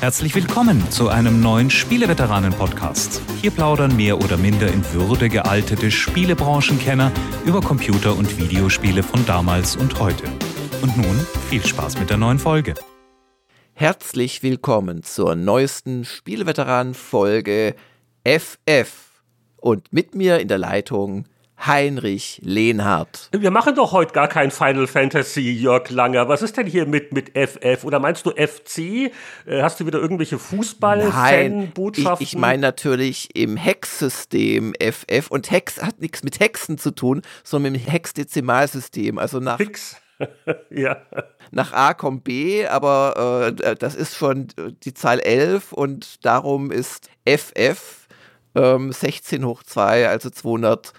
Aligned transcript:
Herzlich 0.00 0.34
willkommen 0.34 0.90
zu 0.90 1.08
einem 1.08 1.40
neuen 1.40 1.70
Spieleveteranen-Podcast. 1.70 3.22
Hier 3.40 3.50
plaudern 3.50 3.96
mehr 3.96 4.18
oder 4.18 4.36
minder 4.36 4.68
in 4.68 4.84
Würde 4.92 5.30
gealtete 5.30 5.90
Spielebranchenkenner 5.90 7.10
über 7.46 7.62
Computer- 7.62 8.14
und 8.14 8.38
Videospiele 8.38 9.02
von 9.02 9.24
damals 9.24 9.74
und 9.74 9.98
heute. 9.98 10.24
Und 10.82 10.98
nun 10.98 11.18
viel 11.48 11.64
Spaß 11.64 11.98
mit 11.98 12.10
der 12.10 12.18
neuen 12.18 12.38
Folge. 12.38 12.74
Herzlich 13.72 14.42
willkommen 14.42 15.02
zur 15.02 15.34
neuesten 15.34 16.04
Spieleveteranen-Folge 16.04 17.74
FF. 18.22 19.22
Und 19.56 19.94
mit 19.94 20.14
mir 20.14 20.40
in 20.40 20.48
der 20.48 20.58
Leitung 20.58 21.24
Heinrich 21.64 22.40
Lehnhardt. 22.42 23.30
Wir 23.32 23.50
machen 23.50 23.74
doch 23.74 23.92
heute 23.92 24.12
gar 24.12 24.28
kein 24.28 24.50
Final 24.50 24.86
Fantasy, 24.86 25.50
Jörg 25.50 25.88
Langer. 25.90 26.28
Was 26.28 26.42
ist 26.42 26.56
denn 26.56 26.66
hier 26.66 26.86
mit, 26.86 27.12
mit 27.12 27.30
FF? 27.30 27.84
Oder 27.84 27.98
meinst 27.98 28.26
du 28.26 28.30
FC? 28.30 28.78
Äh, 28.78 29.62
hast 29.62 29.80
du 29.80 29.86
wieder 29.86 29.98
irgendwelche 29.98 30.38
Fußball-Fan-Botschaften? 30.38 32.24
Ich, 32.24 32.34
ich 32.34 32.38
meine 32.38 32.62
natürlich 32.62 33.34
im 33.34 33.56
Hex-System 33.56 34.74
FF. 34.80 35.30
Und 35.30 35.50
Hex 35.50 35.82
hat 35.82 36.00
nichts 36.00 36.22
mit 36.22 36.40
Hexen 36.40 36.78
zu 36.78 36.90
tun, 36.90 37.22
sondern 37.42 37.72
mit 37.72 37.86
dem 37.86 37.90
Hex-Dezimalsystem. 37.90 39.18
Also 39.18 39.40
nach. 39.40 39.56
Fix. 39.56 39.96
ja. 40.70 41.02
Nach 41.50 41.72
A 41.72 41.94
kommt 41.94 42.24
B, 42.24 42.66
aber 42.66 43.54
äh, 43.62 43.74
das 43.76 43.94
ist 43.94 44.16
schon 44.16 44.48
die 44.84 44.94
Zahl 44.94 45.20
11 45.20 45.72
und 45.72 46.24
darum 46.24 46.70
ist 46.70 47.10
FF 47.26 48.08
ähm, 48.54 48.92
16 48.92 49.44
hoch 49.44 49.62
2, 49.62 50.08
also 50.08 50.30
200 50.30 50.92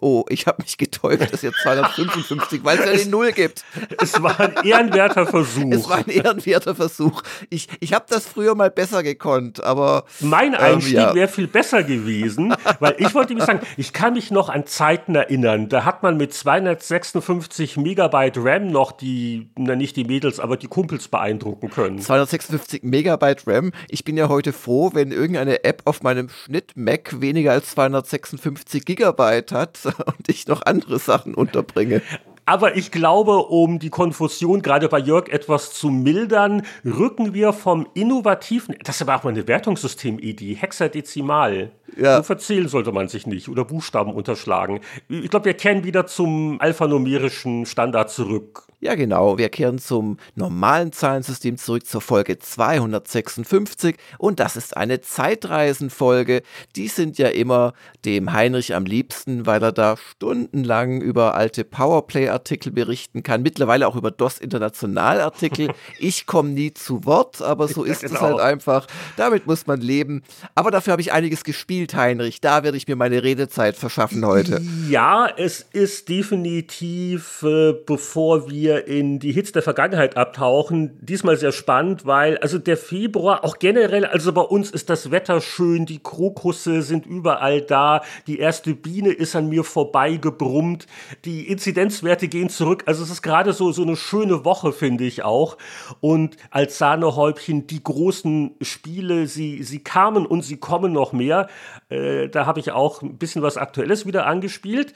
oh, 0.00 0.24
ich 0.28 0.46
habe 0.46 0.62
mich 0.62 0.78
getäuscht, 0.78 1.22
das 1.22 1.30
ist 1.32 1.42
jetzt 1.42 1.60
255, 1.62 2.64
weil 2.64 2.78
es 2.78 2.84
ja 2.84 3.04
die 3.04 3.10
Null 3.10 3.32
gibt. 3.32 3.64
Es 4.00 4.22
war 4.22 4.38
ein 4.40 4.54
ehrenwerter 4.64 5.26
Versuch. 5.26 5.72
Es 5.72 5.88
war 5.88 5.98
ein 5.98 6.08
ehrenwerter 6.08 6.74
Versuch. 6.74 7.22
Ich, 7.50 7.68
ich 7.80 7.92
habe 7.92 8.06
das 8.08 8.26
früher 8.26 8.54
mal 8.54 8.70
besser 8.70 9.02
gekonnt, 9.02 9.62
aber. 9.62 10.04
Mein 10.20 10.54
ähm, 10.54 10.60
Einstieg 10.60 10.94
ähm, 10.94 11.00
ja. 11.00 11.14
wäre 11.14 11.28
viel 11.28 11.46
besser 11.46 11.82
gewesen, 11.82 12.54
weil 12.80 12.94
ich 12.98 13.14
wollte 13.14 13.34
mich 13.34 13.44
sagen, 13.44 13.60
ich 13.76 13.92
kann 13.92 14.14
mich 14.14 14.30
noch 14.30 14.48
an 14.48 14.66
Zeiten 14.66 15.14
erinnern, 15.14 15.68
da 15.68 15.84
hat 15.84 16.02
man 16.02 16.16
mit 16.16 16.34
256 16.34 17.76
Megabyte 17.76 18.38
RAM 18.38 18.68
noch 18.68 18.92
die, 18.92 19.48
na 19.56 19.76
nicht 19.76 19.96
die 19.96 20.04
Mädels, 20.04 20.40
aber 20.40 20.56
die 20.56 20.68
Kumpels 20.68 21.08
beeindrucken 21.08 21.70
können. 21.70 21.98
256 21.98 22.82
Megabyte 22.82 23.46
RAM. 23.46 23.72
Ich 23.88 24.04
bin 24.04 24.16
ja 24.16 24.28
heute 24.28 24.52
froh, 24.52 24.90
wenn 24.92 25.12
irgendeine 25.12 25.64
App 25.64 25.82
auf 25.84 26.02
meinem 26.02 26.28
Schnitt-Mac 26.28 27.20
weniger 27.20 27.52
als 27.52 27.70
256 27.70 28.84
Gigabyte 28.84 29.52
hat 29.52 29.78
und 30.06 30.28
ich 30.28 30.46
noch 30.46 30.62
andere 30.64 30.98
Sachen 30.98 31.34
unterbringe. 31.34 32.02
Aber 32.48 32.76
ich 32.76 32.92
glaube, 32.92 33.38
um 33.38 33.80
die 33.80 33.90
Konfusion 33.90 34.62
gerade 34.62 34.88
bei 34.88 35.00
Jörg 35.00 35.28
etwas 35.28 35.72
zu 35.72 35.90
mildern, 35.90 36.62
rücken 36.84 37.34
wir 37.34 37.52
vom 37.52 37.88
innovativen, 37.94 38.76
das 38.84 38.96
ist 38.96 39.02
aber 39.02 39.16
auch 39.16 39.24
mal 39.24 39.30
eine 39.30 39.48
Wertungssystem-Idee, 39.48 40.54
Hexadezimal. 40.54 41.72
Ja. 41.96 42.18
So 42.18 42.22
verzählen 42.22 42.68
sollte 42.68 42.92
man 42.92 43.08
sich 43.08 43.26
nicht 43.26 43.48
oder 43.48 43.64
Buchstaben 43.64 44.12
unterschlagen. 44.14 44.80
Ich 45.08 45.28
glaube, 45.28 45.46
wir 45.46 45.54
kehren 45.54 45.82
wieder 45.82 46.06
zum 46.06 46.60
alphanumerischen 46.60 47.66
Standard 47.66 48.10
zurück. 48.10 48.68
Ja, 48.78 48.94
genau. 48.94 49.38
Wir 49.38 49.48
kehren 49.48 49.78
zum 49.78 50.18
normalen 50.34 50.92
Zahlensystem 50.92 51.56
zurück 51.56 51.86
zur 51.86 52.02
Folge 52.02 52.38
256 52.38 53.96
und 54.18 54.38
das 54.38 54.54
ist 54.56 54.76
eine 54.76 55.00
Zeitreisenfolge. 55.00 56.42
Die 56.76 56.88
sind 56.88 57.16
ja 57.16 57.28
immer 57.28 57.72
dem 58.04 58.34
Heinrich 58.34 58.74
am 58.74 58.84
liebsten, 58.84 59.46
weil 59.46 59.62
er 59.62 59.72
da 59.72 59.96
stundenlang 59.96 61.00
über 61.00 61.34
alte 61.34 61.64
Powerplay-Artikel 61.64 62.70
berichten 62.70 63.22
kann, 63.22 63.40
mittlerweile 63.40 63.88
auch 63.88 63.96
über 63.96 64.10
DOS 64.10 64.38
International-Artikel. 64.38 65.68
Ich 65.98 66.26
komme 66.26 66.50
nie 66.50 66.74
zu 66.74 67.04
Wort, 67.04 67.40
aber 67.40 67.68
so 67.68 67.84
ist 67.84 68.02
genau. 68.02 68.14
es 68.14 68.20
halt 68.20 68.40
einfach. 68.40 68.86
Damit 69.16 69.46
muss 69.46 69.66
man 69.66 69.80
leben. 69.80 70.22
Aber 70.54 70.70
dafür 70.70 70.92
habe 70.92 71.00
ich 71.00 71.12
einiges 71.12 71.44
gespielt, 71.44 71.94
Heinrich. 71.94 72.40
Da 72.40 72.62
werde 72.64 72.76
ich 72.76 72.86
mir 72.86 72.96
meine 72.96 73.22
Redezeit 73.22 73.76
verschaffen 73.76 74.24
heute. 74.26 74.60
Ja, 74.88 75.28
es 75.36 75.66
ist 75.72 76.08
definitiv, 76.08 77.42
äh, 77.42 77.72
bevor 77.86 78.50
wir 78.50 78.75
in 78.78 79.18
die 79.18 79.32
Hits 79.32 79.52
der 79.52 79.62
Vergangenheit 79.62 80.16
abtauchen. 80.16 80.98
Diesmal 81.00 81.36
sehr 81.36 81.52
spannend, 81.52 82.06
weil 82.06 82.38
also 82.38 82.58
der 82.58 82.76
Februar 82.76 83.44
auch 83.44 83.58
generell, 83.58 84.04
also 84.04 84.32
bei 84.32 84.42
uns 84.42 84.70
ist 84.70 84.90
das 84.90 85.10
Wetter 85.10 85.40
schön, 85.40 85.86
die 85.86 86.02
Krokusse 86.02 86.82
sind 86.82 87.06
überall 87.06 87.62
da, 87.62 88.02
die 88.26 88.38
erste 88.38 88.74
Biene 88.74 89.10
ist 89.10 89.36
an 89.36 89.48
mir 89.48 89.64
vorbeigebrummt, 89.64 90.86
die 91.24 91.48
Inzidenzwerte 91.48 92.28
gehen 92.28 92.48
zurück. 92.48 92.84
Also 92.86 93.02
es 93.02 93.10
ist 93.10 93.22
gerade 93.22 93.52
so 93.52 93.72
so 93.72 93.82
eine 93.82 93.96
schöne 93.96 94.44
Woche 94.44 94.72
finde 94.72 95.04
ich 95.04 95.22
auch. 95.22 95.56
Und 96.00 96.36
als 96.50 96.78
Sahnehäubchen 96.78 97.66
die 97.66 97.82
großen 97.82 98.56
Spiele, 98.60 99.26
sie 99.26 99.62
sie 99.62 99.80
kamen 99.80 100.26
und 100.26 100.42
sie 100.42 100.56
kommen 100.56 100.92
noch 100.92 101.12
mehr. 101.12 101.48
Äh, 101.88 102.28
da 102.28 102.46
habe 102.46 102.60
ich 102.60 102.72
auch 102.72 103.02
ein 103.02 103.18
bisschen 103.18 103.42
was 103.42 103.56
Aktuelles 103.56 104.06
wieder 104.06 104.26
angespielt. 104.26 104.94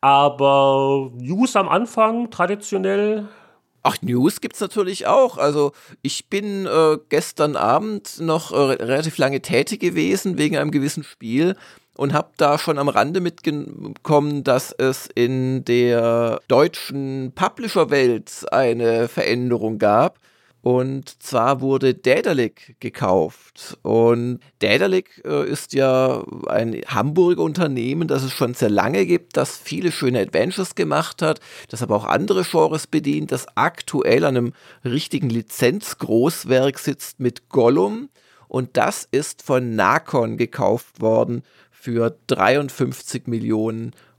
Aber 0.00 1.10
News 1.14 1.56
am 1.56 1.68
Anfang 1.68 2.30
traditionell. 2.30 3.28
Ach, 3.82 3.96
News 4.02 4.40
gibt's 4.40 4.60
natürlich 4.60 5.06
auch. 5.06 5.38
Also 5.38 5.72
ich 6.02 6.28
bin 6.28 6.66
äh, 6.66 6.98
gestern 7.08 7.56
Abend 7.56 8.20
noch 8.20 8.52
äh, 8.52 8.56
relativ 8.82 9.18
lange 9.18 9.40
tätig 9.40 9.80
gewesen 9.80 10.38
wegen 10.38 10.56
einem 10.56 10.70
gewissen 10.70 11.02
Spiel 11.02 11.56
und 11.96 12.12
habe 12.14 12.30
da 12.36 12.58
schon 12.58 12.78
am 12.78 12.88
Rande 12.88 13.20
mitbekommen, 13.20 14.44
dass 14.44 14.72
es 14.72 15.06
in 15.14 15.64
der 15.64 16.40
deutschen 16.48 17.32
Publisher-Welt 17.34 18.46
eine 18.52 19.08
Veränderung 19.08 19.78
gab. 19.78 20.18
Und 20.62 21.22
zwar 21.22 21.62
wurde 21.62 21.94
Daedalic 21.94 22.76
gekauft. 22.80 23.78
Und 23.82 24.40
Daedalic 24.58 25.22
äh, 25.24 25.48
ist 25.48 25.72
ja 25.72 26.22
ein 26.48 26.82
Hamburger 26.86 27.42
Unternehmen, 27.42 28.08
das 28.08 28.22
es 28.22 28.32
schon 28.32 28.52
sehr 28.52 28.68
lange 28.68 29.06
gibt, 29.06 29.36
das 29.38 29.56
viele 29.56 29.90
schöne 29.90 30.20
Adventures 30.20 30.74
gemacht 30.74 31.22
hat, 31.22 31.40
das 31.68 31.82
aber 31.82 31.96
auch 31.96 32.04
andere 32.04 32.44
Genres 32.44 32.86
bedient, 32.86 33.32
das 33.32 33.46
aktuell 33.54 34.24
an 34.24 34.36
einem 34.36 34.52
richtigen 34.84 35.30
Lizenzgroßwerk 35.30 36.78
sitzt 36.78 37.20
mit 37.20 37.48
Gollum. 37.48 38.10
Und 38.46 38.76
das 38.76 39.08
ist 39.10 39.42
von 39.42 39.76
Nakon 39.76 40.36
gekauft 40.36 41.00
worden 41.00 41.42
für 41.70 42.16
53 42.26 43.26
Millionen 43.26 43.92
Euro, 43.92 44.09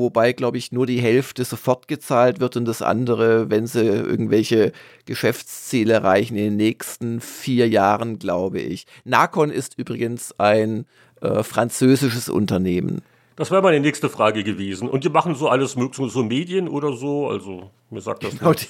wobei, 0.00 0.32
glaube 0.32 0.58
ich, 0.58 0.72
nur 0.72 0.86
die 0.86 1.00
Hälfte 1.00 1.44
sofort 1.44 1.88
gezahlt 1.88 2.40
wird 2.40 2.56
und 2.56 2.64
das 2.64 2.80
andere, 2.80 3.50
wenn 3.50 3.66
sie 3.66 3.84
irgendwelche 3.84 4.72
Geschäftsziele 5.04 5.94
erreichen 5.94 6.36
in 6.36 6.44
den 6.44 6.56
nächsten 6.56 7.20
vier 7.20 7.68
Jahren, 7.68 8.18
glaube 8.18 8.60
ich. 8.60 8.86
Nakon 9.04 9.50
ist 9.50 9.78
übrigens 9.78 10.32
ein 10.38 10.86
äh, 11.20 11.42
französisches 11.42 12.28
Unternehmen. 12.28 13.02
Das 13.38 13.52
wäre 13.52 13.62
meine 13.62 13.78
nächste 13.78 14.08
Frage 14.08 14.42
gewesen. 14.42 14.88
Und 14.88 15.04
die 15.04 15.10
machen 15.10 15.36
so 15.36 15.48
alles 15.48 15.76
mögliche, 15.76 16.10
so 16.10 16.24
Medien 16.24 16.66
oder 16.66 16.94
so? 16.94 17.28
Also, 17.28 17.70
mir 17.88 18.00
sagt 18.00 18.24
das 18.24 18.30
genau, 18.38 18.52
die, 18.52 18.66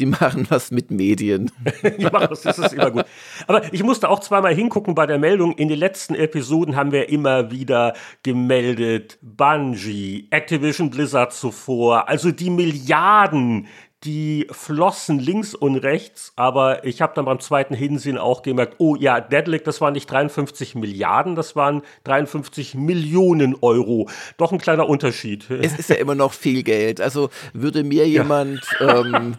die, 0.00 0.06
machen 0.06 0.44
was 0.48 0.72
mit 0.72 0.90
Medien. 0.90 1.52
die 1.98 2.04
machen 2.04 2.26
das, 2.28 2.42
das 2.42 2.58
ist 2.58 2.72
immer 2.72 2.90
gut. 2.90 3.04
Aber 3.46 3.72
ich 3.72 3.84
musste 3.84 4.08
auch 4.08 4.18
zweimal 4.18 4.52
hingucken 4.52 4.96
bei 4.96 5.06
der 5.06 5.18
Meldung. 5.18 5.52
In 5.52 5.68
den 5.68 5.78
letzten 5.78 6.16
Episoden 6.16 6.74
haben 6.74 6.90
wir 6.90 7.08
immer 7.10 7.52
wieder 7.52 7.94
gemeldet, 8.24 9.20
Bungie, 9.22 10.26
Activision 10.30 10.90
Blizzard 10.90 11.32
zuvor, 11.32 12.08
also 12.08 12.32
die 12.32 12.50
Milliarden, 12.50 13.68
die 14.04 14.46
flossen 14.52 15.18
links 15.18 15.54
und 15.54 15.76
rechts, 15.76 16.32
aber 16.36 16.84
ich 16.84 17.02
habe 17.02 17.14
dann 17.16 17.24
beim 17.24 17.40
zweiten 17.40 17.74
Hinsehen 17.74 18.16
auch 18.16 18.42
gemerkt, 18.42 18.76
oh 18.78 18.94
ja, 18.94 19.20
Deadlick, 19.20 19.64
das 19.64 19.80
waren 19.80 19.92
nicht 19.92 20.08
53 20.10 20.76
Milliarden, 20.76 21.34
das 21.34 21.56
waren 21.56 21.82
53 22.04 22.76
Millionen 22.76 23.56
Euro. 23.60 24.08
Doch 24.36 24.52
ein 24.52 24.58
kleiner 24.58 24.88
Unterschied. 24.88 25.46
Es 25.68 25.78
ist 25.78 25.90
ja 25.90 25.96
immer 25.96 26.14
noch 26.14 26.32
viel 26.32 26.62
Geld. 26.62 27.00
Also 27.00 27.30
würde 27.52 27.82
mir 27.84 28.08
jemand 28.08 28.60
ja. 28.80 29.00
ähm, 29.00 29.34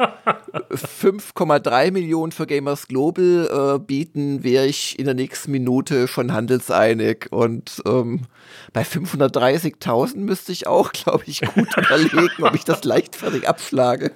5,3 0.69 1.91
Millionen 1.91 2.31
für 2.31 2.45
Gamers 2.45 2.87
Global 2.87 3.75
äh, 3.75 3.79
bieten, 3.79 4.43
wäre 4.43 4.65
ich 4.65 4.99
in 4.99 5.05
der 5.05 5.15
nächsten 5.15 5.51
Minute 5.51 6.07
schon 6.07 6.33
handelseinig 6.33 7.27
und 7.31 7.81
ähm, 7.85 8.27
bei 8.73 8.83
530.000 8.83 10.17
müsste 10.17 10.51
ich 10.51 10.67
auch, 10.67 10.91
glaube 10.93 11.23
ich, 11.27 11.41
gut 11.41 11.77
überlegen, 11.77 12.43
ob 12.43 12.55
ich 12.55 12.65
das 12.65 12.83
leichtfertig 12.83 13.47
abschlage. 13.47 14.11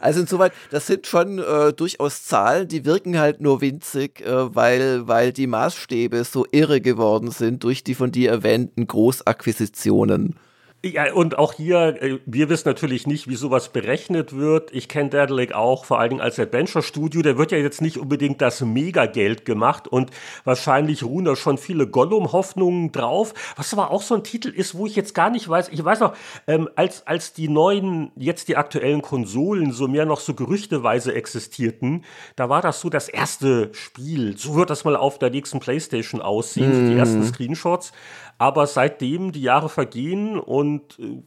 Also 0.00 0.20
insoweit, 0.20 0.52
das 0.70 0.86
sind 0.86 1.06
schon 1.06 1.38
äh, 1.38 1.72
durchaus 1.72 2.24
Zahlen, 2.24 2.68
die 2.68 2.84
wirken 2.84 3.18
halt 3.18 3.40
nur 3.40 3.60
winzig, 3.60 4.20
äh, 4.20 4.54
weil, 4.54 5.08
weil 5.08 5.32
die 5.32 5.46
Maßstäbe 5.46 6.24
so 6.24 6.46
irre 6.50 6.80
geworden 6.80 7.30
sind 7.30 7.64
durch 7.64 7.84
die 7.84 7.94
von 7.94 8.12
dir 8.12 8.30
erwähnten 8.30 8.86
Großakquisitionen. 8.86 10.36
Ja, 10.82 11.12
und 11.12 11.36
auch 11.38 11.52
hier, 11.52 12.02
äh, 12.02 12.20
wir 12.24 12.48
wissen 12.48 12.66
natürlich 12.66 13.06
nicht, 13.06 13.28
wie 13.28 13.36
sowas 13.36 13.68
berechnet 13.68 14.34
wird. 14.34 14.72
Ich 14.72 14.88
kenne 14.88 15.10
Daedalic 15.10 15.52
auch, 15.52 15.84
vor 15.84 16.00
allen 16.00 16.08
Dingen 16.08 16.22
als 16.22 16.38
Adventure 16.38 16.82
Studio. 16.82 17.20
Der 17.20 17.36
wird 17.36 17.52
ja 17.52 17.58
jetzt 17.58 17.82
nicht 17.82 17.98
unbedingt 17.98 18.40
das 18.40 18.62
Megageld 18.62 19.44
gemacht 19.44 19.86
und 19.86 20.10
wahrscheinlich 20.44 21.04
ruhen 21.04 21.26
da 21.26 21.36
schon 21.36 21.58
viele 21.58 21.86
Gollum-Hoffnungen 21.86 22.92
drauf. 22.92 23.34
Was 23.56 23.74
aber 23.74 23.90
auch 23.90 24.00
so 24.00 24.14
ein 24.14 24.24
Titel 24.24 24.48
ist, 24.48 24.74
wo 24.74 24.86
ich 24.86 24.96
jetzt 24.96 25.14
gar 25.14 25.28
nicht 25.28 25.46
weiß. 25.46 25.68
Ich 25.68 25.84
weiß 25.84 26.00
noch, 26.00 26.16
ähm, 26.46 26.70
als, 26.76 27.06
als 27.06 27.34
die 27.34 27.48
neuen, 27.48 28.10
jetzt 28.16 28.48
die 28.48 28.56
aktuellen 28.56 29.02
Konsolen 29.02 29.72
so 29.72 29.86
mehr 29.86 30.06
noch 30.06 30.20
so 30.20 30.32
gerüchteweise 30.32 31.14
existierten, 31.14 32.06
da 32.36 32.48
war 32.48 32.62
das 32.62 32.80
so 32.80 32.88
das 32.88 33.10
erste 33.10 33.68
Spiel. 33.74 34.38
So 34.38 34.54
wird 34.54 34.70
das 34.70 34.84
mal 34.84 34.96
auf 34.96 35.18
der 35.18 35.28
nächsten 35.28 35.60
Playstation 35.60 36.22
aussehen, 36.22 36.86
mm. 36.86 36.90
die 36.90 36.96
ersten 36.96 37.22
Screenshots. 37.22 37.92
Aber 38.40 38.66
seitdem 38.66 39.32
die 39.32 39.42
Jahre 39.42 39.68
vergehen 39.68 40.40
und 40.40 40.98
äh, 40.98 41.20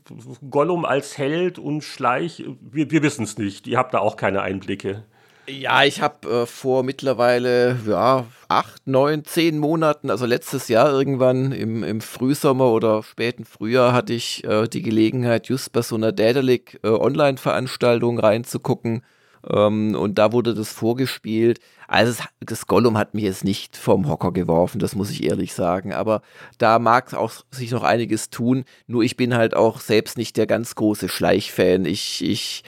Gollum 0.50 0.84
als 0.84 1.16
Held 1.16 1.60
und 1.60 1.84
Schleich, 1.84 2.44
wir, 2.60 2.90
wir 2.90 3.04
wissen 3.04 3.26
es 3.26 3.38
nicht. 3.38 3.68
Ihr 3.68 3.78
habt 3.78 3.94
da 3.94 4.00
auch 4.00 4.18
keine 4.18 4.42
Einblicke. 4.42 5.04
Ja, 5.48 5.84
ich 5.84 6.02
habe 6.02 6.28
äh, 6.28 6.46
vor 6.48 6.82
mittlerweile 6.82 7.78
ja, 7.88 8.26
acht, 8.48 8.88
neun, 8.88 9.26
zehn 9.26 9.60
Monaten, 9.60 10.10
also 10.10 10.26
letztes 10.26 10.70
Jahr 10.70 10.92
irgendwann 10.92 11.52
im, 11.52 11.84
im 11.84 12.02
Frühsommer 12.02 12.72
oder 12.72 13.04
späten 13.04 13.46
Frühjahr, 13.46 13.94
hatte 13.94 14.14
ich 14.14 14.44
äh, 14.46 14.68
die 14.68 14.82
Gelegenheit, 14.82 15.48
just 15.50 15.72
bei 15.72 15.84
so 15.84 15.94
einer 15.94 16.14
Daedalic 16.14 16.80
äh, 16.82 16.88
Online-Veranstaltung 16.88 18.18
reinzugucken. 18.18 19.04
Ähm, 19.48 19.94
und 19.94 20.18
da 20.18 20.32
wurde 20.32 20.56
das 20.56 20.72
vorgespielt. 20.72 21.60
Also 21.94 22.24
das 22.40 22.66
Gollum 22.66 22.98
hat 22.98 23.14
mich 23.14 23.24
jetzt 23.24 23.44
nicht 23.44 23.78
vom 23.78 24.10
Hocker 24.10 24.32
geworfen, 24.32 24.80
das 24.80 24.96
muss 24.96 25.12
ich 25.12 25.24
ehrlich 25.26 25.54
sagen. 25.54 25.94
Aber 25.94 26.24
da 26.58 26.80
mag 26.80 27.14
auch 27.14 27.32
sich 27.52 27.70
noch 27.70 27.84
einiges 27.84 28.32
tun. 28.32 28.66
Nur 28.88 29.04
ich 29.04 29.16
bin 29.16 29.36
halt 29.36 29.56
auch 29.56 29.80
selbst 29.80 30.18
nicht 30.18 30.36
der 30.36 30.48
ganz 30.48 30.74
große 30.74 31.08
Schleichfan. 31.08 31.86
Ich, 31.86 32.24
ich, 32.24 32.64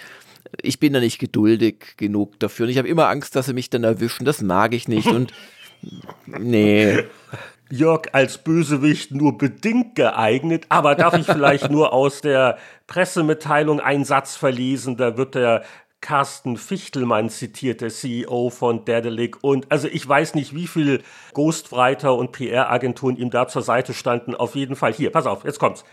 ich 0.62 0.80
bin 0.80 0.94
da 0.94 1.00
nicht 1.00 1.18
geduldig 1.18 1.96
genug 1.98 2.40
dafür. 2.40 2.66
Und 2.68 2.70
ich 2.70 2.78
habe 2.78 2.88
immer 2.88 3.10
Angst, 3.10 3.36
dass 3.36 3.48
sie 3.48 3.54
mich 3.54 3.72
dann 3.72 3.84
erwischen. 3.84 4.26
Das 4.26 4.44
mag 4.44 4.76
ich 4.76 4.88
nicht. 4.88 5.08
Und 5.08 5.34
nee. 6.28 7.04
Jörg 7.72 8.10
als 8.12 8.38
Bösewicht 8.38 9.10
nur 9.10 9.40
bedingt 9.40 9.96
geeignet, 9.96 10.68
aber 10.70 10.94
darf 10.94 11.18
ich 11.18 11.26
vielleicht 11.26 11.72
nur 11.72 11.94
aus 11.94 12.22
der 12.22 12.60
Pressemitteilung 12.86 13.80
einen 13.80 14.06
Satz 14.06 14.36
verlesen, 14.36 14.98
da 14.98 15.18
wird 15.18 15.34
der 15.34 15.64
Carsten 16.02 16.58
Fichtelmann 16.58 17.30
zitiert, 17.30 17.82
der 17.82 17.90
CEO 17.90 18.50
von 18.50 18.86
Daedalic. 18.86 19.44
Und 19.44 19.72
also 19.72 19.88
ich 19.88 20.08
weiß 20.08 20.36
nicht, 20.36 20.54
wie 20.54 20.68
viele 20.68 21.02
Ghostwriter 21.34 22.16
und 22.16 22.32
PR-Agenturen 22.32 23.18
ihm 23.18 23.32
da 23.32 23.48
zur 23.48 23.64
Seite 23.64 23.94
standen. 23.94 24.36
Auf 24.36 24.56
jeden 24.56 24.76
Fall 24.76 24.94
hier, 24.94 25.12
pass 25.12 25.26
auf, 25.26 25.44
jetzt 25.46 25.60
kommt's. 25.60 25.84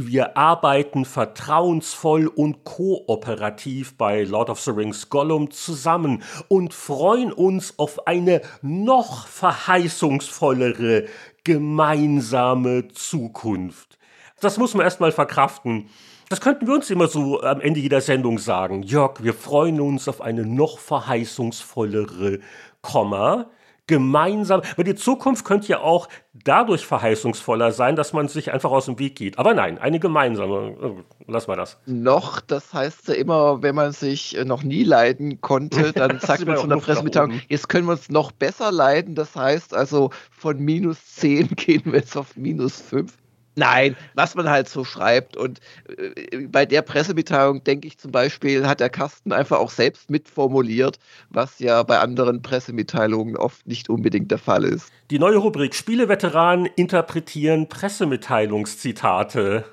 Wir 0.00 0.36
arbeiten 0.36 1.04
vertrauensvoll 1.04 2.28
und 2.28 2.62
kooperativ 2.62 3.96
bei 3.96 4.22
Lord 4.22 4.48
of 4.48 4.60
the 4.60 4.70
Rings 4.70 5.08
Gollum 5.08 5.50
zusammen 5.50 6.22
und 6.46 6.72
freuen 6.72 7.32
uns 7.32 7.80
auf 7.80 8.06
eine 8.06 8.42
noch 8.62 9.26
verheißungsvollere 9.26 11.06
gemeinsame 11.42 12.86
Zukunft. 12.88 13.98
Das 14.40 14.56
muss 14.56 14.74
man 14.74 14.84
erstmal 14.84 15.10
verkraften. 15.10 15.90
Das 16.28 16.42
könnten 16.42 16.66
wir 16.66 16.74
uns 16.74 16.90
immer 16.90 17.08
so 17.08 17.40
am 17.40 17.60
Ende 17.62 17.80
jeder 17.80 18.02
Sendung 18.02 18.38
sagen. 18.38 18.82
Jörg, 18.82 19.22
wir 19.22 19.32
freuen 19.32 19.80
uns 19.80 20.08
auf 20.08 20.20
eine 20.20 20.44
noch 20.44 20.78
verheißungsvollere 20.78 22.40
Komma. 22.82 23.46
Gemeinsam, 23.86 24.60
weil 24.76 24.84
die 24.84 24.94
Zukunft 24.94 25.46
könnte 25.46 25.68
ja 25.68 25.80
auch 25.80 26.10
dadurch 26.34 26.84
verheißungsvoller 26.84 27.72
sein, 27.72 27.96
dass 27.96 28.12
man 28.12 28.28
sich 28.28 28.52
einfach 28.52 28.70
aus 28.70 28.84
dem 28.84 28.98
Weg 28.98 29.16
geht. 29.16 29.38
Aber 29.38 29.54
nein, 29.54 29.78
eine 29.78 29.98
gemeinsame. 29.98 30.76
Äh, 30.78 31.02
lass 31.26 31.46
mal 31.46 31.56
das. 31.56 31.78
Noch, 31.86 32.42
das 32.42 32.74
heißt 32.74 33.08
ja 33.08 33.14
immer, 33.14 33.62
wenn 33.62 33.74
man 33.74 33.92
sich 33.92 34.36
noch 34.44 34.62
nie 34.62 34.84
leiden 34.84 35.40
konnte, 35.40 35.92
dann 35.94 36.20
sagt 36.20 36.44
man 36.44 36.58
von 36.58 36.68
der 36.68 36.76
Pressemitteilung, 36.76 37.40
jetzt 37.48 37.70
können 37.70 37.86
wir 37.86 37.92
uns 37.92 38.10
noch 38.10 38.30
besser 38.30 38.70
leiden. 38.70 39.14
Das 39.14 39.34
heißt 39.34 39.72
also, 39.72 40.10
von 40.30 40.58
minus 40.58 40.98
10 41.14 41.48
gehen 41.56 41.84
wir 41.86 42.00
jetzt 42.00 42.18
auf 42.18 42.36
minus 42.36 42.82
5. 42.82 43.16
Nein, 43.58 43.96
was 44.14 44.36
man 44.36 44.48
halt 44.48 44.68
so 44.68 44.84
schreibt. 44.84 45.36
Und 45.36 45.60
äh, 45.88 46.46
bei 46.46 46.64
der 46.64 46.82
Pressemitteilung, 46.82 47.64
denke 47.64 47.88
ich 47.88 47.98
zum 47.98 48.12
Beispiel, 48.12 48.66
hat 48.66 48.78
der 48.78 48.88
Carsten 48.88 49.32
einfach 49.32 49.58
auch 49.58 49.70
selbst 49.70 50.10
mitformuliert, 50.10 50.98
was 51.28 51.58
ja 51.58 51.82
bei 51.82 51.98
anderen 51.98 52.40
Pressemitteilungen 52.40 53.36
oft 53.36 53.66
nicht 53.66 53.90
unbedingt 53.90 54.30
der 54.30 54.38
Fall 54.38 54.64
ist. 54.64 54.92
Die 55.10 55.18
neue 55.18 55.38
Rubrik 55.38 55.74
Spieleveteranen 55.74 56.66
interpretieren 56.76 57.68
Pressemitteilungszitate. 57.68 59.64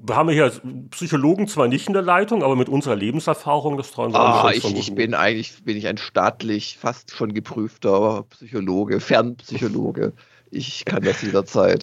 Wir 0.00 0.14
haben 0.14 0.28
hier 0.28 0.52
Psychologen 0.90 1.48
zwar 1.48 1.66
nicht 1.66 1.88
in 1.88 1.92
der 1.92 2.02
Leitung, 2.02 2.44
aber 2.44 2.54
mit 2.54 2.68
unserer 2.68 2.94
Lebenserfahrung, 2.94 3.76
das 3.76 3.90
trauen 3.90 4.12
wir 4.12 4.20
uns 4.20 4.56
oh, 4.56 4.60
schon 4.60 4.76
ich, 4.76 4.90
ich 4.90 4.94
bin 4.94 5.12
eigentlich 5.12 5.64
bin 5.64 5.76
ich 5.76 5.88
ein 5.88 5.98
staatlich 5.98 6.78
fast 6.78 7.10
schon 7.10 7.34
geprüfter 7.34 8.24
Psychologe, 8.30 9.00
Fernpsychologe. 9.00 10.12
Ich 10.52 10.84
kann 10.84 11.02
das 11.02 11.20
jederzeit. 11.22 11.82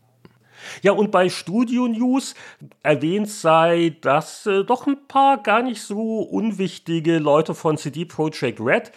Ja, 0.81 0.91
und 0.91 1.11
bei 1.11 1.29
Studio 1.29 1.87
News 1.87 2.35
erwähnt 2.83 3.29
sei, 3.29 3.95
dass 4.01 4.45
äh, 4.45 4.63
doch 4.63 4.87
ein 4.87 5.07
paar 5.07 5.41
gar 5.41 5.61
nicht 5.61 5.81
so 5.81 6.19
unwichtige 6.19 7.19
Leute 7.19 7.53
von 7.55 7.77
CD 7.77 8.05
Projekt 8.05 8.59
Red 8.59 8.91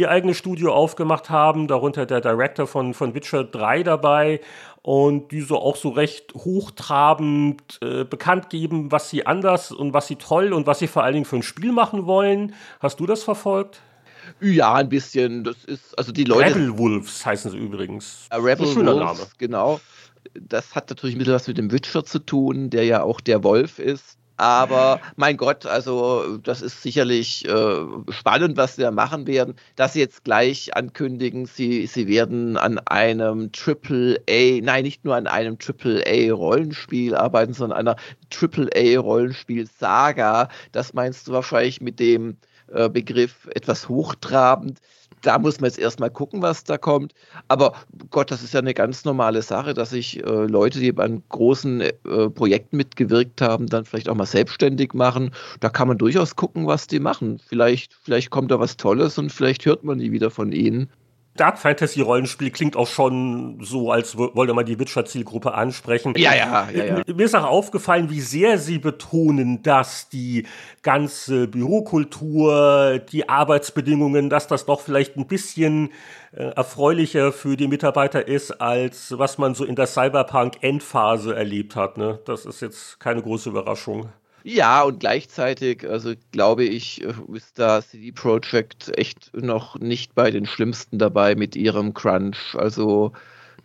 ihr 0.00 0.10
eigenes 0.10 0.38
Studio 0.38 0.72
aufgemacht 0.72 1.30
haben, 1.30 1.68
darunter 1.68 2.06
der 2.06 2.20
Director 2.20 2.66
von, 2.66 2.94
von 2.94 3.14
Witcher 3.14 3.44
3 3.44 3.82
dabei 3.82 4.40
und 4.82 5.30
die 5.30 5.42
so 5.42 5.58
auch 5.58 5.76
so 5.76 5.90
recht 5.90 6.32
hochtrabend 6.34 7.78
äh, 7.82 8.04
bekannt 8.04 8.48
geben, 8.48 8.90
was 8.90 9.10
sie 9.10 9.26
anders 9.26 9.72
und 9.72 9.92
was 9.92 10.06
sie 10.06 10.16
toll 10.16 10.52
und 10.52 10.66
was 10.66 10.78
sie 10.78 10.86
vor 10.86 11.04
allen 11.04 11.14
Dingen 11.14 11.26
für 11.26 11.36
ein 11.36 11.42
Spiel 11.42 11.72
machen 11.72 12.06
wollen. 12.06 12.54
Hast 12.80 12.98
du 12.98 13.06
das 13.06 13.22
verfolgt? 13.22 13.82
Ja, 14.40 14.74
ein 14.74 14.88
bisschen. 14.88 15.44
Das 15.44 15.64
ist, 15.66 15.98
also 15.98 16.12
die 16.12 16.24
Leute. 16.24 16.54
Rebel 16.54 16.78
Wolves 16.78 17.26
heißen 17.26 17.50
sie 17.50 17.58
übrigens. 17.58 18.28
Uh, 18.32 18.40
Rebel 18.40 18.74
Wolves, 18.74 18.96
Name. 18.96 19.26
genau 19.38 19.80
das 20.34 20.74
hat 20.74 20.90
natürlich 20.90 21.16
ein 21.16 21.18
bisschen 21.18 21.34
was 21.34 21.48
mit 21.48 21.58
dem 21.58 21.72
Witcher 21.72 22.04
zu 22.04 22.18
tun, 22.18 22.70
der 22.70 22.84
ja 22.84 23.02
auch 23.02 23.20
der 23.20 23.42
Wolf 23.44 23.78
ist. 23.78 24.18
Aber 24.40 25.00
mein 25.16 25.36
Gott, 25.36 25.66
also 25.66 26.38
das 26.38 26.62
ist 26.62 26.82
sicherlich 26.82 27.46
äh, 27.46 27.76
spannend, 28.08 28.56
was 28.56 28.76
sie 28.76 28.82
da 28.82 28.90
machen 28.90 29.26
werden. 29.26 29.54
Dass 29.76 29.92
sie 29.92 30.00
jetzt 30.00 30.24
gleich 30.24 30.74
ankündigen, 30.74 31.44
sie, 31.44 31.86
sie 31.86 32.08
werden 32.08 32.56
an 32.56 32.78
einem 32.78 33.52
Triple 33.52 34.22
A, 34.30 34.60
nein, 34.62 34.84
nicht 34.84 35.04
nur 35.04 35.14
an 35.14 35.26
einem 35.26 35.58
Triple 35.58 36.02
A 36.06 36.32
Rollenspiel 36.32 37.14
arbeiten, 37.14 37.52
sondern 37.52 37.80
an 37.80 37.88
einer 37.88 37.96
Triple 38.30 38.70
A 38.74 38.98
Rollenspiel 38.98 39.66
Saga. 39.66 40.48
Das 40.72 40.94
meinst 40.94 41.28
du 41.28 41.32
wahrscheinlich 41.32 41.82
mit 41.82 42.00
dem 42.00 42.38
äh, 42.72 42.88
Begriff 42.88 43.48
etwas 43.54 43.88
hochtrabend 43.88 44.80
da 45.22 45.38
muss 45.38 45.60
man 45.60 45.68
jetzt 45.68 45.78
erstmal 45.78 46.10
gucken, 46.10 46.42
was 46.42 46.64
da 46.64 46.78
kommt. 46.78 47.12
Aber 47.48 47.74
Gott, 48.10 48.30
das 48.30 48.42
ist 48.42 48.54
ja 48.54 48.60
eine 48.60 48.74
ganz 48.74 49.04
normale 49.04 49.42
Sache, 49.42 49.74
dass 49.74 49.90
sich 49.90 50.24
äh, 50.24 50.46
Leute, 50.46 50.78
die 50.78 50.96
an 50.96 51.22
großen 51.28 51.80
äh, 51.80 51.92
Projekten 52.30 52.76
mitgewirkt 52.76 53.40
haben, 53.40 53.66
dann 53.66 53.84
vielleicht 53.84 54.08
auch 54.08 54.14
mal 54.14 54.26
selbstständig 54.26 54.94
machen. 54.94 55.32
Da 55.60 55.68
kann 55.68 55.88
man 55.88 55.98
durchaus 55.98 56.36
gucken, 56.36 56.66
was 56.66 56.86
die 56.86 57.00
machen. 57.00 57.40
Vielleicht, 57.46 57.94
vielleicht 58.02 58.30
kommt 58.30 58.50
da 58.50 58.60
was 58.60 58.76
Tolles 58.76 59.18
und 59.18 59.30
vielleicht 59.30 59.66
hört 59.66 59.84
man 59.84 59.98
nie 59.98 60.12
wieder 60.12 60.30
von 60.30 60.52
ihnen. 60.52 60.90
Dark 61.36 61.58
Fantasy 61.58 62.00
Rollenspiel 62.00 62.50
klingt 62.50 62.76
auch 62.76 62.88
schon 62.88 63.58
so, 63.62 63.92
als 63.92 64.16
wollte 64.16 64.52
man 64.52 64.66
die 64.66 64.78
Witcher-Zielgruppe 64.78 65.54
ansprechen. 65.54 66.12
Ja, 66.16 66.34
ja, 66.34 66.68
ja, 66.70 66.84
ja. 66.84 67.02
Mir 67.06 67.24
ist 67.24 67.36
auch 67.36 67.44
aufgefallen, 67.44 68.10
wie 68.10 68.20
sehr 68.20 68.58
sie 68.58 68.78
betonen, 68.78 69.62
dass 69.62 70.08
die 70.08 70.46
ganze 70.82 71.46
Bürokultur, 71.46 73.00
die 73.12 73.28
Arbeitsbedingungen, 73.28 74.28
dass 74.28 74.48
das 74.48 74.66
doch 74.66 74.80
vielleicht 74.80 75.16
ein 75.16 75.26
bisschen 75.26 75.90
äh, 76.32 76.42
erfreulicher 76.42 77.32
für 77.32 77.56
die 77.56 77.68
Mitarbeiter 77.68 78.26
ist, 78.26 78.60
als 78.60 79.16
was 79.16 79.38
man 79.38 79.54
so 79.54 79.64
in 79.64 79.76
der 79.76 79.86
Cyberpunk-Endphase 79.86 81.34
erlebt 81.34 81.76
hat. 81.76 81.96
Ne? 81.96 82.18
Das 82.24 82.44
ist 82.44 82.60
jetzt 82.60 82.98
keine 82.98 83.22
große 83.22 83.50
Überraschung. 83.50 84.10
Ja, 84.42 84.82
und 84.82 85.00
gleichzeitig, 85.00 85.88
also 85.88 86.14
glaube 86.32 86.64
ich, 86.64 87.04
äh, 87.04 87.12
ist 87.34 87.58
da 87.58 87.82
CD 87.82 88.12
Projekt 88.12 88.96
echt 88.98 89.34
noch 89.34 89.78
nicht 89.78 90.14
bei 90.14 90.30
den 90.30 90.46
Schlimmsten 90.46 90.98
dabei 90.98 91.34
mit 91.34 91.56
ihrem 91.56 91.92
Crunch. 91.94 92.54
Also 92.54 93.12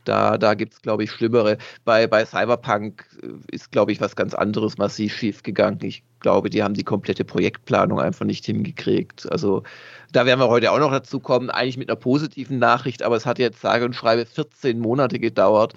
da, 0.05 0.37
da 0.37 0.53
gibt 0.53 0.73
es, 0.73 0.81
glaube 0.81 1.03
ich, 1.03 1.11
Schlimmere. 1.11 1.57
Bei, 1.83 2.07
bei 2.07 2.25
Cyberpunk 2.25 3.05
äh, 3.21 3.55
ist, 3.55 3.71
glaube 3.71 3.91
ich, 3.91 4.01
was 4.01 4.15
ganz 4.15 4.33
anderes 4.33 4.77
massiv 4.77 5.15
schief 5.15 5.43
gegangen. 5.43 5.79
Ich 5.81 6.03
glaube, 6.19 6.49
die 6.49 6.63
haben 6.63 6.73
die 6.73 6.83
komplette 6.83 7.25
Projektplanung 7.25 7.99
einfach 7.99 8.25
nicht 8.25 8.45
hingekriegt. 8.45 9.31
Also 9.31 9.63
da 10.11 10.25
werden 10.25 10.39
wir 10.39 10.49
heute 10.49 10.71
auch 10.71 10.79
noch 10.79 10.91
dazu 10.91 11.19
kommen, 11.19 11.49
eigentlich 11.49 11.77
mit 11.77 11.89
einer 11.89 11.97
positiven 11.97 12.59
Nachricht, 12.59 13.03
aber 13.03 13.15
es 13.15 13.25
hat 13.25 13.39
jetzt 13.39 13.61
sage 13.61 13.85
und 13.85 13.95
schreibe 13.95 14.25
14 14.25 14.79
Monate 14.79 15.19
gedauert, 15.19 15.73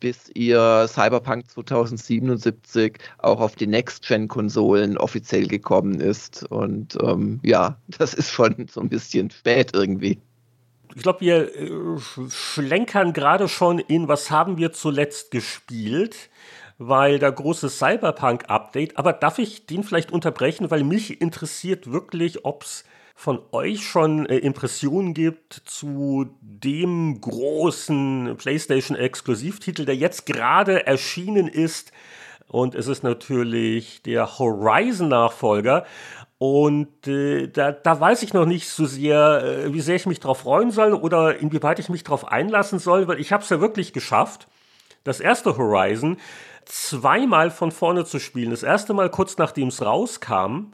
bis 0.00 0.30
ihr 0.34 0.86
Cyberpunk 0.88 1.50
2077 1.50 2.98
auch 3.18 3.40
auf 3.40 3.56
die 3.56 3.66
Next-Gen-Konsolen 3.66 4.96
offiziell 4.98 5.46
gekommen 5.46 6.00
ist. 6.00 6.44
Und 6.44 6.96
ähm, 7.02 7.40
ja, 7.42 7.76
das 7.98 8.14
ist 8.14 8.30
schon 8.30 8.66
so 8.70 8.80
ein 8.80 8.88
bisschen 8.88 9.30
spät 9.30 9.70
irgendwie. 9.74 10.18
Ich 10.94 11.02
glaube, 11.02 11.20
wir 11.20 11.54
äh, 11.54 11.98
schlenkern 12.30 13.12
gerade 13.12 13.48
schon 13.48 13.78
in, 13.78 14.08
was 14.08 14.30
haben 14.30 14.56
wir 14.56 14.72
zuletzt 14.72 15.30
gespielt. 15.30 16.30
weil 16.78 17.18
da 17.18 17.28
großes 17.28 17.78
Cyberpunk-Update. 17.78 18.96
Aber 18.96 19.12
darf 19.12 19.38
ich 19.38 19.66
den 19.66 19.82
vielleicht 19.82 20.12
unterbrechen, 20.12 20.70
weil 20.70 20.84
mich 20.84 21.20
interessiert 21.20 21.90
wirklich, 21.90 22.44
ob 22.44 22.62
es 22.62 22.84
von 23.18 23.40
euch 23.50 23.84
schon 23.84 24.26
äh, 24.26 24.36
Impressionen 24.36 25.12
gibt 25.12 25.52
zu 25.64 26.30
dem 26.40 27.20
großen 27.20 28.36
PlayStation-Exklusivtitel, 28.38 29.84
der 29.84 29.96
jetzt 29.96 30.24
gerade 30.24 30.86
erschienen 30.86 31.48
ist. 31.48 31.90
Und 32.46 32.76
es 32.76 32.86
ist 32.86 33.02
natürlich 33.02 34.02
der 34.02 34.38
Horizon-Nachfolger. 34.38 35.84
Und 36.38 37.08
äh, 37.08 37.48
da, 37.48 37.72
da 37.72 37.98
weiß 37.98 38.22
ich 38.22 38.34
noch 38.34 38.46
nicht 38.46 38.68
so 38.68 38.86
sehr, 38.86 39.42
äh, 39.42 39.74
wie 39.74 39.80
sehr 39.80 39.96
ich 39.96 40.06
mich 40.06 40.20
darauf 40.20 40.38
freuen 40.38 40.70
soll 40.70 40.94
oder 40.94 41.40
inwieweit 41.40 41.80
ich 41.80 41.88
mich 41.88 42.04
darauf 42.04 42.30
einlassen 42.30 42.78
soll, 42.78 43.08
weil 43.08 43.18
ich 43.18 43.32
habe 43.32 43.42
es 43.42 43.50
ja 43.50 43.60
wirklich 43.60 43.92
geschafft, 43.92 44.46
das 45.02 45.18
erste 45.18 45.56
Horizon 45.56 46.18
zweimal 46.68 47.50
von 47.50 47.72
vorne 47.72 48.04
zu 48.04 48.18
spielen. 48.18 48.50
Das 48.50 48.62
erste 48.62 48.94
Mal 48.94 49.10
kurz 49.10 49.38
nachdem 49.38 49.68
es 49.68 49.84
rauskam 49.84 50.72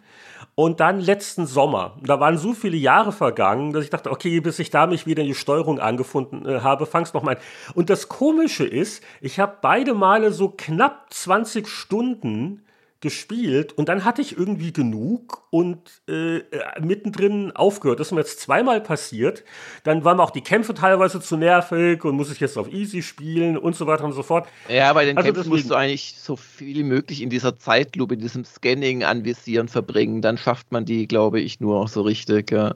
und 0.57 0.81
dann 0.81 1.01
letzten 1.01 1.47
Sommer, 1.47 1.97
da 2.03 2.21
waren 2.21 2.39
so 2.39 2.53
viele 2.53 2.77
Jahre 2.77 3.13
vergangen, 3.13 3.73
dass 3.73 3.85
ich 3.85 3.91
dachte, 3.91 4.11
okay, 4.11 4.41
bis 4.41 4.59
ich 4.59 4.71
da 4.71 4.87
mich 4.87 5.07
wieder 5.07 5.23
in 5.23 5.29
die 5.29 5.35
Steuerung 5.35 5.81
angefunden 5.81 6.47
äh, 6.47 6.61
habe, 6.61 6.87
fang's 6.87 7.13
noch 7.15 7.23
mal 7.23 7.37
an. 7.37 7.43
Und 7.75 7.91
das 7.91 8.09
Komische 8.09 8.65
ist, 8.65 9.03
ich 9.21 9.41
habe 9.41 9.59
beide 9.61 9.95
Male 9.95 10.33
so 10.33 10.51
knapp 10.57 11.13
20 11.13 11.67
Stunden 11.67 12.64
gespielt 13.05 13.75
und 13.75 13.91
dann 13.91 14.05
hatte 14.07 14.23
ich 14.23 14.37
irgendwie 14.37 14.73
genug 14.73 15.45
und 15.51 15.79
äh, 16.09 16.41
mittendrin 16.81 17.53
aufgehört. 17.53 18.01
Das 18.01 18.09
ist 18.09 18.13
mir 18.13 18.21
jetzt 18.21 18.41
zweimal 18.41 18.81
passiert. 18.81 19.45
Dann 19.85 20.05
waren 20.05 20.19
auch 20.21 20.31
die 20.31 20.41
Kämpfe 20.41 20.73
teilweise 20.73 21.21
zu 21.21 21.37
nervig 21.37 22.03
und 22.03 22.17
muss 22.17 22.33
ich 22.33 22.41
jetzt 22.41 22.57
auf 22.57 22.73
easy 22.73 23.03
spielen 23.03 23.59
und 23.59 23.77
so 23.77 23.87
weiter 23.87 24.05
und 24.05 24.15
so 24.15 24.23
fort. 24.23 24.49
Ja, 24.71 24.91
bei 24.95 25.05
den 25.05 25.19
also 25.19 25.31
Kämpfen 25.31 25.51
musst 25.51 25.69
du 25.69 25.75
eigentlich 25.75 26.17
so 26.19 26.35
viel 26.37 26.77
wie 26.77 26.83
möglich 26.83 27.21
in 27.21 27.29
dieser 27.29 27.59
Zeitlupe, 27.59 28.15
in 28.15 28.21
diesem 28.21 28.47
Scanning, 28.47 29.05
Anvisieren 29.05 29.69
verbringen. 29.69 30.23
Dann 30.23 30.39
schafft 30.39 30.73
man 30.73 30.87
die, 30.87 31.07
glaube 31.07 31.41
ich, 31.41 31.61
nur 31.61 31.81
auch 31.81 31.89
so 31.89 32.01
richtig. 32.01 32.51
Ja. 32.51 32.75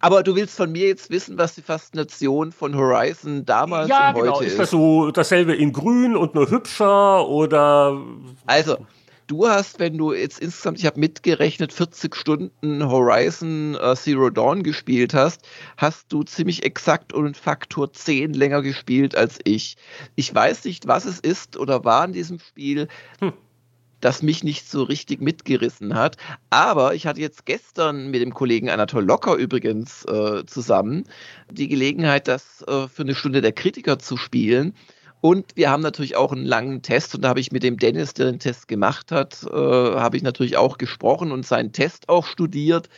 Aber 0.00 0.22
du 0.22 0.34
willst 0.34 0.56
von 0.56 0.72
mir 0.72 0.86
jetzt 0.86 1.10
wissen, 1.10 1.36
was 1.36 1.56
die 1.56 1.62
Faszination 1.62 2.52
von 2.52 2.74
Horizon 2.74 3.44
damals 3.44 3.90
ja, 3.90 4.10
und 4.10 4.22
genau. 4.22 4.36
heute 4.36 4.46
ist. 4.46 4.52
Ist 4.52 4.58
das 4.60 4.70
so 4.70 5.10
dasselbe 5.10 5.54
in 5.54 5.72
grün 5.72 6.16
und 6.16 6.34
nur 6.34 6.48
hübscher 6.48 7.28
oder? 7.28 8.00
Also, 8.46 8.78
du 9.28 9.46
hast, 9.46 9.78
wenn 9.78 9.96
du 9.96 10.12
jetzt 10.12 10.40
insgesamt, 10.40 10.78
ich 10.78 10.86
habe 10.86 10.98
mitgerechnet, 10.98 11.72
40 11.72 12.16
Stunden 12.16 12.88
Horizon 12.88 13.76
äh, 13.76 13.94
Zero 13.94 14.30
Dawn 14.30 14.64
gespielt 14.64 15.14
hast, 15.14 15.42
hast 15.76 16.12
du 16.12 16.24
ziemlich 16.24 16.64
exakt 16.64 17.12
und 17.12 17.36
Faktor 17.36 17.92
10 17.92 18.34
länger 18.34 18.62
gespielt 18.62 19.14
als 19.14 19.38
ich. 19.44 19.76
Ich 20.16 20.34
weiß 20.34 20.64
nicht, 20.64 20.88
was 20.88 21.04
es 21.04 21.20
ist 21.20 21.56
oder 21.56 21.84
war 21.84 22.04
in 22.04 22.12
diesem 22.12 22.40
Spiel. 22.40 22.88
Hm 23.20 23.32
das 24.00 24.22
mich 24.22 24.44
nicht 24.44 24.68
so 24.68 24.82
richtig 24.82 25.20
mitgerissen 25.20 25.94
hat. 25.94 26.16
Aber 26.50 26.94
ich 26.94 27.06
hatte 27.06 27.20
jetzt 27.20 27.46
gestern 27.46 28.10
mit 28.10 28.22
dem 28.22 28.32
Kollegen 28.32 28.70
Anatol 28.70 29.04
Locker 29.04 29.34
übrigens 29.34 30.04
äh, 30.04 30.44
zusammen 30.46 31.04
die 31.50 31.68
Gelegenheit, 31.68 32.28
das 32.28 32.62
äh, 32.62 32.88
für 32.88 33.02
eine 33.02 33.14
Stunde 33.14 33.40
der 33.40 33.52
Kritiker 33.52 33.98
zu 33.98 34.16
spielen. 34.16 34.74
Und 35.20 35.56
wir 35.56 35.70
haben 35.70 35.82
natürlich 35.82 36.16
auch 36.16 36.32
einen 36.32 36.44
langen 36.44 36.82
Test 36.82 37.14
und 37.14 37.22
da 37.22 37.28
habe 37.28 37.40
ich 37.40 37.50
mit 37.50 37.62
dem 37.62 37.76
Dennis, 37.76 38.14
der 38.14 38.26
den 38.26 38.38
Test 38.38 38.68
gemacht 38.68 39.10
hat, 39.10 39.42
äh, 39.44 39.50
habe 39.50 40.16
ich 40.16 40.22
natürlich 40.22 40.56
auch 40.56 40.78
gesprochen 40.78 41.32
und 41.32 41.44
seinen 41.44 41.72
Test 41.72 42.08
auch 42.08 42.26
studiert. 42.26 42.88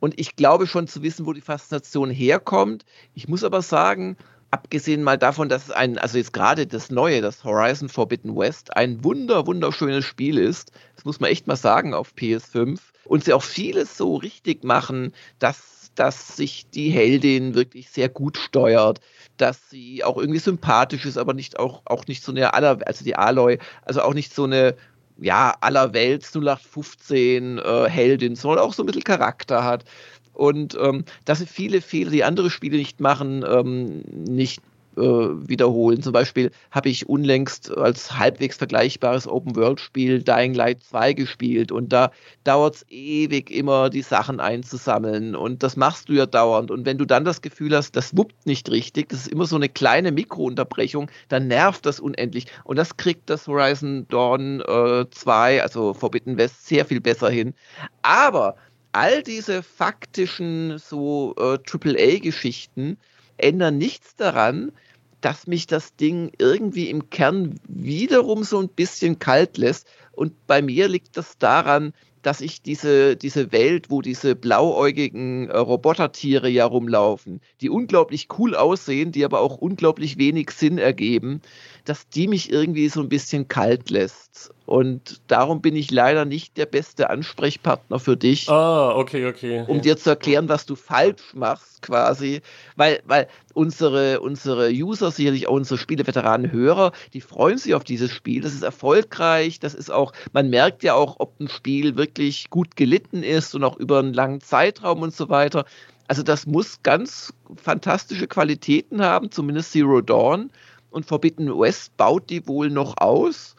Und 0.00 0.18
ich 0.18 0.36
glaube 0.36 0.66
schon 0.66 0.86
zu 0.86 1.02
wissen, 1.02 1.26
wo 1.26 1.32
die 1.32 1.40
Faszination 1.40 2.10
herkommt. 2.10 2.84
Ich 3.14 3.28
muss 3.28 3.44
aber 3.44 3.60
sagen, 3.60 4.16
abgesehen 4.50 5.02
mal 5.02 5.18
davon, 5.18 5.48
dass 5.50 5.64
es 5.64 5.70
ein, 5.70 5.98
also 5.98 6.16
jetzt 6.16 6.32
gerade 6.32 6.66
das 6.66 6.90
neue, 6.90 7.20
das 7.20 7.44
Horizon 7.44 7.88
Forbidden 7.88 8.34
West, 8.34 8.74
ein 8.76 9.04
wunder, 9.04 9.46
wunderschönes 9.46 10.04
Spiel 10.04 10.38
ist. 10.38 10.72
Das 10.94 11.04
muss 11.04 11.20
man 11.20 11.30
echt 11.30 11.46
mal 11.46 11.56
sagen 11.56 11.92
auf 11.92 12.14
PS5. 12.14 12.78
Und 13.04 13.24
sie 13.24 13.32
auch 13.32 13.42
vieles 13.42 13.96
so 13.96 14.16
richtig 14.16 14.64
machen, 14.64 15.12
dass 15.38 15.78
dass 15.98 16.36
sich 16.36 16.70
die 16.70 16.90
Heldin 16.90 17.54
wirklich 17.54 17.90
sehr 17.90 18.08
gut 18.08 18.38
steuert, 18.38 19.00
dass 19.40 19.70
sie 19.70 20.04
auch 20.04 20.18
irgendwie 20.18 20.38
sympathisch 20.38 21.06
ist, 21.06 21.18
aber 21.18 21.34
nicht 21.34 21.58
auch, 21.58 21.82
auch 21.84 22.06
nicht 22.06 22.22
so 22.22 22.32
eine 22.32 22.54
aller, 22.54 22.78
also 22.86 23.04
die 23.04 23.16
Aloy, 23.16 23.58
also 23.84 24.02
auch 24.02 24.14
nicht 24.14 24.34
so 24.34 24.44
eine 24.44 24.74
ja, 25.20 25.54
allerwelt 25.60 26.24
0815 26.24 27.58
äh, 27.58 27.88
Heldin, 27.88 28.36
sondern 28.36 28.64
auch 28.64 28.72
so 28.72 28.82
ein 28.82 28.86
bisschen 28.86 29.04
Charakter 29.04 29.64
hat. 29.64 29.84
Und 30.32 30.78
ähm, 30.80 31.04
dass 31.24 31.40
sie 31.40 31.46
viele 31.46 31.80
Fehler, 31.80 32.10
die 32.10 32.22
andere 32.22 32.50
Spiele 32.50 32.76
nicht 32.76 33.00
machen, 33.00 33.44
ähm, 33.48 34.02
nicht 34.28 34.62
äh, 34.98 35.48
wiederholen. 35.48 36.02
Zum 36.02 36.12
Beispiel 36.12 36.50
habe 36.70 36.88
ich 36.88 37.08
unlängst 37.08 37.76
als 37.76 38.18
halbwegs 38.18 38.56
vergleichbares 38.56 39.26
Open-World-Spiel 39.26 40.22
Dying 40.22 40.54
Light 40.54 40.82
2 40.82 41.12
gespielt 41.12 41.72
und 41.72 41.92
da 41.92 42.10
dauert 42.44 42.76
es 42.76 42.86
ewig 42.90 43.50
immer, 43.50 43.90
die 43.90 44.02
Sachen 44.02 44.40
einzusammeln 44.40 45.36
und 45.36 45.62
das 45.62 45.76
machst 45.76 46.08
du 46.08 46.14
ja 46.14 46.26
dauernd. 46.26 46.70
Und 46.70 46.84
wenn 46.86 46.98
du 46.98 47.04
dann 47.04 47.24
das 47.24 47.40
Gefühl 47.40 47.74
hast, 47.76 47.96
das 47.96 48.16
wuppt 48.16 48.46
nicht 48.46 48.70
richtig, 48.70 49.08
das 49.08 49.20
ist 49.20 49.28
immer 49.28 49.46
so 49.46 49.56
eine 49.56 49.68
kleine 49.68 50.12
Mikrounterbrechung, 50.12 51.10
dann 51.28 51.48
nervt 51.48 51.86
das 51.86 52.00
unendlich. 52.00 52.46
Und 52.64 52.76
das 52.76 52.96
kriegt 52.96 53.30
das 53.30 53.46
Horizon 53.46 54.06
Dawn 54.08 54.60
äh, 54.60 55.06
2, 55.10 55.62
also 55.62 55.94
Forbidden 55.94 56.36
West, 56.36 56.66
sehr 56.66 56.84
viel 56.84 57.00
besser 57.00 57.30
hin. 57.30 57.54
Aber 58.02 58.56
all 58.92 59.22
diese 59.22 59.62
faktischen 59.62 60.78
so 60.78 61.34
äh, 61.38 61.58
AAA-Geschichten 61.64 62.98
ändern 63.36 63.78
nichts 63.78 64.16
daran, 64.16 64.72
dass 65.20 65.46
mich 65.46 65.66
das 65.66 65.96
Ding 65.96 66.30
irgendwie 66.38 66.90
im 66.90 67.10
Kern 67.10 67.58
wiederum 67.66 68.44
so 68.44 68.58
ein 68.58 68.68
bisschen 68.68 69.18
kalt 69.18 69.58
lässt. 69.58 69.86
Und 70.12 70.46
bei 70.46 70.62
mir 70.62 70.88
liegt 70.88 71.16
das 71.16 71.38
daran, 71.38 71.92
dass 72.22 72.40
ich 72.40 72.62
diese, 72.62 73.16
diese 73.16 73.52
Welt, 73.52 73.90
wo 73.90 74.02
diese 74.02 74.34
blauäugigen 74.34 75.48
äh, 75.48 75.56
Robotertiere 75.56 76.48
ja 76.48 76.66
rumlaufen, 76.66 77.40
die 77.60 77.70
unglaublich 77.70 78.28
cool 78.38 78.54
aussehen, 78.54 79.12
die 79.12 79.24
aber 79.24 79.40
auch 79.40 79.56
unglaublich 79.56 80.18
wenig 80.18 80.50
Sinn 80.50 80.78
ergeben, 80.78 81.40
dass 81.84 82.08
die 82.08 82.28
mich 82.28 82.50
irgendwie 82.52 82.88
so 82.88 83.00
ein 83.00 83.08
bisschen 83.08 83.48
kalt 83.48 83.90
lässt. 83.90 84.50
Und 84.68 85.22
darum 85.28 85.62
bin 85.62 85.74
ich 85.76 85.90
leider 85.90 86.26
nicht 86.26 86.58
der 86.58 86.66
beste 86.66 87.08
Ansprechpartner 87.08 87.98
für 87.98 88.18
dich. 88.18 88.50
Ah, 88.50 88.94
okay, 88.94 89.24
okay. 89.24 89.64
Um 89.66 89.80
dir 89.80 89.96
zu 89.96 90.10
erklären, 90.10 90.50
was 90.50 90.66
du 90.66 90.76
falsch 90.76 91.32
machst, 91.32 91.80
quasi. 91.80 92.42
Weil, 92.76 93.00
weil 93.06 93.28
unsere, 93.54 94.20
unsere 94.20 94.68
User, 94.68 95.10
sicherlich 95.10 95.48
auch 95.48 95.54
unsere 95.54 95.78
Spieleveteranen 95.78 96.52
Hörer, 96.52 96.92
die 97.14 97.22
freuen 97.22 97.56
sich 97.56 97.74
auf 97.74 97.82
dieses 97.82 98.12
Spiel. 98.12 98.42
Das 98.42 98.52
ist 98.52 98.62
erfolgreich. 98.62 99.58
Das 99.58 99.72
ist 99.72 99.90
auch, 99.90 100.12
man 100.34 100.50
merkt 100.50 100.82
ja 100.82 100.92
auch, 100.92 101.16
ob 101.18 101.40
ein 101.40 101.48
Spiel 101.48 101.96
wirklich 101.96 102.50
gut 102.50 102.76
gelitten 102.76 103.22
ist 103.22 103.54
und 103.54 103.64
auch 103.64 103.78
über 103.78 104.00
einen 104.00 104.12
langen 104.12 104.42
Zeitraum 104.42 105.00
und 105.00 105.14
so 105.14 105.30
weiter. 105.30 105.64
Also 106.08 106.22
das 106.22 106.44
muss 106.44 106.82
ganz 106.82 107.32
fantastische 107.56 108.26
Qualitäten 108.26 109.00
haben, 109.00 109.30
zumindest 109.30 109.72
Zero 109.72 110.02
Dawn. 110.02 110.50
Und 110.90 111.06
Forbidden 111.06 111.58
West 111.58 111.96
baut 111.96 112.28
die 112.28 112.46
wohl 112.46 112.68
noch 112.68 112.98
aus. 112.98 113.56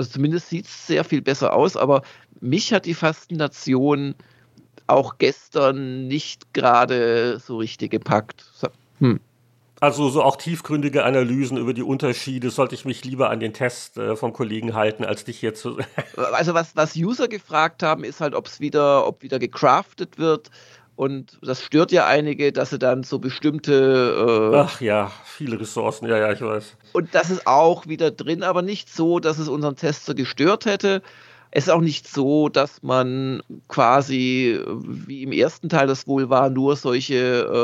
Also 0.00 0.12
zumindest 0.12 0.48
sieht 0.48 0.64
es 0.64 0.86
sehr 0.86 1.04
viel 1.04 1.20
besser 1.20 1.52
aus, 1.52 1.76
aber 1.76 2.00
mich 2.40 2.72
hat 2.72 2.86
die 2.86 2.94
Faszination 2.94 4.14
auch 4.86 5.18
gestern 5.18 6.08
nicht 6.08 6.54
gerade 6.54 7.38
so 7.38 7.58
richtig 7.58 7.90
gepackt. 7.90 8.46
Hm. 9.00 9.20
Also 9.78 10.08
so 10.08 10.22
auch 10.22 10.36
tiefgründige 10.36 11.04
Analysen 11.04 11.58
über 11.58 11.74
die 11.74 11.82
Unterschiede 11.82 12.48
sollte 12.48 12.74
ich 12.74 12.86
mich 12.86 13.04
lieber 13.04 13.28
an 13.28 13.40
den 13.40 13.52
Test 13.52 13.98
äh, 13.98 14.16
vom 14.16 14.32
Kollegen 14.32 14.72
halten, 14.72 15.04
als 15.04 15.24
dich 15.24 15.38
hier 15.38 15.52
zu. 15.52 15.76
also 16.16 16.54
was, 16.54 16.74
was 16.76 16.96
User 16.96 17.28
gefragt 17.28 17.82
haben, 17.82 18.02
ist 18.02 18.22
halt, 18.22 18.34
ob 18.34 18.46
es 18.46 18.58
wieder, 18.60 19.06
ob 19.06 19.22
wieder 19.22 19.38
gecraftet 19.38 20.16
wird, 20.16 20.50
und 21.00 21.38
das 21.40 21.62
stört 21.62 21.92
ja 21.92 22.06
einige, 22.06 22.52
dass 22.52 22.68
sie 22.68 22.78
dann 22.78 23.04
so 23.04 23.20
bestimmte. 23.20 24.52
Äh 24.52 24.56
Ach 24.58 24.82
ja, 24.82 25.10
viele 25.24 25.58
Ressourcen, 25.58 26.06
ja, 26.06 26.18
ja, 26.18 26.30
ich 26.30 26.42
weiß. 26.42 26.76
Und 26.92 27.14
das 27.14 27.30
ist 27.30 27.46
auch 27.46 27.86
wieder 27.86 28.10
drin, 28.10 28.42
aber 28.42 28.60
nicht 28.60 28.94
so, 28.94 29.18
dass 29.18 29.38
es 29.38 29.48
unseren 29.48 29.76
Tester 29.76 30.12
gestört 30.12 30.66
hätte. 30.66 31.00
Es 31.52 31.64
ist 31.64 31.70
auch 31.70 31.80
nicht 31.80 32.06
so, 32.06 32.50
dass 32.50 32.82
man 32.82 33.42
quasi, 33.66 34.60
wie 34.76 35.22
im 35.22 35.32
ersten 35.32 35.70
Teil 35.70 35.86
das 35.86 36.06
wohl 36.06 36.28
war, 36.28 36.50
nur 36.50 36.76
solche 36.76 37.16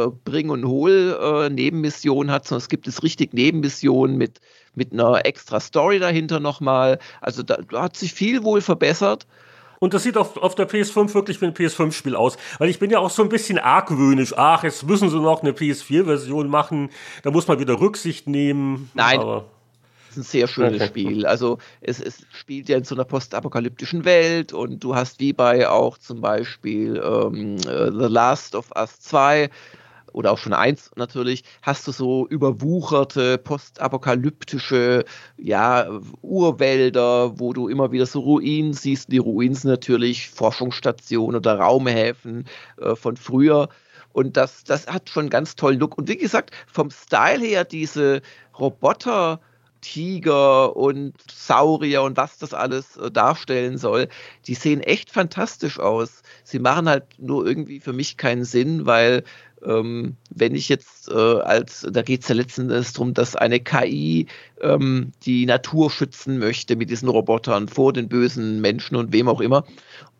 äh, 0.06 0.18
Bring- 0.24 0.48
und 0.48 0.64
Hol-Nebenmissionen 0.64 2.30
äh, 2.30 2.32
hat, 2.32 2.46
sondern 2.46 2.62
es 2.62 2.70
gibt 2.70 2.88
es 2.88 3.02
richtig 3.02 3.34
Nebenmissionen 3.34 4.16
mit, 4.16 4.40
mit 4.74 4.94
einer 4.94 5.26
extra 5.26 5.60
Story 5.60 5.98
dahinter 5.98 6.40
nochmal. 6.40 6.98
Also 7.20 7.42
da, 7.42 7.58
da 7.70 7.82
hat 7.82 7.98
sich 7.98 8.14
viel 8.14 8.44
wohl 8.44 8.62
verbessert. 8.62 9.26
Und 9.78 9.94
das 9.94 10.02
sieht 10.02 10.16
auf, 10.16 10.36
auf 10.36 10.54
der 10.54 10.68
PS5 10.68 11.14
wirklich 11.14 11.40
wie 11.40 11.46
ein 11.46 11.54
PS5-Spiel 11.54 12.16
aus. 12.16 12.36
Weil 12.58 12.68
ich 12.68 12.78
bin 12.78 12.90
ja 12.90 12.98
auch 12.98 13.10
so 13.10 13.22
ein 13.22 13.28
bisschen 13.28 13.58
argwöhnisch. 13.58 14.34
Ach, 14.36 14.64
jetzt 14.64 14.86
müssen 14.86 15.10
sie 15.10 15.20
noch 15.20 15.42
eine 15.42 15.52
PS4-Version 15.52 16.48
machen. 16.48 16.90
Da 17.22 17.30
muss 17.30 17.46
man 17.48 17.58
wieder 17.58 17.80
Rücksicht 17.80 18.26
nehmen. 18.26 18.90
Nein. 18.94 19.20
Aber 19.20 19.44
ist 20.16 20.16
ein 20.16 20.22
sehr 20.22 20.48
schönes 20.48 20.80
okay. 20.80 20.86
Spiel. 20.86 21.26
Also 21.26 21.58
es, 21.80 22.00
es, 22.00 22.26
spielt 22.32 22.68
ja 22.68 22.78
in 22.78 22.84
so 22.84 22.94
einer 22.94 23.04
postapokalyptischen 23.04 24.04
Welt 24.04 24.52
und 24.52 24.82
du 24.82 24.94
hast 24.94 25.20
wie 25.20 25.32
bei 25.32 25.68
auch 25.68 25.98
zum 25.98 26.20
Beispiel 26.20 27.02
ähm, 27.04 27.56
äh, 27.56 27.90
The 27.90 28.08
Last 28.08 28.54
of 28.54 28.70
Us 28.74 29.00
2 29.00 29.50
oder 30.16 30.32
auch 30.32 30.38
schon 30.38 30.54
eins 30.54 30.90
natürlich, 30.96 31.44
hast 31.60 31.86
du 31.86 31.92
so 31.92 32.26
überwucherte, 32.26 33.36
postapokalyptische, 33.36 35.04
ja, 35.36 35.86
Urwälder, 36.22 37.38
wo 37.38 37.52
du 37.52 37.68
immer 37.68 37.92
wieder 37.92 38.06
so 38.06 38.20
Ruinen 38.20 38.72
siehst. 38.72 39.12
Die 39.12 39.18
Ruinen 39.18 39.54
sind 39.54 39.70
natürlich 39.70 40.30
Forschungsstationen 40.30 41.36
oder 41.36 41.58
Raumhäfen 41.58 42.46
äh, 42.80 42.96
von 42.96 43.18
früher. 43.18 43.68
Und 44.14 44.38
das, 44.38 44.64
das 44.64 44.86
hat 44.86 45.10
schon 45.10 45.24
einen 45.24 45.30
ganz 45.30 45.54
tollen 45.54 45.78
Look. 45.78 45.98
Und 45.98 46.08
wie 46.08 46.16
gesagt, 46.16 46.52
vom 46.66 46.90
Style 46.90 47.44
her, 47.44 47.64
diese 47.64 48.22
Roboter, 48.58 49.40
Tiger 49.80 50.76
und 50.76 51.14
Saurier 51.30 52.02
und 52.02 52.16
was 52.16 52.38
das 52.38 52.54
alles 52.54 52.96
äh, 52.96 53.10
darstellen 53.10 53.78
soll, 53.78 54.08
die 54.46 54.54
sehen 54.54 54.80
echt 54.80 55.10
fantastisch 55.10 55.78
aus. 55.78 56.22
Sie 56.44 56.58
machen 56.58 56.88
halt 56.88 57.04
nur 57.18 57.46
irgendwie 57.46 57.80
für 57.80 57.92
mich 57.92 58.16
keinen 58.16 58.44
Sinn, 58.44 58.86
weil 58.86 59.24
ähm, 59.64 60.16
wenn 60.30 60.54
ich 60.54 60.68
jetzt 60.68 61.08
äh, 61.08 61.14
als, 61.14 61.86
da 61.90 62.02
geht 62.02 62.22
es 62.22 62.28
ja 62.28 62.34
letzten 62.34 62.62
Endes 62.62 62.92
darum, 62.92 63.14
dass 63.14 63.36
eine 63.36 63.60
KI 63.60 64.26
ähm, 64.60 65.12
die 65.22 65.46
Natur 65.46 65.90
schützen 65.90 66.38
möchte 66.38 66.76
mit 66.76 66.90
diesen 66.90 67.08
Robotern 67.08 67.68
vor 67.68 67.92
den 67.92 68.08
bösen 68.08 68.60
Menschen 68.60 68.96
und 68.96 69.12
wem 69.12 69.28
auch 69.28 69.40
immer. 69.40 69.64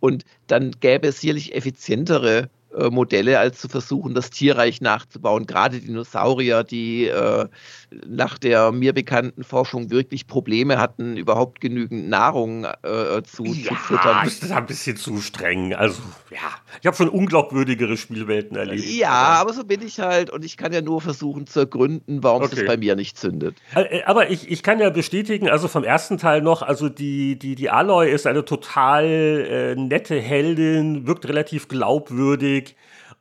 Und 0.01 0.25
dann 0.47 0.73
gäbe 0.81 1.09
es 1.09 1.21
sicherlich 1.21 1.55
effizientere 1.55 2.49
äh, 2.77 2.91
Modelle, 2.91 3.39
als 3.39 3.59
zu 3.59 3.69
versuchen, 3.69 4.15
das 4.15 4.31
Tierreich 4.31 4.81
nachzubauen. 4.81 5.47
Gerade 5.47 5.81
Dinosaurier, 5.81 6.65
die 6.65 7.07
äh, 7.07 7.47
nach 8.07 8.39
der 8.39 8.73
mir 8.73 8.93
bekannten 8.93 9.45
Forschung 9.45 9.91
wirklich 9.91 10.27
Probleme 10.27 10.79
hatten, 10.79 11.17
überhaupt 11.17 11.61
genügend 11.61 12.09
Nahrung 12.09 12.65
äh, 12.65 13.23
zu, 13.23 13.45
ja, 13.45 13.69
zu 13.69 13.75
füttern. 13.75 14.21
Das 14.25 14.35
ist 14.35 14.51
ein 14.51 14.67
bisschen 14.67 14.97
zu 14.97 15.19
streng. 15.21 15.75
Also, 15.75 16.03
ja, 16.31 16.39
ich 16.81 16.87
habe 16.87 16.97
schon 16.97 17.09
unglaubwürdigere 17.09 17.97
Spielwelten 17.97 18.57
erlebt. 18.57 18.85
Ja, 18.85 19.11
aber 19.11 19.53
so 19.53 19.65
bin 19.65 19.83
ich 19.83 20.01
halt 20.01 20.31
und 20.31 20.45
ich 20.45 20.57
kann 20.57 20.73
ja 20.73 20.83
nur 20.83 21.01
versuchen 21.01 21.47
zu 21.47 21.61
ergründen, 21.61 22.23
warum 22.23 22.43
okay. 22.43 22.61
es 22.61 22.67
bei 22.67 22.77
mir 22.77 22.97
nicht 22.97 23.19
zündet. 23.19 23.57
Äh, 23.75 24.03
aber 24.05 24.31
ich, 24.31 24.51
ich 24.51 24.63
kann 24.63 24.81
ja 24.81 24.91
bestätigen, 24.91 25.49
also 25.49 25.69
vom 25.69 25.85
ersten 25.85 26.19
Teil 26.19 26.43
noch, 26.43 26.63
also 26.63 26.89
die, 26.89 27.39
die, 27.39 27.55
die 27.55 27.71
Aloy 27.71 28.11
ist 28.11 28.27
eine 28.27 28.45
total 28.45 29.05
äh, 29.05 29.75
nette 29.77 30.21
Heldin, 30.21 31.07
wirkt 31.07 31.29
relativ 31.29 31.69
glaubwürdig. 31.69 32.56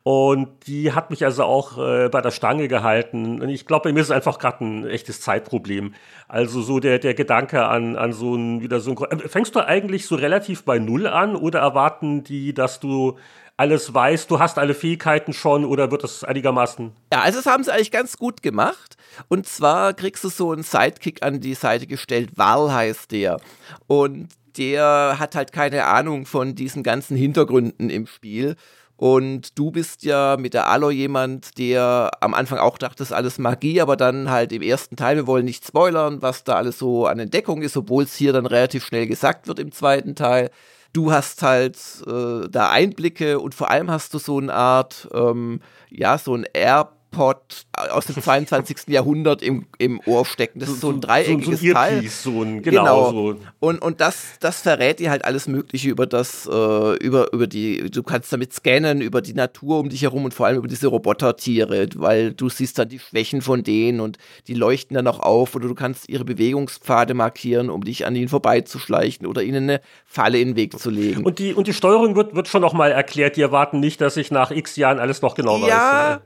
Und 0.03 0.67
die 0.67 0.91
hat 0.91 1.09
mich 1.09 1.25
also 1.25 1.45
auch 1.45 1.79
äh, 1.79 2.09
bei 2.09 2.21
der 2.21 2.29
Stange 2.29 2.67
gehalten. 2.67 3.41
Und 3.41 3.49
ich 3.49 3.65
glaube, 3.65 3.91
mir 3.91 4.01
ist 4.01 4.07
es 4.07 4.11
einfach 4.11 4.37
gerade 4.37 4.63
ein 4.63 4.85
echtes 4.85 5.19
Zeitproblem. 5.21 5.95
Also 6.27 6.61
so 6.61 6.79
der, 6.79 6.99
der 6.99 7.15
Gedanke 7.15 7.65
an, 7.65 7.95
an 7.95 8.13
so 8.13 8.35
ein, 8.35 8.61
wieder 8.61 8.79
so 8.79 8.95
ein. 8.95 9.19
Äh, 9.19 9.27
fängst 9.27 9.55
du 9.55 9.61
eigentlich 9.61 10.05
so 10.05 10.13
relativ 10.13 10.63
bei 10.63 10.77
Null 10.77 11.07
an 11.07 11.35
oder 11.35 11.61
erwarten 11.61 12.23
die, 12.23 12.53
dass 12.53 12.79
du 12.79 13.17
alles 13.57 13.93
weißt, 13.93 14.29
du 14.29 14.37
hast 14.37 14.59
alle 14.59 14.75
Fähigkeiten 14.75 15.33
schon 15.33 15.65
oder 15.65 15.89
wird 15.89 16.03
das 16.03 16.23
einigermaßen? 16.23 16.91
Ja, 17.11 17.21
also 17.21 17.39
das 17.39 17.45
haben 17.45 17.63
sie 17.63 17.73
eigentlich 17.73 17.91
ganz 17.91 18.17
gut 18.17 18.43
gemacht. 18.43 18.97
Und 19.27 19.47
zwar 19.47 19.95
kriegst 19.95 20.23
du 20.23 20.29
so 20.29 20.51
einen 20.51 20.61
Sidekick 20.61 21.23
an 21.23 21.39
die 21.39 21.55
Seite 21.55 21.87
gestellt. 21.87 22.31
Val 22.35 22.71
heißt 22.71 23.11
der. 23.11 23.39
Und 23.87 24.27
der 24.57 25.15
hat 25.19 25.35
halt 25.35 25.51
keine 25.51 25.85
Ahnung 25.85 26.25
von 26.25 26.53
diesen 26.53 26.83
ganzen 26.83 27.17
Hintergründen 27.17 27.89
im 27.89 28.07
Spiel 28.07 28.55
und 28.97 29.57
du 29.59 29.71
bist 29.71 30.03
ja 30.03 30.37
mit 30.39 30.53
der 30.53 30.69
Aloy 30.69 30.93
jemand, 30.93 31.57
der 31.57 32.11
am 32.21 32.33
Anfang 32.33 32.59
auch 32.59 32.77
dachte, 32.77 32.97
das 32.99 33.09
ist 33.09 33.15
alles 33.15 33.37
Magie, 33.37 33.81
aber 33.81 33.97
dann 33.97 34.29
halt 34.29 34.53
im 34.53 34.61
ersten 34.61 34.95
Teil, 34.95 35.17
wir 35.17 35.27
wollen 35.27 35.45
nicht 35.45 35.65
spoilern, 35.65 36.21
was 36.21 36.45
da 36.45 36.55
alles 36.55 36.79
so 36.79 37.05
an 37.05 37.19
Entdeckung 37.19 37.61
ist, 37.61 37.75
obwohl 37.75 38.03
es 38.03 38.15
hier 38.15 38.31
dann 38.31 38.45
relativ 38.45 38.85
schnell 38.85 39.07
gesagt 39.07 39.47
wird 39.47 39.59
im 39.59 39.71
zweiten 39.71 40.15
Teil. 40.15 40.49
Du 40.93 41.11
hast 41.11 41.41
halt 41.41 41.77
äh, 42.07 42.47
da 42.49 42.69
Einblicke 42.69 43.39
und 43.39 43.53
vor 43.53 43.69
allem 43.69 43.91
hast 43.91 44.13
du 44.13 44.17
so 44.17 44.37
eine 44.37 44.53
Art, 44.53 45.09
ähm, 45.13 45.59
ja, 45.89 46.17
so 46.17 46.33
ein 46.33 46.45
Erb 46.53 46.94
iPod 47.15 47.65
aus 47.89 48.05
dem 48.05 48.22
22. 48.22 48.88
Jahrhundert 48.88 49.41
im, 49.41 49.65
im 49.77 50.00
Ohr 50.05 50.25
stecken. 50.25 50.60
Das 50.60 50.69
ist 50.69 50.81
so 50.81 50.89
ein 50.89 51.01
dreieckiges 51.01 51.45
so, 51.45 51.55
so 51.55 51.67
ein 51.67 51.74
Teil. 51.74 52.07
So 52.07 52.41
ein, 52.43 52.62
genau. 52.62 52.84
genau. 52.84 53.12
So. 53.12 53.39
Und, 53.60 53.81
und 53.81 54.01
das, 54.01 54.38
das 54.39 54.62
verrät 54.62 55.00
dir 55.00 55.10
halt 55.10 55.25
alles 55.25 55.48
Mögliche 55.48 55.89
über 55.89 56.05
das, 56.05 56.48
äh, 56.51 56.95
über, 56.98 57.31
über 57.34 57.48
die, 57.48 57.89
du 57.89 58.03
kannst 58.03 58.31
damit 58.31 58.53
scannen, 58.53 59.01
über 59.01 59.22
die 59.22 59.34
Natur 59.34 59.79
um 59.79 59.89
dich 59.89 60.03
herum 60.03 60.25
und 60.25 60.34
vor 60.34 60.45
allem 60.45 60.57
über 60.57 60.67
diese 60.67 60.88
Robotertiere, 60.88 61.88
weil 61.95 62.34
du 62.34 62.50
siehst 62.50 62.77
dann 62.77 62.89
die 62.89 63.00
Schwächen 63.00 63.41
von 63.41 63.63
denen 63.63 64.00
und 64.00 64.17
die 64.48 64.53
leuchten 64.53 64.95
dann 64.95 65.07
auch 65.07 65.19
auf 65.19 65.55
oder 65.55 65.67
du 65.67 65.75
kannst 65.75 66.10
ihre 66.10 66.25
Bewegungspfade 66.25 67.13
markieren, 67.13 67.69
um 67.69 67.84
dich 67.84 68.05
an 68.05 68.15
ihnen 68.15 68.29
vorbeizuschleichen 68.29 69.25
oder 69.25 69.43
ihnen 69.43 69.69
eine 69.69 69.81
Falle 70.05 70.39
in 70.39 70.50
den 70.50 70.55
Weg 70.55 70.77
zu 70.77 70.89
legen. 70.89 71.24
Und 71.24 71.39
die, 71.39 71.53
und 71.53 71.67
die 71.67 71.74
Steuerung 71.74 72.15
wird, 72.15 72.36
wird 72.36 72.48
schon 72.48 72.62
noch 72.62 72.74
mal 72.74 72.91
erklärt. 72.91 73.38
Die 73.38 73.41
erwarten 73.41 73.79
nicht, 73.79 74.01
dass 74.01 74.17
ich 74.17 74.31
nach 74.31 74.51
x 74.51 74.75
Jahren 74.75 75.00
alles 75.00 75.22
noch 75.22 75.36
genau 75.36 75.62
weiß. 75.62 75.69
Ja, 75.69 76.22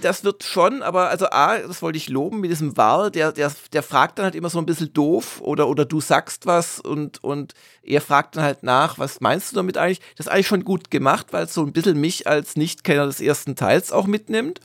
das 0.00 0.24
wird 0.24 0.31
wird 0.32 0.44
schon, 0.44 0.82
aber 0.82 1.10
also 1.10 1.26
A, 1.26 1.58
das 1.58 1.82
wollte 1.82 1.98
ich 1.98 2.08
loben 2.08 2.40
mit 2.40 2.50
diesem 2.50 2.76
Wahl, 2.76 3.10
der, 3.10 3.32
der, 3.32 3.52
der 3.72 3.82
fragt 3.82 4.18
dann 4.18 4.24
halt 4.24 4.34
immer 4.34 4.50
so 4.50 4.58
ein 4.58 4.66
bisschen 4.66 4.92
doof 4.92 5.40
oder, 5.42 5.68
oder 5.68 5.84
du 5.84 6.00
sagst 6.00 6.46
was 6.46 6.80
und, 6.80 7.22
und 7.22 7.54
er 7.82 8.00
fragt 8.00 8.36
dann 8.36 8.44
halt 8.44 8.62
nach, 8.62 8.98
was 8.98 9.20
meinst 9.20 9.52
du 9.52 9.56
damit 9.56 9.76
eigentlich? 9.76 10.00
Das 10.16 10.26
ist 10.26 10.32
eigentlich 10.32 10.46
schon 10.46 10.64
gut 10.64 10.90
gemacht, 10.90 11.28
weil 11.32 11.44
es 11.44 11.54
so 11.54 11.62
ein 11.62 11.72
bisschen 11.72 12.00
mich 12.00 12.26
als 12.26 12.56
Nichtkenner 12.56 13.06
des 13.06 13.20
ersten 13.20 13.56
Teils 13.56 13.92
auch 13.92 14.06
mitnimmt. 14.06 14.60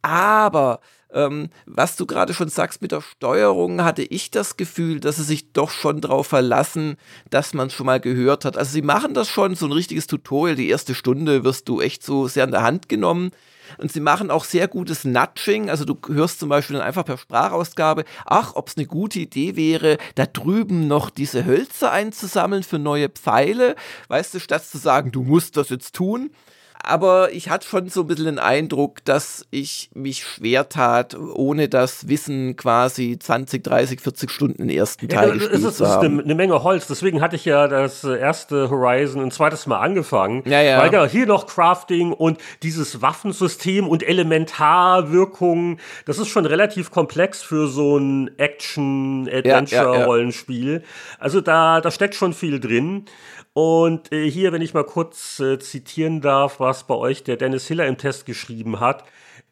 Aber 0.00 0.80
ähm, 1.12 1.50
was 1.66 1.96
du 1.96 2.06
gerade 2.06 2.32
schon 2.32 2.48
sagst 2.48 2.80
mit 2.80 2.92
der 2.92 3.02
Steuerung, 3.02 3.84
hatte 3.84 4.02
ich 4.02 4.30
das 4.30 4.56
Gefühl, 4.56 5.00
dass 5.00 5.16
sie 5.16 5.24
sich 5.24 5.52
doch 5.52 5.70
schon 5.70 6.00
darauf 6.00 6.26
verlassen, 6.26 6.96
dass 7.28 7.52
man 7.52 7.66
es 7.66 7.74
schon 7.74 7.86
mal 7.86 8.00
gehört 8.00 8.44
hat. 8.44 8.56
Also 8.56 8.72
sie 8.72 8.82
machen 8.82 9.12
das 9.12 9.28
schon, 9.28 9.54
so 9.54 9.66
ein 9.66 9.72
richtiges 9.72 10.06
Tutorial, 10.06 10.56
die 10.56 10.68
erste 10.68 10.94
Stunde 10.94 11.44
wirst 11.44 11.68
du 11.68 11.80
echt 11.80 12.02
so 12.02 12.28
sehr 12.28 12.44
an 12.44 12.52
der 12.52 12.62
Hand 12.62 12.88
genommen. 12.88 13.32
Und 13.78 13.92
sie 13.92 14.00
machen 14.00 14.30
auch 14.30 14.44
sehr 14.44 14.68
gutes 14.68 15.04
Nudging. 15.04 15.70
Also 15.70 15.84
du 15.84 15.98
hörst 16.08 16.40
zum 16.40 16.48
Beispiel 16.48 16.76
dann 16.76 16.86
einfach 16.86 17.04
per 17.04 17.18
Sprachausgabe, 17.18 18.04
ach, 18.24 18.54
ob 18.54 18.68
es 18.68 18.76
eine 18.76 18.86
gute 18.86 19.20
Idee 19.20 19.56
wäre, 19.56 19.98
da 20.14 20.26
drüben 20.26 20.86
noch 20.88 21.10
diese 21.10 21.44
Hölzer 21.44 21.92
einzusammeln 21.92 22.62
für 22.62 22.78
neue 22.78 23.08
Pfeile. 23.08 23.76
Weißt 24.08 24.34
du, 24.34 24.40
statt 24.40 24.64
zu 24.64 24.78
sagen, 24.78 25.12
du 25.12 25.22
musst 25.22 25.56
das 25.56 25.70
jetzt 25.70 25.94
tun, 25.94 26.30
aber 26.86 27.32
ich 27.32 27.50
hatte 27.50 27.66
schon 27.66 27.88
so 27.88 28.02
ein 28.02 28.06
bisschen 28.06 28.26
den 28.26 28.38
Eindruck, 28.38 29.04
dass 29.04 29.44
ich 29.50 29.90
mich 29.92 30.22
schwer 30.22 30.68
tat, 30.68 31.16
ohne 31.16 31.68
das 31.68 32.06
Wissen 32.08 32.54
quasi 32.56 33.18
20, 33.18 33.64
30, 33.64 34.00
40 34.00 34.30
Stunden 34.30 34.68
den 34.68 34.76
ersten 34.76 35.08
Teil 35.08 35.28
ja, 35.28 35.34
gespielt 35.34 35.64
ist, 35.64 35.76
zu 35.76 35.88
haben. 35.88 36.02
Das 36.02 36.12
ist 36.20 36.24
eine, 36.24 36.36
Menge 36.36 36.62
Holz. 36.62 36.86
Deswegen 36.86 37.20
hatte 37.20 37.34
ich 37.34 37.44
ja 37.44 37.66
das 37.66 38.04
erste 38.04 38.70
Horizon 38.70 39.22
ein 39.22 39.32
zweites 39.32 39.66
Mal 39.66 39.80
angefangen. 39.80 40.44
Ja, 40.46 40.62
ja. 40.62 40.78
Weil 40.78 40.92
ja 40.92 41.04
hier 41.06 41.26
noch 41.26 41.48
Crafting 41.48 42.12
und 42.12 42.38
dieses 42.62 43.02
Waffensystem 43.02 43.88
und 43.88 44.04
Elementarwirkungen, 44.04 45.80
das 46.04 46.18
ist 46.18 46.28
schon 46.28 46.46
relativ 46.46 46.92
komplex 46.92 47.42
für 47.42 47.66
so 47.66 47.98
ein 47.98 48.30
Action-Adventure-Rollenspiel. 48.38 50.72
Ja, 50.72 50.78
ja, 50.78 50.84
also 51.18 51.40
da, 51.40 51.80
da 51.80 51.90
steckt 51.90 52.14
schon 52.14 52.32
viel 52.32 52.60
drin. 52.60 53.06
Und 53.56 54.12
äh, 54.12 54.30
hier, 54.30 54.52
wenn 54.52 54.60
ich 54.60 54.74
mal 54.74 54.84
kurz 54.84 55.40
äh, 55.40 55.58
zitieren 55.58 56.20
darf, 56.20 56.60
was 56.60 56.84
bei 56.84 56.94
euch 56.94 57.24
der 57.24 57.38
Dennis 57.38 57.66
Hiller 57.66 57.86
im 57.86 57.96
Test 57.96 58.26
geschrieben 58.26 58.80
hat, 58.80 59.02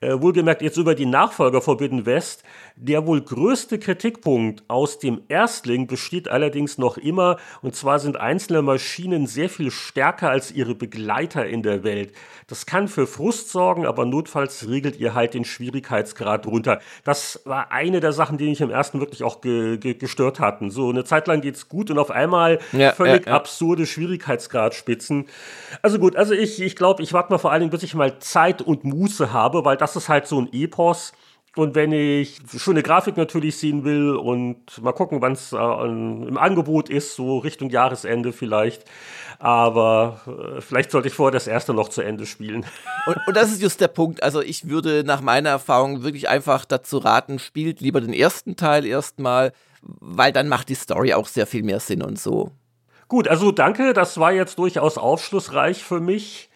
äh, 0.05 0.21
wohlgemerkt 0.21 0.63
jetzt 0.63 0.77
über 0.77 0.95
die 0.95 1.07
Nachfolger 1.07 1.61
Forbidden 1.63 2.07
West. 2.07 2.43
Der 2.77 3.07
wohl 3.07 3.23
größte 3.23 3.79
Kritikpunkt 3.79 4.65
aus 4.69 4.99
dem 4.99 5.23
Erstling 5.29 5.87
besteht 5.87 6.29
allerdings 6.29 6.77
noch 6.77 6.99
immer, 6.99 7.37
und 7.63 7.77
zwar 7.77 8.01
sind 8.01 8.17
einzelne 8.17 8.63
Maschinen 8.63 9.27
sehr 9.27 9.49
viel 9.49 9.71
stärker 9.71 10.31
als 10.31 10.51
ihre 10.51 10.75
Begleiter 10.75 11.47
in 11.47 11.63
der 11.63 11.85
Welt. 11.85 12.13
Das 12.49 12.67
kann 12.67 12.89
für 12.89 13.07
Frust 13.07 13.51
sorgen, 13.51 13.87
aber 13.87 14.05
notfalls 14.05 14.69
regelt 14.69 14.99
ihr 14.99 15.15
halt 15.15 15.35
den 15.35 15.45
Schwierigkeitsgrad 15.45 16.47
runter. 16.47 16.81
Das 17.05 17.41
war 17.45 17.73
eine 17.73 18.01
der 18.01 18.13
Sachen, 18.13 18.39
die 18.39 18.49
mich 18.49 18.61
im 18.61 18.71
ersten 18.71 19.01
wirklich 19.01 19.23
auch 19.23 19.41
ge 19.41 19.79
ge 19.79 19.95
gestört 19.95 20.41
hatten. 20.41 20.71
So 20.71 20.91
eine 20.91 21.05
Zeit 21.05 21.27
lang 21.27 21.41
geht's 21.41 21.69
gut 21.69 21.91
und 21.91 21.99
auf 21.99 22.11
einmal 22.11 22.59
ja, 22.73 22.93
völlig 22.93 23.25
ja, 23.25 23.31
ja. 23.31 23.37
absurde 23.37 23.87
Schwierigkeitsgradspitzen. 23.87 25.27
Also 25.81 25.99
gut, 25.99 26.17
also 26.17 26.35
ich, 26.35 26.61
ich 26.61 26.77
glaube, 26.77 27.03
ich 27.03 27.13
warte 27.13 27.33
mal 27.33 27.39
vor 27.39 27.53
allen 27.53 27.61
Dingen, 27.61 27.71
bis 27.71 27.83
ich 27.83 27.95
mal 27.95 28.19
Zeit 28.19 28.61
und 28.61 28.85
Muße 28.85 29.33
habe, 29.33 29.65
weil 29.65 29.77
das 29.77 29.94
ist 29.97 30.09
halt 30.09 30.27
so 30.27 30.41
ein 30.41 30.53
Epos. 30.53 31.13
Und 31.57 31.77
wenn 31.77 31.93
ich 31.93 32.41
schöne 32.57 32.83
Grafik 32.83 33.17
natürlich 33.17 33.57
sehen 33.57 33.85
will 33.85 34.17
und 34.17 34.83
mal 34.83 34.93
gucken, 34.93 35.23
wann 35.23 35.33
es 35.33 35.53
äh, 35.53 35.57
im 35.57 36.37
Angebot 36.37 36.89
ist, 36.89 37.15
so 37.15 37.39
Richtung 37.39 37.71
Jahresende 37.71 38.33
vielleicht. 38.33 38.85
Aber 39.39 40.21
äh, 40.27 40.61
vielleicht 40.61 40.91
sollte 40.91 41.09
ich 41.09 41.15
vorher 41.15 41.33
das 41.33 41.47
erste 41.47 41.73
noch 41.73 41.89
zu 41.91 42.03
Ende 42.03 42.27
spielen. 42.27 42.67
Und, 43.07 43.19
und, 43.27 43.37
das 43.37 43.53
ist 43.53 43.61
just 43.61 43.83
der 43.83 43.89
Punkt. 43.89 44.23
Also 44.23 44.41
ich 44.41 44.71
würde 44.71 45.05
nach 45.05 45.21
meiner 45.21 45.51
Erfahrung 45.51 46.03
wirklich 46.03 46.31
einfach 46.31 46.65
dazu 46.65 46.97
raten, 46.97 47.39
spielt 47.39 47.83
lieber 47.83 48.01
den 48.01 48.15
ersten 48.15 48.57
Teil 48.57 48.87
erstmal, 48.87 49.53
weil 49.83 50.33
dann 50.33 50.49
macht 50.49 50.71
die 50.71 50.75
Story 50.75 51.13
auch 51.13 51.29
sehr 51.29 51.47
viel 51.47 51.63
mehr 51.63 51.81
Sinn 51.81 52.03
und 52.03 52.19
so. 52.19 52.51
Gut, 53.09 53.29
also 53.29 53.53
danke, 53.53 53.93
das 53.93 54.19
war 54.19 54.33
jetzt 54.33 54.59
durchaus 54.59 54.97
aufschlussreich 54.97 55.85
für 55.85 56.01
mich. 56.01 56.49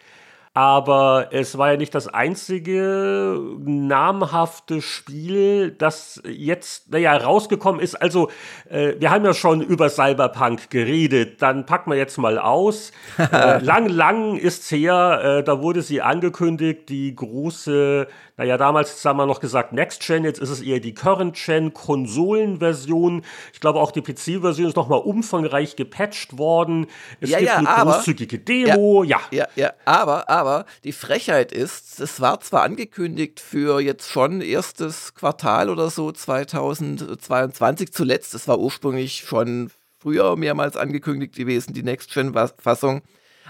Aber 0.53 1.29
es 1.31 1.57
war 1.57 1.71
ja 1.71 1.77
nicht 1.77 1.93
das 1.93 2.07
einzige 2.07 3.39
namhafte 3.59 4.81
Spiel, 4.81 5.71
das 5.71 6.21
jetzt, 6.27 6.91
naja, 6.91 7.15
rausgekommen 7.15 7.79
ist. 7.79 7.95
Also, 7.95 8.29
äh, 8.69 8.93
wir 8.99 9.11
haben 9.11 9.23
ja 9.25 9.33
schon 9.33 9.61
über 9.61 9.89
Cyberpunk 9.89 10.69
geredet, 10.69 11.41
dann 11.41 11.65
packen 11.65 11.91
wir 11.91 11.97
jetzt 11.97 12.17
mal 12.17 12.39
aus. 12.39 12.91
äh, 13.17 13.59
lang, 13.59 13.87
lang 13.87 14.37
ist's 14.37 14.71
her, 14.71 15.39
äh, 15.39 15.43
da 15.43 15.61
wurde 15.61 15.81
sie 15.81 16.01
angekündigt, 16.01 16.89
die 16.89 17.15
große 17.15 18.07
naja, 18.39 18.57
damals 18.57 19.03
haben 19.03 19.17
wir 19.17 19.25
noch 19.25 19.41
gesagt 19.41 19.73
Next 19.73 20.01
Gen, 20.07 20.23
jetzt 20.23 20.39
ist 20.39 20.47
es 20.47 20.61
eher 20.61 20.79
die 20.79 20.93
Current 20.93 21.35
Gen 21.35 21.73
Konsolenversion. 21.73 23.25
Ich 23.51 23.59
glaube 23.59 23.81
auch 23.81 23.91
die 23.91 24.01
PC-Version 24.01 24.65
ist 24.65 24.77
nochmal 24.77 24.99
umfangreich 24.99 25.75
gepatcht 25.75 26.37
worden. 26.37 26.87
Es 27.19 27.31
ja, 27.31 27.39
gibt 27.39 27.49
ja, 27.49 27.57
eine 27.57 27.67
aber, 27.67 27.91
großzügige 27.91 28.39
Demo, 28.39 29.03
ja. 29.03 29.19
Ja, 29.31 29.45
ja, 29.57 29.73
aber, 29.83 30.29
aber 30.29 30.65
die 30.85 30.93
Frechheit 30.93 31.51
ist, 31.51 31.99
es 31.99 32.21
war 32.21 32.39
zwar 32.39 32.63
angekündigt 32.63 33.41
für 33.41 33.81
jetzt 33.81 34.09
schon 34.09 34.39
erstes 34.39 35.13
Quartal 35.15 35.69
oder 35.69 35.89
so 35.89 36.09
2022 36.09 37.91
zuletzt, 37.91 38.33
es 38.33 38.47
war 38.47 38.57
ursprünglich 38.57 39.25
schon 39.27 39.69
früher 39.99 40.37
mehrmals 40.37 40.77
angekündigt 40.77 41.35
gewesen, 41.35 41.73
die 41.73 41.83
Next-Gen-Fassung. 41.83 43.01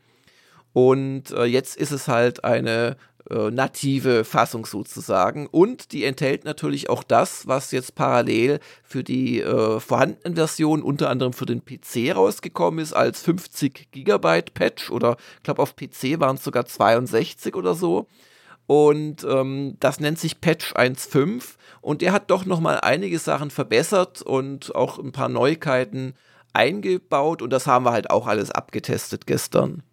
Und 0.71 1.31
äh, 1.31 1.43
jetzt 1.43 1.75
ist 1.75 1.91
es 1.91 2.07
halt 2.07 2.43
eine 2.43 2.97
äh, 3.29 3.51
native 3.51 4.23
Fassung 4.23 4.65
sozusagen. 4.65 5.47
Und 5.47 5.91
die 5.91 6.03
enthält 6.03 6.45
natürlich 6.45 6.89
auch 6.89 7.03
das, 7.03 7.47
was 7.47 7.71
jetzt 7.71 7.95
parallel 7.95 8.59
für 8.83 9.03
die 9.03 9.41
äh, 9.41 9.79
vorhandenen 9.79 10.35
Versionen, 10.35 10.81
unter 10.81 11.09
anderem 11.09 11.33
für 11.33 11.45
den 11.45 11.63
PC 11.63 12.15
rausgekommen 12.15 12.79
ist, 12.79 12.93
als 12.93 13.21
50 13.21 13.91
Gigabyte 13.91 14.53
Patch 14.53 14.89
oder 14.89 15.17
ich 15.37 15.43
glaube 15.43 15.61
auf 15.61 15.75
PC 15.75 16.19
waren 16.19 16.37
es 16.37 16.43
sogar 16.43 16.65
62 16.65 17.55
oder 17.55 17.75
so. 17.75 18.07
Und 18.65 19.25
ähm, 19.29 19.75
das 19.79 19.99
nennt 19.99 20.19
sich 20.19 20.39
Patch 20.39 20.73
1.5 20.73 21.55
und 21.81 22.01
der 22.01 22.13
hat 22.13 22.31
doch 22.31 22.45
nochmal 22.45 22.79
einige 22.81 23.19
Sachen 23.19 23.51
verbessert 23.51 24.21
und 24.21 24.73
auch 24.73 24.99
ein 24.99 25.11
paar 25.11 25.29
Neuigkeiten 25.29 26.13
eingebaut. 26.53 27.41
Und 27.41 27.49
das 27.51 27.67
haben 27.67 27.85
wir 27.85 27.91
halt 27.91 28.09
auch 28.09 28.25
alles 28.25 28.51
abgetestet 28.51 29.27
gestern. 29.27 29.83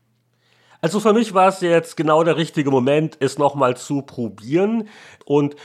Also 0.81 1.01
für 1.01 1.13
mich 1.13 1.35
war 1.35 1.49
es 1.49 1.61
jetzt 1.61 1.97
genau 1.97 2.23
der 2.23 2.37
richtige 2.37 2.71
Moment, 2.71 3.17
es 3.21 3.39
nochmal 3.39 3.77
zu 3.77 4.03
probieren. 4.03 4.89
Und 5.25 5.57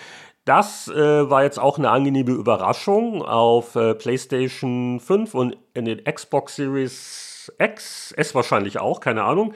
das 0.44 0.88
äh, 0.88 1.30
war 1.30 1.44
jetzt 1.44 1.60
auch 1.60 1.78
eine 1.78 1.89
angenehme 1.89 2.32
Überraschung 2.32 3.22
auf 3.22 3.76
äh, 3.76 3.94
PlayStation 3.96 5.00
5 5.00 5.34
und 5.34 5.58
in 5.74 5.86
den 5.86 6.04
Xbox 6.04 6.56
Series 6.56 7.52
X, 7.60 8.12
S 8.13 8.36
wahrscheinlich 8.36 8.80
auch, 8.80 9.00
keine 9.00 9.24
Ahnung 9.24 9.54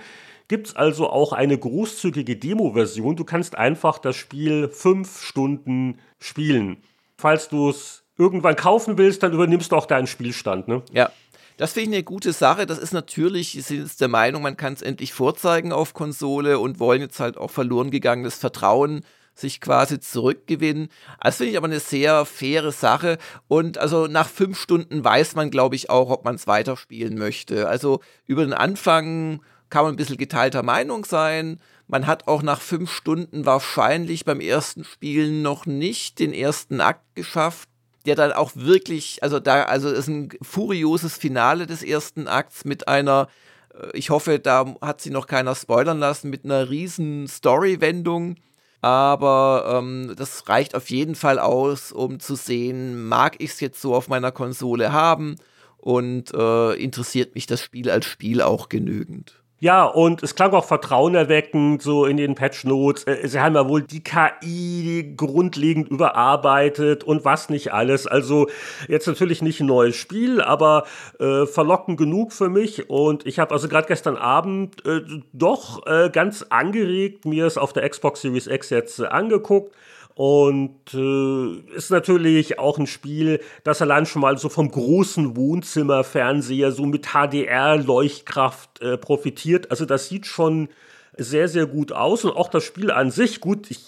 gibt 0.49 0.67
es 0.67 0.75
also 0.75 1.09
auch 1.09 1.31
eine 1.31 1.57
großzügige 1.57 2.35
Demo-Version. 2.35 3.15
Du 3.15 3.23
kannst 3.23 3.57
einfach 3.57 3.99
das 3.99 4.17
Spiel 4.17 4.67
fünf 4.67 5.21
Stunden 5.21 5.99
spielen. 6.19 6.83
Falls 7.17 7.47
du 7.47 7.69
es 7.69 8.03
irgendwann 8.17 8.57
kaufen 8.57 8.97
willst, 8.97 9.23
dann 9.23 9.31
übernimmst 9.31 9.71
du 9.71 9.77
auch 9.77 9.85
deinen 9.85 10.07
Spielstand, 10.07 10.67
ne? 10.67 10.83
Ja. 10.91 11.09
Das 11.57 11.73
finde 11.73 11.89
ich 11.89 11.95
eine 11.95 12.03
gute 12.03 12.31
Sache. 12.31 12.65
Das 12.65 12.77
ist 12.77 12.93
natürlich, 12.93 13.51
sie 13.51 13.61
sind 13.61 13.81
jetzt 13.81 13.99
der 13.99 14.07
Meinung, 14.07 14.41
man 14.41 14.55
kann 14.55 14.73
es 14.73 14.81
endlich 14.81 15.13
vorzeigen 15.13 15.73
auf 15.73 15.93
Konsole 15.93 16.57
und 16.57 16.79
wollen 16.79 17.01
jetzt 17.01 17.19
halt 17.19 17.37
auch 17.37 17.51
verloren 17.51 17.91
gegangenes 17.91 18.35
Vertrauen 18.35 19.03
sich 19.35 19.59
quasi 19.59 19.99
zurückgewinnen. 19.99 20.87
Das 21.21 21.37
finde 21.37 21.51
ich 21.51 21.57
aber 21.57 21.67
eine 21.67 21.81
sehr 21.81 22.25
faire 22.25 22.71
Sache. 22.71 23.17
Und 23.47 23.77
also 23.77 24.07
nach 24.07 24.29
fünf 24.29 24.57
Stunden 24.57 25.03
weiß 25.03 25.35
man, 25.35 25.51
glaube 25.51 25.75
ich, 25.75 25.89
auch, 25.89 26.09
ob 26.09 26.25
man 26.25 26.35
es 26.35 26.47
weiterspielen 26.47 27.17
möchte. 27.17 27.67
Also 27.67 27.99
über 28.25 28.43
den 28.43 28.53
Anfang 28.53 29.41
kann 29.69 29.83
man 29.83 29.93
ein 29.93 29.97
bisschen 29.97 30.17
geteilter 30.17 30.63
Meinung 30.63 31.05
sein. 31.05 31.59
Man 31.87 32.07
hat 32.07 32.27
auch 32.27 32.43
nach 32.43 32.61
fünf 32.61 32.91
Stunden 32.91 33.45
wahrscheinlich 33.45 34.25
beim 34.25 34.39
ersten 34.39 34.83
Spielen 34.83 35.41
noch 35.41 35.65
nicht 35.65 36.19
den 36.19 36.33
ersten 36.33 36.81
Akt 36.81 37.15
geschafft, 37.15 37.69
der 38.05 38.15
dann 38.15 38.31
auch 38.31 38.51
wirklich, 38.55 39.23
also 39.23 39.39
da, 39.39 39.63
also 39.63 39.89
ist 39.89 40.07
ein 40.07 40.29
furioses 40.41 41.17
Finale 41.17 41.67
des 41.67 41.83
ersten 41.83 42.27
Akts 42.27 42.65
mit 42.65 42.87
einer, 42.87 43.27
äh, 43.73 43.97
ich 43.97 44.09
hoffe, 44.09 44.39
da 44.39 44.75
hat 44.81 45.01
sie 45.01 45.09
noch 45.09 45.27
keiner 45.27 45.55
spoilern 45.55 45.99
lassen, 45.99 46.29
mit 46.29 46.45
einer 46.45 46.69
riesen 46.69 47.27
Story-Wendung. 47.27 48.35
Aber 48.81 49.79
ähm, 49.79 50.13
das 50.15 50.47
reicht 50.47 50.73
auf 50.73 50.89
jeden 50.89 51.15
Fall 51.15 51.37
aus, 51.37 51.91
um 51.91 52.19
zu 52.19 52.35
sehen, 52.35 53.07
mag 53.07 53.35
ich 53.39 53.51
es 53.51 53.59
jetzt 53.59 53.81
so 53.81 53.93
auf 53.93 54.07
meiner 54.07 54.31
Konsole 54.31 54.93
haben 54.93 55.35
und 55.77 56.33
äh, 56.33 56.73
interessiert 56.75 57.35
mich 57.35 57.45
das 57.45 57.61
Spiel 57.61 57.89
als 57.89 58.05
Spiel 58.05 58.41
auch 58.41 58.69
genügend. 58.69 59.43
Ja, 59.61 59.83
und 59.83 60.23
es 60.23 60.35
klang 60.35 60.53
auch 60.53 60.63
vertrauenerweckend, 60.63 61.81
so 61.81 62.05
in 62.05 62.15
den 62.15 62.33
Patch 62.33 62.63
Notes. 62.63 63.03
Äh, 63.03 63.27
sie 63.27 63.41
haben 63.41 63.55
ja 63.55 63.67
wohl 63.67 63.81
die 63.81 64.01
KI 64.01 65.13
grundlegend 65.17 65.89
überarbeitet 65.89 67.03
und 67.03 67.25
was 67.25 67.49
nicht 67.49 67.73
alles. 67.73 68.07
Also 68.07 68.47
jetzt 68.87 69.07
natürlich 69.07 69.41
nicht 69.41 69.59
ein 69.59 69.67
neues 69.67 69.97
Spiel, 69.97 70.39
aber 70.39 70.85
äh, 71.19 71.45
verlockend 71.45 71.97
genug 71.97 72.31
für 72.31 72.47
mich. 72.47 72.89
Und 72.89 73.25
ich 73.25 73.37
habe 73.39 73.53
also 73.53 73.67
gerade 73.67 73.87
gestern 73.87 74.15
Abend 74.15 74.85
äh, 74.85 75.01
doch 75.33 75.85
äh, 75.87 76.09
ganz 76.09 76.45
angeregt 76.49 77.25
mir 77.25 77.45
es 77.45 77.57
auf 77.57 77.73
der 77.73 77.87
Xbox 77.89 78.21
Series 78.21 78.47
X 78.47 78.69
jetzt 78.69 78.99
äh, 78.99 79.07
angeguckt 79.07 79.75
und 80.19 80.93
äh, 80.93 81.75
ist 81.77 81.91
natürlich 81.91 82.59
auch 82.59 82.77
ein 82.77 82.87
Spiel, 82.87 83.39
das 83.63 83.81
allein 83.81 84.05
schon 84.05 84.21
mal 84.21 84.37
so 84.37 84.49
vom 84.49 84.69
großen 84.69 85.37
Wohnzimmerfernseher 85.37 86.73
so 86.73 86.85
mit 86.85 87.13
HDR-Leuchtkraft 87.13 88.81
äh, 88.81 88.97
profitiert. 88.97 89.71
Also 89.71 89.85
das 89.85 90.09
sieht 90.09 90.25
schon 90.25 90.67
sehr, 91.15 91.47
sehr 91.47 91.67
gut 91.67 91.93
aus. 91.93 92.25
Und 92.25 92.35
auch 92.35 92.49
das 92.49 92.65
Spiel 92.65 92.91
an 92.91 93.11
sich, 93.11 93.39
gut, 93.39 93.71
ich 93.71 93.79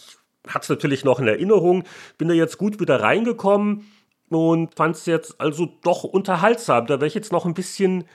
hatte 0.48 0.64
es 0.64 0.70
natürlich 0.70 1.04
noch 1.04 1.20
in 1.20 1.28
Erinnerung, 1.28 1.84
bin 2.18 2.30
da 2.30 2.34
jetzt 2.34 2.58
gut 2.58 2.80
wieder 2.80 3.02
reingekommen 3.02 3.92
und 4.30 4.74
fand 4.74 4.96
es 4.96 5.06
jetzt 5.08 5.42
also 5.42 5.68
doch 5.84 6.06
unterhaltsam. 6.06 6.88
Da 6.88 6.94
werde 6.94 7.08
ich 7.08 7.14
jetzt 7.14 7.34
noch 7.34 7.46
ein 7.46 7.56
bisschen 7.56 8.06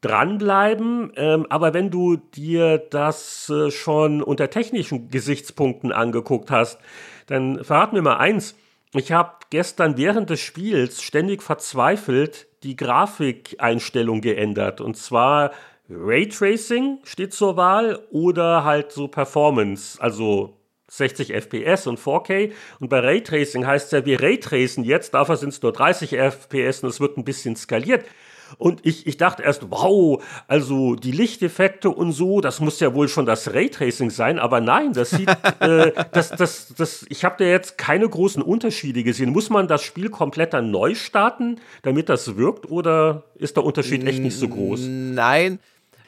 dranbleiben. 0.00 1.12
Ähm, 1.14 1.46
aber 1.50 1.72
wenn 1.72 1.92
du 1.92 2.16
dir 2.16 2.78
das 2.78 3.48
äh, 3.48 3.70
schon 3.70 4.24
unter 4.24 4.50
technischen 4.50 5.08
Gesichtspunkten 5.08 5.92
angeguckt 5.92 6.50
hast, 6.50 6.80
dann 7.30 7.62
verrat 7.62 7.92
mir 7.92 8.02
mal 8.02 8.16
eins. 8.16 8.56
Ich 8.92 9.12
habe 9.12 9.34
gestern 9.50 9.96
während 9.96 10.30
des 10.30 10.40
Spiels 10.40 11.00
ständig 11.00 11.44
verzweifelt 11.44 12.48
die 12.64 12.74
Grafikeinstellung 12.74 14.20
geändert. 14.20 14.80
Und 14.80 14.96
zwar 14.96 15.52
Raytracing 15.88 16.98
steht 17.04 17.32
zur 17.32 17.56
Wahl 17.56 18.00
oder 18.10 18.64
halt 18.64 18.90
so 18.90 19.06
Performance, 19.06 20.02
also 20.02 20.56
60 20.88 21.32
FPS 21.32 21.86
und 21.86 22.00
4K. 22.00 22.50
Und 22.80 22.88
bei 22.88 22.98
Raytracing 22.98 23.64
heißt 23.64 23.86
es 23.86 23.92
ja, 23.92 24.04
wir 24.04 24.20
Raytracen 24.20 24.82
jetzt, 24.82 25.14
dafür 25.14 25.36
sind 25.36 25.50
es 25.50 25.62
nur 25.62 25.72
30 25.72 26.18
FPS 26.18 26.82
und 26.82 26.88
es 26.88 26.98
wird 26.98 27.16
ein 27.16 27.24
bisschen 27.24 27.54
skaliert. 27.54 28.04
Und 28.58 28.80
ich, 28.84 29.06
ich 29.06 29.16
dachte 29.16 29.42
erst, 29.42 29.70
wow, 29.70 30.22
also 30.48 30.94
die 30.94 31.12
Lichteffekte 31.12 31.90
und 31.90 32.12
so, 32.12 32.40
das 32.40 32.60
muss 32.60 32.80
ja 32.80 32.94
wohl 32.94 33.08
schon 33.08 33.26
das 33.26 33.52
Raytracing 33.52 34.10
sein, 34.10 34.38
aber 34.38 34.60
nein, 34.60 34.92
das 34.92 35.10
sieht, 35.10 35.28
äh, 35.60 35.92
das, 36.12 36.30
das, 36.30 36.74
das, 36.76 37.06
ich 37.08 37.24
habe 37.24 37.36
da 37.38 37.44
jetzt 37.44 37.78
keine 37.78 38.08
großen 38.08 38.42
Unterschiede 38.42 39.02
gesehen. 39.02 39.30
Muss 39.30 39.50
man 39.50 39.68
das 39.68 39.82
Spiel 39.82 40.10
komplett 40.10 40.52
dann 40.52 40.70
neu 40.70 40.94
starten, 40.94 41.60
damit 41.82 42.08
das 42.08 42.36
wirkt, 42.36 42.70
oder 42.70 43.24
ist 43.36 43.56
der 43.56 43.64
Unterschied 43.64 44.06
echt 44.06 44.20
nicht 44.20 44.36
so 44.36 44.48
groß? 44.48 44.80
Nein, 44.86 45.58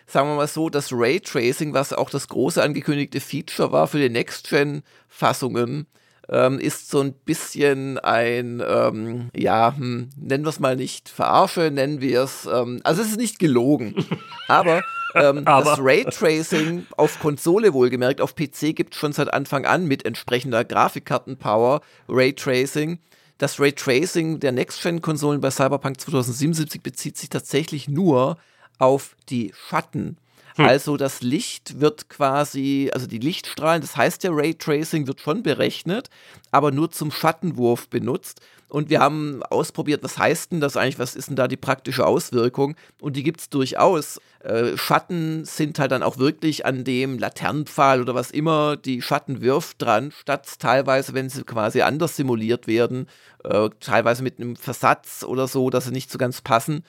sagen 0.07 0.29
wir 0.29 0.37
mal 0.37 0.49
so, 0.49 0.69
das 0.69 0.93
Raytracing, 0.93 1.75
was 1.75 1.93
auch 1.93 2.11
das 2.11 2.29
große 2.29 2.63
angekündigte 2.63 3.21
Feature 3.21 3.73
war 3.73 3.87
für 3.87 3.99
die 3.99 4.11
Next-Gen-Fassungen, 4.11 5.87
ähm, 6.33 6.59
ist 6.59 6.91
so 6.91 7.01
ein 7.01 7.13
bisschen 7.13 7.99
ein, 7.99 8.63
ähm, 8.67 9.29
ja, 9.37 9.77
hm, 9.77 10.09
nennen 10.17 10.45
wir 10.45 10.49
es 10.49 10.61
mal 10.61 10.77
nicht 10.77 11.11
Verarsche, 11.11 11.71
nennen 11.71 12.01
wir 12.01 12.23
es, 12.23 12.49
ähm, 12.51 12.81
also 12.85 13.03
es 13.03 13.11
ist 13.11 13.19
nicht 13.19 13.39
gelogen, 13.39 13.95
aber, 14.49 14.83
ähm, 15.15 15.43
aber. 15.45 15.65
das 15.65 15.79
Raytracing 15.79 16.87
auf 16.97 17.21
Konsole 17.21 17.75
wohlgemerkt, 17.75 18.23
auf 18.23 18.35
PC 18.35 18.75
gibt 18.75 18.95
es 18.95 19.01
schon 19.01 19.13
seit 19.13 19.33
Anfang 19.33 19.67
an 19.67 19.87
mit 19.87 20.07
entsprechender 20.07 20.65
Grafikkartenpower 20.65 21.83
Raytracing. 22.09 22.99
Das 23.37 23.61
Raytracing 23.61 24.41
der 24.41 24.53
Next-Gen-Konsolen 24.53 25.41
bei 25.41 25.51
Cyberpunk 25.51 26.01
2077 26.01 26.83
bezieht 26.83 27.19
sich 27.19 27.29
tatsächlich 27.29 27.89
nur 27.89 28.39
auf 28.79 29.17
die 29.29 29.53
Schatten. 29.69 30.17
Hm. 30.57 30.67
Also 30.67 30.97
das 30.97 31.23
Licht 31.23 31.81
wird 31.81 32.09
quasi, 32.09 32.91
also 32.93 33.07
die 33.07 33.19
Lichtstrahlen, 33.19 33.81
das 33.81 33.97
heißt 33.97 34.25
der 34.25 34.33
Raytracing 34.35 35.07
wird 35.07 35.21
schon 35.21 35.43
berechnet, 35.43 36.11
aber 36.51 36.71
nur 36.71 36.91
zum 36.91 37.11
Schattenwurf 37.11 37.89
benutzt. 37.89 38.41
Und 38.69 38.89
wir 38.89 39.01
haben 39.01 39.43
ausprobiert, 39.43 40.03
was 40.03 40.17
heißt 40.17 40.53
denn 40.53 40.63
das 40.63 40.79
eigentlich, 40.79 40.99
was 40.99 41.15
ist 41.15 41.29
denn 41.29 41.37
da 41.37 41.47
die 41.47 41.59
praktische 41.59 42.07
Auswirkung? 42.07 42.75
Und 43.03 43.17
die 43.17 43.23
gibt 43.23 43.41
es 43.41 43.51
durchaus. 43.51 44.19
Äh, 44.41 44.79
Schatten 44.79 45.45
sind 45.45 45.79
halt 45.79 45.93
dann 45.93 46.03
auch 46.03 46.17
wirklich 46.17 46.65
an 46.65 46.83
dem 46.83 47.19
Laternenpfahl 47.19 48.01
oder 48.01 48.15
was 48.15 48.31
immer 48.31 48.79
die 48.79 49.03
Schatten 49.03 49.43
wirft 49.43 49.83
dran, 49.83 50.11
statt 50.11 50.49
teilweise, 50.59 51.13
wenn 51.13 51.29
sie 51.29 51.45
quasi 51.45 51.83
anders 51.83 52.17
simuliert 52.17 52.67
werden, 52.67 53.09
äh, 53.45 53.69
teilweise 53.79 54.23
mit 54.23 54.41
einem 54.41 54.57
Versatz 54.57 55.23
oder 55.23 55.49
so, 55.49 55.69
dass 55.69 55.85
sie 55.85 55.93
nicht 55.93 56.11
so 56.11 56.17
ganz 56.17 56.41
passen. 56.41 56.83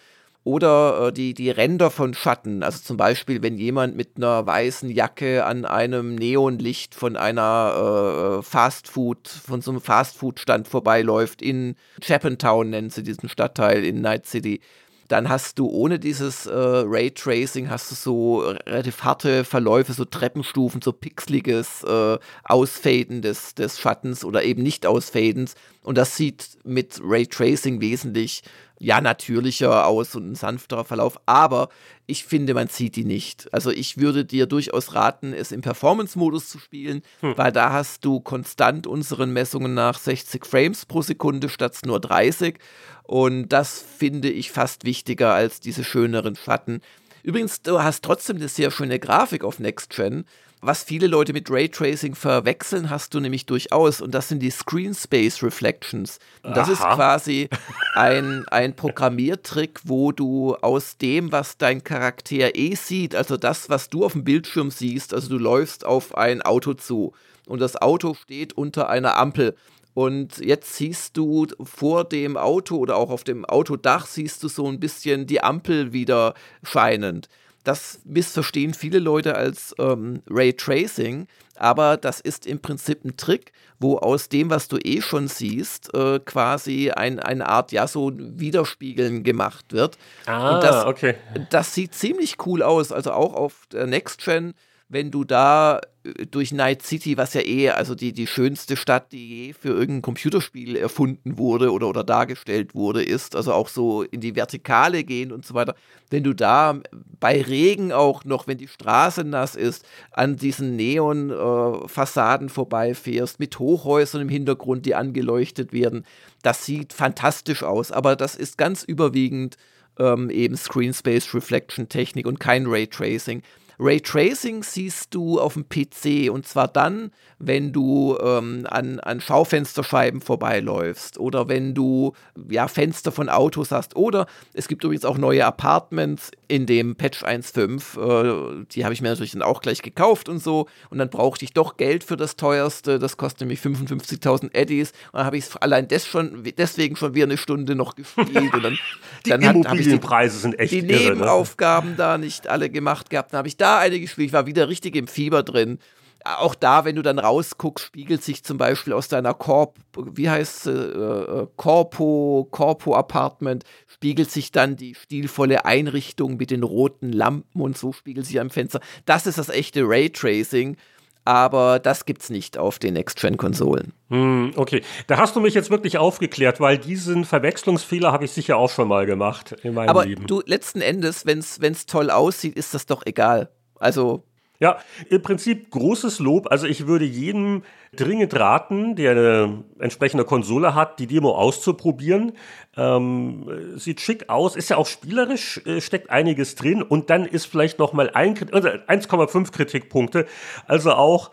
Oder 0.44 1.08
äh, 1.08 1.14
die, 1.14 1.34
die 1.34 1.50
Ränder 1.50 1.90
von 1.90 2.14
Schatten. 2.14 2.64
Also 2.64 2.80
zum 2.80 2.98
Beispiel, 2.98 3.42
wenn 3.42 3.58
jemand 3.58 3.96
mit 3.96 4.18
einer 4.18 4.46
weißen 4.46 4.90
Jacke 4.90 5.46
an 5.46 5.66
einem 5.66 6.16
Neonlicht 6.16 6.96
von 6.96 7.16
einer 7.16 8.40
äh, 8.40 8.44
Fastfood, 8.44 9.28
von 9.28 9.62
so 9.62 9.72
einem 9.72 9.82
Fastfood-Stand 9.82 10.68
vorbeiläuft 10.68 11.42
in 11.42 11.76
Chappentown, 12.02 12.70
nennen 12.70 12.90
sie 12.90 13.04
diesen 13.04 13.30
Stadtteil 13.30 13.86
in 13.86 14.02
Night 14.02 14.26
City. 14.26 14.60
Dann 15.08 15.30
hast 15.30 15.60
du 15.60 15.70
ohne 15.70 16.00
dieses 16.00 16.46
äh, 16.46 16.52
Raytracing 16.56 17.70
hast 17.70 17.92
du 17.92 17.96
so 17.96 18.40
relativ 18.40 19.04
harte 19.04 19.44
Verläufe, 19.44 19.94
so 19.94 20.06
Treppenstufen, 20.06 20.82
so 20.82 20.92
pixeliges 20.92 21.84
äh, 21.84 22.18
Ausfaden 22.44 23.22
des, 23.22 23.54
des 23.54 23.80
Schattens 23.80 24.26
oder 24.26 24.44
eben 24.44 24.64
nicht 24.64 24.86
Ausfadens. 24.86 25.56
Und 25.84 25.98
das 25.98 26.16
sieht 26.16 26.58
mit 26.64 27.00
Raytracing 27.04 27.82
wesentlich 27.82 28.44
ja 28.80 29.02
natürlicher 29.02 29.88
aus 29.88 30.16
und 30.16 30.32
ein 30.32 30.36
sanfterer 30.36 30.84
Verlauf, 30.84 31.20
aber 31.26 31.70
ich 32.06 32.26
finde, 32.26 32.54
man 32.54 32.68
sieht 32.68 32.96
die 32.96 33.06
nicht. 33.06 33.48
Also 33.54 33.72
ich 33.72 33.98
würde 33.98 34.26
dir 34.26 34.46
durchaus 34.46 34.94
raten, 34.94 35.34
es 35.34 35.52
im 35.52 35.62
Performance-Modus 35.62 36.50
zu 36.50 36.60
spielen, 36.60 37.02
hm. 37.22 37.38
weil 37.38 37.52
da 37.52 37.72
hast 37.72 38.04
du 38.04 38.20
konstant 38.20 38.88
unseren 38.88 39.32
Messungen 39.32 39.74
nach 39.74 39.98
60 39.98 40.46
Frames 40.46 40.86
pro 40.86 41.02
Sekunde 41.02 41.50
statt 41.50 41.78
nur 41.86 42.00
30 42.00 42.60
und 43.04 43.50
das 43.50 43.84
finde 43.98 44.30
ich 44.30 44.52
fast 44.52 44.86
wichtiger 44.86 45.34
als 45.34 45.60
diese 45.60 45.84
schöneren 45.84 46.36
Schatten. 46.36 46.82
Übrigens, 47.24 47.62
du 47.62 47.82
hast 47.82 48.04
trotzdem 48.04 48.36
eine 48.36 48.50
sehr 48.50 48.70
schöne 48.70 49.00
Grafik 49.00 49.44
auf 49.46 49.60
Next 49.60 49.90
Gen 49.90 50.26
was 50.64 50.84
viele 50.84 51.08
Leute 51.08 51.34
mit 51.34 51.52
Raytracing 51.52 52.16
verwechseln, 52.16 52.90
hast 52.90 53.14
du 53.14 53.20
nämlich 53.20 53.46
durchaus. 53.46 54.02
Und 54.02 54.14
das 54.14 54.30
sind 54.30 54.40
die 54.40 54.50
Screen 54.50 54.94
Space 54.94 55.44
Reflections. 55.44 56.20
Und 56.42 56.56
das 56.56 56.70
Aha. 56.70 56.74
ist 56.74 56.96
quasi 56.96 57.50
ein, 57.96 58.46
ein 58.48 58.76
Programmiertrick, 58.76 59.82
wo 59.84 60.12
du 60.12 60.56
aus 60.56 60.98
dem, 60.98 61.32
was 61.32 61.58
dein 61.58 61.84
Charakter 61.84 62.56
eh 62.56 62.76
sieht, 62.76 63.16
also 63.16 63.38
das, 63.38 63.70
was 63.70 63.90
du 63.90 64.06
auf 64.06 64.14
dem 64.14 64.24
Bildschirm 64.24 64.72
siehst, 64.72 65.14
also 65.14 65.30
du 65.30 65.38
läufst 65.38 65.86
auf 65.86 66.16
ein 66.18 66.42
Auto 66.42 66.74
zu 66.74 67.14
und 67.46 67.60
das 67.60 67.82
Auto 67.82 68.14
steht 68.14 68.54
unter 68.54 68.90
einer 68.90 69.18
Ampel. 69.18 69.56
Und 69.94 70.40
jetzt 70.40 70.76
siehst 70.76 71.18
du 71.18 71.46
vor 71.62 72.04
dem 72.04 72.36
Auto 72.36 72.78
oder 72.78 72.96
auch 72.96 73.12
auf 73.12 73.24
dem 73.24 73.46
Autodach 73.46 74.08
siehst 74.08 74.42
du 74.42 74.48
so 74.48 74.68
ein 74.68 74.80
bisschen 74.80 75.28
die 75.28 75.44
Ampel 75.44 75.94
wieder 75.94 76.34
scheinend. 76.64 77.30
Das 77.64 78.02
missverstehen 78.04 78.74
viele 78.74 79.00
Leute 79.00 79.36
als 79.36 79.74
ähm, 79.80 80.22
Ray 80.30 80.54
Tracing, 80.54 81.28
aber 81.56 81.98
das 81.98 82.20
ist 82.20 82.46
im 82.46 82.60
Prinzip 82.60 83.06
ein 83.06 83.16
Trick, 83.16 83.54
wo 83.80 83.98
aus 83.98 84.28
dem, 84.30 84.50
was 84.50 84.68
du 84.68 84.78
eh 84.84 85.02
schon 85.02 85.28
siehst, 85.28 85.94
äh, 85.94 86.20
quasi 86.20 86.92
ein, 86.92 87.20
eine 87.20 87.48
Art, 87.48 87.72
ja, 87.72 87.88
so 87.88 88.12
Widerspiegeln 88.14 89.24
gemacht 89.24 89.72
wird. 89.72 89.98
Ah, 90.26 90.56
Und 90.56 90.64
das, 90.64 90.86
okay. 90.86 91.16
Das 91.52 91.74
sieht 91.74 91.94
ziemlich 91.94 92.36
cool 92.46 92.64
aus, 92.64 92.92
also 92.92 93.12
auch 93.12 93.34
auf 93.34 93.68
der 93.72 93.88
Next 93.88 94.24
Gen 94.24 94.54
wenn 94.94 95.12
du 95.12 95.24
da 95.24 95.82
äh, 96.04 96.26
durch 96.26 96.52
Night 96.52 96.84
City, 96.84 97.18
was 97.18 97.34
ja 97.34 97.42
eh, 97.42 97.70
also 97.70 97.96
die, 97.96 98.14
die 98.14 98.28
schönste 98.28 98.78
Stadt, 98.78 99.12
die 99.12 99.48
je 99.48 99.54
für 99.54 99.70
irgendein 99.70 100.02
Computerspiel 100.04 100.76
erfunden 100.76 101.38
wurde 101.38 101.72
oder, 101.72 101.90
oder 101.90 102.04
dargestellt 102.04 102.76
wurde, 102.76 103.04
ist, 103.04 103.36
also 103.36 103.54
auch 103.54 103.68
so 103.68 104.04
in 104.04 104.22
die 104.22 104.36
Vertikale 104.36 105.04
gehen 105.04 105.32
und 105.32 105.46
so 105.46 105.54
weiter. 105.54 105.76
Wenn 106.10 106.24
du 106.24 106.34
da 106.34 106.80
bei 107.20 107.42
Regen 107.42 107.92
auch 107.92 108.24
noch, 108.24 108.48
wenn 108.48 108.58
die 108.58 108.68
Straße 108.68 109.24
nass 109.24 109.56
ist, 109.56 109.86
an 110.12 110.38
diesen 110.38 110.76
Neon-Fassaden 110.76 112.48
äh, 112.48 112.52
vorbeifährst, 112.52 113.40
mit 113.40 113.58
Hochhäusern 113.60 114.22
im 114.22 114.30
Hintergrund, 114.30 114.86
die 114.86 114.96
angeleuchtet 114.96 115.74
werden, 115.74 116.06
das 116.44 116.66
sieht 116.66 116.94
fantastisch 116.94 117.64
aus, 117.64 117.92
aber 117.92 118.16
das 118.16 118.36
ist 118.36 118.58
ganz 118.58 118.84
überwiegend 118.84 119.58
ähm, 120.00 120.30
eben 120.30 120.58
Screen 120.58 120.94
Space 120.94 121.34
Reflection 121.34 121.90
Technik 121.90 122.26
und 122.26 122.40
kein 122.40 122.66
Raytracing. 122.68 123.42
Raytracing 123.84 124.64
siehst 124.64 125.14
du 125.14 125.42
auf 125.42 125.56
dem 125.56 125.68
PC 125.68 126.32
und 126.32 126.48
zwar 126.48 126.70
dann, 126.70 127.12
wenn 127.38 127.74
du 127.74 128.18
ähm, 128.24 128.66
an, 128.70 129.02
an 129.02 129.20
Schaufensterscheiben 129.20 130.22
vorbeiläufst 130.22 131.20
oder 131.20 131.50
wenn 131.50 131.74
du 131.74 132.14
ja, 132.50 132.70
Fenster 132.70 133.12
von 133.12 133.28
Autos 133.28 133.72
hast. 133.72 133.96
Oder 133.98 134.28
es 134.54 134.70
gibt 134.70 134.84
übrigens 134.86 135.04
auch 135.04 135.18
neue 135.18 135.46
Apartments 135.46 136.32
in 136.48 136.66
dem 136.66 136.96
Patch 136.96 137.24
1.5. 137.24 138.62
Äh, 138.62 138.66
die 138.72 138.86
habe 138.86 138.94
ich 138.94 139.02
mir 139.02 139.10
natürlich 139.10 139.32
dann 139.32 139.42
auch 139.42 139.62
gleich 139.62 139.82
gekauft 139.82 140.30
und 140.30 140.40
so. 140.40 140.68
Und 140.90 141.00
dann 141.00 141.10
brauchte 141.10 141.44
ich 141.44 141.54
doch 141.54 141.76
Geld 141.76 142.04
für 142.04 142.16
das 142.16 142.38
teuerste. 142.38 143.00
Das 143.00 143.18
kostet 143.18 143.42
nämlich 143.42 143.60
55.000 143.60 144.54
Eddies. 144.54 144.92
Und 145.12 145.18
dann 145.18 145.26
habe 145.26 145.38
ich 145.38 145.46
es 145.46 145.58
allein 145.58 145.88
des 145.88 146.08
schon, 146.08 146.44
deswegen 146.58 146.96
schon 146.96 147.16
wieder 147.16 147.26
eine 147.26 147.38
Stunde 147.38 147.76
noch 147.76 147.96
gespielt. 147.96 148.54
Und 148.54 148.64
dann, 148.64 148.78
die 149.26 149.30
dann 149.32 149.42
Immobilienpreise 149.42 150.38
sind 150.38 150.58
echt 150.60 150.72
Die 150.72 150.80
irre, 150.80 151.04
ne? 151.04 151.14
Nebenaufgaben 151.16 151.92
ne? 151.92 151.96
da 151.98 152.18
nicht 152.18 152.48
alle 152.48 152.70
gemacht 152.70 153.10
gehabt. 153.10 153.34
Dann 153.34 153.40
habe 153.40 153.48
ich 153.48 153.58
da 153.58 153.73
eine 153.80 154.00
gespielt. 154.00 154.28
Ich 154.28 154.34
war 154.34 154.46
wieder 154.46 154.70
richtig 154.70 154.96
im 154.96 155.08
Fieber 155.08 155.44
drin 155.44 155.80
auch 156.26 156.56
da, 156.56 156.86
wenn 156.86 156.96
du 156.96 157.02
dann 157.02 157.20
rausguckst, 157.20 157.86
spiegelt 157.86 158.24
sich 158.24 158.44
zum 158.44 158.58
Beispiel 158.58 158.94
aus 158.94 159.08
deiner 159.08 159.34
Corp, 159.34 159.78
wie 159.96 160.30
heißt 160.30 160.68
äh, 160.68 160.72
äh, 160.72 161.48
Corpo, 161.58 162.48
Corpo 162.50 162.96
Apartment, 162.96 163.64
spiegelt 163.88 164.32
sich 164.32 164.52
dann 164.52 164.76
die 164.76 164.96
stilvolle 164.96 165.66
Einrichtung 165.66 166.38
mit 166.38 166.52
den 166.52 166.64
roten 166.64 167.12
Lampen 167.12 167.62
und 167.62 167.78
so 167.78 167.92
spiegelt 167.92 168.26
sich 168.26 168.40
am 168.40 168.50
Fenster. 168.50 168.80
Das 169.06 169.28
ist 169.28 169.38
das 169.38 169.50
echte 169.50 169.84
Raytracing. 169.84 170.78
Aber 171.26 171.80
das 171.80 172.06
gibt's 172.06 172.30
nicht 172.30 172.58
auf 172.58 172.80
den 172.80 172.96
Next-Gen-Konsolen. 172.96 173.94
Hm, 174.10 174.52
okay, 174.58 174.82
da 175.08 175.16
hast 175.16 175.38
du 175.38 175.40
mich 175.40 175.54
jetzt 175.54 175.70
wirklich 175.70 175.98
aufgeklärt, 175.98 176.60
weil 176.60 176.78
diesen 176.78 177.24
Verwechslungsfehler 177.24 178.12
habe 178.12 178.26
ich 178.26 178.32
sicher 178.32 178.58
auch 178.58 178.70
schon 178.70 178.90
mal 178.90 179.06
gemacht 179.06 179.56
in 179.64 179.74
meinem 179.74 179.88
Aber 179.88 180.06
Leben. 180.06 180.24
Aber 180.24 180.28
du, 180.28 180.42
letzten 180.46 180.82
Endes, 180.82 181.26
wenn 181.26 181.40
es 181.40 181.86
toll 181.86 182.10
aussieht, 182.10 182.58
ist 182.58 182.74
das 182.74 182.88
doch 182.88 183.06
egal. 183.06 183.50
Also 183.84 184.24
ja, 184.60 184.78
im 185.10 185.22
Prinzip 185.22 185.72
großes 185.72 186.20
Lob. 186.20 186.48
Also 186.50 186.68
ich 186.68 186.88
würde 186.88 187.04
jedem 187.04 187.64
dringend 187.96 188.34
raten, 188.40 188.96
der 188.96 189.12
eine 189.12 189.64
entsprechende 189.80 190.24
Konsole 190.24 190.74
hat, 190.74 191.00
die 191.00 191.08
Demo 191.08 191.32
auszuprobieren. 191.32 192.32
Ähm, 192.78 193.76
sieht 193.76 194.00
schick 194.00 194.30
aus, 194.30 194.56
ist 194.56 194.70
ja 194.70 194.78
auch 194.78 194.88
spielerisch, 194.88 195.62
äh, 195.66 195.82
steckt 195.82 196.10
einiges 196.12 196.56
drin 196.56 196.82
und 196.82 197.10
dann 197.10 197.26
ist 197.26 197.46
vielleicht 197.46 197.78
noch 197.78 197.92
mal 197.92 198.12
ein, 198.12 198.36
also 198.54 198.70
1,5 198.70 199.52
Kritikpunkte. 199.52 200.28
Also 200.66 200.94
auch 200.94 201.32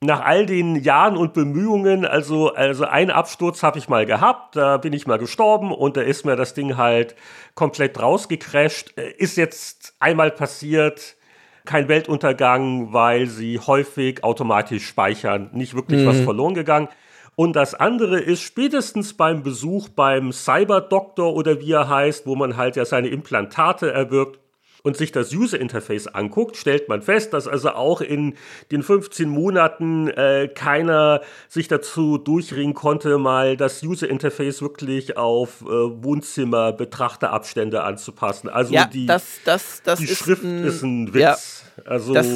nach 0.00 0.20
all 0.20 0.46
den 0.46 0.74
Jahren 0.74 1.16
und 1.16 1.34
Bemühungen, 1.34 2.04
also, 2.04 2.52
also 2.52 2.84
einen 2.84 3.12
Absturz 3.12 3.62
habe 3.62 3.78
ich 3.78 3.88
mal 3.88 4.06
gehabt, 4.06 4.56
da 4.56 4.78
bin 4.78 4.92
ich 4.92 5.06
mal 5.06 5.18
gestorben 5.18 5.70
und 5.70 5.96
da 5.96 6.00
ist 6.00 6.26
mir 6.26 6.34
das 6.34 6.54
Ding 6.54 6.76
halt 6.76 7.14
komplett 7.54 8.00
rausgecrasht. 8.02 8.98
Äh, 8.98 9.12
ist 9.18 9.36
jetzt 9.36 9.94
einmal 10.00 10.32
passiert, 10.32 11.16
kein 11.64 11.88
Weltuntergang, 11.88 12.92
weil 12.92 13.26
sie 13.26 13.58
häufig 13.58 14.24
automatisch 14.24 14.86
speichern, 14.86 15.50
nicht 15.52 15.74
wirklich 15.74 16.02
mhm. 16.02 16.06
was 16.06 16.20
verloren 16.20 16.54
gegangen. 16.54 16.88
Und 17.34 17.56
das 17.56 17.74
andere 17.74 18.20
ist 18.20 18.42
spätestens 18.42 19.14
beim 19.14 19.42
Besuch 19.42 19.88
beim 19.88 20.32
Cyberdoktor 20.32 21.34
oder 21.34 21.60
wie 21.60 21.72
er 21.72 21.88
heißt, 21.88 22.26
wo 22.26 22.36
man 22.36 22.56
halt 22.56 22.76
ja 22.76 22.84
seine 22.84 23.08
Implantate 23.08 23.90
erwirbt, 23.90 24.38
und 24.82 24.96
sich 24.96 25.12
das 25.12 25.32
User 25.32 25.60
Interface 25.60 26.08
anguckt, 26.08 26.56
stellt 26.56 26.88
man 26.88 27.02
fest, 27.02 27.32
dass 27.32 27.46
also 27.46 27.70
auch 27.70 28.00
in 28.00 28.34
den 28.70 28.82
15 28.82 29.28
Monaten 29.28 30.08
äh, 30.08 30.48
keiner 30.52 31.20
sich 31.48 31.68
dazu 31.68 32.18
durchringen 32.18 32.74
konnte, 32.74 33.18
mal 33.18 33.56
das 33.56 33.80
User 33.82 34.08
Interface 34.08 34.60
wirklich 34.60 35.16
auf 35.16 35.62
äh, 35.62 35.66
Wohnzimmer-Betrachterabstände 35.66 37.84
anzupassen. 37.84 38.48
Also 38.48 38.74
ja, 38.74 38.86
die, 38.86 39.06
das, 39.06 39.38
das, 39.44 39.82
das 39.84 40.00
die 40.00 40.06
ist 40.06 40.18
Schrift 40.18 40.42
ein, 40.42 40.64
ist 40.64 40.82
ein 40.82 41.14
Witz. 41.14 41.22
Ja, 41.22 41.36
also, 41.84 42.14
das, 42.14 42.26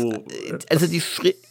also 0.70 0.86
die 0.86 1.00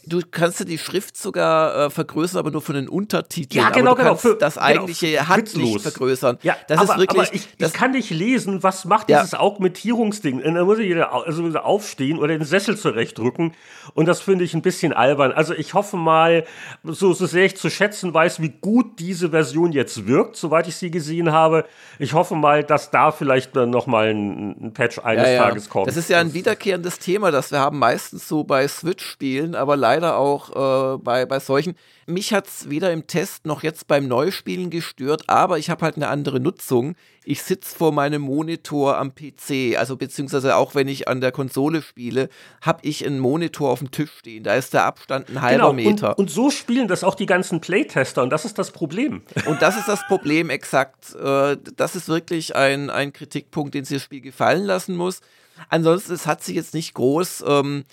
du 0.06 0.22
kannst 0.30 0.60
ja 0.60 0.66
die 0.66 0.78
Schrift 0.78 1.18
sogar 1.18 1.86
äh, 1.86 1.90
vergrößern, 1.90 2.40
aber 2.40 2.52
nur 2.52 2.62
von 2.62 2.76
den 2.76 2.88
Untertiteln. 2.88 3.64
Ja, 3.64 3.70
genau, 3.72 3.92
aber 3.92 4.00
du 4.00 4.04
genau. 4.04 4.16
Für, 4.16 4.36
das 4.36 4.58
eigentliche 4.58 5.12
genau, 5.12 5.28
handlich 5.28 5.82
vergrößern. 5.82 6.38
Ja, 6.44 6.56
das 6.68 6.80
aber, 6.80 6.94
ist 6.94 7.00
wirklich. 7.00 7.22
aber 7.22 7.36
ich, 7.36 7.48
das, 7.58 7.72
ich 7.72 7.78
kann 7.78 7.92
nicht 7.92 8.10
lesen, 8.10 8.64
was 8.64 8.86
macht 8.86 9.10
Ja. 9.10 9.20
dieses 9.20 9.34
Augmentierungsding. 9.34 10.42
Und 10.42 10.56
dann 10.56 10.66
muss 10.66 10.80
ich 10.80 10.90
wieder, 10.90 11.12
also 11.14 11.48
wieder 11.48 11.66
aufstehen 11.66 12.20
oder 12.20 12.38
den 12.38 12.46
Sessel 12.46 12.78
zurechtrücken. 12.78 13.54
Und 13.94 14.08
das 14.08 14.22
finde 14.22 14.44
ich 14.44 14.54
ein 14.54 14.62
bisschen 14.62 14.94
albern. 14.94 15.32
Also 15.32 15.54
ich 15.54 15.74
hoffe 15.74 15.98
mal, 15.98 16.46
so, 16.84 17.14
so 17.14 17.26
sehr 17.26 17.46
ich 17.46 17.58
zu 17.58 17.70
schätzen 17.70 18.14
weiß, 18.14 18.42
wie 18.42 18.50
gut 18.50 19.00
diese 19.00 19.30
Version 19.30 19.72
jetzt 19.72 20.08
wirkt, 20.08 20.36
soweit 20.36 20.68
ich 20.68 20.76
sie 20.76 20.92
gesehen 20.92 21.32
habe. 21.32 21.66
Ich 22.00 22.14
hoffe 22.14 22.36
mal, 22.36 22.64
dass 22.64 22.92
da 22.92 23.12
vielleicht 23.12 23.56
dann 23.56 23.70
noch 23.70 23.88
mal 23.88 24.08
ein, 24.08 24.68
ein 24.68 24.74
Patch 24.74 25.00
eines 25.00 25.28
ja, 25.28 25.34
ja. 25.34 25.44
Tages 25.44 25.70
kommt. 25.70 25.88
Das 25.88 25.98
ist 25.98 26.10
ja 26.10 26.20
ein 26.20 26.34
wiederkehrendes 26.34 27.00
Thema, 27.00 27.32
das 27.32 27.52
wir 27.52 27.60
haben 27.60 27.75
meistens 27.78 28.28
so 28.28 28.44
bei 28.44 28.68
Switch-Spielen, 28.68 29.56
aber 29.56 29.76
leider 29.78 30.18
auch 30.18 30.96
äh, 30.96 30.98
bei, 30.98 31.26
bei 31.26 31.40
solchen. 31.40 31.76
Mich 32.08 32.34
hat 32.34 32.48
es 32.48 32.70
weder 32.70 32.94
im 32.94 33.08
Test 33.08 33.46
noch 33.48 33.64
jetzt 33.64 33.88
beim 33.88 34.08
Neuspielen 34.08 34.70
gestört, 34.70 35.24
aber 35.28 35.58
ich 35.58 35.70
habe 35.72 35.84
halt 35.84 35.96
eine 35.96 36.08
andere 36.08 36.40
Nutzung. 36.40 36.96
Ich 37.24 37.42
sitze 37.42 37.76
vor 37.76 37.92
meinem 37.92 38.22
Monitor 38.22 38.98
am 38.98 39.16
PC, 39.16 39.76
also 39.78 39.96
beziehungsweise 39.98 40.56
auch 40.56 40.76
wenn 40.76 40.88
ich 40.88 41.08
an 41.08 41.20
der 41.20 41.32
Konsole 41.32 41.82
spiele, 41.82 42.30
habe 42.62 42.80
ich 42.84 43.04
einen 43.04 43.18
Monitor 43.20 43.72
auf 43.72 43.80
dem 43.80 43.90
Tisch 43.90 44.12
stehen. 44.20 44.44
Da 44.44 44.54
ist 44.54 44.76
der 44.76 44.86
Abstand 44.86 45.30
ein 45.30 45.42
halber 45.42 45.72
Genau, 45.72 45.74
Meter. 45.74 46.10
und, 46.12 46.20
und 46.20 46.30
so 46.30 46.52
spielen 46.52 46.88
das 46.88 47.04
auch 47.04 47.16
die 47.16 47.26
ganzen 47.26 47.60
Playtester 47.62 48.22
und 48.22 48.30
das 48.30 48.46
ist 48.46 48.60
das 48.60 48.70
Problem. 48.72 49.24
Und 49.48 49.62
das 49.64 49.76
ist 49.78 49.88
das 49.88 50.06
Problem 50.08 50.50
exakt. 50.52 51.16
Äh, 51.16 51.58
Das 51.76 51.96
ist 51.96 52.08
wirklich 52.08 52.56
ein, 52.56 52.90
ein 52.92 53.14
Kritikpunkt, 53.14 53.74
den 53.74 53.86
sich 53.86 53.98
das 53.98 54.04
Spiel 54.04 54.22
gefallen 54.22 54.64
lassen 54.66 54.96
muss. 54.96 55.22
Ansonsten, 55.70 56.14
es 56.14 56.28
hat 56.28 56.44
sich 56.44 56.56
jetzt 56.56 56.74
nicht 56.74 56.94
groß, 56.94 57.44
ähm, 57.48 57.84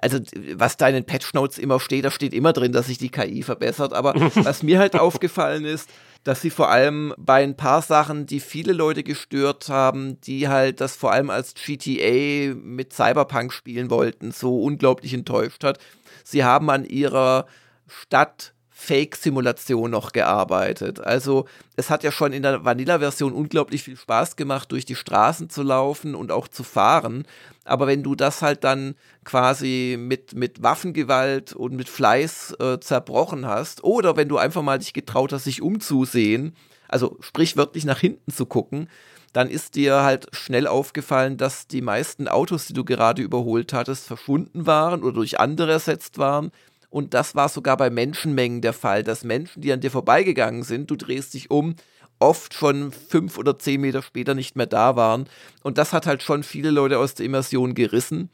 also 0.00 0.18
was 0.54 0.76
da 0.76 0.88
in 0.88 0.94
den 0.94 1.06
Patch 1.06 1.32
Notes 1.32 1.58
immer 1.58 1.78
steht, 1.78 2.04
da 2.04 2.10
steht 2.10 2.34
immer 2.34 2.52
drin, 2.52 2.72
dass 2.72 2.86
sich 2.86 2.98
die 2.98 3.10
KI 3.10 3.42
verbessert. 3.42 3.92
Aber 3.92 4.14
was 4.34 4.62
mir 4.62 4.78
halt 4.78 4.96
aufgefallen 4.96 5.64
ist, 5.64 5.88
dass 6.24 6.40
sie 6.40 6.50
vor 6.50 6.70
allem 6.70 7.14
bei 7.16 7.42
ein 7.42 7.56
paar 7.56 7.82
Sachen, 7.82 8.26
die 8.26 8.40
viele 8.40 8.72
Leute 8.72 9.02
gestört 9.02 9.68
haben, 9.68 10.20
die 10.22 10.48
halt 10.48 10.80
das 10.80 10.96
vor 10.96 11.12
allem 11.12 11.30
als 11.30 11.54
GTA 11.54 12.54
mit 12.54 12.92
Cyberpunk 12.92 13.52
spielen 13.52 13.90
wollten, 13.90 14.32
so 14.32 14.62
unglaublich 14.62 15.14
enttäuscht 15.14 15.64
hat. 15.64 15.78
Sie 16.24 16.44
haben 16.44 16.68
an 16.68 16.84
ihrer 16.84 17.46
Stadt 17.86 18.54
Fake-Simulation 18.80 19.90
noch 19.90 20.12
gearbeitet. 20.12 21.00
Also 21.00 21.44
es 21.76 21.90
hat 21.90 22.02
ja 22.02 22.10
schon 22.10 22.32
in 22.32 22.42
der 22.42 22.64
Vanilla-Version 22.64 23.34
unglaublich 23.34 23.82
viel 23.82 23.96
Spaß 23.96 24.36
gemacht, 24.36 24.72
durch 24.72 24.86
die 24.86 24.94
Straßen 24.94 25.50
zu 25.50 25.62
laufen 25.62 26.14
und 26.14 26.32
auch 26.32 26.48
zu 26.48 26.64
fahren. 26.64 27.26
Aber 27.64 27.86
wenn 27.86 28.02
du 28.02 28.14
das 28.14 28.40
halt 28.40 28.64
dann 28.64 28.94
quasi 29.22 29.96
mit, 29.98 30.34
mit 30.34 30.62
Waffengewalt 30.62 31.52
und 31.52 31.74
mit 31.74 31.90
Fleiß 31.90 32.56
äh, 32.58 32.80
zerbrochen 32.80 33.46
hast, 33.46 33.84
oder 33.84 34.16
wenn 34.16 34.28
du 34.28 34.38
einfach 34.38 34.62
mal 34.62 34.78
dich 34.78 34.94
getraut 34.94 35.34
hast, 35.34 35.44
sich 35.44 35.60
umzusehen, 35.60 36.56
also 36.88 37.18
sprichwörtlich 37.20 37.84
nach 37.84 38.00
hinten 38.00 38.32
zu 38.32 38.46
gucken, 38.46 38.88
dann 39.34 39.50
ist 39.50 39.74
dir 39.74 40.02
halt 40.02 40.26
schnell 40.32 40.66
aufgefallen, 40.66 41.36
dass 41.36 41.68
die 41.68 41.82
meisten 41.82 42.28
Autos, 42.28 42.66
die 42.66 42.72
du 42.72 42.84
gerade 42.84 43.20
überholt 43.20 43.74
hattest, 43.74 44.06
verschwunden 44.06 44.66
waren 44.66 45.02
oder 45.02 45.12
durch 45.12 45.38
andere 45.38 45.72
ersetzt 45.72 46.16
waren. 46.18 46.50
Und 46.90 47.14
das 47.14 47.34
war 47.34 47.48
sogar 47.48 47.76
bei 47.76 47.88
Menschenmengen 47.88 48.60
der 48.60 48.72
Fall, 48.72 49.02
dass 49.04 49.24
Menschen, 49.24 49.62
die 49.62 49.72
an 49.72 49.80
dir 49.80 49.90
vorbeigegangen 49.90 50.64
sind, 50.64 50.90
du 50.90 50.96
drehst 50.96 51.34
dich 51.34 51.50
um, 51.50 51.76
oft 52.18 52.52
schon 52.52 52.92
fünf 52.92 53.38
oder 53.38 53.58
zehn 53.58 53.80
Meter 53.80 54.02
später 54.02 54.34
nicht 54.34 54.56
mehr 54.56 54.66
da 54.66 54.96
waren. 54.96 55.26
Und 55.62 55.78
das 55.78 55.92
hat 55.92 56.06
halt 56.06 56.22
schon 56.22 56.42
viele 56.42 56.70
Leute 56.70 56.98
aus 56.98 57.14
der 57.14 57.26
Immersion 57.26 57.74
gerissen. 57.74 58.28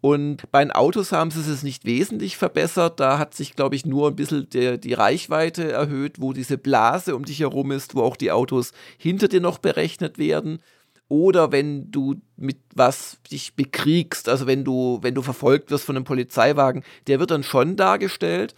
Und 0.00 0.50
bei 0.50 0.64
den 0.64 0.72
Autos 0.72 1.12
haben 1.12 1.30
sie 1.30 1.40
es 1.40 1.62
nicht 1.62 1.84
wesentlich 1.84 2.36
verbessert. 2.36 2.98
Da 2.98 3.18
hat 3.18 3.34
sich, 3.34 3.54
glaube 3.54 3.76
ich, 3.76 3.86
nur 3.86 4.08
ein 4.08 4.16
bisschen 4.16 4.48
der, 4.50 4.78
die 4.78 4.94
Reichweite 4.94 5.70
erhöht, 5.70 6.20
wo 6.20 6.32
diese 6.32 6.58
Blase 6.58 7.14
um 7.14 7.24
dich 7.24 7.40
herum 7.40 7.70
ist, 7.72 7.94
wo 7.94 8.02
auch 8.02 8.16
die 8.16 8.32
Autos 8.32 8.72
hinter 8.98 9.28
dir 9.28 9.40
noch 9.40 9.58
berechnet 9.58 10.18
werden. 10.18 10.60
Oder 11.08 11.52
wenn 11.52 11.90
du 11.90 12.16
mit 12.36 12.58
was 12.74 13.18
dich 13.30 13.54
bekriegst, 13.54 14.28
also 14.28 14.46
wenn 14.46 14.64
du, 14.64 14.98
wenn 15.02 15.14
du 15.14 15.22
verfolgt 15.22 15.70
wirst 15.70 15.84
von 15.84 15.96
einem 15.96 16.04
Polizeiwagen, 16.04 16.82
der 17.06 17.20
wird 17.20 17.30
dann 17.30 17.44
schon 17.44 17.76
dargestellt. 17.76 18.54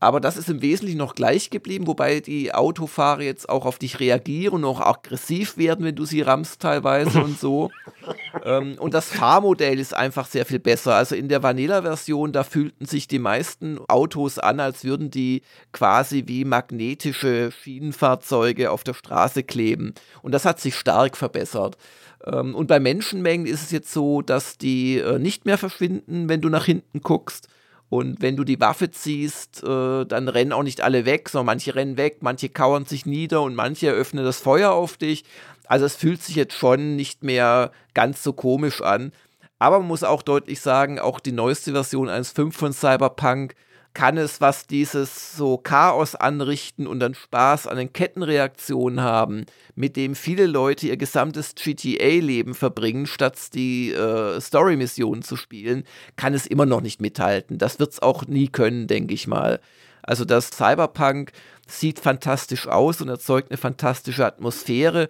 Aber 0.00 0.18
das 0.18 0.38
ist 0.38 0.48
im 0.48 0.62
Wesentlichen 0.62 0.96
noch 0.96 1.14
gleich 1.14 1.50
geblieben, 1.50 1.86
wobei 1.86 2.20
die 2.20 2.54
Autofahrer 2.54 3.20
jetzt 3.20 3.50
auch 3.50 3.66
auf 3.66 3.78
dich 3.78 4.00
reagieren 4.00 4.54
und 4.54 4.64
auch 4.64 4.80
aggressiv 4.80 5.58
werden, 5.58 5.84
wenn 5.84 5.94
du 5.94 6.06
sie 6.06 6.22
rammst 6.22 6.62
teilweise 6.62 7.22
und 7.22 7.38
so. 7.38 7.70
ähm, 8.44 8.76
und 8.78 8.94
das 8.94 9.08
Fahrmodell 9.08 9.78
ist 9.78 9.94
einfach 9.94 10.26
sehr 10.26 10.46
viel 10.46 10.58
besser. 10.58 10.94
Also 10.94 11.14
in 11.14 11.28
der 11.28 11.42
Vanilla-Version, 11.42 12.32
da 12.32 12.44
fühlten 12.44 12.86
sich 12.86 13.08
die 13.08 13.18
meisten 13.18 13.78
Autos 13.88 14.38
an, 14.38 14.58
als 14.58 14.84
würden 14.84 15.10
die 15.10 15.42
quasi 15.72 16.24
wie 16.26 16.46
magnetische 16.46 17.52
Schienenfahrzeuge 17.52 18.70
auf 18.70 18.84
der 18.84 18.94
Straße 18.94 19.42
kleben. 19.42 19.92
Und 20.22 20.32
das 20.32 20.46
hat 20.46 20.60
sich 20.60 20.76
stark 20.76 21.14
verbessert. 21.14 21.76
Ähm, 22.24 22.54
und 22.54 22.68
bei 22.68 22.80
Menschenmengen 22.80 23.46
ist 23.46 23.64
es 23.64 23.70
jetzt 23.70 23.92
so, 23.92 24.22
dass 24.22 24.56
die 24.56 24.96
äh, 24.96 25.18
nicht 25.18 25.44
mehr 25.44 25.58
verschwinden, 25.58 26.30
wenn 26.30 26.40
du 26.40 26.48
nach 26.48 26.64
hinten 26.64 27.02
guckst. 27.02 27.48
Und 27.90 28.22
wenn 28.22 28.36
du 28.36 28.44
die 28.44 28.60
Waffe 28.60 28.92
ziehst, 28.92 29.64
äh, 29.64 30.06
dann 30.06 30.28
rennen 30.28 30.52
auch 30.52 30.62
nicht 30.62 30.80
alle 30.80 31.04
weg, 31.04 31.28
sondern 31.28 31.46
manche 31.46 31.74
rennen 31.74 31.96
weg, 31.96 32.18
manche 32.20 32.48
kauern 32.48 32.86
sich 32.86 33.04
nieder 33.04 33.42
und 33.42 33.56
manche 33.56 33.88
eröffnen 33.88 34.24
das 34.24 34.40
Feuer 34.40 34.70
auf 34.70 34.96
dich. 34.96 35.24
Also 35.66 35.86
es 35.86 35.96
fühlt 35.96 36.22
sich 36.22 36.36
jetzt 36.36 36.54
schon 36.54 36.94
nicht 36.94 37.24
mehr 37.24 37.72
ganz 37.92 38.22
so 38.22 38.32
komisch 38.32 38.80
an. 38.80 39.12
Aber 39.58 39.80
man 39.80 39.88
muss 39.88 40.04
auch 40.04 40.22
deutlich 40.22 40.60
sagen, 40.60 41.00
auch 41.00 41.18
die 41.18 41.32
neueste 41.32 41.72
Version 41.72 42.08
1.5 42.08 42.52
von 42.52 42.72
Cyberpunk 42.72 43.54
kann 43.94 44.16
es, 44.16 44.40
was 44.40 44.66
dieses 44.66 45.36
so 45.36 45.58
Chaos 45.58 46.14
anrichten 46.14 46.86
und 46.86 47.00
dann 47.00 47.14
Spaß 47.14 47.66
an 47.66 47.76
den 47.76 47.92
Kettenreaktionen 47.92 49.00
haben, 49.00 49.46
mit 49.74 49.96
dem 49.96 50.14
viele 50.14 50.46
Leute 50.46 50.86
ihr 50.86 50.96
gesamtes 50.96 51.54
GTA-Leben 51.54 52.54
verbringen, 52.54 53.06
statt 53.06 53.36
die 53.54 53.92
äh, 53.92 54.40
Story-Missionen 54.40 55.22
zu 55.22 55.36
spielen, 55.36 55.84
kann 56.16 56.34
es 56.34 56.46
immer 56.46 56.66
noch 56.66 56.80
nicht 56.80 57.00
mithalten. 57.00 57.58
Das 57.58 57.78
wird 57.78 57.92
es 57.92 58.02
auch 58.02 58.26
nie 58.26 58.48
können, 58.48 58.86
denke 58.86 59.14
ich 59.14 59.26
mal. 59.26 59.60
Also 60.02 60.24
das 60.24 60.50
Cyberpunk 60.50 61.32
sieht 61.66 62.00
fantastisch 62.00 62.66
aus 62.66 63.00
und 63.00 63.08
erzeugt 63.08 63.50
eine 63.50 63.58
fantastische 63.58 64.24
Atmosphäre, 64.26 65.08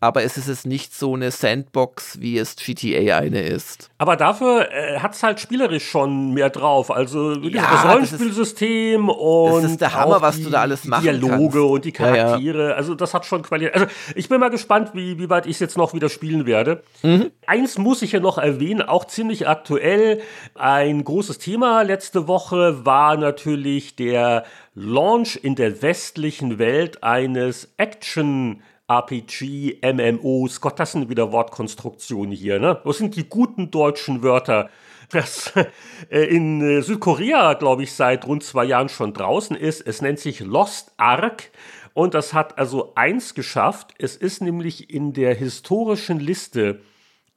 aber 0.00 0.22
es 0.22 0.36
ist 0.36 0.46
es 0.48 0.64
nicht 0.64 0.94
so 0.94 1.14
eine 1.14 1.30
Sandbox, 1.30 2.20
wie 2.20 2.38
es 2.38 2.54
GTA 2.56 3.18
eine 3.18 3.40
ist. 3.42 3.90
Aber 3.98 4.16
dafür 4.16 4.70
äh, 4.70 5.00
hat 5.00 5.14
es 5.14 5.22
halt 5.22 5.40
spielerisch 5.40 5.88
schon 5.88 6.32
mehr 6.34 6.50
drauf. 6.50 6.90
Also 6.90 7.32
Ja, 7.32 7.62
das 7.62 7.82
das 7.82 7.92
Rollenspielsystem 7.92 9.08
und 9.08 9.62
das 9.62 9.72
ist 9.72 9.80
der 9.80 9.94
Hammer, 9.94 10.20
was 10.22 10.40
du 10.40 10.50
da 10.50 10.60
alles 10.60 10.84
machen 10.84 11.02
Dialoge 11.02 11.58
kannst. 11.58 11.70
und 11.72 11.84
die 11.84 11.92
Ja, 11.92 12.14
ja. 12.14 12.24
Charaktere. 12.26 12.74
Also 12.76 12.94
das 12.94 13.12
hat 13.14 13.26
schon 13.26 13.42
Qualität. 13.42 13.74
Also 13.74 13.86
ich 14.14 14.28
bin 14.28 14.38
mal 14.40 14.50
gespannt, 14.50 14.90
wie, 14.94 15.18
wie 15.18 15.28
weit 15.30 15.46
ich 15.46 15.52
es 15.52 15.60
jetzt 15.60 15.76
noch 15.76 15.94
wieder 15.94 16.08
spielen 16.08 16.46
werde. 16.46 16.82
Mhm. 17.02 17.30
Eins 17.46 17.78
muss 17.78 18.02
ich 18.02 18.12
ja 18.12 18.20
noch 18.20 18.38
erwähnen, 18.38 18.82
auch 18.82 19.04
ziemlich 19.06 19.48
aktuell. 19.48 20.20
Ein 20.54 21.02
großes 21.02 21.38
Thema 21.38 21.82
letzte 21.82 22.28
Woche 22.28 22.84
war 22.86 23.16
natürlich 23.16 23.96
der 23.96 24.44
Launch 24.74 25.40
in 25.42 25.56
der 25.56 25.82
westlichen 25.82 26.58
Welt 26.60 27.02
eines 27.02 27.72
Action 27.78 28.62
RPG, 28.88 29.80
MMOs, 29.82 30.62
Gott, 30.62 30.80
das 30.80 30.92
sind 30.92 31.10
wieder 31.10 31.30
Wortkonstruktionen 31.30 32.32
hier, 32.32 32.58
ne? 32.58 32.80
Das 32.84 32.96
sind 32.96 33.16
die 33.16 33.28
guten 33.28 33.70
deutschen 33.70 34.22
Wörter. 34.22 34.70
Das 35.10 35.52
äh, 36.10 36.24
in 36.24 36.60
äh, 36.62 36.82
Südkorea, 36.82 37.54
glaube 37.54 37.82
ich, 37.82 37.92
seit 37.92 38.26
rund 38.26 38.42
zwei 38.42 38.64
Jahren 38.64 38.88
schon 38.88 39.12
draußen 39.12 39.56
ist. 39.56 39.86
Es 39.86 40.00
nennt 40.00 40.18
sich 40.18 40.40
Lost 40.40 40.92
Ark 40.96 41.50
und 41.92 42.14
das 42.14 42.32
hat 42.32 42.58
also 42.58 42.92
eins 42.94 43.34
geschafft. 43.34 43.94
Es 43.98 44.16
ist 44.16 44.40
nämlich 44.40 44.90
in 44.90 45.12
der 45.12 45.34
historischen 45.34 46.18
Liste 46.18 46.80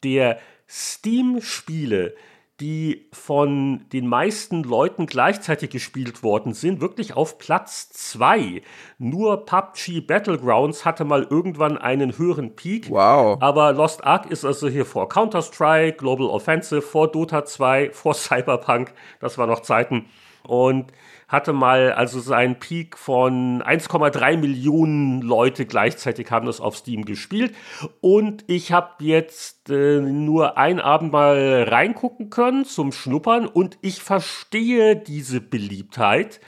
der 0.04 0.40
Steam-Spiele, 0.70 2.16
die 2.62 3.08
von 3.12 3.86
den 3.92 4.08
meisten 4.08 4.62
Leuten 4.62 5.08
gleichzeitig 5.08 5.72
gespielt 5.72 6.22
worden 6.22 6.54
sind, 6.54 6.80
wirklich 6.80 7.16
auf 7.16 7.40
Platz 7.40 7.90
2. 7.90 8.62
Nur 9.00 9.46
PUBG 9.46 10.02
Battlegrounds 10.02 10.86
hatte 10.86 11.04
mal 11.04 11.26
irgendwann 11.28 11.80
einen 11.80 12.20
höheren 12.20 12.56
Peak. 12.56 12.90
Wow. 12.92 13.42
Aber 13.42 13.74
Lost 13.74 14.04
Ark 14.04 14.30
ist 14.30 14.46
also 14.46 14.70
hier 14.70 14.86
vor 14.86 15.10
Counter-Strike, 15.10 15.98
Global 15.98 16.28
Offensive, 16.28 16.84
vor 16.84 17.12
Dota 17.12 17.46
2, 17.46 17.90
vor 17.92 18.14
Cyberpunk. 18.14 18.94
Das 19.20 19.40
war 19.40 19.48
noch 19.48 19.62
Zeiten. 19.62 20.06
Und 20.44 20.92
hatte 21.28 21.54
mal 21.54 21.94
also 21.94 22.20
seinen 22.20 22.60
Peak 22.60 22.98
von 22.98 23.64
1,3 23.64 24.38
Millionen 24.38 25.22
Leute 25.22 25.66
gleichzeitig 25.66 26.30
haben 26.30 26.46
das 26.46 26.60
auf 26.60 26.76
Steam 26.76 27.06
gespielt. 27.06 27.56
Und 28.02 28.44
ich 28.48 28.72
habe 28.72 29.04
jetzt 29.04 29.70
äh, 29.70 30.02
nur 30.02 30.58
ein 30.58 30.80
Abend 30.80 31.14
mal 31.14 31.66
reingucken 31.70 32.30
können 32.30 32.66
zum 32.66 32.92
Schnuppern 32.92 33.48
und 33.48 33.78
ich 33.82 34.02
verstehe 34.02 34.98
diese 34.98 35.40
Beliebtheit. 35.40 36.42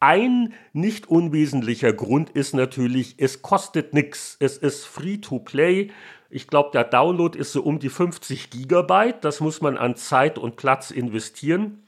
Ein 0.00 0.54
nicht 0.72 1.08
unwesentlicher 1.08 1.92
Grund 1.92 2.30
ist 2.30 2.54
natürlich, 2.54 3.16
es 3.18 3.40
kostet 3.40 3.94
nichts. 3.94 4.36
Es 4.40 4.56
ist 4.56 4.84
free 4.84 5.18
to 5.18 5.38
play. 5.38 5.92
Ich 6.28 6.48
glaube, 6.48 6.70
der 6.72 6.82
Download 6.82 7.38
ist 7.38 7.52
so 7.52 7.62
um 7.62 7.78
die 7.78 7.88
50 7.88 8.50
Gigabyte. 8.50 9.22
Das 9.22 9.40
muss 9.40 9.60
man 9.60 9.76
an 9.76 9.94
Zeit 9.94 10.38
und 10.38 10.56
Platz 10.56 10.90
investieren. 10.90 11.84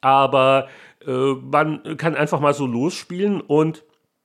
Aber 0.00 0.66
man 1.06 1.96
kann 1.96 2.14
einfach 2.14 2.40
mal 2.40 2.54
so 2.54 2.66
losspielen 2.66 3.40
und 3.40 3.84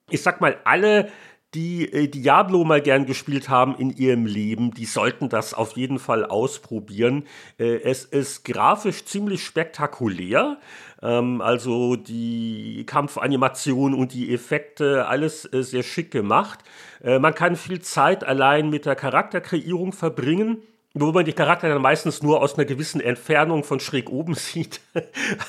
ich 0.09 0.21
sag 0.21 0.41
mal, 0.41 0.57
alle, 0.63 1.09
die 1.53 1.91
äh, 1.91 2.07
Diablo 2.07 2.63
mal 2.63 2.81
gern 2.81 3.05
gespielt 3.05 3.49
haben 3.49 3.75
in 3.75 3.89
ihrem 3.89 4.25
Leben, 4.25 4.71
die 4.71 4.85
sollten 4.85 5.29
das 5.29 5.53
auf 5.53 5.77
jeden 5.77 5.97
Fall 5.97 6.25
ausprobieren. 6.25 7.23
Äh, 7.57 7.81
es 7.83 8.03
ist 8.05 8.43
grafisch 8.43 9.05
ziemlich 9.05 9.43
spektakulär. 9.43 10.57
Ähm, 11.01 11.41
also 11.41 11.95
die 11.95 12.85
Kampfanimation 12.85 13.93
und 13.93 14.13
die 14.13 14.33
Effekte, 14.33 15.07
alles 15.07 15.51
äh, 15.51 15.63
sehr 15.63 15.83
schick 15.83 16.11
gemacht. 16.11 16.59
Äh, 17.01 17.19
man 17.19 17.33
kann 17.33 17.55
viel 17.55 17.81
Zeit 17.81 18.23
allein 18.23 18.69
mit 18.69 18.85
der 18.85 18.95
Charakterkreierung 18.95 19.93
verbringen 19.93 20.61
wo 20.99 21.11
man 21.11 21.25
die 21.25 21.33
Charakter 21.33 21.69
dann 21.69 21.81
meistens 21.81 22.21
nur 22.23 22.41
aus 22.41 22.55
einer 22.55 22.65
gewissen 22.65 23.01
Entfernung 23.01 23.63
von 23.63 23.79
schräg 23.79 24.09
oben 24.09 24.33
sieht. 24.35 24.81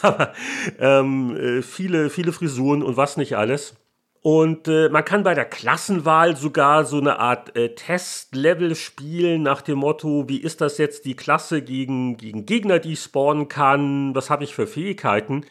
Aber 0.02 0.32
ähm, 0.78 1.36
äh, 1.36 1.62
viele, 1.62 2.10
viele 2.10 2.32
Frisuren 2.32 2.82
und 2.82 2.96
was 2.96 3.16
nicht 3.16 3.36
alles. 3.36 3.74
Und 4.20 4.66
äh, 4.66 4.88
man 4.88 5.04
kann 5.04 5.22
bei 5.22 5.34
der 5.34 5.44
Klassenwahl 5.44 6.36
sogar 6.36 6.84
so 6.84 6.98
eine 6.98 7.20
Art 7.20 7.56
äh, 7.56 7.74
Testlevel 7.74 8.74
spielen 8.74 9.42
nach 9.42 9.62
dem 9.62 9.78
Motto, 9.78 10.28
wie 10.28 10.38
ist 10.38 10.60
das 10.60 10.76
jetzt 10.78 11.04
die 11.04 11.14
Klasse 11.14 11.62
gegen, 11.62 12.16
gegen 12.16 12.44
Gegner, 12.44 12.80
die 12.80 12.94
ich 12.94 13.00
spawnen 13.00 13.48
kann, 13.48 14.14
was 14.14 14.28
habe 14.28 14.44
ich 14.44 14.54
für 14.54 14.66
Fähigkeiten. 14.66 15.44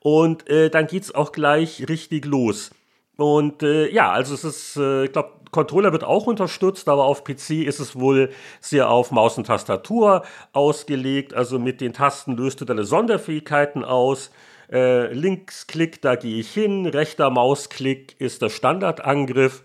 Und 0.00 0.48
äh, 0.48 0.68
dann 0.68 0.86
es 0.92 1.14
auch 1.14 1.32
gleich 1.32 1.88
richtig 1.88 2.24
los. 2.24 2.70
Und 3.16 3.62
äh, 3.64 3.88
ja, 3.90 4.12
also 4.12 4.34
es 4.34 4.44
ist, 4.44 4.76
äh, 4.76 5.04
ich 5.04 5.12
glaube, 5.12 5.37
Controller 5.50 5.92
wird 5.92 6.04
auch 6.04 6.26
unterstützt, 6.26 6.88
aber 6.88 7.04
auf 7.04 7.24
PC 7.24 7.64
ist 7.64 7.80
es 7.80 7.98
wohl 7.98 8.30
sehr 8.60 8.90
auf 8.90 9.10
Maus 9.10 9.38
und 9.38 9.46
Tastatur 9.46 10.24
ausgelegt. 10.52 11.34
Also 11.34 11.58
mit 11.58 11.80
den 11.80 11.92
Tasten 11.92 12.36
löst 12.36 12.60
du 12.60 12.64
deine 12.64 12.84
Sonderfähigkeiten 12.84 13.84
aus. 13.84 14.30
Äh, 14.70 15.12
Linksklick, 15.12 16.02
da 16.02 16.16
gehe 16.16 16.40
ich 16.40 16.52
hin. 16.52 16.86
Rechter 16.86 17.30
Mausklick 17.30 18.20
ist 18.20 18.42
der 18.42 18.50
Standardangriff. 18.50 19.62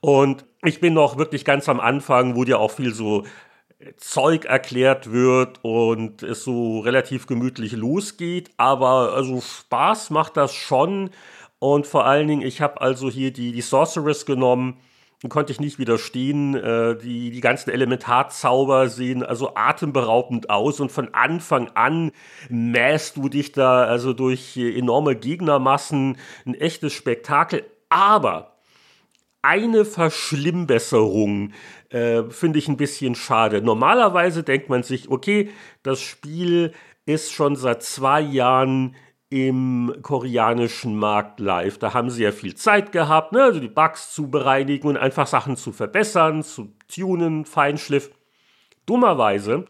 Und 0.00 0.44
ich 0.64 0.80
bin 0.80 0.94
noch 0.94 1.18
wirklich 1.18 1.44
ganz 1.44 1.68
am 1.68 1.80
Anfang, 1.80 2.36
wo 2.36 2.44
dir 2.44 2.58
auch 2.58 2.70
viel 2.70 2.94
so 2.94 3.24
Zeug 3.96 4.44
erklärt 4.44 5.12
wird 5.12 5.60
und 5.62 6.22
es 6.22 6.42
so 6.42 6.80
relativ 6.80 7.26
gemütlich 7.26 7.72
losgeht. 7.72 8.50
Aber 8.56 9.12
also 9.14 9.40
Spaß 9.40 10.10
macht 10.10 10.36
das 10.36 10.54
schon. 10.54 11.10
Und 11.60 11.86
vor 11.86 12.06
allen 12.06 12.28
Dingen, 12.28 12.42
ich 12.42 12.60
habe 12.60 12.80
also 12.80 13.10
hier 13.10 13.32
die, 13.32 13.52
die 13.52 13.60
Sorceress 13.60 14.26
genommen 14.26 14.78
konnte 15.28 15.50
ich 15.52 15.58
nicht 15.58 15.78
widerstehen. 15.78 16.54
Äh, 16.54 16.96
die, 16.96 17.30
die 17.30 17.40
ganzen 17.40 17.70
Elementarzauber 17.70 18.88
sehen 18.88 19.24
also 19.24 19.54
atemberaubend 19.56 20.48
aus 20.48 20.78
und 20.78 20.92
von 20.92 21.12
Anfang 21.12 21.70
an 21.74 22.12
mähst 22.48 23.16
du 23.16 23.28
dich 23.28 23.50
da 23.52 23.84
also 23.84 24.12
durch 24.12 24.56
enorme 24.56 25.16
Gegnermassen. 25.16 26.18
Ein 26.46 26.54
echtes 26.54 26.92
Spektakel. 26.92 27.64
Aber 27.88 28.58
eine 29.42 29.84
Verschlimmbesserung 29.84 31.52
äh, 31.90 32.24
finde 32.30 32.58
ich 32.58 32.68
ein 32.68 32.76
bisschen 32.76 33.14
schade. 33.14 33.62
Normalerweise 33.62 34.42
denkt 34.42 34.68
man 34.68 34.82
sich, 34.82 35.10
okay, 35.10 35.50
das 35.82 36.00
Spiel 36.00 36.72
ist 37.06 37.32
schon 37.32 37.56
seit 37.56 37.82
zwei 37.82 38.20
Jahren 38.20 38.94
im 39.30 39.94
koreanischen 40.02 40.96
Markt 40.96 41.40
live. 41.40 41.78
Da 41.78 41.92
haben 41.92 42.10
sie 42.10 42.24
ja 42.24 42.32
viel 42.32 42.54
Zeit 42.54 42.92
gehabt, 42.92 43.32
ne? 43.32 43.42
also 43.42 43.60
die 43.60 43.68
Bugs 43.68 44.12
zu 44.12 44.30
bereinigen 44.30 44.88
und 44.88 44.96
einfach 44.96 45.26
Sachen 45.26 45.56
zu 45.56 45.72
verbessern, 45.72 46.42
zu 46.42 46.72
tunen, 46.92 47.44
Feinschliff. 47.44 48.10
Dummerweise, 48.86 49.66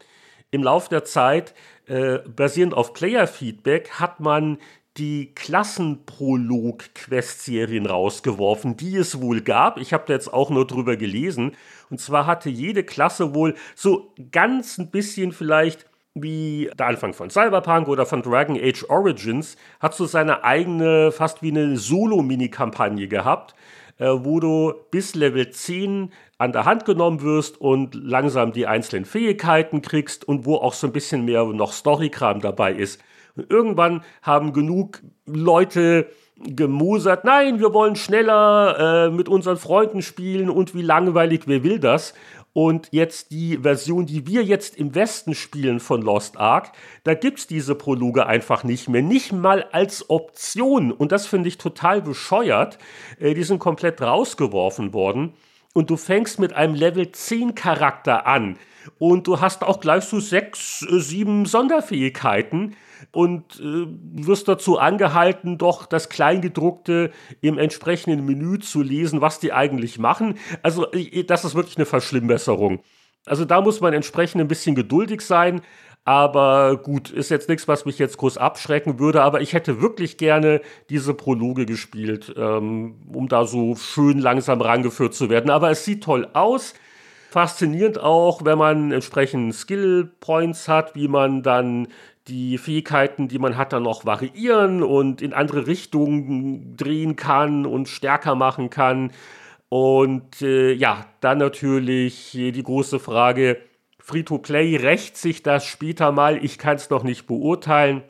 im 0.51 0.63
Laufe 0.63 0.89
der 0.89 1.03
Zeit, 1.03 1.53
äh, 1.87 2.19
basierend 2.19 2.73
auf 2.73 2.93
Player-Feedback, 2.93 3.99
hat 3.99 4.21
man 4.21 4.59
die 4.95 5.33
Klassenprolog-Quest-Serien 5.35 7.85
rausgeworfen, 7.85 8.77
die 8.77 8.95
es 8.95 9.21
wohl 9.21 9.41
gab. 9.41 9.77
Ich 9.77 9.91
habe 9.93 10.05
da 10.07 10.13
jetzt 10.13 10.33
auch 10.33 10.49
nur 10.49 10.65
drüber 10.67 10.95
gelesen. 10.97 11.55
Und 11.89 11.99
zwar 11.99 12.25
hatte 12.25 12.49
jede 12.49 12.83
Klasse 12.83 13.35
wohl 13.35 13.55
so 13.75 14.13
ganz 14.31 14.77
ein 14.77 14.91
bisschen 14.91 15.31
vielleicht 15.31 15.88
wie 16.15 16.69
der 16.77 16.87
Anfang 16.87 17.13
von 17.13 17.29
Cyberpunk 17.29 17.87
oder 17.87 18.05
von 18.05 18.21
Dragon 18.21 18.57
Age 18.57 18.85
Origins, 18.89 19.55
hat 19.79 19.93
so 19.93 20.05
seine 20.05 20.43
eigene, 20.43 21.11
fast 21.11 21.41
wie 21.41 21.51
eine 21.51 21.77
Solo-Mini-Kampagne 21.77 23.07
gehabt, 23.07 23.55
äh, 23.97 24.07
wo 24.09 24.39
du 24.39 24.73
bis 24.91 25.15
Level 25.15 25.49
10 25.49 26.11
an 26.37 26.51
der 26.51 26.65
Hand 26.65 26.85
genommen 26.85 27.21
wirst 27.21 27.59
und 27.59 27.95
langsam 27.95 28.53
die 28.53 28.65
einzelnen 28.65 29.05
Fähigkeiten 29.05 29.81
kriegst 29.81 30.27
und 30.27 30.45
wo 30.45 30.55
auch 30.55 30.73
so 30.73 30.87
ein 30.87 30.93
bisschen 30.93 31.25
mehr 31.25 31.43
noch 31.45 31.73
Storykram 31.73 32.41
dabei 32.41 32.73
ist. 32.73 33.01
Und 33.35 33.51
irgendwann 33.51 34.03
haben 34.21 34.53
genug 34.53 35.01
Leute 35.25 36.07
gemosert, 36.41 37.25
nein, 37.25 37.59
wir 37.59 37.73
wollen 37.73 37.95
schneller 37.95 39.07
äh, 39.07 39.09
mit 39.11 39.27
unseren 39.27 39.57
Freunden 39.57 40.01
spielen 40.01 40.49
und 40.49 40.73
wie 40.73 40.81
langweilig, 40.81 41.41
wer 41.45 41.63
will 41.63 41.79
das? 41.79 42.13
Und 42.53 42.89
jetzt 42.91 43.31
die 43.31 43.57
Version, 43.57 44.05
die 44.05 44.25
wir 44.25 44.43
jetzt 44.43 44.75
im 44.75 44.95
Westen 44.95 45.35
spielen 45.35 45.79
von 45.79 46.01
Lost 46.01 46.37
Ark, 46.37 46.71
da 47.03 47.13
gibt 47.13 47.39
es 47.39 47.47
diese 47.47 47.75
Prologe 47.75 48.25
einfach 48.25 48.63
nicht 48.63 48.89
mehr. 48.89 49.01
Nicht 49.01 49.31
mal 49.31 49.63
als 49.71 50.09
Option. 50.09 50.91
Und 50.91 51.11
das 51.11 51.27
finde 51.27 51.49
ich 51.49 51.57
total 51.57 52.01
bescheuert. 52.01 52.79
Äh, 53.19 53.33
die 53.33 53.43
sind 53.43 53.59
komplett 53.59 54.01
rausgeworfen 54.01 54.93
worden. 54.93 55.33
Und 55.73 55.89
du 55.89 55.97
fängst 55.97 56.39
mit 56.39 56.53
einem 56.53 56.73
Level 56.73 57.11
10 57.11 57.55
Charakter 57.55 58.25
an. 58.25 58.57
Und 58.97 59.27
du 59.27 59.39
hast 59.39 59.63
auch 59.63 59.79
gleich 59.79 60.05
so 60.05 60.19
sechs, 60.19 60.81
äh, 60.89 60.99
sieben 60.99 61.45
Sonderfähigkeiten 61.45 62.75
und 63.11 63.59
äh, 63.59 63.87
wirst 64.25 64.47
dazu 64.47 64.77
angehalten, 64.77 65.57
doch 65.57 65.85
das 65.85 66.09
Kleingedruckte 66.09 67.11
im 67.41 67.57
entsprechenden 67.57 68.25
Menü 68.25 68.59
zu 68.59 68.81
lesen, 68.81 69.21
was 69.21 69.39
die 69.39 69.53
eigentlich 69.53 69.99
machen. 69.99 70.37
Also 70.63 70.91
äh, 70.91 71.23
das 71.23 71.45
ist 71.45 71.55
wirklich 71.55 71.77
eine 71.77 71.85
Verschlimmbesserung. 71.85 72.81
Also 73.25 73.45
da 73.45 73.61
muss 73.61 73.81
man 73.81 73.93
entsprechend 73.93 74.41
ein 74.41 74.47
bisschen 74.47 74.75
geduldig 74.75 75.21
sein. 75.21 75.61
Aber 76.05 76.77
gut, 76.77 77.11
ist 77.11 77.29
jetzt 77.29 77.49
nichts, 77.49 77.67
was 77.67 77.85
mich 77.85 77.99
jetzt 77.99 78.17
groß 78.17 78.37
abschrecken 78.37 78.99
würde. 78.99 79.21
Aber 79.21 79.41
ich 79.41 79.53
hätte 79.53 79.81
wirklich 79.81 80.17
gerne 80.17 80.61
diese 80.89 81.13
Prologe 81.13 81.65
gespielt, 81.65 82.33
ähm, 82.35 82.95
um 83.13 83.27
da 83.27 83.45
so 83.45 83.75
schön 83.75 84.17
langsam 84.17 84.61
rangeführt 84.61 85.13
zu 85.13 85.29
werden. 85.29 85.51
Aber 85.51 85.69
es 85.69 85.85
sieht 85.85 86.03
toll 86.03 86.27
aus. 86.33 86.73
Faszinierend 87.29 87.99
auch, 87.99 88.43
wenn 88.43 88.57
man 88.57 88.91
entsprechend 88.91 89.53
Skill 89.53 90.11
Points 90.19 90.67
hat, 90.67 90.95
wie 90.95 91.07
man 91.07 91.43
dann 91.43 91.89
die 92.29 92.57
Fähigkeiten, 92.57 93.27
die 93.27 93.39
man 93.39 93.57
hat, 93.57 93.73
dann 93.73 93.83
noch 93.83 94.05
variieren 94.05 94.83
und 94.83 95.21
in 95.21 95.33
andere 95.33 95.67
Richtungen 95.67 96.77
drehen 96.77 97.15
kann 97.15 97.65
und 97.65 97.89
stärker 97.89 98.35
machen 98.35 98.69
kann. 98.69 99.11
Und 99.67 100.41
äh, 100.41 100.71
ja, 100.71 101.05
dann 101.21 101.39
natürlich 101.39 102.31
die 102.31 102.63
große 102.63 102.99
Frage, 102.99 103.57
Free-to-Play, 103.99 104.77
rächt 104.77 105.17
sich 105.17 105.43
das 105.43 105.65
später 105.65 106.11
mal? 106.11 106.43
Ich 106.43 106.57
kann 106.57 106.77
es 106.77 106.89
noch 106.89 107.03
nicht 107.03 107.27
beurteilen. 107.27 108.03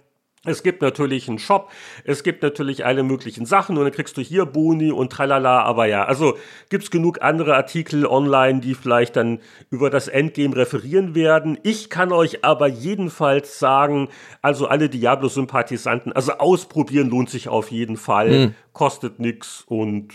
Es 0.50 0.64
gibt 0.64 0.82
natürlich 0.82 1.30
einen 1.30 1.40
Shop, 1.40 1.72
es 2.04 2.24
gibt 2.24 2.42
natürlich 2.44 2.86
alle 2.86 3.04
möglichen 3.04 3.46
Sachen 3.46 3.78
und 3.78 3.84
dann 3.84 3.94
kriegst 3.94 4.18
du 4.18 4.22
hier 4.22 4.46
Boni 4.46 4.92
und 4.92 5.12
tralala, 5.12 5.62
aber 5.62 5.86
ja, 5.86 6.06
also 6.06 6.38
gibt 6.70 6.86
es 6.86 6.92
genug 6.92 7.22
andere 7.22 7.56
Artikel 7.56 8.06
online, 8.06 8.60
die 8.60 8.74
vielleicht 8.74 9.16
dann 9.16 9.40
über 9.70 9.90
das 9.90 10.08
Endgame 10.08 10.56
referieren 10.56 11.16
werden. 11.16 11.58
Ich 11.64 11.90
kann 11.90 12.12
euch 12.12 12.44
aber 12.44 12.68
jedenfalls 12.68 13.60
sagen, 13.60 14.10
also 14.42 14.68
alle 14.68 14.90
Diablo-Sympathisanten, 14.90 16.14
also 16.14 16.34
ausprobieren 16.34 17.10
lohnt 17.10 17.30
sich 17.30 17.48
auf 17.48 17.72
jeden 17.72 17.98
Fall, 17.98 18.30
hm. 18.30 18.56
kostet 18.74 19.20
nichts 19.20 19.64
und 19.68 20.14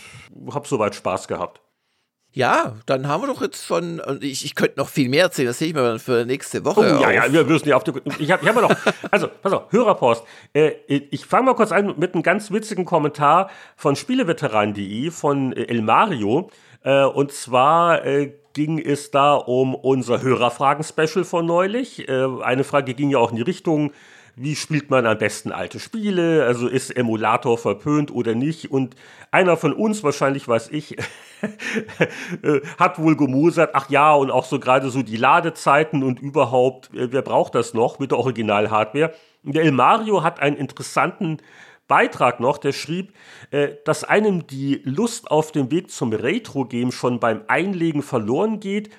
hab 0.51 0.67
soweit 0.67 0.95
Spaß 0.95 1.27
gehabt. 1.27 1.64
Ja, 2.35 2.73
dann 2.85 3.07
haben 3.07 3.23
wir 3.23 3.27
doch 3.27 3.41
jetzt 3.41 3.65
schon, 3.65 4.01
und 4.01 4.21
ich, 4.21 4.43
ich 4.43 4.55
könnte 4.55 4.77
noch 4.77 4.89
viel 4.89 5.07
mehr 5.07 5.23
erzählen, 5.23 5.47
das 5.47 5.57
sehe 5.57 5.69
ich 5.69 5.73
mir 5.73 5.83
dann 5.83 5.99
für 5.99 6.25
nächste 6.25 6.65
Woche. 6.65 6.97
Oh, 6.99 7.01
ja, 7.01 7.09
ja, 7.09 7.31
wir 7.31 7.45
müssen 7.45 7.69
ja 7.69 7.77
auf 7.77 7.85
die, 7.85 7.93
ich 8.19 8.29
habe 8.29 8.45
hab 8.45 8.61
noch, 8.61 8.75
also, 9.09 9.29
pass 9.41 9.53
auf, 9.53 9.71
Hörerpost. 9.71 10.25
Äh, 10.53 10.71
ich 10.87 11.25
fange 11.25 11.45
mal 11.45 11.55
kurz 11.55 11.71
an 11.71 11.93
mit 11.97 12.13
einem 12.13 12.23
ganz 12.23 12.51
witzigen 12.51 12.83
Kommentar 12.83 13.49
von 13.77 13.95
Spieleveteran.de 13.95 15.11
von 15.11 15.53
äh, 15.53 15.63
El 15.63 15.81
Mario. 15.81 16.49
Äh, 16.83 17.05
und 17.05 17.31
zwar 17.31 18.05
äh, 18.05 18.33
ging 18.51 18.79
es 18.79 19.11
da 19.11 19.35
um 19.35 19.73
unser 19.73 20.21
Hörerfragen-Special 20.21 21.23
von 21.23 21.45
neulich. 21.45 22.09
Äh, 22.09 22.27
eine 22.43 22.65
Frage 22.65 22.95
ging 22.95 23.11
ja 23.11 23.17
auch 23.19 23.31
in 23.31 23.37
die 23.37 23.43
Richtung, 23.43 23.93
wie 24.35 24.55
spielt 24.55 24.89
man 24.89 25.05
am 25.05 25.17
besten 25.17 25.51
alte 25.51 25.79
Spiele, 25.79 26.45
also 26.45 26.67
ist 26.67 26.95
Emulator 26.95 27.57
verpönt 27.57 28.11
oder 28.11 28.35
nicht. 28.35 28.69
Und 28.69 28.95
einer 29.31 29.55
von 29.55 29.71
uns, 29.71 30.03
wahrscheinlich 30.03 30.47
weiß 30.47 30.69
ich, 30.71 30.97
äh, 32.41 32.59
hat 32.77 32.99
wohl 32.99 33.15
gemosert, 33.15 33.71
ach 33.73 33.89
ja, 33.89 34.13
und 34.13 34.31
auch 34.31 34.45
so 34.45 34.59
gerade 34.59 34.89
so 34.89 35.03
die 35.03 35.15
Ladezeiten 35.15 36.03
und 36.03 36.19
überhaupt, 36.19 36.93
äh, 36.93 37.11
wer 37.13 37.21
braucht 37.21 37.55
das 37.55 37.73
noch 37.73 37.99
mit 37.99 38.11
der 38.11 38.19
Original-Hardware? 38.19 39.13
Der 39.43 39.63
El 39.63 39.71
Mario 39.71 40.21
hat 40.21 40.41
einen 40.41 40.57
interessanten 40.57 41.37
Beitrag 41.87 42.39
noch, 42.39 42.57
der 42.57 42.73
schrieb, 42.73 43.13
äh, 43.51 43.69
dass 43.85 44.03
einem 44.03 44.47
die 44.47 44.81
Lust 44.83 45.31
auf 45.31 45.53
dem 45.53 45.71
Weg 45.71 45.91
zum 45.91 46.11
Retro-Game 46.11 46.91
schon 46.91 47.21
beim 47.21 47.43
Einlegen 47.47 48.01
verloren 48.01 48.59
geht, 48.59 48.89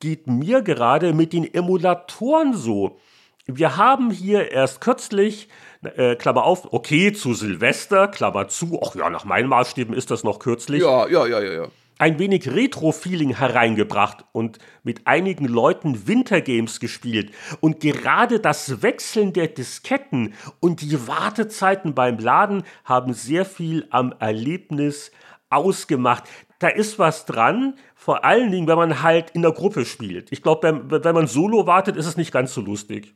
geht 0.00 0.26
mir 0.26 0.62
gerade 0.62 1.12
mit 1.12 1.32
den 1.32 1.52
Emulatoren 1.52 2.54
so. 2.54 2.98
Wir 3.46 3.76
haben 3.76 4.10
hier 4.10 4.50
erst 4.50 4.80
kürzlich, 4.80 5.48
äh, 5.82 6.16
Klammer 6.16 6.42
auf, 6.42 6.72
okay, 6.72 7.12
zu 7.12 7.32
Silvester, 7.32 8.08
Klammer 8.08 8.48
zu, 8.48 8.80
ach 8.84 8.96
ja, 8.96 9.08
nach 9.08 9.24
meinen 9.24 9.48
Maßstäben 9.48 9.94
ist 9.94 10.10
das 10.10 10.24
noch 10.24 10.40
kürzlich. 10.40 10.82
Ja, 10.82 11.06
ja, 11.06 11.26
ja, 11.26 11.40
ja, 11.40 11.52
ja. 11.52 11.68
Ein 11.98 12.18
wenig 12.18 12.50
Retro-Feeling 12.52 13.36
hereingebracht 13.36 14.24
und 14.32 14.58
mit 14.82 15.06
einigen 15.06 15.46
Leuten 15.46 16.08
Wintergames 16.08 16.80
gespielt. 16.80 17.30
Und 17.60 17.78
gerade 17.80 18.40
das 18.40 18.82
Wechseln 18.82 19.32
der 19.32 19.46
Disketten 19.46 20.34
und 20.58 20.82
die 20.82 21.06
Wartezeiten 21.06 21.94
beim 21.94 22.18
Laden 22.18 22.64
haben 22.84 23.14
sehr 23.14 23.44
viel 23.44 23.86
am 23.90 24.12
Erlebnis 24.18 25.12
ausgemacht. 25.48 26.24
Da 26.58 26.68
ist 26.68 26.98
was 26.98 27.26
dran, 27.26 27.78
vor 27.94 28.24
allen 28.24 28.50
Dingen, 28.50 28.66
wenn 28.66 28.76
man 28.76 29.02
halt 29.02 29.30
in 29.30 29.42
der 29.42 29.52
Gruppe 29.52 29.84
spielt. 29.84 30.32
Ich 30.32 30.42
glaube, 30.42 30.64
wenn, 30.90 31.04
wenn 31.04 31.14
man 31.14 31.28
solo 31.28 31.66
wartet, 31.66 31.96
ist 31.96 32.06
es 32.06 32.16
nicht 32.16 32.32
ganz 32.32 32.52
so 32.52 32.60
lustig. 32.60 33.14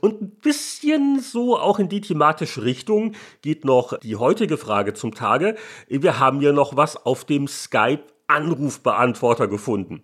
Und 0.00 0.22
ein 0.22 0.30
bisschen 0.30 1.20
so 1.20 1.58
auch 1.58 1.78
in 1.78 1.88
die 1.88 2.00
thematische 2.00 2.64
Richtung 2.64 3.14
geht 3.42 3.64
noch 3.64 3.96
die 3.98 4.16
heutige 4.16 4.56
Frage 4.56 4.94
zum 4.94 5.14
Tage. 5.14 5.54
Wir 5.88 6.18
haben 6.18 6.40
hier 6.40 6.52
noch 6.52 6.76
was 6.76 6.96
auf 6.96 7.24
dem 7.24 7.46
Skype-Anrufbeantworter 7.46 9.46
gefunden. 9.48 10.02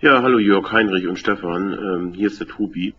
Ja, 0.00 0.22
hallo 0.22 0.38
Jörg, 0.38 0.72
Heinrich 0.72 1.06
und 1.06 1.18
Stefan. 1.18 1.72
Ähm, 1.72 2.14
hier 2.14 2.28
ist 2.28 2.40
der 2.40 2.48
Tobi. 2.48 2.94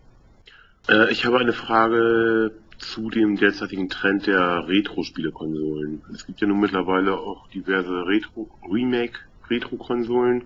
Äh, 0.88 1.10
ich 1.10 1.26
habe 1.26 1.38
eine 1.38 1.52
Frage 1.52 2.52
zu 2.78 3.10
dem 3.10 3.36
derzeitigen 3.36 3.88
Trend 3.88 4.28
der 4.28 4.68
Retro-Spielekonsolen. 4.68 6.02
Es 6.14 6.24
gibt 6.26 6.40
ja 6.40 6.46
nun 6.46 6.60
mittlerweile 6.60 7.18
auch 7.18 7.48
diverse 7.48 8.06
Retro-Remake-Retro-Konsolen. 8.06 10.44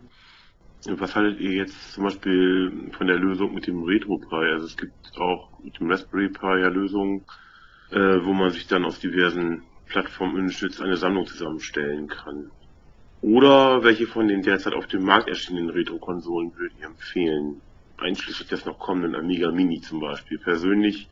Was 0.84 1.16
haltet 1.16 1.40
ihr 1.40 1.52
jetzt 1.52 1.92
zum 1.92 2.04
Beispiel 2.04 2.90
von 2.92 3.06
der 3.06 3.16
Lösung 3.16 3.54
mit 3.54 3.66
dem 3.66 3.82
Retro 3.82 4.18
Pi? 4.18 4.36
Also 4.36 4.66
es 4.66 4.76
gibt 4.76 5.18
auch 5.18 5.58
mit 5.62 5.78
dem 5.80 5.90
Raspberry 5.90 6.28
Pi 6.28 6.60
ja 6.60 6.68
Lösungen, 6.68 7.24
äh, 7.90 7.96
wo 8.22 8.32
man 8.32 8.50
sich 8.50 8.66
dann 8.66 8.84
aus 8.84 9.00
diversen 9.00 9.62
Plattformen 9.86 10.36
unterstützt 10.36 10.80
eine 10.80 10.96
Sammlung 10.96 11.26
zusammenstellen 11.26 12.08
kann. 12.08 12.50
Oder 13.22 13.82
welche 13.82 14.06
von 14.06 14.28
den 14.28 14.42
derzeit 14.42 14.74
auf 14.74 14.86
dem 14.86 15.04
Markt 15.04 15.28
erschienenen 15.28 15.70
Retro-Konsolen 15.70 16.56
würdet 16.56 16.78
ihr 16.78 16.86
empfehlen? 16.86 17.60
Einschließlich 17.96 18.48
des 18.48 18.66
noch 18.66 18.78
kommenden 18.78 19.16
Amiga 19.16 19.50
Mini 19.50 19.80
zum 19.80 20.00
Beispiel. 20.00 20.38
Persönlich 20.38 21.08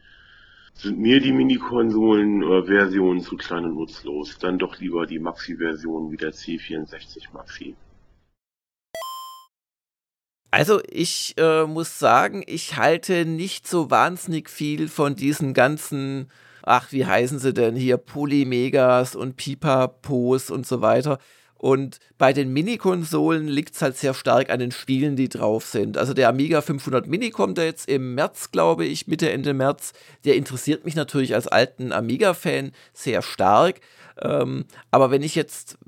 sind 0.75 0.99
mir 0.99 1.21
die 1.21 1.33
Mini-Konsolen-Versionen 1.33 3.21
zu 3.21 3.37
klein 3.37 3.65
und 3.65 3.75
nutzlos. 3.75 4.39
Dann 4.39 4.59
doch 4.59 4.79
lieber 4.79 5.07
die 5.07 5.19
Maxi-Version 5.19 6.13
wie 6.13 6.17
der 6.17 6.33
C64 6.33 7.33
Maxi. 7.33 7.75
Also 10.57 10.81
ich 10.89 11.35
äh, 11.37 11.65
muss 11.65 11.99
sagen, 11.99 12.45
ich 12.47 12.77
halte 12.77 13.25
nicht 13.25 13.67
so 13.67 13.91
wahnsinnig 13.91 14.49
viel 14.49 14.87
von 14.87 15.17
diesen 15.17 15.53
ganzen, 15.53 16.31
ach, 16.63 16.93
wie 16.93 17.05
heißen 17.05 17.41
sie 17.41 17.53
denn 17.53 17.75
hier, 17.75 17.97
Polymegas 17.97 19.17
und 19.17 19.37
Pipapos 19.37 20.53
und 20.53 20.65
so 20.65 20.81
weiter. 20.81 21.19
Und 21.57 21.99
bei 22.19 22.33
den 22.33 22.53
Mini-Konsolen 22.53 23.49
liegt 23.49 23.75
es 23.75 23.83
halt 23.83 23.97
sehr 23.97 24.15
stark 24.15 24.49
an 24.49 24.61
den 24.61 24.71
Spielen, 24.71 25.17
die 25.17 25.29
drauf 25.29 25.67
sind. 25.67 25.99
Also 25.99 26.15
der 26.15 26.29
Amiga 26.29 26.61
500 26.61 27.09
Mini 27.09 27.31
kommt 27.31 27.59
ja 27.59 27.65
jetzt 27.65 27.89
im 27.89 28.15
März, 28.15 28.53
glaube 28.53 28.85
ich, 28.85 29.09
Mitte, 29.09 29.33
Ende 29.33 29.55
März. 29.55 29.93
Der 30.25 30.37
interessiert 30.37 30.85
mich 30.85 30.95
natürlich 30.95 31.35
als 31.35 31.49
alten 31.49 31.91
Amiga-Fan 31.91 32.71
sehr 32.93 33.23
stark. 33.23 33.81
Ähm, 34.23 34.67
aber 34.93 35.11
wenn 35.11 35.23
ich 35.23 35.35
jetzt 35.35 35.79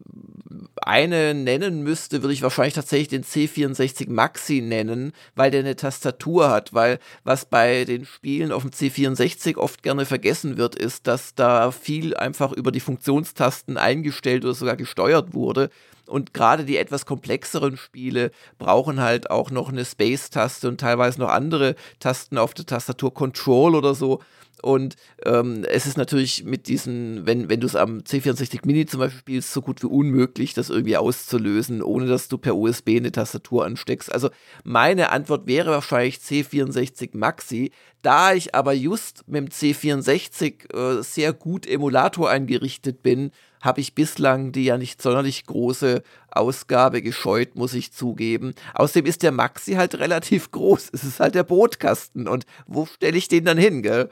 eine 0.82 1.34
nennen 1.34 1.82
müsste, 1.82 2.22
würde 2.22 2.32
ich 2.32 2.42
wahrscheinlich 2.42 2.74
tatsächlich 2.74 3.08
den 3.08 3.24
C64 3.24 4.10
Maxi 4.10 4.60
nennen, 4.60 5.12
weil 5.34 5.50
der 5.50 5.60
eine 5.60 5.76
Tastatur 5.76 6.50
hat, 6.50 6.74
weil 6.74 6.98
was 7.24 7.44
bei 7.46 7.84
den 7.84 8.04
Spielen 8.04 8.52
auf 8.52 8.62
dem 8.62 8.70
C64 8.70 9.56
oft 9.56 9.82
gerne 9.82 10.04
vergessen 10.04 10.56
wird, 10.56 10.76
ist, 10.76 11.06
dass 11.06 11.34
da 11.34 11.70
viel 11.72 12.16
einfach 12.16 12.52
über 12.52 12.72
die 12.72 12.80
Funktionstasten 12.80 13.76
eingestellt 13.78 14.44
oder 14.44 14.54
sogar 14.54 14.76
gesteuert 14.76 15.34
wurde. 15.34 15.70
Und 16.06 16.34
gerade 16.34 16.64
die 16.64 16.76
etwas 16.76 17.04
komplexeren 17.04 17.76
Spiele 17.76 18.30
brauchen 18.58 19.00
halt 19.00 19.28
auch 19.30 19.50
noch 19.50 19.70
eine 19.70 19.84
Space-Taste 19.84 20.68
und 20.68 20.80
teilweise 20.80 21.18
noch 21.18 21.30
andere 21.30 21.74
Tasten 21.98 22.38
auf 22.38 22.54
der 22.54 22.64
Tastatur 22.64 23.12
Control 23.12 23.74
oder 23.74 23.94
so. 23.94 24.20
Und 24.62 24.96
ähm, 25.24 25.64
es 25.68 25.86
ist 25.86 25.98
natürlich 25.98 26.44
mit 26.44 26.66
diesen, 26.68 27.26
wenn, 27.26 27.48
wenn 27.48 27.60
du 27.60 27.66
es 27.66 27.76
am 27.76 27.98
C64 27.98 28.60
Mini 28.64 28.86
zum 28.86 29.00
Beispiel 29.00 29.20
spielst, 29.20 29.52
so 29.52 29.60
gut 29.62 29.82
wie 29.82 29.86
unmöglich, 29.96 30.52
das 30.52 30.68
irgendwie 30.68 30.98
auszulösen, 30.98 31.82
ohne 31.82 32.06
dass 32.06 32.28
du 32.28 32.36
per 32.36 32.54
USB 32.54 32.96
eine 32.96 33.12
Tastatur 33.12 33.64
ansteckst. 33.64 34.12
Also 34.12 34.28
meine 34.62 35.10
Antwort 35.10 35.46
wäre 35.46 35.70
wahrscheinlich 35.70 36.16
C64 36.16 37.16
Maxi. 37.16 37.72
Da 38.02 38.34
ich 38.34 38.54
aber 38.54 38.74
just 38.74 39.26
mit 39.26 39.36
dem 39.36 39.48
C64 39.48 40.74
äh, 40.74 41.02
sehr 41.02 41.32
gut 41.32 41.66
Emulator 41.66 42.28
eingerichtet 42.28 43.02
bin, 43.02 43.30
habe 43.62 43.80
ich 43.80 43.94
bislang 43.94 44.52
die 44.52 44.64
ja 44.64 44.76
nicht 44.76 45.00
sonderlich 45.00 45.46
große 45.46 46.02
Ausgabe 46.30 47.00
gescheut, 47.00 47.56
muss 47.56 47.72
ich 47.72 47.92
zugeben. 47.92 48.54
Außerdem 48.74 49.06
ist 49.06 49.22
der 49.22 49.32
Maxi 49.32 49.72
halt 49.72 49.94
relativ 49.96 50.50
groß. 50.52 50.90
Es 50.92 51.04
ist 51.04 51.20
halt 51.20 51.34
der 51.34 51.42
Brotkasten. 51.42 52.28
Und 52.28 52.44
wo 52.66 52.84
stelle 52.84 53.16
ich 53.16 53.28
den 53.28 53.46
dann 53.46 53.58
hin, 53.58 53.82
gell? 53.82 54.10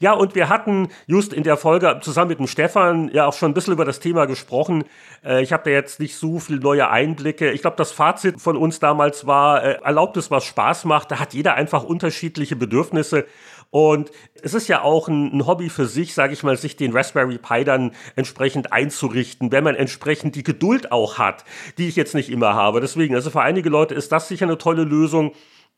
Ja, 0.00 0.12
und 0.12 0.34
wir 0.34 0.48
hatten 0.48 0.88
just 1.06 1.32
in 1.32 1.42
der 1.42 1.56
Folge 1.56 2.00
zusammen 2.02 2.30
mit 2.30 2.38
dem 2.38 2.46
Stefan 2.46 3.10
ja 3.12 3.26
auch 3.26 3.34
schon 3.34 3.50
ein 3.50 3.54
bisschen 3.54 3.72
über 3.72 3.84
das 3.84 4.00
Thema 4.00 4.26
gesprochen. 4.26 4.84
Äh, 5.24 5.42
ich 5.42 5.52
habe 5.52 5.64
da 5.64 5.70
jetzt 5.70 6.00
nicht 6.00 6.16
so 6.16 6.38
viel 6.38 6.58
neue 6.58 6.88
Einblicke. 6.90 7.50
Ich 7.50 7.62
glaube, 7.62 7.76
das 7.76 7.92
Fazit 7.92 8.40
von 8.40 8.56
uns 8.56 8.78
damals 8.78 9.26
war, 9.26 9.62
äh, 9.62 9.78
erlaubt 9.82 10.16
es, 10.16 10.30
was 10.30 10.44
Spaß 10.44 10.84
macht. 10.84 11.10
Da 11.10 11.18
hat 11.18 11.34
jeder 11.34 11.54
einfach 11.54 11.84
unterschiedliche 11.84 12.56
Bedürfnisse. 12.56 13.26
Und 13.70 14.10
es 14.42 14.54
ist 14.54 14.68
ja 14.68 14.82
auch 14.82 15.08
ein, 15.08 15.32
ein 15.32 15.46
Hobby 15.46 15.68
für 15.68 15.86
sich, 15.86 16.14
sage 16.14 16.32
ich 16.32 16.42
mal, 16.42 16.56
sich 16.56 16.76
den 16.76 16.92
Raspberry 16.92 17.38
Pi 17.38 17.64
dann 17.64 17.92
entsprechend 18.14 18.72
einzurichten, 18.72 19.52
wenn 19.52 19.64
man 19.64 19.74
entsprechend 19.74 20.36
die 20.36 20.44
Geduld 20.44 20.92
auch 20.92 21.18
hat, 21.18 21.44
die 21.76 21.88
ich 21.88 21.96
jetzt 21.96 22.14
nicht 22.14 22.30
immer 22.30 22.54
habe. 22.54 22.80
Deswegen, 22.80 23.14
also 23.14 23.30
für 23.30 23.42
einige 23.42 23.68
Leute 23.68 23.94
ist 23.94 24.12
das 24.12 24.28
sicher 24.28 24.46
eine 24.46 24.58
tolle 24.58 24.84
Lösung. 24.84 25.32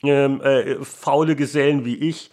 Ähm, 0.04 0.40
äh, 0.42 0.76
faule 0.84 1.34
Gesellen 1.34 1.84
wie 1.84 1.96
ich, 1.96 2.30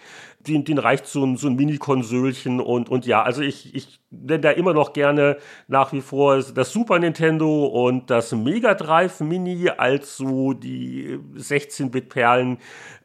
den, 0.48 0.64
den 0.64 0.78
reicht 0.78 1.08
so 1.08 1.26
ein, 1.26 1.38
so 1.38 1.48
ein 1.48 1.56
Mini-Konsölchen 1.56 2.60
und, 2.60 2.90
und 2.90 3.06
ja, 3.06 3.24
also 3.24 3.42
ich, 3.42 3.76
ich 3.76 4.00
nenne 4.10 4.40
da 4.40 4.52
immer 4.52 4.74
noch 4.74 4.94
gerne 4.94 5.38
nach 5.68 5.94
wie 5.94 6.02
vor 6.02 6.42
das 6.42 6.72
Super 6.72 7.00
Nintendo 7.00 7.66
und 7.66 8.10
das 8.10 8.32
Mega 8.32 8.74
Drive 8.74 9.20
Mini 9.20 9.70
als 9.70 10.18
so 10.18 10.54
die 10.54 11.20
16-Bit-Perlen, 11.36 12.58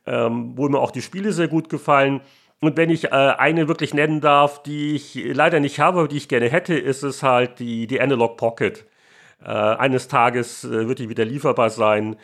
ähm, 0.07 0.53
wo 0.57 0.69
mir 0.69 0.79
auch 0.79 0.91
die 0.91 1.03
Spiele 1.03 1.33
sehr 1.33 1.49
gut 1.49 1.69
gefallen. 1.69 2.21
Und 2.61 2.77
wenn 2.77 2.91
ich 2.91 3.07
äh, 3.07 3.09
eine 3.09 3.69
wirklich 3.69 3.95
nennen 3.95 4.21
darf, 4.21 4.63
die 4.63 4.95
ich 4.95 5.19
leider 5.33 5.61
nicht 5.61 5.81
habe, 5.81 6.09
die 6.09 6.19
ich 6.19 6.29
gerne 6.29 6.49
hätte, 6.51 6.75
ist 6.75 7.03
es 7.03 7.23
halt 7.23 7.59
die, 7.59 7.87
die 7.87 8.01
Analog 8.01 8.37
Pocket. 8.37 8.87
Äh, 9.43 9.49
eines 9.49 10.09
Tages 10.09 10.65
äh, 10.65 10.87
wird 10.87 10.99
die 10.99 11.09
wieder 11.09 11.25
lieferbar 11.25 11.71
sein. 11.71 12.17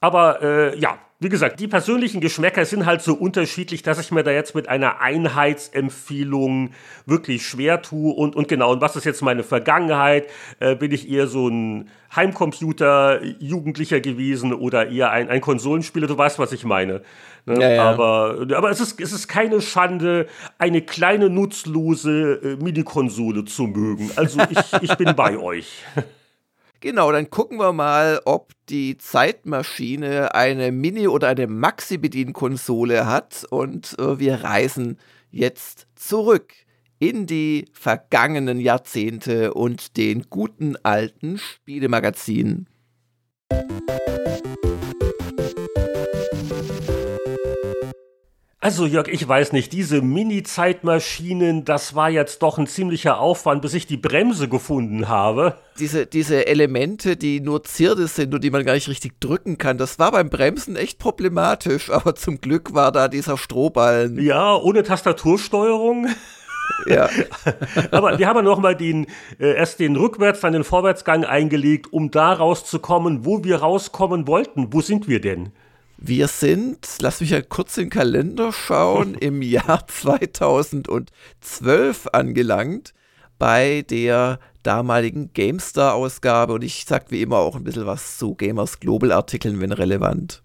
Aber 0.00 0.42
äh, 0.42 0.78
ja, 0.78 0.98
wie 1.24 1.28
gesagt, 1.30 1.58
die 1.58 1.68
persönlichen 1.68 2.20
Geschmäcker 2.20 2.64
sind 2.66 2.84
halt 2.84 3.00
so 3.00 3.14
unterschiedlich, 3.14 3.82
dass 3.82 3.98
ich 3.98 4.12
mir 4.12 4.22
da 4.22 4.30
jetzt 4.30 4.54
mit 4.54 4.68
einer 4.68 5.00
Einheitsempfehlung 5.00 6.70
wirklich 7.06 7.46
schwer 7.46 7.80
tue. 7.82 8.12
Und, 8.12 8.36
und 8.36 8.46
genau, 8.46 8.72
und 8.72 8.82
was 8.82 8.94
ist 8.94 9.04
jetzt 9.04 9.22
meine 9.22 9.42
Vergangenheit? 9.42 10.28
Äh, 10.60 10.76
bin 10.76 10.92
ich 10.92 11.10
eher 11.10 11.26
so 11.26 11.48
ein 11.48 11.88
Heimcomputer-Jugendlicher 12.14 14.00
gewesen 14.00 14.52
oder 14.52 14.88
eher 14.90 15.10
ein, 15.10 15.30
ein 15.30 15.40
Konsolenspieler? 15.40 16.06
Du 16.06 16.16
weißt, 16.16 16.38
was 16.38 16.52
ich 16.52 16.64
meine. 16.64 17.00
Ne? 17.46 17.60
Ja, 17.60 17.70
ja. 17.70 17.90
Aber, 17.90 18.46
aber 18.54 18.70
es, 18.70 18.80
ist, 18.80 19.00
es 19.00 19.12
ist 19.12 19.26
keine 19.26 19.62
Schande, 19.62 20.26
eine 20.58 20.82
kleine 20.82 21.30
nutzlose 21.30 22.40
äh, 22.42 22.62
Mini-Konsole 22.62 23.46
zu 23.46 23.64
mögen. 23.64 24.10
Also 24.16 24.40
ich, 24.50 24.82
ich 24.82 24.94
bin 24.96 25.16
bei 25.16 25.38
euch. 25.42 25.82
Genau, 26.84 27.10
dann 27.12 27.30
gucken 27.30 27.56
wir 27.56 27.72
mal, 27.72 28.20
ob 28.26 28.52
die 28.68 28.98
Zeitmaschine 28.98 30.34
eine 30.34 30.70
Mini- 30.70 31.08
oder 31.08 31.28
eine 31.28 31.46
Maxi-Bedienkonsole 31.46 33.06
hat. 33.06 33.46
Und 33.48 33.98
äh, 33.98 34.18
wir 34.18 34.44
reisen 34.44 34.98
jetzt 35.30 35.86
zurück 35.94 36.52
in 36.98 37.24
die 37.24 37.70
vergangenen 37.72 38.60
Jahrzehnte 38.60 39.54
und 39.54 39.96
den 39.96 40.26
guten 40.28 40.76
alten 40.82 41.38
Spielemagazin. 41.38 42.66
Also 48.64 48.86
Jörg, 48.86 49.08
ich 49.08 49.28
weiß 49.28 49.52
nicht, 49.52 49.74
diese 49.74 50.00
Mini-Zeitmaschinen, 50.00 51.66
das 51.66 51.94
war 51.94 52.08
jetzt 52.08 52.42
doch 52.42 52.56
ein 52.56 52.66
ziemlicher 52.66 53.20
Aufwand, 53.20 53.60
bis 53.60 53.74
ich 53.74 53.86
die 53.86 53.98
Bremse 53.98 54.48
gefunden 54.48 55.06
habe. 55.06 55.58
Diese, 55.78 56.06
diese 56.06 56.46
Elemente, 56.46 57.18
die 57.18 57.40
nur 57.40 57.62
Zierde 57.64 58.06
sind 58.06 58.32
und 58.32 58.42
die 58.42 58.50
man 58.50 58.64
gar 58.64 58.72
nicht 58.72 58.88
richtig 58.88 59.20
drücken 59.20 59.58
kann, 59.58 59.76
das 59.76 59.98
war 59.98 60.12
beim 60.12 60.30
Bremsen 60.30 60.76
echt 60.76 60.98
problematisch, 60.98 61.90
aber 61.90 62.14
zum 62.14 62.40
Glück 62.40 62.72
war 62.72 62.90
da 62.90 63.08
dieser 63.08 63.36
Strohballen. 63.36 64.18
Ja, 64.18 64.56
ohne 64.56 64.82
Tastatursteuerung. 64.82 66.06
Ja. 66.86 67.10
aber 67.90 68.18
wir 68.18 68.26
haben 68.26 68.36
ja 68.36 68.42
nochmal 68.42 68.76
den, 68.76 69.08
äh, 69.38 69.56
erst 69.56 69.78
den 69.78 69.94
Rückwärts, 69.94 70.40
dann 70.40 70.54
den 70.54 70.64
Vorwärtsgang 70.64 71.26
eingelegt, 71.26 71.92
um 71.92 72.10
da 72.10 72.32
rauszukommen, 72.32 73.26
wo 73.26 73.44
wir 73.44 73.56
rauskommen 73.56 74.26
wollten. 74.26 74.72
Wo 74.72 74.80
sind 74.80 75.06
wir 75.06 75.20
denn? 75.20 75.52
Wir 75.96 76.28
sind, 76.28 76.86
lass 77.00 77.20
mich 77.20 77.30
ja 77.30 77.40
kurz 77.40 77.78
in 77.78 77.84
den 77.84 77.90
Kalender 77.90 78.52
schauen, 78.52 79.14
im 79.20 79.40
Jahr 79.42 79.86
2012 79.86 82.08
angelangt 82.12 82.92
bei 83.38 83.84
der 83.88 84.40
damaligen 84.62 85.32
GameStar-Ausgabe 85.32 86.52
und 86.54 86.62
ich 86.62 86.84
sag 86.86 87.10
wie 87.10 87.22
immer 87.22 87.38
auch 87.38 87.56
ein 87.56 87.64
bisschen 87.64 87.86
was 87.86 88.18
zu 88.18 88.34
Gamers 88.34 88.78
Global-Artikeln, 88.80 89.60
wenn 89.60 89.72
relevant. 89.72 90.42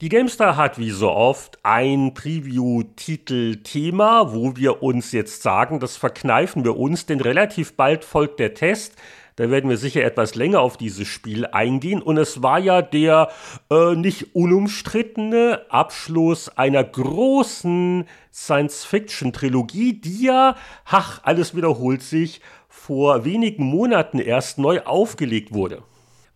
Die 0.00 0.08
GameStar 0.08 0.56
hat 0.56 0.78
wie 0.78 0.90
so 0.90 1.10
oft 1.10 1.58
ein 1.64 2.14
Preview-Titel-Thema, 2.14 4.32
wo 4.32 4.56
wir 4.56 4.84
uns 4.84 5.10
jetzt 5.10 5.42
sagen, 5.42 5.80
das 5.80 5.96
verkneifen 5.96 6.62
wir 6.62 6.76
uns, 6.76 7.06
denn 7.06 7.20
relativ 7.20 7.74
bald 7.74 8.04
folgt 8.04 8.38
der 8.38 8.54
Test. 8.54 8.94
Da 9.38 9.50
werden 9.50 9.70
wir 9.70 9.76
sicher 9.76 10.02
etwas 10.02 10.34
länger 10.34 10.60
auf 10.60 10.76
dieses 10.76 11.06
Spiel 11.06 11.46
eingehen. 11.46 12.02
Und 12.02 12.16
es 12.16 12.42
war 12.42 12.58
ja 12.58 12.82
der 12.82 13.28
äh, 13.70 13.94
nicht 13.94 14.34
unumstrittene 14.34 15.60
Abschluss 15.68 16.48
einer 16.58 16.82
großen 16.82 18.08
Science-Fiction-Trilogie, 18.34 19.92
die 20.00 20.24
ja, 20.24 20.56
ach, 20.84 21.20
alles 21.22 21.54
wiederholt 21.54 22.02
sich, 22.02 22.40
vor 22.68 23.24
wenigen 23.24 23.62
Monaten 23.62 24.18
erst 24.18 24.58
neu 24.58 24.80
aufgelegt 24.80 25.54
wurde. 25.54 25.84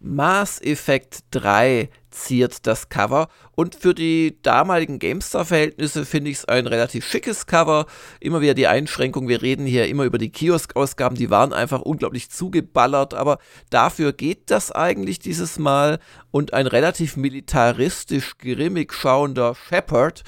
Mass 0.05 0.61
Effect 0.61 1.21
3 1.31 1.89
ziert 2.11 2.67
das 2.67 2.89
Cover 2.89 3.29
und 3.53 3.77
für 3.77 3.95
die 3.95 4.37
damaligen 4.43 4.99
GameStar-Verhältnisse 4.99 6.05
finde 6.05 6.31
ich 6.31 6.39
es 6.39 6.45
ein 6.45 6.67
relativ 6.67 7.07
schickes 7.07 7.47
Cover. 7.47 7.87
Immer 8.19 8.41
wieder 8.41 8.55
die 8.55 8.67
Einschränkung, 8.67 9.29
wir 9.29 9.43
reden 9.43 9.65
hier 9.65 9.87
immer 9.87 10.03
über 10.03 10.19
die 10.19 10.31
Kiosk-Ausgaben, 10.31 11.17
die 11.17 11.31
waren 11.31 11.53
einfach 11.53 11.83
unglaublich 11.83 12.31
zugeballert, 12.31 13.15
aber 13.15 13.39
dafür 13.71 14.13
geht 14.13 14.51
das 14.51 14.73
eigentlich 14.73 15.21
dieses 15.21 15.61
Mal 15.61 16.01
und 16.33 16.53
ein 16.53 16.67
relativ 16.67 17.17
militaristisch 17.17 18.39
grimmig 18.39 18.93
schauender 18.93 19.55
Shepard 19.55 20.25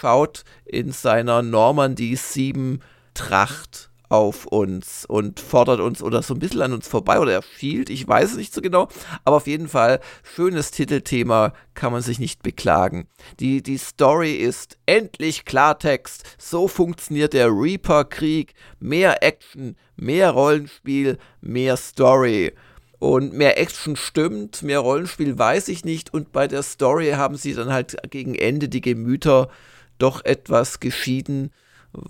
schaut 0.00 0.44
in 0.64 0.90
seiner 0.90 1.42
Normandy 1.42 2.16
7 2.16 2.80
Tracht 3.12 3.87
auf 4.08 4.46
uns 4.46 5.04
und 5.04 5.40
fordert 5.40 5.80
uns 5.80 6.02
oder 6.02 6.22
so 6.22 6.34
ein 6.34 6.40
bisschen 6.40 6.62
an 6.62 6.72
uns 6.72 6.88
vorbei 6.88 7.20
oder 7.20 7.32
er 7.32 7.42
schielt, 7.42 7.90
ich 7.90 8.06
weiß 8.06 8.32
es 8.32 8.36
nicht 8.36 8.54
so 8.54 8.60
genau, 8.60 8.88
aber 9.24 9.36
auf 9.36 9.46
jeden 9.46 9.68
Fall 9.68 10.00
schönes 10.22 10.70
Titelthema, 10.70 11.52
kann 11.74 11.92
man 11.92 12.02
sich 12.02 12.18
nicht 12.18 12.42
beklagen. 12.42 13.06
Die, 13.38 13.62
die 13.62 13.78
Story 13.78 14.34
ist 14.34 14.78
endlich 14.86 15.44
Klartext, 15.44 16.24
so 16.38 16.66
funktioniert 16.66 17.34
der 17.34 17.48
Reaper-Krieg, 17.48 18.54
mehr 18.80 19.22
Action, 19.22 19.76
mehr 19.96 20.30
Rollenspiel, 20.30 21.18
mehr 21.40 21.76
Story. 21.76 22.52
Und 22.98 23.32
mehr 23.32 23.60
Action 23.60 23.94
stimmt, 23.94 24.64
mehr 24.64 24.80
Rollenspiel 24.80 25.38
weiß 25.38 25.68
ich 25.68 25.84
nicht. 25.84 26.12
Und 26.12 26.32
bei 26.32 26.48
der 26.48 26.64
Story 26.64 27.10
haben 27.10 27.36
sie 27.36 27.54
dann 27.54 27.72
halt 27.72 27.96
gegen 28.10 28.34
Ende 28.34 28.68
die 28.68 28.80
Gemüter 28.80 29.48
doch 29.98 30.24
etwas 30.24 30.80
geschieden 30.80 31.52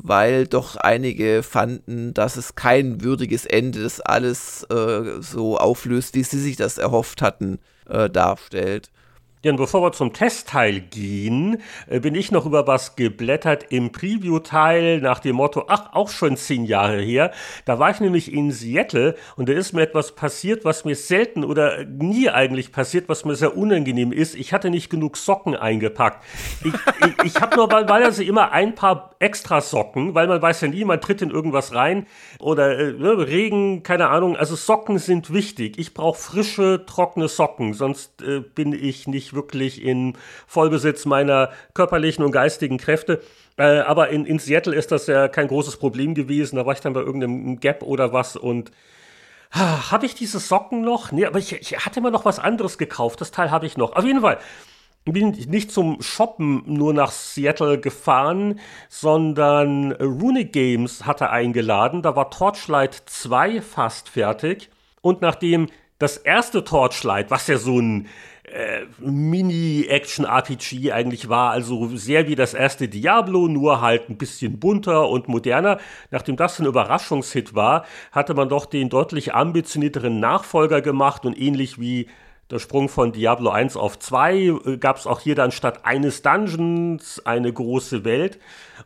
weil 0.02 0.46
doch 0.46 0.76
einige 0.76 1.42
fanden, 1.42 2.14
dass 2.14 2.36
es 2.36 2.54
kein 2.54 3.02
würdiges 3.02 3.44
Ende, 3.46 3.82
das 3.82 4.00
alles 4.00 4.64
äh, 4.64 5.20
so 5.20 5.58
auflöst, 5.58 6.14
wie 6.14 6.22
sie 6.22 6.40
sich 6.40 6.56
das 6.56 6.78
erhofft 6.78 7.22
hatten, 7.22 7.58
äh, 7.88 8.08
darstellt. 8.10 8.90
Ja, 9.42 9.52
und 9.52 9.56
bevor 9.56 9.82
wir 9.82 9.92
zum 9.92 10.12
Testteil 10.12 10.80
gehen, 10.80 11.62
äh, 11.86 12.00
bin 12.00 12.16
ich 12.16 12.32
noch 12.32 12.44
über 12.44 12.66
was 12.66 12.96
geblättert 12.96 13.66
im 13.70 13.92
Preview-Teil 13.92 15.00
nach 15.00 15.20
dem 15.20 15.36
Motto, 15.36 15.64
ach, 15.68 15.92
auch 15.92 16.08
schon 16.08 16.36
zehn 16.36 16.64
Jahre 16.64 17.00
her. 17.00 17.30
Da 17.64 17.78
war 17.78 17.90
ich 17.90 18.00
nämlich 18.00 18.32
in 18.32 18.50
Seattle 18.50 19.14
und 19.36 19.48
da 19.48 19.52
ist 19.52 19.72
mir 19.74 19.82
etwas 19.82 20.16
passiert, 20.16 20.64
was 20.64 20.84
mir 20.84 20.96
selten 20.96 21.44
oder 21.44 21.84
nie 21.84 22.28
eigentlich 22.28 22.72
passiert, 22.72 23.08
was 23.08 23.24
mir 23.24 23.36
sehr 23.36 23.56
unangenehm 23.56 24.10
ist. 24.10 24.34
Ich 24.34 24.52
hatte 24.52 24.70
nicht 24.70 24.90
genug 24.90 25.16
Socken 25.16 25.54
eingepackt. 25.54 26.24
Ich, 26.64 26.74
ich, 27.06 27.24
ich 27.24 27.40
habe 27.40 27.54
nur 27.54 27.70
weil 27.70 28.02
also 28.02 28.22
immer 28.22 28.50
ein 28.50 28.74
paar 28.74 29.14
extra 29.20 29.60
Socken, 29.60 30.14
weil 30.14 30.26
man 30.26 30.42
weiß 30.42 30.62
ja 30.62 30.68
nie, 30.68 30.84
man 30.84 31.00
tritt 31.00 31.22
in 31.22 31.30
irgendwas 31.30 31.74
rein 31.74 32.06
oder 32.40 32.78
äh, 32.78 32.92
ne, 32.92 33.26
Regen, 33.26 33.82
keine 33.82 34.08
Ahnung. 34.08 34.36
Also 34.36 34.56
Socken 34.56 34.98
sind 34.98 35.32
wichtig. 35.32 35.78
Ich 35.78 35.94
brauche 35.94 36.18
frische, 36.18 36.84
trockene 36.86 37.28
Socken, 37.28 37.74
sonst 37.74 38.20
äh, 38.22 38.40
bin 38.40 38.72
ich 38.72 39.06
nicht 39.06 39.34
wirklich 39.38 39.82
in 39.82 40.16
Vollbesitz 40.46 41.06
meiner 41.06 41.50
körperlichen 41.72 42.24
und 42.24 42.32
geistigen 42.32 42.76
Kräfte. 42.76 43.22
Äh, 43.56 43.80
aber 43.80 44.08
in, 44.10 44.26
in 44.26 44.38
Seattle 44.38 44.74
ist 44.74 44.92
das 44.92 45.06
ja 45.06 45.28
kein 45.28 45.48
großes 45.48 45.76
Problem 45.76 46.14
gewesen. 46.14 46.56
Da 46.56 46.66
war 46.66 46.74
ich 46.74 46.80
dann 46.80 46.92
bei 46.92 47.00
irgendeinem 47.00 47.60
Gap 47.60 47.82
oder 47.82 48.12
was 48.12 48.36
und 48.36 48.70
habe 49.50 50.04
ich 50.04 50.14
diese 50.14 50.40
Socken 50.40 50.82
noch? 50.82 51.10
Nee, 51.10 51.24
aber 51.24 51.38
ich, 51.38 51.52
ich 51.54 51.86
hatte 51.86 52.00
immer 52.00 52.10
noch 52.10 52.26
was 52.26 52.38
anderes 52.38 52.76
gekauft. 52.76 53.22
Das 53.22 53.30
Teil 53.30 53.50
habe 53.50 53.64
ich 53.64 53.78
noch. 53.78 53.94
Auf 53.94 54.04
jeden 54.04 54.20
Fall 54.20 54.38
bin 55.12 55.30
nicht 55.30 55.70
zum 55.70 56.02
Shoppen 56.02 56.62
nur 56.66 56.92
nach 56.92 57.10
Seattle 57.10 57.78
gefahren, 57.78 58.60
sondern 58.88 59.92
Runic 59.92 60.52
Games 60.52 61.06
hatte 61.06 61.30
eingeladen. 61.30 62.02
Da 62.02 62.16
war 62.16 62.30
Torchlight 62.30 63.02
2 63.06 63.62
fast 63.62 64.08
fertig. 64.08 64.70
Und 65.00 65.22
nachdem 65.22 65.68
das 65.98 66.16
erste 66.16 66.64
Torchlight, 66.64 67.30
was 67.30 67.46
ja 67.46 67.58
so 67.58 67.80
ein 67.80 68.08
äh, 68.52 68.86
Mini-Action-RPG 68.98 70.92
eigentlich 70.92 71.28
war, 71.28 71.50
also 71.50 71.88
sehr 71.96 72.28
wie 72.28 72.34
das 72.34 72.54
erste 72.54 72.88
Diablo, 72.88 73.48
nur 73.48 73.80
halt 73.80 74.08
ein 74.08 74.18
bisschen 74.18 74.58
bunter 74.58 75.08
und 75.08 75.28
moderner. 75.28 75.78
Nachdem 76.10 76.36
das 76.36 76.58
ein 76.58 76.66
Überraschungshit 76.66 77.54
war, 77.54 77.84
hatte 78.12 78.34
man 78.34 78.48
doch 78.48 78.66
den 78.66 78.88
deutlich 78.88 79.34
ambitionierteren 79.34 80.20
Nachfolger 80.20 80.80
gemacht 80.80 81.24
und 81.24 81.38
ähnlich 81.38 81.80
wie 81.80 82.08
der 82.50 82.58
Sprung 82.58 82.88
von 82.88 83.12
Diablo 83.12 83.50
1 83.50 83.76
auf 83.76 83.98
2 83.98 84.36
äh, 84.36 84.76
gab 84.78 84.96
es 84.96 85.06
auch 85.06 85.20
hier 85.20 85.34
dann 85.34 85.52
statt 85.52 85.84
eines 85.84 86.22
Dungeons 86.22 87.20
eine 87.26 87.52
große 87.52 88.04
Welt. 88.04 88.38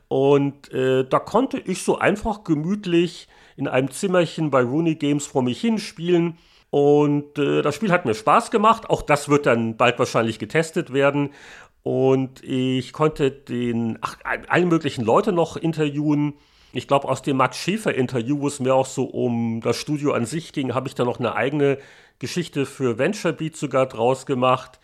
Und 0.09 0.73
äh, 0.73 1.05
da 1.05 1.19
konnte 1.21 1.59
ich 1.59 1.83
so 1.83 1.99
einfach 1.99 2.43
gemütlich 2.45 3.29
in 3.57 3.69
einem 3.69 3.91
Zimmerchen 3.91 4.51
bei 4.51 4.63
Rooney 4.63 4.97
Games 4.97 5.27
vor 5.27 5.43
mich 5.43 5.61
hinspielen 5.61 6.39
und 6.73 7.39
äh, 7.39 7.61
das 7.61 7.75
Spiel 7.75 7.93
hat 7.93 8.07
mir 8.07 8.15
Spaß 8.15 8.51
gemacht. 8.51 8.89
Auch 8.89 9.03
das 9.03 9.29
wird 9.29 9.45
dann 9.45 9.77
bald 9.77 9.99
wahrscheinlich 9.99 10.39
getestet 10.39 10.95
werden. 10.95 11.35
Und 11.83 12.43
ich 12.43 12.95
konnte 12.95 13.31
den, 13.31 13.99
ach, 14.01 14.17
alle 14.49 14.65
möglichen 14.65 15.05
Leute 15.05 15.33
noch 15.33 15.59
interviewen. 15.59 16.33
Ich 16.73 16.89
glaube, 16.89 17.09
aus 17.11 17.21
dem 17.21 17.37
Max 17.37 17.59
Schäfer-Interview, 17.59 18.41
wo 18.41 18.47
es 18.47 18.59
mir 18.59 18.75
auch 18.75 18.87
so 18.87 19.05
um 19.05 19.61
das 19.61 19.77
Studio 19.77 20.13
an 20.15 20.25
sich 20.25 20.55
ging, 20.55 20.75
habe 20.75 20.89
ich 20.89 20.95
da 20.95 21.05
noch 21.05 21.19
eine 21.19 21.35
eigene 21.35 21.77
Geschichte 22.19 22.65
für 22.65 22.97
VentureBeat 22.97 23.55
sogar 23.55 23.85
draus 23.85 24.25
gemacht. 24.25 24.81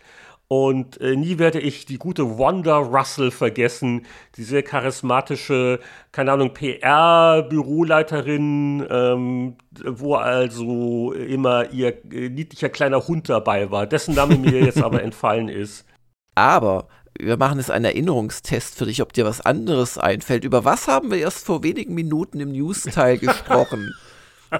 Und 0.51 0.99
äh, 0.99 1.15
nie 1.15 1.37
werde 1.37 1.59
ich 1.59 1.85
die 1.85 1.99
gute 1.99 2.39
Wanda 2.39 2.77
Russell 2.77 3.29
vergessen, 3.29 4.07
die 4.35 4.43
sehr 4.43 4.63
charismatische, 4.63 5.79
keine 6.11 6.31
Ahnung, 6.31 6.55
PR-Büroleiterin, 6.55 8.83
ähm, 8.89 9.57
wo 9.85 10.15
also 10.15 11.13
immer 11.13 11.71
ihr 11.71 12.03
äh, 12.11 12.29
niedlicher 12.29 12.69
kleiner 12.69 13.07
Hund 13.07 13.29
dabei 13.29 13.69
war, 13.69 13.85
dessen 13.85 14.15
Name 14.15 14.37
mir 14.37 14.59
jetzt 14.65 14.81
aber 14.81 15.03
entfallen 15.03 15.49
ist. 15.49 15.85
Aber 16.33 16.87
wir 17.19 17.37
machen 17.37 17.59
jetzt 17.59 17.69
einen 17.69 17.85
Erinnerungstest 17.85 18.75
für 18.75 18.85
dich, 18.85 19.03
ob 19.03 19.13
dir 19.13 19.25
was 19.25 19.41
anderes 19.41 19.99
einfällt. 19.99 20.45
Über 20.45 20.65
was 20.65 20.87
haben 20.87 21.11
wir 21.11 21.19
erst 21.19 21.45
vor 21.45 21.61
wenigen 21.61 21.93
Minuten 21.93 22.39
im 22.39 22.53
News-Teil 22.53 23.17
gesprochen? 23.19 23.93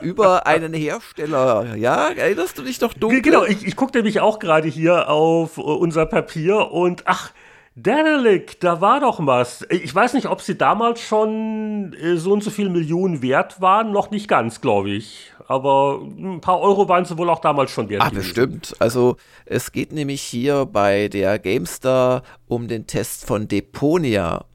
Über 0.02 0.48
einen 0.48 0.74
Hersteller. 0.74 1.76
Ja, 1.76 2.10
erinnerst 2.10 2.58
du 2.58 2.64
dich 2.64 2.80
doch 2.80 2.94
dunkel? 2.94 3.22
Genau, 3.22 3.44
ich, 3.44 3.66
ich 3.66 3.76
gucke 3.76 3.98
nämlich 3.98 4.20
auch 4.20 4.40
gerade 4.40 4.68
hier 4.68 5.10
auf 5.10 5.58
uh, 5.58 5.62
unser 5.62 6.06
Papier 6.06 6.72
und 6.72 7.04
ach, 7.06 7.32
Daedalic, 7.76 8.60
da 8.60 8.82
war 8.82 9.00
doch 9.00 9.26
was. 9.26 9.66
Ich 9.70 9.94
weiß 9.94 10.14
nicht, 10.14 10.28
ob 10.28 10.42
sie 10.42 10.58
damals 10.58 11.00
schon 11.02 11.94
äh, 11.94 12.18
so 12.18 12.34
und 12.34 12.44
so 12.44 12.50
viele 12.50 12.70
Millionen 12.70 13.22
wert 13.22 13.62
waren. 13.62 13.92
Noch 13.92 14.12
nicht 14.12 14.28
ganz, 14.28 14.60
glaube 14.60 14.90
ich. 14.90 15.32
Aber 15.48 16.02
ein 16.02 16.42
paar 16.42 16.60
Euro 16.60 16.90
waren 16.90 17.06
sie 17.06 17.18
wohl 17.18 17.30
auch 17.30 17.40
damals 17.40 17.72
schon 17.72 17.90
wert. 17.90 18.04
Ah, 18.04 18.10
bestimmt. 18.10 18.76
Also 18.80 19.16
es 19.46 19.72
geht 19.72 19.94
nämlich 19.94 20.22
hier 20.22 20.66
bei 20.66 21.08
der 21.08 21.40
GameStar 21.40 22.24
um 22.48 22.68
den 22.68 22.86
Test 22.86 23.26
von 23.26 23.48
Deponia. 23.48 24.46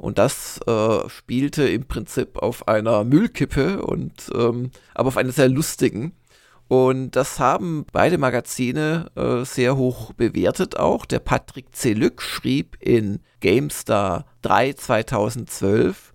Und 0.00 0.16
das 0.16 0.58
äh, 0.66 1.08
spielte 1.10 1.68
im 1.68 1.84
Prinzip 1.84 2.38
auf 2.38 2.66
einer 2.66 3.04
Müllkippe 3.04 3.82
und 3.82 4.30
ähm, 4.34 4.70
aber 4.94 5.08
auf 5.08 5.18
einer 5.18 5.32
sehr 5.32 5.50
lustigen. 5.50 6.12
Und 6.68 7.16
das 7.16 7.38
haben 7.38 7.84
beide 7.92 8.16
Magazine 8.16 9.10
äh, 9.14 9.44
sehr 9.44 9.76
hoch 9.76 10.14
bewertet 10.14 10.78
auch. 10.78 11.04
Der 11.04 11.18
Patrick 11.18 11.74
Zelück 11.76 12.22
schrieb 12.22 12.78
in 12.80 13.20
GameStar 13.40 14.24
3 14.40 14.72
2012, 14.72 16.14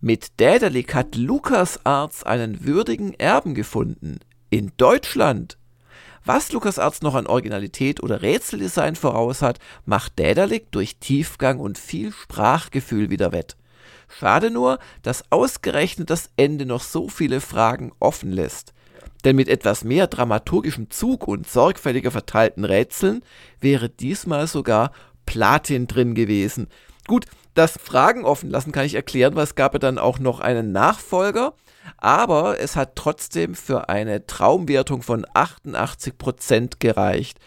mit 0.00 0.40
Däderlik 0.40 0.94
hat 0.94 1.16
LucasArts 1.16 2.22
einen 2.22 2.64
würdigen 2.64 3.12
Erben 3.14 3.54
gefunden. 3.54 4.20
In 4.48 4.72
Deutschland. 4.78 5.58
Was 6.26 6.50
LucasArts 6.50 7.02
noch 7.02 7.14
an 7.14 7.28
Originalität 7.28 8.02
oder 8.02 8.20
Rätseldesign 8.20 8.96
voraus 8.96 9.42
hat, 9.42 9.60
macht 9.84 10.18
Däderlik 10.18 10.72
durch 10.72 10.96
Tiefgang 10.96 11.60
und 11.60 11.78
viel 11.78 12.10
Sprachgefühl 12.10 13.10
wieder 13.10 13.30
wett. 13.30 13.56
Schade 14.08 14.50
nur, 14.50 14.80
dass 15.02 15.30
ausgerechnet 15.30 16.10
das 16.10 16.30
Ende 16.36 16.66
noch 16.66 16.82
so 16.82 17.08
viele 17.08 17.40
Fragen 17.40 17.92
offen 18.00 18.32
lässt. 18.32 18.74
Denn 19.24 19.36
mit 19.36 19.48
etwas 19.48 19.84
mehr 19.84 20.08
dramaturgischem 20.08 20.90
Zug 20.90 21.28
und 21.28 21.48
sorgfältiger 21.48 22.10
verteilten 22.10 22.64
Rätseln 22.64 23.22
wäre 23.60 23.88
diesmal 23.88 24.48
sogar 24.48 24.90
Platin 25.26 25.86
drin 25.86 26.16
gewesen. 26.16 26.66
Gut, 27.06 27.26
das 27.56 27.78
Fragen 27.82 28.24
offen 28.24 28.50
lassen 28.50 28.72
kann 28.72 28.86
ich 28.86 28.94
erklären, 28.94 29.34
weil 29.34 29.44
es 29.44 29.54
gab 29.54 29.72
ja 29.72 29.78
dann 29.78 29.98
auch 29.98 30.18
noch 30.18 30.40
einen 30.40 30.72
Nachfolger, 30.72 31.54
aber 31.96 32.60
es 32.60 32.76
hat 32.76 32.96
trotzdem 32.96 33.54
für 33.54 33.88
eine 33.88 34.26
Traumwertung 34.26 35.02
von 35.02 35.24
88% 35.24 36.74
gereicht. 36.78 37.38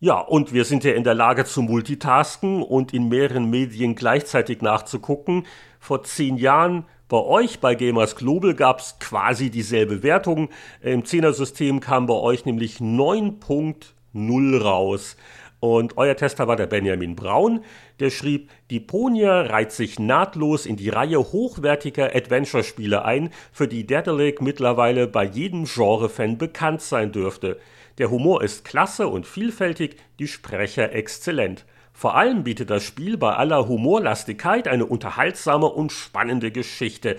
Ja, 0.00 0.18
und 0.18 0.52
wir 0.52 0.64
sind 0.64 0.84
ja 0.84 0.92
in 0.92 1.04
der 1.04 1.14
Lage 1.14 1.44
zu 1.44 1.62
multitasken 1.62 2.62
und 2.62 2.92
in 2.92 3.08
mehreren 3.08 3.48
Medien 3.48 3.94
gleichzeitig 3.94 4.60
nachzugucken. 4.60 5.46
Vor 5.80 6.02
zehn 6.02 6.36
Jahren 6.36 6.84
bei 7.08 7.18
euch 7.18 7.60
bei 7.60 7.74
Gamers 7.74 8.16
Global 8.16 8.54
gab 8.54 8.80
es 8.80 8.98
quasi 8.98 9.50
dieselbe 9.50 10.02
Wertung. 10.02 10.50
Im 10.82 11.04
Zehner-System 11.04 11.80
kam 11.80 12.06
bei 12.06 12.14
euch 12.14 12.44
nämlich 12.44 12.78
9.0 12.78 14.60
raus. 14.60 15.16
Und 15.64 15.96
euer 15.96 16.14
Tester 16.14 16.46
war 16.46 16.56
der 16.56 16.66
Benjamin 16.66 17.16
Braun, 17.16 17.64
der 17.98 18.10
schrieb, 18.10 18.50
die 18.68 18.80
Ponia 18.80 19.40
reiht 19.40 19.72
sich 19.72 19.98
nahtlos 19.98 20.66
in 20.66 20.76
die 20.76 20.90
Reihe 20.90 21.18
hochwertiger 21.18 22.14
Adventure-Spiele 22.14 23.02
ein, 23.06 23.30
für 23.50 23.66
die 23.66 23.86
Daedalic 23.86 24.42
mittlerweile 24.42 25.06
bei 25.06 25.24
jedem 25.24 25.64
Genre-Fan 25.64 26.36
bekannt 26.36 26.82
sein 26.82 27.12
dürfte. 27.12 27.58
Der 27.96 28.10
Humor 28.10 28.42
ist 28.42 28.66
klasse 28.66 29.08
und 29.08 29.26
vielfältig, 29.26 29.96
die 30.18 30.28
Sprecher 30.28 30.92
exzellent. 30.92 31.64
Vor 31.94 32.14
allem 32.14 32.44
bietet 32.44 32.68
das 32.68 32.82
Spiel 32.82 33.16
bei 33.16 33.32
aller 33.32 33.66
Humorlastigkeit 33.66 34.68
eine 34.68 34.84
unterhaltsame 34.84 35.64
und 35.64 35.92
spannende 35.92 36.50
Geschichte. 36.50 37.16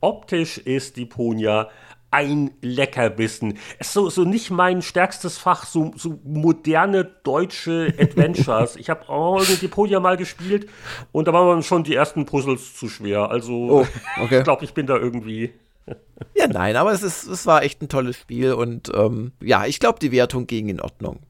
Optisch 0.00 0.58
ist 0.58 0.96
die 0.96 1.06
Ponia 1.06 1.68
ein 2.14 2.52
Leckerbissen. 2.62 3.58
Es 3.80 3.88
ist 3.88 3.92
so, 3.92 4.08
so 4.08 4.24
nicht 4.24 4.50
mein 4.50 4.82
stärkstes 4.82 5.36
Fach, 5.36 5.66
so, 5.66 5.92
so 5.96 6.20
moderne 6.24 7.04
deutsche 7.24 7.92
Adventures. 7.98 8.76
ich 8.76 8.88
habe 8.88 9.08
auch 9.08 9.44
die 9.44 9.68
Ponia 9.68 9.98
mal 9.98 10.16
gespielt 10.16 10.70
und 11.10 11.26
da 11.26 11.32
waren 11.32 11.64
schon 11.64 11.82
die 11.82 11.94
ersten 11.94 12.24
Puzzles 12.24 12.74
zu 12.74 12.88
schwer. 12.88 13.30
Also 13.30 13.52
oh, 13.52 13.86
okay. 14.22 14.38
ich 14.38 14.44
glaube, 14.44 14.64
ich 14.64 14.74
bin 14.74 14.86
da 14.86 14.96
irgendwie 14.96 15.52
ja, 16.34 16.46
nein, 16.46 16.76
aber 16.76 16.92
es, 16.92 17.02
ist, 17.02 17.26
es 17.26 17.44
war 17.44 17.62
echt 17.62 17.82
ein 17.82 17.88
tolles 17.88 18.16
Spiel 18.16 18.54
und 18.54 18.90
ähm, 18.94 19.32
ja, 19.42 19.66
ich 19.66 19.80
glaube, 19.80 19.98
die 19.98 20.12
Wertung 20.12 20.46
ging 20.46 20.68
in 20.68 20.80
Ordnung. 20.80 21.20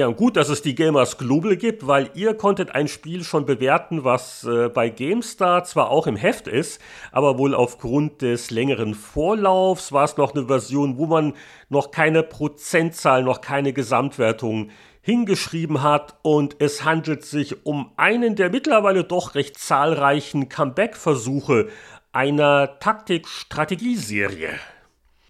Ja, 0.00 0.06
und 0.06 0.16
gut, 0.16 0.38
dass 0.38 0.48
es 0.48 0.62
die 0.62 0.74
Gamers 0.74 1.18
Global 1.18 1.58
gibt, 1.58 1.86
weil 1.86 2.08
ihr 2.14 2.32
konntet 2.32 2.74
ein 2.74 2.88
Spiel 2.88 3.22
schon 3.22 3.44
bewerten, 3.44 4.02
was 4.02 4.44
äh, 4.44 4.70
bei 4.70 4.88
GameStar 4.88 5.64
zwar 5.64 5.90
auch 5.90 6.06
im 6.06 6.16
Heft 6.16 6.48
ist, 6.48 6.80
aber 7.12 7.36
wohl 7.36 7.54
aufgrund 7.54 8.22
des 8.22 8.50
längeren 8.50 8.94
Vorlaufs 8.94 9.92
war 9.92 10.04
es 10.04 10.16
noch 10.16 10.34
eine 10.34 10.46
Version, 10.46 10.96
wo 10.96 11.04
man 11.04 11.34
noch 11.68 11.90
keine 11.90 12.22
Prozentzahl, 12.22 13.22
noch 13.22 13.42
keine 13.42 13.74
Gesamtwertung 13.74 14.70
hingeschrieben 15.02 15.82
hat 15.82 16.14
und 16.22 16.56
es 16.60 16.82
handelt 16.82 17.26
sich 17.26 17.66
um 17.66 17.92
einen 17.98 18.36
der 18.36 18.48
mittlerweile 18.48 19.04
doch 19.04 19.34
recht 19.34 19.58
zahlreichen 19.58 20.48
Comeback-Versuche 20.48 21.68
einer 22.10 22.78
Taktik-Strategieserie. 22.80 24.54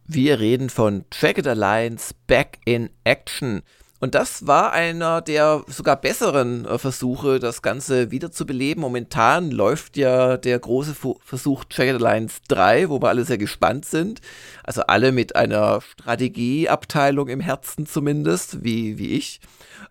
Wir 0.07 0.39
reden 0.39 0.71
von 0.71 1.07
Jagged 1.13 1.49
Alliance 1.49 2.15
Back 2.29 2.59
in 2.65 2.91
Action. 3.03 3.63
Und 4.01 4.15
das 4.15 4.47
war 4.47 4.73
einer 4.73 5.21
der 5.21 5.63
sogar 5.67 5.97
besseren 5.97 6.65
äh, 6.65 6.79
Versuche, 6.79 7.39
das 7.39 7.61
Ganze 7.61 8.11
wiederzubeleben. 8.11 8.81
Momentan 8.81 9.51
läuft 9.51 9.99
ja 9.99 10.39
der 10.39 10.59
große 10.59 10.97
Versuch 11.23 11.65
Jagged 11.71 11.97
Alliance 11.97 12.41
3, 12.49 12.89
wo 12.89 13.01
wir 13.01 13.11
alle 13.11 13.25
sehr 13.27 13.39
gespannt 13.39 13.85
sind. 13.85 14.23
Also 14.65 14.83
alle 14.83 15.13
mit 15.13 15.37
einer 15.37 15.83
Strategieabteilung 15.83 17.29
im 17.29 17.41
Herzen 17.41 17.85
zumindest, 17.85 18.65
wie, 18.65 18.97
wie 18.97 19.13
ich. 19.13 19.41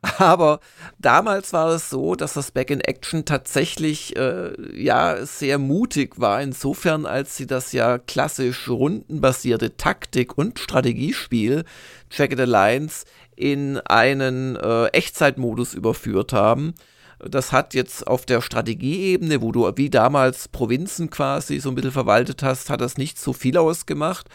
Aber 0.18 0.60
damals 0.98 1.54
war 1.54 1.70
es 1.70 1.90
so, 1.90 2.16
dass 2.16 2.34
das 2.34 2.52
Back 2.52 2.72
in 2.72 2.82
Action 2.82 3.26
tatsächlich 3.26 4.16
äh, 4.16 4.52
ja 4.74 5.26
sehr 5.26 5.58
mutig 5.58 6.20
war, 6.20 6.42
insofern 6.42 7.06
als 7.06 7.38
sie 7.38 7.48
das 7.48 7.74
ja 7.74 7.98
klassisch 7.98 8.70
rundenbasierte 8.70 9.78
Taktik- 9.78 10.38
und 10.38 10.60
Strategiespiel 10.60 11.66
Jagged 12.12 12.40
Alliance 12.40 13.06
in 13.40 13.78
einen 13.78 14.58
äh, 14.58 14.88
Echtzeitmodus 14.88 15.74
überführt 15.74 16.34
haben. 16.34 16.74
Das 17.20 17.54
hat 17.54 17.74
jetzt 17.74 18.06
auf 18.06 18.26
der 18.26 18.42
Strategieebene, 18.42 19.42
wo 19.42 19.54
du 19.54 19.72
wie 19.78 19.90
damals 19.90 20.50
Provinzen 20.50 21.10
quasi 21.10 21.60
so 21.60 21.70
ein 21.70 21.76
bisschen 21.76 21.92
verwaltet 21.92 22.44
hast, 22.44 22.70
hat 22.70 22.82
das 22.82 22.98
nicht 22.98 23.18
so 23.18 23.32
viel 23.32 23.58
ausgemacht. 23.58 24.28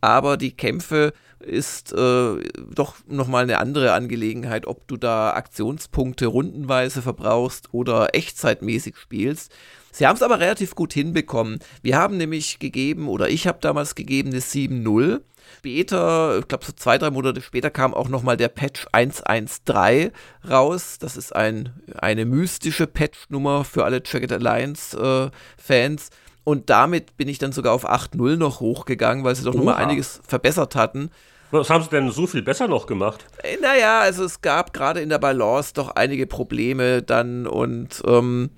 Aber 0.00 0.38
die 0.38 0.56
Kämpfe 0.56 1.12
ist 1.38 1.92
äh, 1.92 2.36
doch 2.74 2.96
nochmal 3.06 3.42
eine 3.42 3.58
andere 3.58 3.92
Angelegenheit, 3.92 4.66
ob 4.66 4.88
du 4.88 4.96
da 4.96 5.34
Aktionspunkte 5.34 6.26
rundenweise 6.26 7.02
verbrauchst 7.02 7.68
oder 7.72 8.14
echtzeitmäßig 8.14 8.96
spielst. 8.96 9.52
Sie 9.92 10.06
haben 10.06 10.16
es 10.16 10.22
aber 10.22 10.40
relativ 10.40 10.74
gut 10.74 10.94
hinbekommen. 10.94 11.58
Wir 11.82 11.98
haben 11.98 12.16
nämlich 12.16 12.58
gegeben, 12.58 13.08
oder 13.08 13.28
ich 13.28 13.46
habe 13.46 13.58
damals 13.60 13.94
gegeben, 13.94 14.30
eine 14.30 14.40
7-0 14.40 15.20
später, 15.56 16.38
ich 16.38 16.48
glaube 16.48 16.64
so 16.64 16.72
zwei, 16.72 16.98
drei 16.98 17.10
Monate 17.10 17.40
später 17.40 17.70
kam 17.70 17.94
auch 17.94 18.08
nochmal 18.08 18.36
der 18.36 18.48
Patch 18.48 18.86
113 18.92 20.12
raus. 20.48 20.98
Das 21.00 21.16
ist 21.16 21.34
ein, 21.34 21.72
eine 21.96 22.24
mystische 22.24 22.86
Patch-Nummer 22.86 23.64
für 23.64 23.84
alle 23.84 24.02
Jagged 24.04 24.32
Alliance-Fans. 24.32 26.08
Äh, 26.08 26.14
und 26.44 26.70
damit 26.70 27.16
bin 27.16 27.28
ich 27.28 27.38
dann 27.38 27.52
sogar 27.52 27.72
auf 27.72 27.88
8.0 27.88 28.36
noch 28.36 28.60
hochgegangen, 28.60 29.24
weil 29.24 29.34
sie 29.34 29.44
doch 29.44 29.54
nochmal 29.54 29.76
einiges 29.76 30.20
verbessert 30.26 30.76
hatten. 30.76 31.10
Was 31.50 31.70
haben 31.70 31.82
sie 31.82 31.90
denn 31.90 32.10
so 32.10 32.26
viel 32.26 32.42
besser 32.42 32.68
noch 32.68 32.86
gemacht? 32.86 33.24
Äh, 33.42 33.56
naja, 33.60 34.00
also 34.00 34.24
es 34.24 34.40
gab 34.42 34.72
gerade 34.72 35.00
in 35.00 35.08
der 35.08 35.18
Balance 35.18 35.72
doch 35.74 35.90
einige 35.90 36.26
Probleme 36.26 37.02
dann 37.02 37.46
und 37.46 38.02
ähm, 38.06 38.50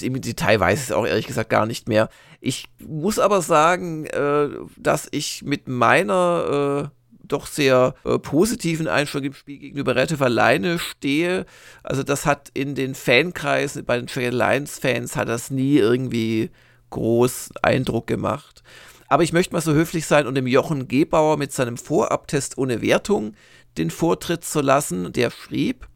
im 0.00 0.20
Detail 0.20 0.60
weiß 0.60 0.78
ich 0.78 0.86
es 0.86 0.92
auch 0.92 1.06
ehrlich 1.06 1.26
gesagt 1.26 1.50
gar 1.50 1.66
nicht 1.66 1.88
mehr. 1.88 2.08
Ich 2.44 2.68
muss 2.84 3.20
aber 3.20 3.40
sagen, 3.40 4.04
äh, 4.06 4.48
dass 4.76 5.06
ich 5.12 5.44
mit 5.44 5.68
meiner 5.68 6.90
äh, 6.90 7.02
doch 7.22 7.46
sehr 7.46 7.94
äh, 8.04 8.18
positiven 8.18 8.88
Einstellung 8.88 9.28
im 9.28 9.34
Spiel 9.34 9.58
gegenüber 9.58 9.94
relativ 9.94 10.20
alleine 10.20 10.80
stehe. 10.80 11.46
Also 11.84 12.02
das 12.02 12.26
hat 12.26 12.50
in 12.52 12.74
den 12.74 12.96
Fankreisen, 12.96 13.84
bei 13.84 13.96
den 13.96 14.08
Trail 14.08 14.34
Lions 14.34 14.80
Fans 14.80 15.14
hat 15.14 15.28
das 15.28 15.52
nie 15.52 15.76
irgendwie 15.76 16.50
groß 16.90 17.50
Eindruck 17.62 18.08
gemacht. 18.08 18.64
Aber 19.06 19.22
ich 19.22 19.32
möchte 19.32 19.54
mal 19.54 19.60
so 19.60 19.72
höflich 19.72 20.06
sein 20.06 20.26
und 20.26 20.34
dem 20.34 20.48
Jochen 20.48 20.88
Gebauer 20.88 21.36
mit 21.36 21.52
seinem 21.52 21.76
Vorabtest 21.76 22.58
ohne 22.58 22.82
Wertung 22.82 23.34
den 23.78 23.90
Vortritt 23.90 24.44
zu 24.44 24.60
lassen. 24.62 25.12
Der 25.12 25.30
schrieb, 25.30 25.86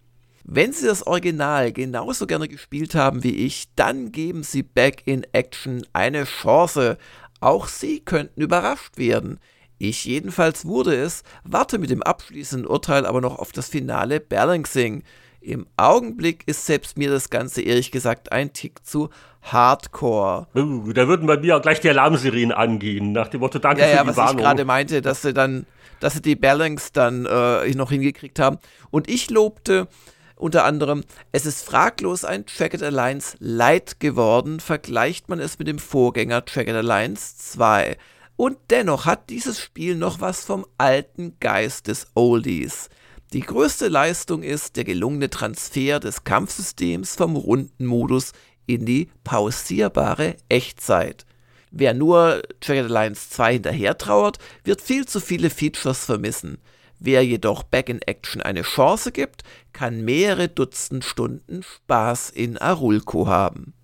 wenn 0.48 0.72
Sie 0.72 0.86
das 0.86 1.04
Original 1.04 1.72
genauso 1.72 2.24
gerne 2.28 2.46
gespielt 2.46 2.94
haben 2.94 3.24
wie 3.24 3.34
ich, 3.34 3.64
dann 3.74 4.12
geben 4.12 4.44
Sie 4.44 4.62
Back 4.62 5.02
in 5.04 5.26
Action 5.32 5.84
eine 5.92 6.22
Chance. 6.22 6.98
Auch 7.40 7.66
Sie 7.66 7.98
könnten 7.98 8.40
überrascht 8.40 8.96
werden. 8.96 9.40
Ich 9.78 10.04
jedenfalls 10.04 10.64
wurde 10.64 10.94
es, 10.94 11.24
warte 11.42 11.78
mit 11.78 11.90
dem 11.90 12.02
abschließenden 12.02 12.66
Urteil 12.66 13.06
aber 13.06 13.20
noch 13.20 13.40
auf 13.40 13.50
das 13.50 13.68
finale 13.68 14.20
Balancing. 14.20 15.02
Im 15.40 15.66
Augenblick 15.76 16.44
ist 16.46 16.64
selbst 16.64 16.96
mir 16.96 17.10
das 17.10 17.28
Ganze 17.28 17.62
ehrlich 17.62 17.90
gesagt 17.90 18.30
ein 18.30 18.52
Tick 18.52 18.86
zu 18.86 19.10
Hardcore. 19.42 20.46
Uh, 20.54 20.92
da 20.92 21.08
würden 21.08 21.26
bei 21.26 21.38
mir 21.38 21.56
auch 21.56 21.62
gleich 21.62 21.80
die 21.80 21.90
Alarmserien 21.90 22.52
angehen, 22.52 23.10
nach 23.10 23.28
dem 23.28 23.40
Motto 23.40 23.58
Danke 23.58 23.82
ja, 23.82 23.88
für 23.88 23.94
ja, 23.96 24.02
die 24.02 24.08
was 24.10 24.16
Warnung. 24.16 24.38
ich 24.38 24.44
gerade 24.44 24.64
meinte, 24.64 25.02
dass 25.02 25.22
sie 25.22 25.34
dann, 25.34 25.66
dass 25.98 26.14
sie 26.14 26.22
die 26.22 26.36
Balance 26.36 26.90
dann 26.92 27.26
äh, 27.26 27.68
noch 27.74 27.90
hingekriegt 27.90 28.38
haben. 28.38 28.58
Und 28.90 29.10
ich 29.10 29.28
lobte 29.30 29.88
unter 30.36 30.64
anderem, 30.64 31.02
es 31.32 31.46
ist 31.46 31.64
fraglos 31.64 32.24
ein 32.24 32.44
Jagged 32.46 32.82
Alliance 32.82 33.36
Light 33.40 34.00
geworden, 34.00 34.60
vergleicht 34.60 35.28
man 35.28 35.40
es 35.40 35.58
mit 35.58 35.66
dem 35.66 35.78
Vorgänger 35.78 36.44
Jagged 36.46 36.76
Alliance 36.76 37.36
2. 37.38 37.96
Und 38.36 38.58
dennoch 38.68 39.06
hat 39.06 39.30
dieses 39.30 39.58
Spiel 39.58 39.96
noch 39.96 40.20
was 40.20 40.44
vom 40.44 40.66
alten 40.76 41.36
Geist 41.40 41.88
des 41.88 42.06
Oldies. 42.14 42.90
Die 43.32 43.40
größte 43.40 43.88
Leistung 43.88 44.42
ist 44.42 44.76
der 44.76 44.84
gelungene 44.84 45.30
Transfer 45.30 46.00
des 46.00 46.24
Kampfsystems 46.24 47.16
vom 47.16 47.34
Rundenmodus 47.34 48.32
in 48.66 48.84
die 48.84 49.08
pausierbare 49.24 50.36
Echtzeit. 50.50 51.24
Wer 51.70 51.94
nur 51.94 52.42
Jagged 52.62 52.84
Alliance 52.84 53.30
2 53.30 53.54
hinterher 53.54 53.96
trauert, 53.96 54.38
wird 54.64 54.82
viel 54.82 55.06
zu 55.06 55.18
viele 55.18 55.48
Features 55.48 56.04
vermissen. 56.04 56.58
Wer 56.98 57.24
jedoch 57.24 57.62
Back 57.62 57.88
in 57.88 58.00
Action 58.02 58.40
eine 58.40 58.62
Chance 58.62 59.12
gibt, 59.12 59.42
kann 59.72 60.04
mehrere 60.04 60.48
Dutzend 60.48 61.04
Stunden 61.04 61.62
Spaß 61.62 62.30
in 62.30 62.58
Arulco 62.58 63.26
haben. 63.26 63.74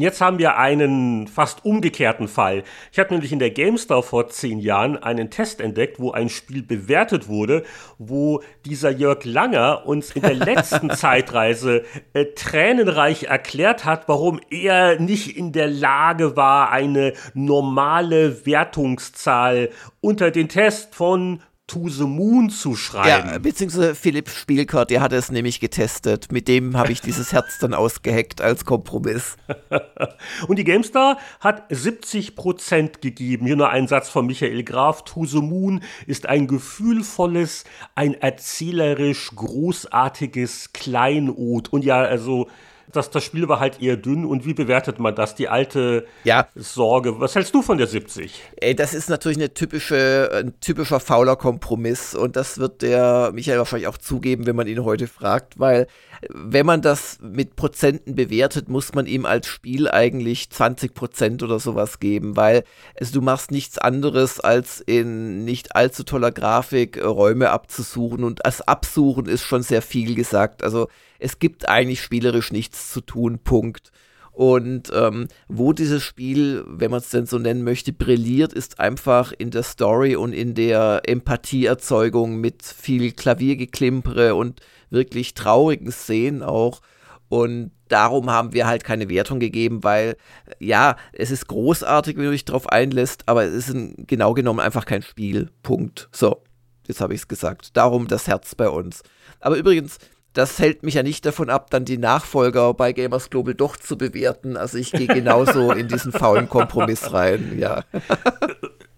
Jetzt 0.00 0.20
haben 0.20 0.38
wir 0.38 0.56
einen 0.56 1.26
fast 1.26 1.64
umgekehrten 1.64 2.28
Fall. 2.28 2.62
Ich 2.92 3.00
habe 3.00 3.12
nämlich 3.12 3.32
in 3.32 3.40
der 3.40 3.50
GameStar 3.50 4.04
vor 4.04 4.28
zehn 4.28 4.60
Jahren 4.60 4.96
einen 4.96 5.28
Test 5.28 5.60
entdeckt, 5.60 5.98
wo 5.98 6.12
ein 6.12 6.28
Spiel 6.28 6.62
bewertet 6.62 7.26
wurde, 7.26 7.64
wo 7.98 8.40
dieser 8.64 8.90
Jörg 8.90 9.24
Langer 9.24 9.86
uns 9.86 10.12
in 10.12 10.22
der 10.22 10.34
letzten 10.36 10.90
Zeitreise 10.90 11.82
äh, 12.12 12.26
tränenreich 12.26 13.24
erklärt 13.24 13.84
hat, 13.84 14.06
warum 14.06 14.40
er 14.50 15.00
nicht 15.00 15.36
in 15.36 15.50
der 15.50 15.66
Lage 15.66 16.36
war, 16.36 16.70
eine 16.70 17.12
normale 17.34 18.46
Wertungszahl 18.46 19.70
unter 20.00 20.30
den 20.30 20.48
Test 20.48 20.94
von 20.94 21.42
To 21.68 21.88
the 21.90 22.04
Moon 22.04 22.48
zu 22.48 22.74
schreiben. 22.74 23.28
Ja, 23.28 23.38
beziehungsweise 23.38 23.94
Philipp 23.94 24.30
Spielkort, 24.30 24.88
der 24.88 25.02
hat 25.02 25.12
es 25.12 25.30
nämlich 25.30 25.60
getestet. 25.60 26.32
Mit 26.32 26.48
dem 26.48 26.78
habe 26.78 26.92
ich 26.92 27.02
dieses 27.02 27.32
Herz 27.32 27.58
dann 27.58 27.74
ausgeheckt 27.74 28.40
als 28.40 28.64
Kompromiss. 28.64 29.36
Und 30.48 30.58
die 30.58 30.64
GameStar 30.64 31.18
hat 31.40 31.70
70% 31.70 33.00
gegeben. 33.02 33.44
Hier 33.44 33.56
nur 33.56 33.68
ein 33.68 33.86
Satz 33.86 34.08
von 34.08 34.26
Michael 34.26 34.64
Graf. 34.64 35.04
To 35.04 35.26
the 35.26 35.42
Moon 35.42 35.82
ist 36.06 36.24
ein 36.24 36.46
gefühlvolles, 36.46 37.64
ein 37.94 38.14
erzählerisch 38.14 39.30
großartiges 39.36 40.72
Kleinod. 40.72 41.70
Und 41.70 41.84
ja, 41.84 41.98
also 42.00 42.48
das, 42.92 43.10
das 43.10 43.24
Spiel 43.24 43.48
war 43.48 43.60
halt 43.60 43.80
eher 43.80 43.96
dünn. 43.96 44.24
Und 44.24 44.44
wie 44.44 44.54
bewertet 44.54 44.98
man 44.98 45.14
das? 45.14 45.34
Die 45.34 45.48
alte 45.48 46.06
ja. 46.24 46.48
Sorge. 46.54 47.20
Was 47.20 47.34
hältst 47.34 47.54
du 47.54 47.62
von 47.62 47.78
der 47.78 47.86
70? 47.86 48.42
Ey, 48.56 48.74
das 48.74 48.94
ist 48.94 49.08
natürlich 49.10 49.38
eine 49.38 49.54
typische, 49.54 50.30
ein 50.32 50.58
typischer 50.60 51.00
fauler 51.00 51.36
Kompromiss. 51.36 52.14
Und 52.14 52.36
das 52.36 52.58
wird 52.58 52.82
der 52.82 53.30
Michael 53.32 53.58
wahrscheinlich 53.58 53.88
auch 53.88 53.98
zugeben, 53.98 54.46
wenn 54.46 54.56
man 54.56 54.66
ihn 54.66 54.84
heute 54.84 55.06
fragt, 55.06 55.58
weil 55.58 55.86
wenn 56.30 56.66
man 56.66 56.82
das 56.82 57.18
mit 57.20 57.56
Prozenten 57.56 58.14
bewertet, 58.14 58.68
muss 58.68 58.94
man 58.94 59.06
ihm 59.06 59.24
als 59.24 59.46
Spiel 59.46 59.88
eigentlich 59.88 60.50
20 60.50 60.94
Prozent 60.94 61.42
oder 61.42 61.58
sowas 61.60 62.00
geben, 62.00 62.36
weil 62.36 62.64
also 62.98 63.12
du 63.12 63.20
machst 63.20 63.50
nichts 63.50 63.78
anderes, 63.78 64.40
als 64.40 64.80
in 64.80 65.44
nicht 65.44 65.76
allzu 65.76 66.02
toller 66.02 66.32
Grafik 66.32 66.96
äh, 66.96 67.04
Räume 67.04 67.50
abzusuchen 67.50 68.24
und 68.24 68.40
das 68.44 68.62
Absuchen 68.62 69.26
ist 69.26 69.42
schon 69.42 69.62
sehr 69.62 69.82
viel 69.82 70.14
gesagt. 70.14 70.62
Also 70.62 70.88
es 71.18 71.38
gibt 71.38 71.68
eigentlich 71.68 72.02
spielerisch 72.02 72.52
nichts 72.52 72.92
zu 72.92 73.00
tun, 73.00 73.38
Punkt. 73.42 73.92
Und 74.38 74.92
ähm, 74.94 75.26
wo 75.48 75.72
dieses 75.72 76.04
Spiel, 76.04 76.64
wenn 76.68 76.92
man 76.92 77.00
es 77.00 77.10
denn 77.10 77.26
so 77.26 77.38
nennen 77.38 77.64
möchte, 77.64 77.92
brilliert, 77.92 78.52
ist 78.52 78.78
einfach 78.78 79.32
in 79.36 79.50
der 79.50 79.64
Story 79.64 80.14
und 80.14 80.32
in 80.32 80.54
der 80.54 81.02
Empathieerzeugung 81.06 82.36
mit 82.36 82.62
viel 82.62 83.10
Klaviergeklimpere 83.10 84.36
und 84.36 84.60
wirklich 84.90 85.34
traurigen 85.34 85.90
Szenen 85.90 86.44
auch. 86.44 86.82
Und 87.28 87.72
darum 87.88 88.30
haben 88.30 88.52
wir 88.52 88.68
halt 88.68 88.84
keine 88.84 89.08
Wertung 89.08 89.40
gegeben, 89.40 89.82
weil 89.82 90.16
ja, 90.60 90.94
es 91.12 91.32
ist 91.32 91.48
großartig, 91.48 92.16
wenn 92.16 92.26
du 92.26 92.30
dich 92.30 92.44
darauf 92.44 92.68
einlässt, 92.68 93.24
aber 93.26 93.44
es 93.44 93.54
ist 93.54 93.74
ein, 93.74 94.04
genau 94.06 94.34
genommen 94.34 94.60
einfach 94.60 94.86
kein 94.86 95.02
Spiel. 95.02 95.50
Punkt. 95.64 96.08
So, 96.12 96.44
jetzt 96.86 97.00
habe 97.00 97.12
ich 97.12 97.22
es 97.22 97.28
gesagt. 97.28 97.76
Darum 97.76 98.06
das 98.06 98.28
Herz 98.28 98.54
bei 98.54 98.68
uns. 98.68 99.02
Aber 99.40 99.56
übrigens, 99.56 99.98
das 100.34 100.58
hält 100.58 100.82
mich 100.82 100.94
ja 100.94 101.02
nicht 101.02 101.26
davon 101.26 101.50
ab, 101.50 101.70
dann 101.70 101.84
die 101.84 101.98
Nachfolger 101.98 102.74
bei 102.74 102.92
Gamers 102.92 103.30
Global 103.30 103.54
doch 103.54 103.76
zu 103.76 103.98
bewerten. 103.98 104.56
Also 104.56 104.78
ich 104.78 104.92
gehe 104.92 105.06
genauso 105.06 105.72
in 105.72 105.88
diesen 105.88 106.12
faulen 106.12 106.48
Kompromiss 106.48 107.12
rein, 107.12 107.58
ja. 107.58 107.84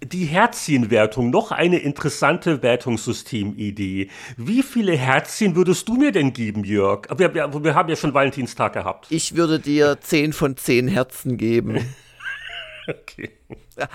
Die 0.03 0.24
Herzchenwertung, 0.24 1.31
noch 1.31 1.53
eine 1.53 1.78
interessante 1.78 2.62
Wertungssystemidee. 2.62 4.11
Wie 4.37 4.62
viele 4.62 4.97
Herzchen 4.97 5.55
würdest 5.55 5.89
du 5.89 5.95
mir 5.95 6.11
denn 6.11 6.33
geben, 6.33 6.64
Jörg? 6.64 7.07
Wir, 7.16 7.33
wir, 7.33 7.64
wir 7.64 7.74
haben 7.74 7.89
ja 7.89 7.97
schon 7.97 8.12
Valentinstag 8.12 8.72
gehabt. 8.72 9.07
Ich 9.11 9.37
würde 9.37 9.61
dir 9.61 9.99
10 10.01 10.33
von 10.33 10.57
10 10.57 10.89
Herzen 10.89 11.37
geben. 11.37 11.95
okay. 12.89 13.31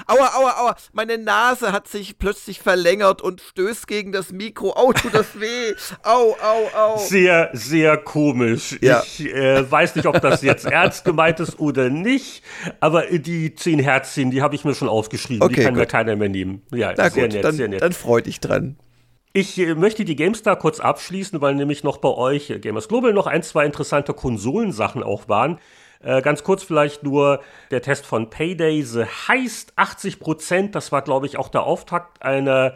Aua, 0.08 0.30
aua, 0.38 0.60
aua. 0.62 0.76
Meine 0.94 1.18
Nase 1.18 1.72
hat 1.72 1.88
sich 1.88 2.18
plötzlich 2.18 2.60
verlängert 2.60 3.22
und 3.22 3.42
stößt 3.42 3.88
gegen 3.88 4.12
das 4.12 4.32
Mikro. 4.32 4.74
Au, 4.76 4.94
tut 4.94 5.14
das 5.14 5.28
weh. 5.40 5.74
Au, 6.04 6.36
au, 6.42 6.78
au. 6.78 6.98
Sehr, 6.98 7.50
sehr 7.54 7.98
komisch. 7.98 8.78
Ja. 8.82 9.04
Ich 9.04 9.26
äh, 9.26 9.70
weiß 9.70 9.96
nicht, 9.96 10.06
ob 10.06 10.22
das 10.22 10.42
jetzt 10.42 10.66
ernst 10.66 11.06
gemeint 11.06 11.40
ist 11.40 11.60
oder 11.60 11.90
nicht, 11.90 12.44
aber 12.80 13.04
die 13.06 13.56
zehn 13.56 13.80
Herzchen, 13.80 14.32
die 14.32 14.42
habe 14.42 14.56
ich 14.56 14.66
mir 14.66 14.76
schon 14.76 14.90
aufgeschrieben. 14.90 15.44
Okay, 15.44 15.56
die 15.56 15.62
kann 15.62 15.74
gut. 15.74 15.82
mir 15.82 15.88
keiner 15.88 16.16
mehr 16.16 16.30
nehmen. 16.30 16.62
Ja, 16.74 16.94
Na 16.96 17.10
sehr 17.10 17.24
gut, 17.24 17.34
nett, 17.34 17.44
dann, 17.44 17.56
sehr 17.56 17.68
nett. 17.68 17.82
Dann 17.82 17.94
freu 17.94 18.22
dich 18.22 18.40
dran. 18.40 18.78
Ich 19.34 19.58
äh, 19.60 19.76
möchte 19.76 20.06
die 20.06 20.16
GameStar 20.16 20.56
kurz 20.56 20.80
abschließen, 20.80 21.42
weil 21.42 21.56
nämlich 21.56 21.84
noch 21.84 21.98
bei 21.98 22.10
euch, 22.10 22.50
äh, 22.50 22.60
Gamers 22.60 22.88
Global, 22.88 23.12
noch 23.12 23.28
ein, 23.28 23.44
zwei 23.44 23.66
interessante 23.66 24.14
Konsolensachen 24.14 25.04
auch 25.04 25.28
waren. 25.28 25.60
Äh, 26.02 26.22
ganz 26.22 26.44
kurz 26.44 26.64
vielleicht 26.64 27.04
nur 27.04 27.42
der 27.72 27.82
Test 27.82 28.06
von 28.06 28.30
Payday. 28.30 28.82
The 28.82 29.06
heißt 29.06 29.74
80 29.76 30.20
Prozent. 30.20 30.76
Das 30.76 30.92
war, 30.92 31.02
glaube 31.02 31.26
ich, 31.26 31.38
auch 31.38 31.50
der 31.50 31.64
Auftakt 31.64 32.24
einer 32.24 32.76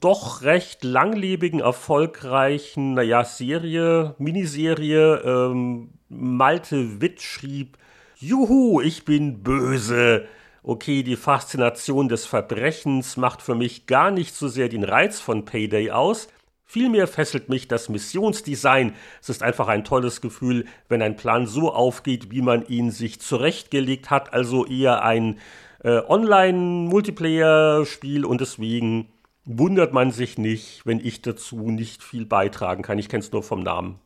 doch 0.00 0.42
recht 0.42 0.82
langlebigen, 0.82 1.60
erfolgreichen, 1.60 2.94
naja, 2.94 3.24
Serie, 3.24 4.14
Miniserie. 4.18 5.22
Ähm, 5.24 5.90
Malte 6.08 7.00
Witt 7.00 7.22
schrieb, 7.22 7.78
Juhu, 8.16 8.80
ich 8.80 9.04
bin 9.04 9.42
böse. 9.42 10.26
Okay, 10.62 11.02
die 11.02 11.16
Faszination 11.16 12.08
des 12.08 12.26
Verbrechens 12.26 13.16
macht 13.16 13.40
für 13.40 13.54
mich 13.54 13.86
gar 13.86 14.10
nicht 14.10 14.34
so 14.34 14.48
sehr 14.48 14.68
den 14.68 14.84
Reiz 14.84 15.20
von 15.20 15.44
Payday 15.44 15.90
aus. 15.90 16.28
Vielmehr 16.72 17.08
fesselt 17.08 17.48
mich 17.48 17.66
das 17.66 17.88
Missionsdesign. 17.88 18.94
Es 19.20 19.28
ist 19.28 19.42
einfach 19.42 19.66
ein 19.66 19.82
tolles 19.82 20.20
Gefühl, 20.20 20.66
wenn 20.88 21.02
ein 21.02 21.16
Plan 21.16 21.48
so 21.48 21.74
aufgeht, 21.74 22.30
wie 22.30 22.42
man 22.42 22.64
ihn 22.68 22.92
sich 22.92 23.20
zurechtgelegt 23.20 24.08
hat. 24.08 24.32
Also 24.32 24.66
eher 24.66 25.02
ein 25.02 25.40
äh, 25.82 25.98
Online-Multiplayer-Spiel 25.98 28.24
und 28.24 28.40
deswegen 28.40 29.08
wundert 29.44 29.92
man 29.92 30.12
sich 30.12 30.38
nicht, 30.38 30.86
wenn 30.86 31.04
ich 31.04 31.22
dazu 31.22 31.72
nicht 31.72 32.04
viel 32.04 32.24
beitragen 32.24 32.84
kann. 32.84 33.00
Ich 33.00 33.08
kenne 33.08 33.24
es 33.24 33.32
nur 33.32 33.42
vom 33.42 33.64
Namen. 33.64 33.98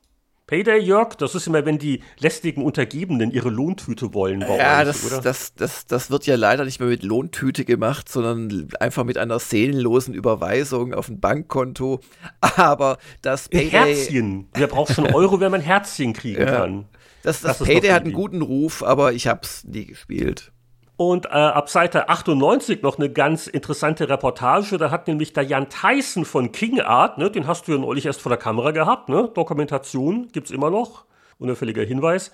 Payday, 0.47 0.79
Jörg, 0.79 1.15
das 1.15 1.35
ist 1.35 1.47
immer, 1.47 1.65
wenn 1.65 1.79
die 1.79 2.03
lästigen 2.19 2.63
Untergebenen 2.63 3.31
ihre 3.31 3.49
Lohntüte 3.49 4.13
wollen 4.13 4.41
bei 4.41 4.59
ja, 4.59 4.81
euch, 4.81 4.85
das, 4.85 5.07
oder? 5.07 5.23
Das, 5.23 5.55
das, 5.55 5.87
das 5.87 6.11
wird 6.11 6.27
ja 6.27 6.37
leider 6.37 6.67
nicht 6.67 6.81
mehr 6.81 6.89
mit 6.91 7.03
Lohntüte 7.03 7.65
gemacht, 7.65 8.11
sondern 8.11 8.69
einfach 8.79 9.05
mit 9.05 9.17
einer 9.17 9.39
seelenlosen 9.39 10.13
Überweisung 10.13 10.93
auf 10.93 11.09
ein 11.09 11.19
Bankkonto. 11.19 12.01
Aber 12.41 12.99
das 13.23 13.49
Payday... 13.49 13.71
Herzchen. 13.71 14.49
Wer 14.53 14.67
braucht 14.67 14.93
schon 14.95 15.07
Euro, 15.15 15.41
wenn 15.41 15.51
man 15.51 15.63
Herzchen 15.63 16.13
kriegen 16.13 16.43
ja. 16.43 16.51
kann? 16.51 16.85
Das, 17.23 17.41
das, 17.41 17.59
das 17.59 17.67
Payday 17.67 17.89
hat 17.91 18.05
einen 18.05 18.13
guten 18.13 18.43
Ruf, 18.43 18.83
aber 18.83 19.15
ich 19.15 19.27
habe 19.27 19.41
es 19.45 19.65
nie 19.65 19.87
gespielt. 19.87 20.53
Und 20.97 21.27
äh, 21.27 21.31
ab 21.31 21.69
Seite 21.69 22.09
98 22.09 22.83
noch 22.83 22.99
eine 22.99 23.11
ganz 23.11 23.49
interessante 23.49 24.09
Reportage. 24.09 24.79
Da 24.79 24.91
hat 24.91 25.09
nämlich 25.09 25.33
der 25.33 25.43
Jan 25.43 25.69
Tyson 25.69 26.25
von 26.25 26.53
King 26.53 26.81
Art, 26.81 27.19
ne, 27.19 27.31
den 27.31 27.49
hast 27.49 27.67
du 27.67 27.73
ja 27.73 27.79
neulich 27.79 28.07
erst 28.07 28.21
vor 28.21 28.31
der 28.31 28.39
Kamera 28.39 28.71
gehabt, 28.71 29.09
ne? 29.09 29.29
Dokumentation 29.35 30.29
gibt's 30.31 30.53
immer 30.53 30.71
noch. 30.71 31.05
Unauffälliger 31.39 31.83
Hinweis. 31.83 32.31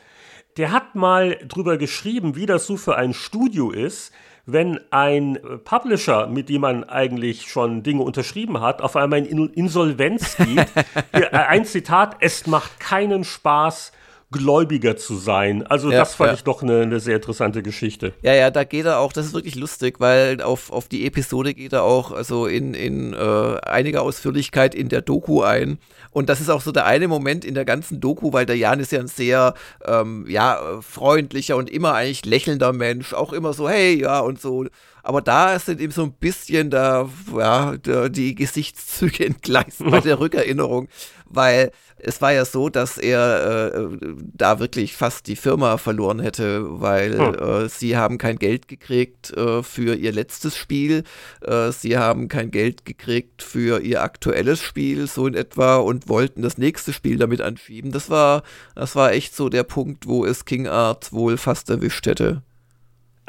Der 0.59 0.73
hat 0.73 0.95
mal 0.95 1.39
drüber 1.49 1.79
geschrieben, 1.79 2.37
wie 2.37 2.45
das 2.45 2.67
so 2.67 2.77
für 2.77 2.97
ein 2.97 3.15
Studio 3.15 3.71
ist, 3.71 4.13
wenn 4.45 4.81
ein 4.91 5.39
Publisher, 5.65 6.27
mit 6.27 6.49
dem 6.49 6.63
man 6.63 6.85
eigentlich 6.85 7.51
schon 7.51 7.83
Dinge 7.83 8.03
unterschrieben 8.03 8.61
hat, 8.61 8.83
auf 8.83 8.97
einmal 8.97 9.25
in 9.25 9.49
Insolvenz 9.51 10.37
geht. 10.37 10.67
ein 11.33 11.65
Zitat, 11.65 12.17
es 12.21 12.47
macht 12.47 12.79
keinen 12.81 13.25
Spaß, 13.25 13.93
gläubiger 14.33 14.97
zu 14.97 15.17
sein. 15.17 15.67
Also 15.67 15.91
ja, 15.91 15.99
das 15.99 16.15
fand 16.15 16.29
ja. 16.29 16.35
ich 16.35 16.45
doch 16.45 16.63
eine, 16.63 16.83
eine, 16.83 17.01
sehr 17.01 17.17
interessante 17.17 17.63
Geschichte. 17.63 18.13
Ja, 18.23 18.33
ja, 18.33 18.51
da 18.51 18.65
geht 18.65 18.87
er 18.87 19.01
auch, 19.01 19.13
das 19.13 19.27
ist 19.27 19.35
wirklich 19.35 19.57
lustig, 19.57 19.99
weil 19.99 20.41
auf, 20.41 20.71
auf 20.71 20.89
die 20.89 21.05
Episode 21.07 21.53
geht 21.53 21.73
er 21.73 21.83
auch 21.83 22.13
also 22.13 22.47
in, 22.47 22.75
in 22.75 23.13
äh, 23.13 23.57
einiger 23.63 24.03
Ausführlichkeit 24.03 24.75
in 24.75 24.89
der 24.89 25.01
Doku 25.01 25.43
ein. 25.43 25.79
Und 26.13 26.29
das 26.29 26.41
ist 26.41 26.49
auch 26.49 26.61
so 26.61 26.73
der 26.73 26.87
eine 26.87 27.09
Moment 27.09 27.45
in 27.45 27.55
der 27.55 27.65
ganzen 27.65 28.01
Doku, 28.01 28.33
weil 28.33 28.47
der 28.47 28.57
Jan 28.57 28.81
ist 28.81 28.93
ja 28.93 29.01
ein 29.01 29.09
sehr 29.09 29.55
ähm, 29.85 30.27
ja, 30.29 30.61
freundlicher 30.81 31.57
und 31.57 31.69
immer 31.69 31.95
eigentlich 31.95 32.25
lächelnder 32.25 32.73
Mensch, 32.73 33.13
auch 33.15 33.33
immer 33.33 33.53
so, 33.53 33.69
hey, 33.69 34.01
ja, 34.01 34.21
und 34.21 34.41
so. 34.41 34.67
Aber 35.11 35.23
da 35.23 35.59
sind 35.59 35.81
eben 35.81 35.93
so 35.93 36.05
ein 36.05 36.13
bisschen 36.13 36.71
da, 36.71 37.11
ja, 37.37 37.77
die 37.77 38.37
Gesichtszüge 38.37 39.27
entgleist 39.27 39.81
bei 39.81 39.99
der 39.99 40.21
Rückerinnerung, 40.21 40.87
weil 41.25 41.73
es 41.99 42.23
war 42.23 42.33
ja 42.33 42.45
so, 42.45 42.69
dass 42.69 42.97
er 42.97 43.75
äh, 43.75 43.89
da 44.33 44.61
wirklich 44.61 44.95
fast 44.95 45.27
die 45.27 45.35
Firma 45.35 45.79
verloren 45.79 46.21
hätte, 46.21 46.81
weil 46.81 47.19
hm. 47.19 47.35
äh, 47.35 47.69
sie 47.69 47.97
haben 47.97 48.19
kein 48.19 48.39
Geld 48.39 48.69
gekriegt 48.69 49.37
äh, 49.37 49.65
für 49.65 49.97
ihr 49.97 50.13
letztes 50.13 50.57
Spiel, 50.57 51.03
äh, 51.41 51.73
sie 51.73 51.99
haben 51.99 52.29
kein 52.29 52.53
Geld 52.53 52.85
gekriegt 52.85 53.43
für 53.43 53.81
ihr 53.81 54.05
aktuelles 54.05 54.63
Spiel, 54.63 55.09
so 55.09 55.27
in 55.27 55.35
etwa, 55.35 55.79
und 55.79 56.09
wollten 56.09 56.43
das 56.43 56.57
nächste 56.57 56.93
Spiel 56.93 57.19
damit 57.19 57.41
anschieben. 57.41 57.91
Das 57.91 58.11
war, 58.11 58.45
das 58.77 58.95
war 58.95 59.11
echt 59.11 59.35
so 59.35 59.49
der 59.49 59.65
Punkt, 59.65 60.07
wo 60.07 60.25
es 60.25 60.45
King 60.45 60.69
Art 60.69 61.13
wohl 61.13 61.37
fast 61.37 61.69
erwischt 61.69 62.07
hätte. 62.07 62.45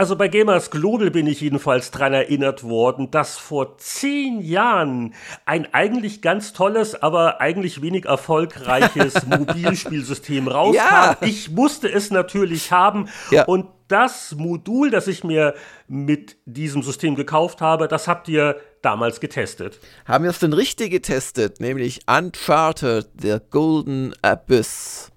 Also 0.01 0.15
bei 0.15 0.29
Gamers 0.29 0.71
Global 0.71 1.11
bin 1.11 1.27
ich 1.27 1.41
jedenfalls 1.41 1.91
daran 1.91 2.13
erinnert 2.13 2.63
worden, 2.63 3.11
dass 3.11 3.37
vor 3.37 3.77
zehn 3.77 4.41
Jahren 4.41 5.13
ein 5.45 5.71
eigentlich 5.75 6.23
ganz 6.23 6.53
tolles, 6.53 6.99
aber 6.99 7.39
eigentlich 7.39 7.83
wenig 7.83 8.05
erfolgreiches 8.05 9.27
Mobilspielsystem 9.27 10.47
rauskam. 10.47 10.75
Ja. 10.75 11.17
Ich 11.21 11.51
musste 11.51 11.87
es 11.87 12.09
natürlich 12.09 12.71
haben 12.71 13.09
ja. 13.29 13.45
und 13.45 13.67
das 13.89 14.33
Modul, 14.35 14.89
das 14.89 15.07
ich 15.07 15.23
mir 15.23 15.53
mit 15.87 16.35
diesem 16.45 16.81
System 16.81 17.13
gekauft 17.13 17.61
habe, 17.61 17.87
das 17.87 18.07
habt 18.07 18.27
ihr 18.27 18.59
damals 18.81 19.19
getestet. 19.19 19.79
Haben 20.07 20.23
wir 20.23 20.31
es 20.31 20.39
denn 20.39 20.53
richtig 20.53 20.89
getestet, 20.89 21.59
nämlich 21.59 21.99
Uncharted, 22.07 23.07
der 23.13 23.39
Golden 23.39 24.15
Abyss. 24.23 25.11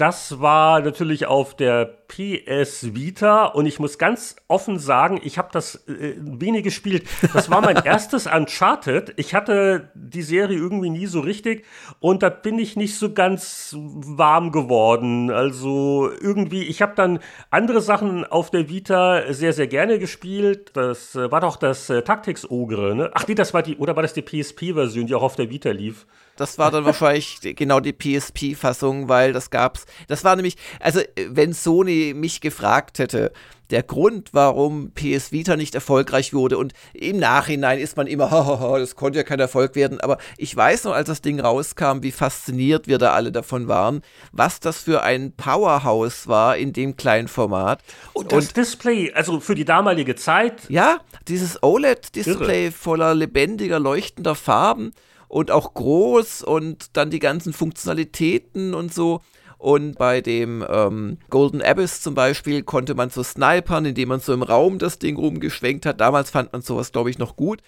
Das 0.00 0.40
war 0.40 0.80
natürlich 0.80 1.26
auf 1.26 1.54
der 1.54 1.84
PS 1.84 2.94
Vita 2.94 3.44
und 3.44 3.66
ich 3.66 3.78
muss 3.78 3.98
ganz 3.98 4.36
offen 4.48 4.78
sagen, 4.78 5.20
ich 5.22 5.36
habe 5.36 5.50
das 5.52 5.86
äh, 5.88 6.14
wenig 6.16 6.64
gespielt. 6.64 7.06
Das 7.34 7.50
war 7.50 7.60
mein 7.60 7.76
erstes 7.84 8.26
Uncharted. 8.26 9.12
Ich 9.18 9.34
hatte 9.34 9.90
die 9.92 10.22
Serie 10.22 10.56
irgendwie 10.56 10.88
nie 10.88 11.04
so 11.04 11.20
richtig 11.20 11.66
und 11.98 12.22
da 12.22 12.30
bin 12.30 12.58
ich 12.58 12.76
nicht 12.76 12.96
so 12.96 13.12
ganz 13.12 13.76
warm 13.76 14.52
geworden. 14.52 15.30
Also 15.30 16.10
irgendwie, 16.18 16.62
ich 16.62 16.80
habe 16.80 16.94
dann 16.96 17.18
andere 17.50 17.82
Sachen 17.82 18.24
auf 18.24 18.50
der 18.50 18.70
Vita 18.70 19.30
sehr, 19.34 19.52
sehr 19.52 19.66
gerne 19.66 19.98
gespielt. 19.98 20.70
Das 20.72 21.14
äh, 21.14 21.30
war 21.30 21.42
doch 21.42 21.56
das 21.56 21.90
äh, 21.90 22.00
Tactics 22.00 22.50
Ogre, 22.50 22.94
ne? 22.94 23.10
Ach 23.12 23.28
nee, 23.28 23.34
das 23.34 23.52
war 23.52 23.62
die, 23.62 23.76
oder 23.76 23.96
war 23.96 24.02
das 24.02 24.14
die 24.14 24.22
PSP-Version, 24.22 25.08
die 25.08 25.14
auch 25.14 25.22
auf 25.22 25.36
der 25.36 25.50
Vita 25.50 25.72
lief? 25.72 26.06
Das 26.40 26.56
war 26.56 26.70
dann 26.70 26.86
wahrscheinlich 26.86 27.38
genau 27.54 27.80
die 27.80 27.92
PSP-Fassung, 27.92 29.10
weil 29.10 29.34
das 29.34 29.50
gab's. 29.50 29.84
Das 30.08 30.24
war 30.24 30.36
nämlich, 30.36 30.56
also 30.80 31.02
wenn 31.28 31.52
Sony 31.52 32.14
mich 32.16 32.40
gefragt 32.40 32.98
hätte, 32.98 33.30
der 33.68 33.82
Grund, 33.82 34.30
warum 34.32 34.90
PS 34.92 35.32
Vita 35.32 35.56
nicht 35.56 35.74
erfolgreich 35.74 36.32
wurde. 36.32 36.56
Und 36.56 36.72
im 36.94 37.18
Nachhinein 37.18 37.78
ist 37.78 37.98
man 37.98 38.06
immer, 38.06 38.30
hahaha, 38.30 38.78
das 38.78 38.96
konnte 38.96 39.18
ja 39.18 39.22
kein 39.22 39.38
Erfolg 39.38 39.74
werden. 39.74 40.00
Aber 40.00 40.16
ich 40.38 40.56
weiß 40.56 40.84
noch, 40.84 40.92
als 40.92 41.08
das 41.08 41.20
Ding 41.20 41.40
rauskam, 41.40 42.02
wie 42.02 42.10
fasziniert 42.10 42.88
wir 42.88 42.96
da 42.96 43.12
alle 43.12 43.32
davon 43.32 43.68
waren, 43.68 44.00
was 44.32 44.60
das 44.60 44.78
für 44.78 45.02
ein 45.02 45.32
Powerhouse 45.32 46.26
war 46.26 46.56
in 46.56 46.72
dem 46.72 46.96
kleinen 46.96 47.28
Format. 47.28 47.82
Und 48.14 48.32
das 48.32 48.48
Und, 48.48 48.56
Display, 48.56 49.12
also 49.12 49.40
für 49.40 49.54
die 49.54 49.66
damalige 49.66 50.16
Zeit. 50.16 50.68
Ja, 50.70 51.00
dieses 51.28 51.62
OLED-Display 51.62 52.70
voller 52.70 53.14
lebendiger, 53.14 53.78
leuchtender 53.78 54.34
Farben 54.34 54.94
und 55.30 55.52
auch 55.52 55.74
groß 55.74 56.42
und 56.42 56.96
dann 56.96 57.10
die 57.10 57.20
ganzen 57.20 57.52
Funktionalitäten 57.52 58.74
und 58.74 58.92
so. 58.92 59.20
Und 59.58 59.96
bei 59.96 60.20
dem 60.20 60.64
ähm, 60.68 61.18
Golden 61.28 61.62
Abyss 61.62 62.00
zum 62.00 62.14
Beispiel 62.14 62.62
konnte 62.62 62.94
man 62.94 63.10
so 63.10 63.22
snipern, 63.22 63.84
indem 63.84 64.08
man 64.08 64.20
so 64.20 64.32
im 64.32 64.42
Raum 64.42 64.78
das 64.78 64.98
Ding 64.98 65.16
rumgeschwenkt 65.16 65.86
hat. 65.86 66.00
Damals 66.00 66.30
fand 66.30 66.52
man 66.52 66.62
sowas, 66.62 66.90
glaube 66.90 67.10
ich, 67.10 67.18
noch 67.18 67.36
gut. 67.36 67.60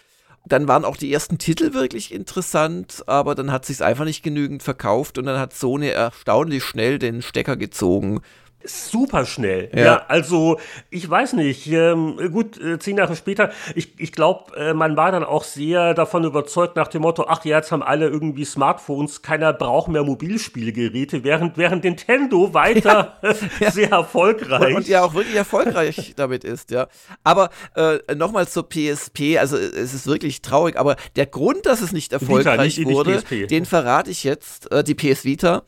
Dann 0.44 0.66
waren 0.66 0.84
auch 0.84 0.96
die 0.96 1.12
ersten 1.12 1.38
Titel 1.38 1.72
wirklich 1.72 2.12
interessant, 2.12 3.04
aber 3.06 3.36
dann 3.36 3.52
hat 3.52 3.64
sich 3.64 3.80
einfach 3.80 4.06
nicht 4.06 4.24
genügend 4.24 4.64
verkauft 4.64 5.16
und 5.16 5.26
dann 5.26 5.38
hat 5.38 5.54
Sony 5.54 5.86
erstaunlich 5.86 6.64
schnell 6.64 6.98
den 6.98 7.22
Stecker 7.22 7.56
gezogen 7.56 8.22
super 8.64 9.26
schnell. 9.26 9.70
Ja. 9.74 9.84
ja. 9.84 10.04
also 10.08 10.58
ich 10.90 11.08
weiß 11.08 11.34
nicht. 11.34 11.66
Ähm, 11.66 12.16
gut, 12.32 12.60
äh, 12.60 12.78
zehn 12.78 12.96
Jahre 12.96 13.16
später, 13.16 13.50
ich, 13.74 13.98
ich 13.98 14.12
glaube, 14.12 14.56
äh, 14.56 14.74
man 14.74 14.96
war 14.96 15.12
dann 15.12 15.24
auch 15.24 15.44
sehr 15.44 15.94
davon 15.94 16.24
überzeugt 16.24 16.76
nach 16.76 16.88
dem 16.88 17.02
Motto, 17.02 17.26
ach 17.28 17.44
ja, 17.44 17.58
jetzt 17.58 17.72
haben 17.72 17.82
alle 17.82 18.08
irgendwie 18.08 18.44
Smartphones, 18.44 19.22
keiner 19.22 19.52
braucht 19.52 19.88
mehr 19.88 20.04
Mobilspielgeräte, 20.04 21.24
während, 21.24 21.56
während 21.56 21.84
Nintendo 21.84 22.54
weiter 22.54 23.18
ja, 23.22 23.34
ja. 23.60 23.70
sehr 23.70 23.90
erfolgreich. 23.90 24.70
Und, 24.70 24.76
und, 24.76 24.88
ja 24.88 25.02
auch 25.02 25.14
wirklich 25.14 25.36
erfolgreich 25.36 26.14
damit 26.16 26.44
ist, 26.44 26.70
ja. 26.70 26.88
Aber 27.24 27.50
äh, 27.76 28.14
nochmal 28.14 28.48
zur 28.48 28.68
PSP, 28.68 29.38
also 29.38 29.56
es 29.56 29.94
ist 29.94 30.06
wirklich 30.06 30.42
traurig, 30.42 30.78
aber 30.78 30.96
der 31.16 31.26
Grund, 31.26 31.66
dass 31.66 31.80
es 31.80 31.92
nicht 31.92 32.12
erfolgreich 32.12 32.76
Vita, 32.76 32.88
nicht, 32.88 32.96
wurde, 32.96 33.22
nicht 33.30 33.50
den 33.50 33.66
verrate 33.66 34.10
ich 34.10 34.24
jetzt, 34.24 34.70
äh, 34.72 34.84
die 34.84 34.94
PS 34.94 35.24
Vita 35.24 35.62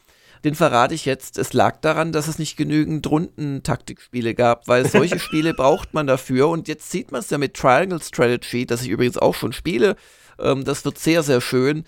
den 0.45 0.55
verrate 0.55 0.95
ich 0.95 1.07
jetzt. 1.07 1.38
Es 1.38 1.53
lag 1.53 1.80
daran, 1.80 2.12
dass 2.12 2.28
es 2.28 2.38
nicht 2.38 2.57
genügend 2.57 3.07
Rundentaktikspiele 3.07 4.34
gab, 4.34 4.68
weil 4.68 4.86
solche 4.88 5.18
Spiele 5.20 5.55
braucht 5.55 5.95
man 5.95 6.07
dafür. 6.07 6.49
Und 6.49 6.68
jetzt 6.68 6.90
sieht 6.90 7.11
man 7.11 7.20
es 7.20 7.30
ja 7.30 7.38
mit 7.38 7.55
Triangle 7.55 8.01
Strategy, 8.03 8.66
das 8.66 8.82
ich 8.82 8.90
übrigens 8.90 9.16
auch 9.16 9.34
schon 9.34 9.53
spiele. 9.53 9.97
Ähm, 10.38 10.64
das 10.64 10.84
wird 10.84 10.99
sehr, 10.99 11.22
sehr 11.22 11.40
schön 11.40 11.84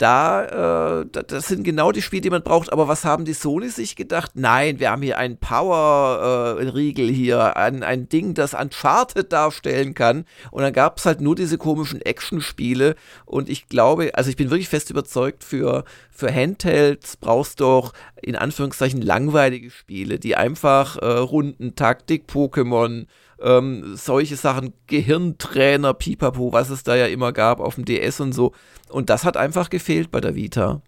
da, 0.00 1.02
äh, 1.02 1.06
das 1.26 1.48
sind 1.48 1.62
genau 1.62 1.92
die 1.92 2.00
Spiele, 2.00 2.22
die 2.22 2.30
man 2.30 2.42
braucht. 2.42 2.72
Aber 2.72 2.88
was 2.88 3.04
haben 3.04 3.26
die 3.26 3.34
Sony 3.34 3.68
sich 3.68 3.96
gedacht? 3.96 4.32
Nein, 4.34 4.80
wir 4.80 4.90
haben 4.90 5.02
hier 5.02 5.18
einen 5.18 5.36
Power-Riegel 5.36 7.10
äh, 7.10 7.12
hier, 7.12 7.56
ein, 7.58 7.82
ein 7.82 8.08
Ding, 8.08 8.32
das 8.32 8.54
Uncharted 8.54 9.30
darstellen 9.30 9.92
kann. 9.92 10.24
Und 10.50 10.62
dann 10.62 10.72
gab 10.72 10.96
es 10.96 11.04
halt 11.04 11.20
nur 11.20 11.34
diese 11.34 11.58
komischen 11.58 12.00
Action-Spiele. 12.00 12.94
Und 13.26 13.50
ich 13.50 13.68
glaube, 13.68 14.12
also 14.14 14.30
ich 14.30 14.36
bin 14.36 14.50
wirklich 14.50 14.70
fest 14.70 14.88
überzeugt, 14.88 15.44
für, 15.44 15.84
für 16.10 16.32
Handhelds 16.32 17.18
brauchst 17.18 17.60
du 17.60 17.66
auch 17.66 17.92
in 18.22 18.36
Anführungszeichen 18.36 19.02
langweilige 19.02 19.70
Spiele, 19.70 20.18
die 20.18 20.34
einfach 20.34 20.96
äh, 20.96 21.06
Runden, 21.06 21.74
Taktik, 21.76 22.24
Pokémon, 22.26 23.06
ähm, 23.42 23.96
solche 23.96 24.36
Sachen, 24.36 24.72
Gehirntrainer, 24.86 25.94
Pipapo, 25.94 26.52
was 26.52 26.70
es 26.70 26.82
da 26.82 26.96
ja 26.96 27.06
immer 27.06 27.32
gab 27.32 27.60
auf 27.60 27.74
dem 27.74 27.84
DS 27.84 28.20
und 28.20 28.32
so. 28.32 28.52
Und 28.88 29.10
das 29.10 29.24
hat 29.24 29.36
einfach 29.36 29.70
gefehlt 29.70 30.10
bei 30.10 30.20
der 30.20 30.34
Vita. 30.34 30.82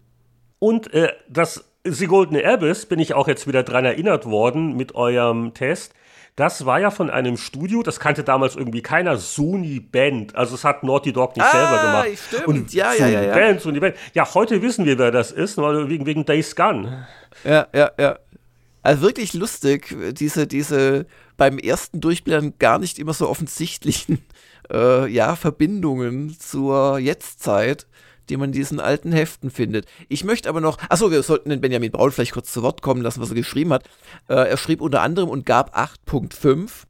Und 0.59 0.93
äh, 0.93 1.11
das 1.29 1.69
The 1.85 2.05
Golden 2.05 2.43
Abyss 2.43 2.85
bin 2.85 2.99
ich 2.99 3.13
auch 3.13 3.27
jetzt 3.27 3.47
wieder 3.47 3.63
dran 3.63 3.83
erinnert 3.83 4.25
worden 4.25 4.77
mit 4.77 4.95
eurem 4.95 5.53
Test. 5.53 5.93
Das 6.35 6.65
war 6.65 6.79
ja 6.79 6.89
von 6.89 7.11
einem 7.11 7.37
Studio, 7.37 7.83
das 7.83 7.99
kannte 7.99 8.23
damals 8.23 8.55
irgendwie 8.55 8.81
keiner, 8.81 9.17
Sony 9.17 9.79
Band. 9.79 10.35
Also 10.35 10.55
es 10.55 10.63
hat 10.63 10.83
Naughty 10.83 11.13
Dog 11.13 11.35
nicht 11.35 11.45
ah, 11.45 11.51
selber 11.51 11.81
gemacht. 11.81 12.25
Stimmt. 12.27 12.47
Und 12.47 12.73
ja, 12.73 12.93
Sony 12.93 13.11
ja, 13.11 13.21
ja, 13.21 13.33
Band, 13.35 13.61
Sony 13.61 13.79
Band. 13.79 13.95
Ja, 14.13 14.33
heute 14.33 14.61
wissen 14.61 14.85
wir, 14.85 14.97
wer 14.97 15.11
das 15.11 15.31
ist, 15.31 15.57
wegen, 15.57 16.05
wegen 16.05 16.25
Days 16.25 16.55
Gun. 16.55 16.91
Ja, 17.43 17.67
ja, 17.73 17.91
ja. 17.99 18.17
Also 18.81 19.01
wirklich 19.03 19.33
lustig, 19.33 19.95
diese, 20.13 20.47
diese 20.47 21.05
beim 21.37 21.57
ersten 21.57 22.01
Durchblättern 22.01 22.53
gar 22.59 22.79
nicht 22.79 22.99
immer 22.99 23.13
so 23.13 23.29
offensichtlichen 23.29 24.23
äh, 24.71 25.07
ja, 25.07 25.35
Verbindungen 25.35 26.37
zur 26.39 26.99
Jetztzeit, 26.99 27.87
die 28.29 28.37
man 28.37 28.49
in 28.49 28.53
diesen 28.53 28.79
alten 28.79 29.11
Heften 29.11 29.49
findet. 29.49 29.85
Ich 30.07 30.23
möchte 30.23 30.49
aber 30.49 30.61
noch, 30.61 30.77
achso, 30.89 31.11
wir 31.11 31.23
sollten 31.23 31.49
den 31.49 31.61
Benjamin 31.61 31.91
Braun 31.91 32.11
vielleicht 32.11 32.33
kurz 32.33 32.53
zu 32.53 32.63
Wort 32.63 32.81
kommen 32.81 33.01
lassen, 33.01 33.21
was 33.21 33.29
er 33.29 33.35
geschrieben 33.35 33.73
hat. 33.73 33.83
Äh, 34.29 34.35
er 34.49 34.57
schrieb 34.57 34.81
unter 34.81 35.01
anderem 35.01 35.29
und 35.29 35.45
gab 35.45 35.77
8.5 35.77 36.85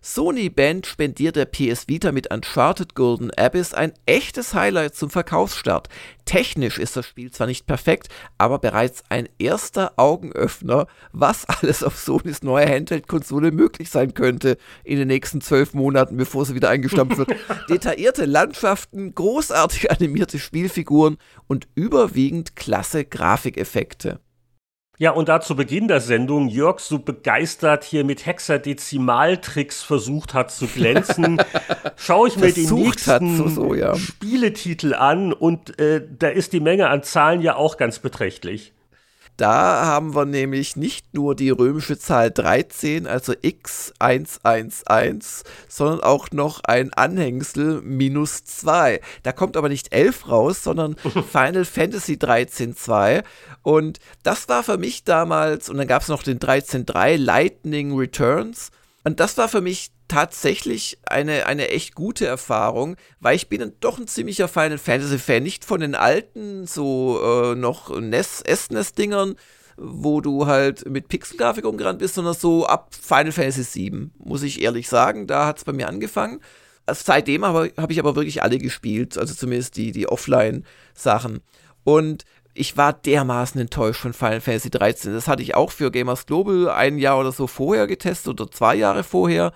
Sony 0.00 0.48
Band 0.48 0.86
spendiert 0.86 1.36
der 1.36 1.44
PS 1.44 1.88
Vita 1.88 2.12
mit 2.12 2.32
Uncharted 2.32 2.94
Golden 2.94 3.32
Abyss 3.32 3.74
ein 3.74 3.92
echtes 4.06 4.54
Highlight 4.54 4.94
zum 4.94 5.10
Verkaufsstart. 5.10 5.88
Technisch 6.24 6.78
ist 6.78 6.96
das 6.96 7.06
Spiel 7.06 7.30
zwar 7.30 7.46
nicht 7.48 7.66
perfekt, 7.66 8.08
aber 8.36 8.58
bereits 8.58 9.02
ein 9.08 9.28
erster 9.38 9.94
Augenöffner, 9.96 10.86
was 11.12 11.46
alles 11.46 11.82
auf 11.82 11.98
Sonys 11.98 12.42
neuer 12.42 12.68
Handheld-Konsole 12.68 13.50
möglich 13.50 13.90
sein 13.90 14.14
könnte 14.14 14.56
in 14.84 14.98
den 14.98 15.08
nächsten 15.08 15.40
zwölf 15.40 15.74
Monaten, 15.74 16.16
bevor 16.16 16.44
sie 16.44 16.54
wieder 16.54 16.70
eingestampft 16.70 17.18
wird. 17.18 17.30
Detaillierte 17.68 18.24
Landschaften, 18.24 19.14
großartig 19.14 19.90
animierte 19.90 20.38
Spielfiguren 20.38 21.16
und 21.48 21.66
überwiegend 21.74 22.54
klasse 22.54 23.04
Grafikeffekte. 23.04 24.20
Ja, 25.00 25.12
und 25.12 25.28
da 25.28 25.40
zu 25.40 25.54
Beginn 25.54 25.86
der 25.86 26.00
Sendung 26.00 26.48
Jörg 26.48 26.80
so 26.80 26.98
begeistert 26.98 27.84
hier 27.84 28.04
mit 28.04 28.26
Hexadezimaltricks 28.26 29.80
versucht 29.84 30.34
hat 30.34 30.50
zu 30.50 30.66
glänzen, 30.66 31.40
schaue 31.96 32.26
ich 32.26 32.36
mir 32.36 32.52
den 32.52 32.68
nächsten 32.68 33.36
so, 33.36 33.48
so, 33.48 33.74
ja. 33.74 33.94
Spieletitel 33.94 34.94
an 34.94 35.32
und 35.32 35.78
äh, 35.78 36.04
da 36.18 36.26
ist 36.26 36.52
die 36.52 36.58
Menge 36.58 36.88
an 36.88 37.04
Zahlen 37.04 37.42
ja 37.42 37.54
auch 37.54 37.76
ganz 37.76 38.00
beträchtlich. 38.00 38.72
Da 39.38 39.86
haben 39.86 40.14
wir 40.16 40.24
nämlich 40.24 40.74
nicht 40.74 41.14
nur 41.14 41.36
die 41.36 41.50
römische 41.50 41.96
Zahl 41.96 42.32
13, 42.32 43.06
also 43.06 43.34
x111, 43.34 45.44
sondern 45.68 46.00
auch 46.00 46.32
noch 46.32 46.64
ein 46.64 46.92
Anhängsel 46.92 47.80
minus 47.82 48.44
2. 48.44 49.00
Da 49.22 49.30
kommt 49.30 49.56
aber 49.56 49.68
nicht 49.68 49.94
11 49.94 50.28
raus, 50.28 50.64
sondern 50.64 50.96
Final 51.30 51.64
Fantasy 51.64 52.14
13.2. 52.14 53.22
Und 53.62 54.00
das 54.24 54.48
war 54.48 54.64
für 54.64 54.76
mich 54.76 55.04
damals, 55.04 55.68
und 55.68 55.78
dann 55.78 55.86
gab 55.86 56.02
es 56.02 56.08
noch 56.08 56.24
den 56.24 56.40
13.3 56.40 57.16
Lightning 57.16 57.96
Returns. 57.96 58.72
Und 59.04 59.20
das 59.20 59.38
war 59.38 59.48
für 59.48 59.60
mich 59.60 59.92
tatsächlich 60.08 60.98
eine, 61.06 61.46
eine 61.46 61.68
echt 61.68 61.94
gute 61.94 62.26
Erfahrung, 62.26 62.96
weil 63.20 63.36
ich 63.36 63.48
bin 63.48 63.72
doch 63.80 63.98
ein 63.98 64.06
ziemlicher 64.06 64.48
Final 64.48 64.78
Fantasy 64.78 65.18
Fan, 65.18 65.42
nicht 65.42 65.64
von 65.64 65.80
den 65.80 65.94
alten, 65.94 66.66
so 66.66 67.20
äh, 67.22 67.54
noch 67.54 67.98
NES, 67.98 68.42
SNES-Dingern, 68.46 69.36
wo 69.76 70.20
du 70.20 70.46
halt 70.46 70.88
mit 70.88 71.08
Pixelgrafik 71.08 71.64
umgerannt 71.64 72.00
bist, 72.00 72.14
sondern 72.14 72.34
so 72.34 72.66
ab 72.66 72.94
Final 73.00 73.32
Fantasy 73.32 73.62
7, 73.62 74.12
muss 74.18 74.42
ich 74.42 74.60
ehrlich 74.62 74.88
sagen, 74.88 75.26
da 75.26 75.46
hat 75.46 75.58
es 75.58 75.64
bei 75.64 75.72
mir 75.72 75.88
angefangen. 75.88 76.40
Also 76.86 77.02
seitdem 77.04 77.44
habe 77.44 77.72
hab 77.76 77.90
ich 77.90 78.00
aber 78.00 78.16
wirklich 78.16 78.42
alle 78.42 78.58
gespielt, 78.58 79.18
also 79.18 79.34
zumindest 79.34 79.76
die, 79.76 79.92
die 79.92 80.08
Offline-Sachen. 80.08 81.40
Und 81.84 82.24
ich 82.54 82.76
war 82.76 82.92
dermaßen 82.92 83.60
enttäuscht 83.60 84.00
von 84.00 84.12
Final 84.12 84.40
Fantasy 84.40 84.70
13. 84.70 85.12
Das 85.12 85.28
hatte 85.28 85.42
ich 85.42 85.54
auch 85.54 85.70
für 85.70 85.92
Gamers 85.92 86.26
Global 86.26 86.70
ein 86.70 86.98
Jahr 86.98 87.20
oder 87.20 87.30
so 87.30 87.46
vorher 87.46 87.86
getestet 87.86 88.40
oder 88.40 88.50
zwei 88.50 88.74
Jahre 88.74 89.04
vorher 89.04 89.52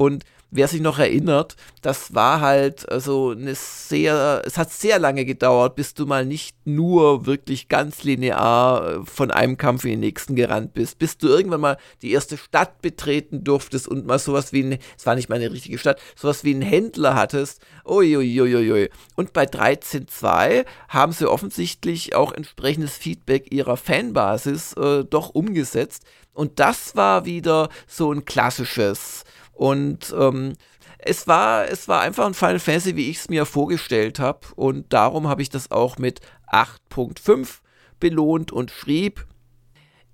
Und 0.00 0.24
wer 0.50 0.66
sich 0.66 0.80
noch 0.80 0.98
erinnert, 0.98 1.56
das 1.82 2.14
war 2.14 2.40
halt 2.40 2.90
also 2.90 3.32
eine 3.32 3.54
sehr, 3.54 4.40
es 4.46 4.56
hat 4.56 4.72
sehr 4.72 4.98
lange 4.98 5.26
gedauert, 5.26 5.74
bis 5.74 5.92
du 5.92 6.06
mal 6.06 6.24
nicht 6.24 6.56
nur 6.64 7.26
wirklich 7.26 7.68
ganz 7.68 8.02
linear 8.02 8.88
äh, 8.88 9.04
von 9.04 9.30
einem 9.30 9.58
Kampf 9.58 9.84
in 9.84 9.90
den 9.90 10.00
nächsten 10.00 10.36
gerannt 10.36 10.72
bist, 10.72 10.98
bis 10.98 11.18
du 11.18 11.28
irgendwann 11.28 11.60
mal 11.60 11.76
die 12.00 12.12
erste 12.12 12.38
Stadt 12.38 12.80
betreten 12.80 13.44
durftest 13.44 13.88
und 13.88 14.06
mal 14.06 14.18
sowas 14.18 14.54
wie 14.54 14.62
ein, 14.62 14.78
es 14.96 15.04
war 15.04 15.16
nicht 15.16 15.28
mal 15.28 15.34
eine 15.36 15.52
richtige 15.52 15.76
Stadt, 15.76 16.00
sowas 16.16 16.44
wie 16.44 16.54
einen 16.54 16.62
Händler 16.62 17.14
hattest. 17.14 17.60
Uiuiuiui. 17.84 18.88
Und 19.16 19.34
bei 19.34 19.44
13.2 19.44 20.64
haben 20.88 21.12
sie 21.12 21.28
offensichtlich 21.28 22.14
auch 22.14 22.32
entsprechendes 22.32 22.96
Feedback 22.96 23.52
ihrer 23.52 23.76
Fanbasis 23.76 24.72
äh, 24.78 25.04
doch 25.04 25.28
umgesetzt. 25.34 26.04
Und 26.32 26.58
das 26.58 26.96
war 26.96 27.26
wieder 27.26 27.68
so 27.86 28.10
ein 28.10 28.24
klassisches 28.24 29.24
und 29.60 30.14
ähm, 30.18 30.54
es 30.96 31.28
war, 31.28 31.68
es 31.68 31.86
war 31.86 32.00
einfach 32.00 32.24
ein 32.24 32.32
Final 32.32 32.58
Fantasy, 32.58 32.96
wie 32.96 33.10
ich 33.10 33.18
es 33.18 33.28
mir 33.28 33.44
vorgestellt 33.44 34.18
habe. 34.18 34.40
Und 34.56 34.90
darum 34.90 35.28
habe 35.28 35.42
ich 35.42 35.50
das 35.50 35.70
auch 35.70 35.98
mit 35.98 36.22
8.5 36.50 37.58
belohnt 37.98 38.52
und 38.52 38.70
schrieb, 38.70 39.26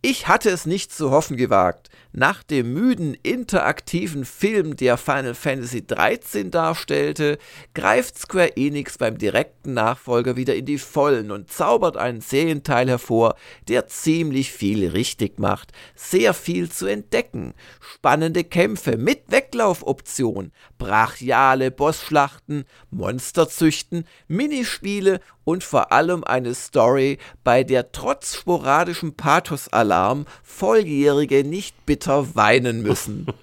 ich 0.02 0.28
hatte 0.28 0.50
es 0.50 0.66
nicht 0.66 0.92
zu 0.92 1.10
hoffen 1.10 1.36
gewagt. 1.36 1.90
Nach 2.12 2.42
dem 2.42 2.72
müden, 2.72 3.14
interaktiven 3.22 4.24
Film, 4.24 4.76
der 4.76 4.96
Final 4.96 5.34
Fantasy 5.34 5.82
XIII 5.82 6.50
darstellte, 6.50 7.38
greift 7.74 8.18
Square 8.18 8.56
Enix 8.56 8.96
beim 8.96 9.18
direkten 9.18 9.74
Nachfolger 9.74 10.36
wieder 10.36 10.54
in 10.54 10.64
die 10.64 10.78
Vollen 10.78 11.30
und 11.30 11.50
zaubert 11.50 11.96
einen 11.96 12.22
Serienteil 12.22 12.88
hervor, 12.88 13.34
der 13.68 13.88
ziemlich 13.88 14.50
viel 14.50 14.88
richtig 14.88 15.38
macht. 15.38 15.72
Sehr 15.94 16.32
viel 16.32 16.70
zu 16.70 16.86
entdecken. 16.86 17.52
Spannende 17.80 18.44
Kämpfe 18.44 18.96
mit 18.96 19.24
Weglaufoption, 19.28 20.52
brachiale 20.78 21.70
Bossschlachten, 21.70 22.64
Monster 22.90 23.48
züchten, 23.48 24.06
Minispiele 24.28 25.20
und 25.44 25.62
vor 25.62 25.92
allem 25.92 26.24
eine 26.24 26.54
Story, 26.54 27.18
bei 27.44 27.62
der 27.62 27.92
trotz 27.92 28.36
sporadischem 28.36 29.16
Pathosalarm 29.86 30.26
Volljährige 30.42 31.44
nicht 31.44 31.86
bitter 31.86 32.34
weinen 32.34 32.82
müssen. 32.82 33.26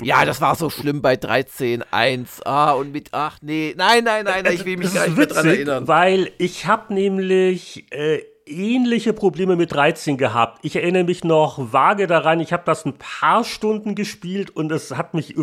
Ja, 0.00 0.24
das 0.24 0.40
war 0.40 0.54
so 0.54 0.70
schlimm 0.70 1.02
bei 1.02 1.16
13.1. 1.16 2.46
Ah, 2.46 2.72
und 2.72 2.92
mit, 2.92 3.10
ach 3.12 3.36
nee, 3.42 3.74
nein, 3.76 4.02
nein, 4.04 4.24
nein, 4.24 4.46
ich 4.50 4.64
will 4.64 4.78
mich 4.78 4.94
gar 4.94 5.06
nicht 5.06 5.18
mehr 5.18 5.26
dran 5.26 5.46
erinnern. 5.46 5.86
Weil 5.86 6.32
ich 6.38 6.64
habe 6.64 6.94
nämlich 6.94 7.84
äh, 7.92 8.22
ähnliche 8.46 9.12
Probleme 9.12 9.56
mit 9.56 9.72
13 9.72 10.18
gehabt. 10.18 10.58
Ich 10.62 10.76
erinnere 10.76 11.04
mich 11.04 11.24
noch 11.24 11.72
vage 11.72 12.06
daran, 12.06 12.40
ich 12.40 12.52
habe 12.52 12.64
das 12.66 12.84
ein 12.84 12.94
paar 12.94 13.44
Stunden 13.44 13.94
gespielt 13.94 14.50
und 14.50 14.70
es 14.70 14.90
hat 14.92 15.14
mich, 15.14 15.34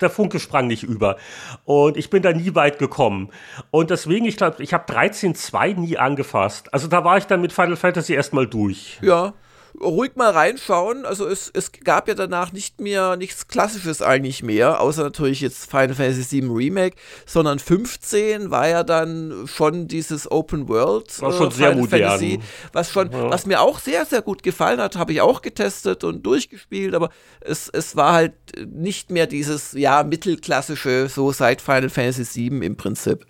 der 0.00 0.10
Funke 0.10 0.40
sprang 0.40 0.66
nicht 0.66 0.82
über. 0.82 1.16
Und 1.64 1.96
ich 1.96 2.10
bin 2.10 2.22
da 2.22 2.32
nie 2.32 2.54
weit 2.54 2.78
gekommen. 2.78 3.30
Und 3.70 3.90
deswegen, 3.90 4.24
ich 4.24 4.36
glaube, 4.36 4.62
ich 4.62 4.74
habe 4.74 4.92
13.2 4.92 5.78
nie 5.78 5.96
angefasst. 5.96 6.72
Also 6.74 6.88
da 6.88 7.04
war 7.04 7.18
ich 7.18 7.26
dann 7.26 7.40
mit 7.40 7.52
Final 7.52 7.76
Fantasy 7.76 8.14
erstmal 8.14 8.46
durch. 8.46 8.98
Ja, 9.02 9.32
ruhig 9.80 10.16
mal 10.16 10.30
reinschauen. 10.30 11.04
Also 11.04 11.26
es, 11.26 11.50
es 11.52 11.72
gab 11.72 12.08
ja 12.08 12.14
danach 12.14 12.52
nicht 12.52 12.80
mehr 12.80 13.16
nichts 13.16 13.48
Klassisches 13.48 14.02
eigentlich 14.02 14.42
mehr, 14.42 14.80
außer 14.80 15.02
natürlich 15.02 15.40
jetzt 15.40 15.70
Final 15.70 15.94
Fantasy 15.94 16.42
VII 16.42 16.50
Remake, 16.50 16.96
sondern 17.26 17.58
15 17.58 18.50
war 18.50 18.68
ja 18.68 18.82
dann 18.82 19.46
schon 19.46 19.88
dieses 19.88 20.30
Open 20.30 20.68
World 20.68 21.20
war 21.20 21.32
schon 21.32 21.48
äh, 21.48 21.54
sehr 21.54 21.74
modern. 21.74 21.88
Fantasy, 21.88 22.40
was 22.72 22.90
schon, 22.90 23.10
ja. 23.10 23.30
was 23.30 23.46
mir 23.46 23.60
auch 23.60 23.78
sehr, 23.78 24.04
sehr 24.04 24.22
gut 24.22 24.42
gefallen 24.42 24.80
hat, 24.80 24.96
habe 24.96 25.12
ich 25.12 25.20
auch 25.20 25.42
getestet 25.42 26.04
und 26.04 26.24
durchgespielt, 26.24 26.94
aber 26.94 27.10
es, 27.40 27.68
es 27.68 27.96
war 27.96 28.12
halt 28.12 28.32
nicht 28.66 29.10
mehr 29.10 29.26
dieses, 29.26 29.72
ja, 29.72 30.02
mittelklassische, 30.02 31.08
so 31.08 31.32
seit 31.32 31.60
Final 31.60 31.90
Fantasy 31.90 32.50
VII 32.50 32.64
im 32.64 32.76
Prinzip 32.76 33.26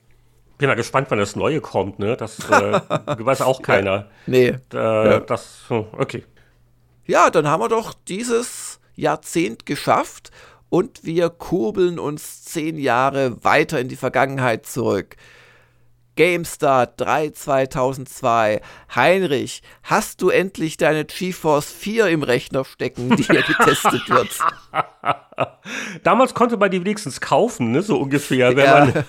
bin 0.61 0.69
mal 0.69 0.75
gespannt, 0.75 1.07
wann 1.11 1.19
das 1.19 1.37
Neue 1.37 1.61
kommt, 1.61 1.99
ne? 1.99 2.17
Das 2.17 2.39
äh, 2.39 2.81
weiß 3.19 3.43
auch 3.43 3.63
keiner. 3.63 4.09
Nee. 4.27 4.57
Äh, 4.73 4.77
ja. 4.77 5.21
Das, 5.21 5.65
okay. 5.69 6.25
Ja, 7.07 7.31
dann 7.31 7.49
haben 7.49 7.61
wir 7.61 7.69
doch 7.69 7.95
dieses 8.07 8.79
Jahrzehnt 8.95 9.67
geschafft 9.67 10.31
und 10.69 11.05
wir 11.05 11.31
kurbeln 11.31 11.99
uns 11.99 12.45
zehn 12.45 12.79
Jahre 12.79 13.43
weiter 13.43 13.81
in 13.81 13.89
die 13.89 13.97
Vergangenheit 13.97 14.67
zurück. 14.67 15.17
GameStart 16.21 17.01
3 17.01 17.31
2002. 17.31 18.61
Heinrich, 18.95 19.63
hast 19.83 20.21
du 20.21 20.29
endlich 20.29 20.77
deine 20.77 21.07
GeForce 21.07 21.73
4 21.73 22.09
im 22.09 22.23
Rechner 22.23 22.67
stecken, 22.67 23.17
die 23.17 23.23
hier 23.23 23.41
getestet 23.41 24.07
wird? 24.11 24.29
Damals 26.03 26.35
konnte 26.35 26.59
man 26.59 26.71
die 26.71 26.85
wenigstens 26.85 27.23
kaufen, 27.23 27.73
ne, 27.73 27.81
so 27.81 27.97
ungefähr, 27.99 28.55
wenn, 28.55 28.65
ja. 28.67 28.85
man, 28.85 29.05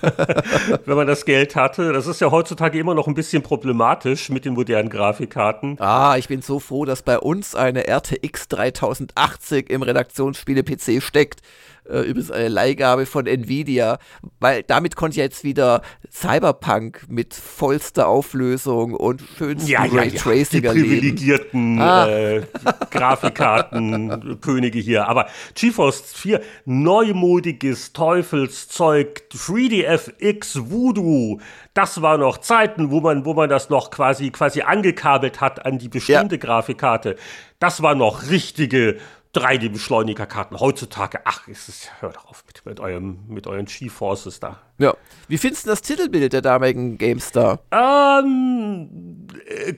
wenn 0.86 0.96
man 0.96 1.06
das 1.06 1.26
Geld 1.26 1.54
hatte. 1.54 1.92
Das 1.92 2.06
ist 2.06 2.22
ja 2.22 2.30
heutzutage 2.30 2.78
immer 2.78 2.94
noch 2.94 3.06
ein 3.06 3.14
bisschen 3.14 3.42
problematisch 3.42 4.30
mit 4.30 4.46
den 4.46 4.54
modernen 4.54 4.88
Grafikkarten. 4.88 5.76
Ah, 5.80 6.16
ich 6.16 6.28
bin 6.28 6.40
so 6.40 6.60
froh, 6.60 6.86
dass 6.86 7.02
bei 7.02 7.18
uns 7.18 7.54
eine 7.54 7.88
RTX 7.88 8.48
3080 8.48 9.68
im 9.68 9.82
Redaktionsspiele-PC 9.82 11.02
steckt 11.02 11.42
äh, 11.88 12.00
übrigens 12.00 12.30
eine 12.30 12.48
Leihgabe 12.48 13.06
von 13.06 13.26
Nvidia, 13.26 13.98
weil 14.40 14.62
damit 14.62 14.96
konnte 14.96 15.14
ich 15.14 15.18
jetzt 15.18 15.44
wieder 15.44 15.82
Cyberpunk 16.10 17.06
mit 17.08 17.34
vollster 17.34 18.08
Auflösung 18.08 18.94
und 18.94 19.22
schönsten 19.36 19.68
ja, 19.68 19.84
ja, 19.84 20.00
Raytracing 20.00 20.62
ja. 20.62 20.72
Die 20.72 20.80
privilegierten 20.80 21.80
ah. 21.80 22.08
äh, 22.08 22.42
Grafikkarten, 22.90 24.38
Könige 24.40 24.78
hier. 24.78 25.08
Aber 25.08 25.26
GeForce 25.54 26.12
4, 26.14 26.40
neumodiges 26.64 27.92
Teufelszeug, 27.92 29.22
3DFX 29.32 30.70
Voodoo, 30.70 31.40
das 31.74 32.02
war 32.02 32.18
noch 32.18 32.38
Zeiten, 32.38 32.90
wo 32.90 33.00
man, 33.00 33.24
wo 33.24 33.34
man 33.34 33.48
das 33.48 33.70
noch 33.70 33.90
quasi, 33.90 34.30
quasi 34.30 34.62
angekabelt 34.62 35.40
hat 35.40 35.64
an 35.64 35.78
die 35.78 35.88
bestehende 35.88 36.36
ja. 36.36 36.40
Grafikkarte. 36.40 37.16
Das 37.58 37.82
war 37.82 37.94
noch 37.94 38.28
richtige 38.28 38.98
3D-Beschleunigerkarten 39.34 40.60
heutzutage. 40.60 41.20
Ach, 41.24 41.48
ist 41.48 41.68
es, 41.68 41.88
hör 42.00 42.10
doch 42.10 42.26
auf 42.26 42.44
mit, 42.46 42.66
mit, 42.66 42.80
eurem, 42.80 43.20
mit 43.28 43.46
euren 43.46 43.64
GeForces 43.64 44.40
da. 44.40 44.60
Ja. 44.76 44.94
Wie 45.28 45.38
findest 45.38 45.64
du 45.64 45.70
das 45.70 45.80
Titelbild 45.80 46.32
der 46.34 46.42
damaligen 46.42 46.98
GameStar? 46.98 47.60
Ähm, 47.70 49.26
äh, 49.46 49.74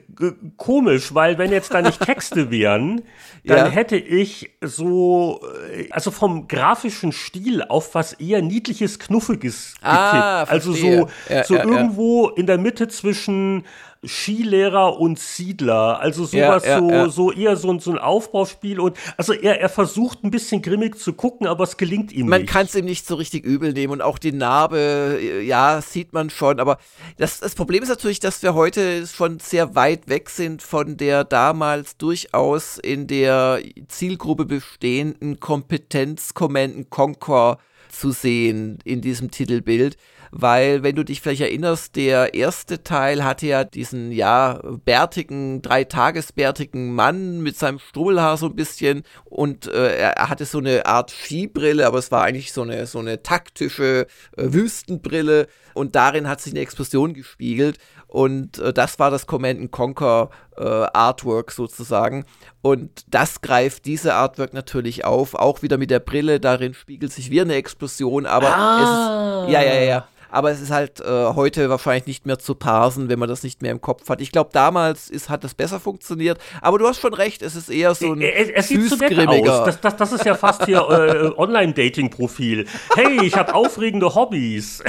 komisch, 0.57 1.15
weil 1.15 1.39
wenn 1.39 1.53
jetzt 1.53 1.73
da 1.73 1.83
nicht 1.83 2.01
Texte 2.01 2.51
wären, 2.51 3.03
dann 3.45 3.67
ja. 3.67 3.69
hätte 3.69 3.97
ich 3.97 4.57
so, 4.61 5.41
äh, 5.71 5.89
also 5.91 6.11
vom 6.11 6.49
grafischen 6.49 7.13
Stil 7.13 7.63
auf 7.63 7.95
was 7.95 8.15
eher 8.15 8.43
niedliches, 8.43 8.99
knuffiges 8.99 9.75
ah, 9.83 10.41
getippt. 10.41 10.53
Also 10.53 10.73
so, 10.73 11.09
ja, 11.29 11.45
so 11.45 11.55
ja, 11.55 11.65
irgendwo 11.65 12.29
in 12.29 12.47
der 12.47 12.59
Mitte 12.59 12.89
zwischen 12.89 13.65
Skilehrer 14.07 14.99
und 14.99 15.19
Siedler. 15.19 16.01
Also 16.01 16.25
sowas, 16.25 16.65
ja, 16.65 16.71
ja, 16.71 16.79
so, 16.79 16.91
ja. 16.91 17.09
so 17.09 17.33
eher 17.33 17.57
so, 17.57 17.79
so 17.79 17.91
ein 17.91 17.99
Aufbauspiel. 17.99 18.81
Und 18.81 18.97
also 19.17 19.33
er, 19.33 19.61
er 19.61 19.69
versucht 19.69 20.25
ein 20.25 20.31
bisschen 20.31 20.63
grimmig 20.63 20.99
zu 20.99 21.13
gucken, 21.13 21.47
aber 21.47 21.65
es 21.65 21.77
gelingt 21.77 22.13
ihm 22.13 22.29
man 22.29 22.41
nicht. 22.41 22.51
Man 22.51 22.55
kann 22.55 22.67
es 22.67 22.75
ihm 22.75 22.85
nicht 22.85 23.07
so 23.07 23.15
richtig 23.15 23.45
übel 23.45 23.73
nehmen 23.73 23.95
und 23.95 24.03
auch 24.03 24.19
die 24.19 24.33
Narbe, 24.33 25.19
äh, 25.21 25.43
ja, 25.43 25.81
sieht 25.81 26.13
man 26.13 26.31
schon. 26.31 26.61
Aber 26.61 26.79
das, 27.19 27.41
das 27.41 27.55
Problem 27.55 27.83
ist 27.83 27.89
natürlich, 27.89 28.21
dass 28.21 28.43
wir 28.43 28.55
heute 28.55 29.07
schon 29.07 29.39
sehr 29.39 29.75
weit 29.75 30.09
weg 30.09 30.31
sind 30.31 30.63
von 30.63 30.97
der 30.97 31.25
damals 31.25 31.97
durchaus 31.97 32.79
in 32.79 33.07
der 33.07 33.61
Zielgruppe 33.89 34.45
bestehenden 34.45 35.41
Kompetenz 35.41 36.35
Command 36.35 36.91
Conquer 36.91 37.59
zu 37.91 38.11
sehen 38.11 38.79
in 38.85 39.01
diesem 39.01 39.31
Titelbild 39.31 39.97
weil 40.37 40.83
wenn 40.83 40.97
du 40.97 41.05
dich 41.05 41.21
vielleicht 41.21 41.43
erinnerst, 41.43 41.95
der 41.95 42.35
erste 42.35 42.83
Teil 42.83 43.23
hatte 43.23 43.47
ja 43.47 43.63
diesen, 43.63 44.11
ja, 44.11 44.61
bärtigen, 44.85 45.63
dreitagesbärtigen 45.63 46.93
Mann 46.93 47.41
mit 47.41 47.57
seinem 47.57 47.79
Strubbelhaar 47.79 48.37
so 48.37 48.47
ein 48.47 48.57
bisschen 48.57 49.05
und 49.25 49.69
äh, 49.69 49.97
er 49.97 50.29
hatte 50.29 50.45
so 50.45 50.59
eine 50.59 50.87
Art 50.87 51.13
Skibrille, 51.13 51.87
aber 51.87 51.99
es 51.99 52.11
war 52.11 52.25
eigentlich 52.25 52.53
so 52.53 52.63
eine, 52.63 52.87
so 52.87 52.99
eine 52.99 53.23
taktische 53.23 54.09
äh, 54.37 54.43
Wüstenbrille 54.53 55.47
und 55.73 55.95
darin 55.95 56.27
hat 56.27 56.41
sich 56.41 56.53
eine 56.53 56.63
Explosion 56.63 57.15
gespiegelt 57.15 57.79
und 58.15 58.61
äh, 58.61 58.73
das 58.73 59.01
war 59.01 59.11
das 59.11 59.27
Command 59.27 59.73
Conquer 59.73 60.31
äh, 60.57 60.63
Artwork 60.63 61.51
sozusagen. 61.51 62.25
Und 62.63 63.05
das 63.09 63.41
greift 63.41 63.87
diese 63.87 64.15
Artwork 64.15 64.55
natürlich 64.55 65.05
auf, 65.05 65.35
auch 65.35 65.63
wieder 65.63 65.79
mit 65.79 65.91
der 65.91 65.99
Brille, 65.99 66.39
darin 66.39 66.75
spiegelt 66.75 67.13
sich 67.13 67.33
wie 67.33 67.41
eine 67.41 67.57
Explosion, 67.57 68.25
aber 68.25 68.57
ah. 68.57 69.43
es 69.43 69.49
ist, 69.49 69.53
ja, 69.53 69.63
ja, 69.63 69.83
ja, 69.83 70.09
aber 70.35 70.51
es 70.51 70.61
ist 70.61 70.71
halt 70.71 71.01
äh, 71.01 71.05
heute 71.35 71.71
wahrscheinlich 71.71 72.07
nicht 72.07 72.27
mehr 72.27 72.39
zu 72.39 72.55
parsen, 72.55 73.09
wenn 73.09 73.19
man 73.19 73.29
das 73.29 73.45
nicht 73.45 73.63
mehr 73.63 73.71
im 73.71 73.81
Kopf 73.81 74.09
hat. 74.09 74.21
Ich 74.21 74.33
glaube, 74.33 74.51
damals 74.53 75.09
ist, 75.09 75.29
hat 75.29 75.45
das 75.45 75.55
besser 75.55 75.79
funktioniert, 75.79 76.39
aber 76.61 76.79
du 76.79 76.89
hast 76.89 77.01
schon 77.01 77.15
recht, 77.15 77.41
es 77.43 77.55
ist 77.55 77.71
eher 77.71 77.95
so 77.95 78.13
ein 78.13 78.21
Es, 78.21 78.49
es 78.49 78.69
sieht 78.69 78.89
so 78.89 78.97
nett 78.97 79.17
aus. 79.29 79.65
Das, 79.65 79.81
das, 79.81 79.97
das 79.97 80.13
ist 80.13 80.25
ja 80.25 80.35
fast 80.35 80.67
hier 80.67 80.79
äh, 80.79 81.41
Online-Dating-Profil. 81.41 82.67
Hey, 82.97 83.25
ich 83.25 83.37
habe 83.37 83.55
aufregende 83.55 84.15
Hobbys. 84.15 84.83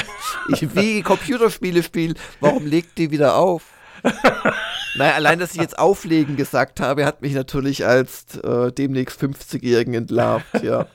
Ich 0.50 0.76
wie 0.76 1.02
Computerspiele 1.02 1.84
spielen. 1.84 2.16
Warum 2.40 2.66
legt 2.66 2.98
die 2.98 3.12
wieder 3.12 3.36
auf? 3.36 3.64
naja, 4.96 5.14
allein, 5.14 5.40
dass 5.40 5.54
ich 5.54 5.62
jetzt 5.62 5.78
auflegen 5.78 6.36
gesagt 6.36 6.80
habe, 6.80 7.06
hat 7.06 7.22
mich 7.22 7.34
natürlich 7.34 7.86
als 7.86 8.38
äh, 8.38 8.72
demnächst 8.72 9.22
50-Jährigen 9.22 9.94
entlarvt, 9.94 10.64
ja. 10.64 10.88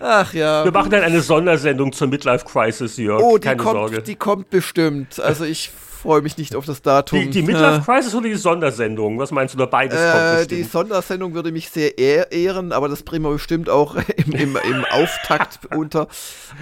Ach 0.00 0.32
ja. 0.34 0.64
Wir 0.64 0.72
machen 0.72 0.90
dann 0.90 1.02
eine 1.02 1.20
Sondersendung 1.20 1.92
zur 1.92 2.08
Midlife 2.08 2.44
Crisis, 2.44 2.96
Jörg. 2.96 3.22
Oh, 3.22 3.38
die 3.38 3.44
Keine 3.48 3.56
kommt, 3.62 3.74
Sorge. 3.74 4.02
die 4.02 4.14
kommt 4.16 4.50
bestimmt. 4.50 5.20
Also 5.20 5.44
ich 5.44 5.70
freue 6.02 6.20
mich 6.20 6.36
nicht 6.36 6.56
auf 6.56 6.66
das 6.66 6.82
Datum. 6.82 7.20
Die, 7.20 7.30
die 7.30 7.42
Midlife 7.42 7.82
Crisis 7.84 8.12
oder 8.12 8.26
die 8.28 8.34
Sondersendung? 8.34 9.20
Was 9.20 9.30
meinst 9.30 9.54
du? 9.54 9.58
Oder 9.58 9.68
beides 9.68 9.96
kommt 10.00 10.14
Äh, 10.14 10.36
bestimmt. 10.38 10.50
die 10.50 10.62
Sondersendung 10.64 11.34
würde 11.34 11.52
mich 11.52 11.70
sehr 11.70 11.96
ehr 11.96 12.32
ehren, 12.32 12.72
aber 12.72 12.88
das 12.88 13.04
bringen 13.04 13.24
wir 13.24 13.30
bestimmt 13.30 13.70
auch 13.70 13.94
im, 14.16 14.32
im, 14.32 14.56
im 14.56 14.84
Auftakt 14.86 15.60
unter. 15.76 16.08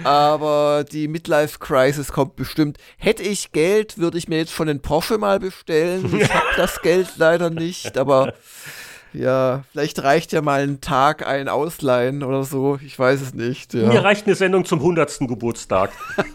Aber 0.03 0.85
die 0.89 1.07
Midlife 1.07 1.57
Crisis 1.57 2.11
kommt 2.11 2.35
bestimmt. 2.35 2.77
Hätte 2.97 3.23
ich 3.23 3.51
Geld, 3.51 3.97
würde 3.97 4.19
ich 4.19 4.27
mir 4.27 4.37
jetzt 4.37 4.51
schon 4.53 4.67
den 4.67 4.81
Porsche 4.81 5.17
mal 5.17 5.39
bestellen. 5.39 6.15
Ich 6.19 6.31
habe 6.31 6.45
das 6.57 6.81
Geld 6.83 7.07
leider 7.17 7.49
nicht, 7.49 7.97
aber 7.97 8.33
ja, 9.13 9.63
vielleicht 9.71 10.01
reicht 10.03 10.31
ja 10.31 10.41
mal 10.41 10.61
ein 10.61 10.81
Tag 10.81 11.25
ein 11.27 11.49
Ausleihen 11.49 12.23
oder 12.23 12.43
so. 12.43 12.79
Ich 12.85 12.97
weiß 12.97 13.21
es 13.21 13.33
nicht. 13.33 13.73
Ja. 13.73 13.87
Mir 13.87 14.03
reicht 14.03 14.25
eine 14.25 14.35
Sendung 14.35 14.65
zum 14.65 14.79
100. 14.79 15.19
Geburtstag. 15.27 15.91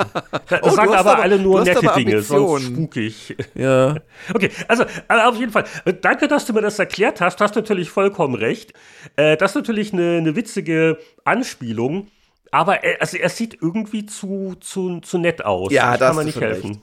Da 0.48 0.61
Oh, 0.62 0.70
sagen 0.70 0.93
aber, 0.94 1.12
aber- 1.12 1.23
alle 1.23 1.39
nur 1.39 1.65
nette 1.65 1.86
Dinge, 1.97 2.23
sonst 2.23 2.66
spukig. 2.66 3.36
ja. 3.55 3.97
Okay, 4.32 4.51
also 4.69 4.85
auf 5.09 5.36
jeden 5.36 5.51
Fall. 5.51 5.65
Danke, 6.03 6.28
dass 6.28 6.47
du 6.47 6.53
mir 6.53 6.61
das 6.62 6.78
erklärt 6.78 7.20
hast. 7.20 7.40
Du 7.40 7.44
hast 7.44 7.57
natürlich 7.57 7.90
vollkommen 7.90 8.35
recht. 8.36 8.73
Äh, 9.16 9.36
das 9.36 9.53
ist 9.53 9.57
natürlich 9.57 9.93
eine, 9.93 10.19
eine 10.19 10.36
witzige 10.36 10.98
Anspielung. 11.24 12.09
Aber 12.53 12.85
äh, 12.85 12.97
also 13.01 13.16
er 13.16 13.28
sieht 13.28 13.59
irgendwie 13.61 14.07
zu, 14.07 14.55
zu, 14.61 15.01
zu 15.01 15.19
nett 15.19 15.44
aus. 15.44 15.73
Ja, 15.73 15.94
ich 15.94 16.01
da 16.01 16.07
kann 16.09 16.16
man 16.16 16.27
nicht 16.27 16.40
helfen. 16.40 16.70
recht. 16.70 16.81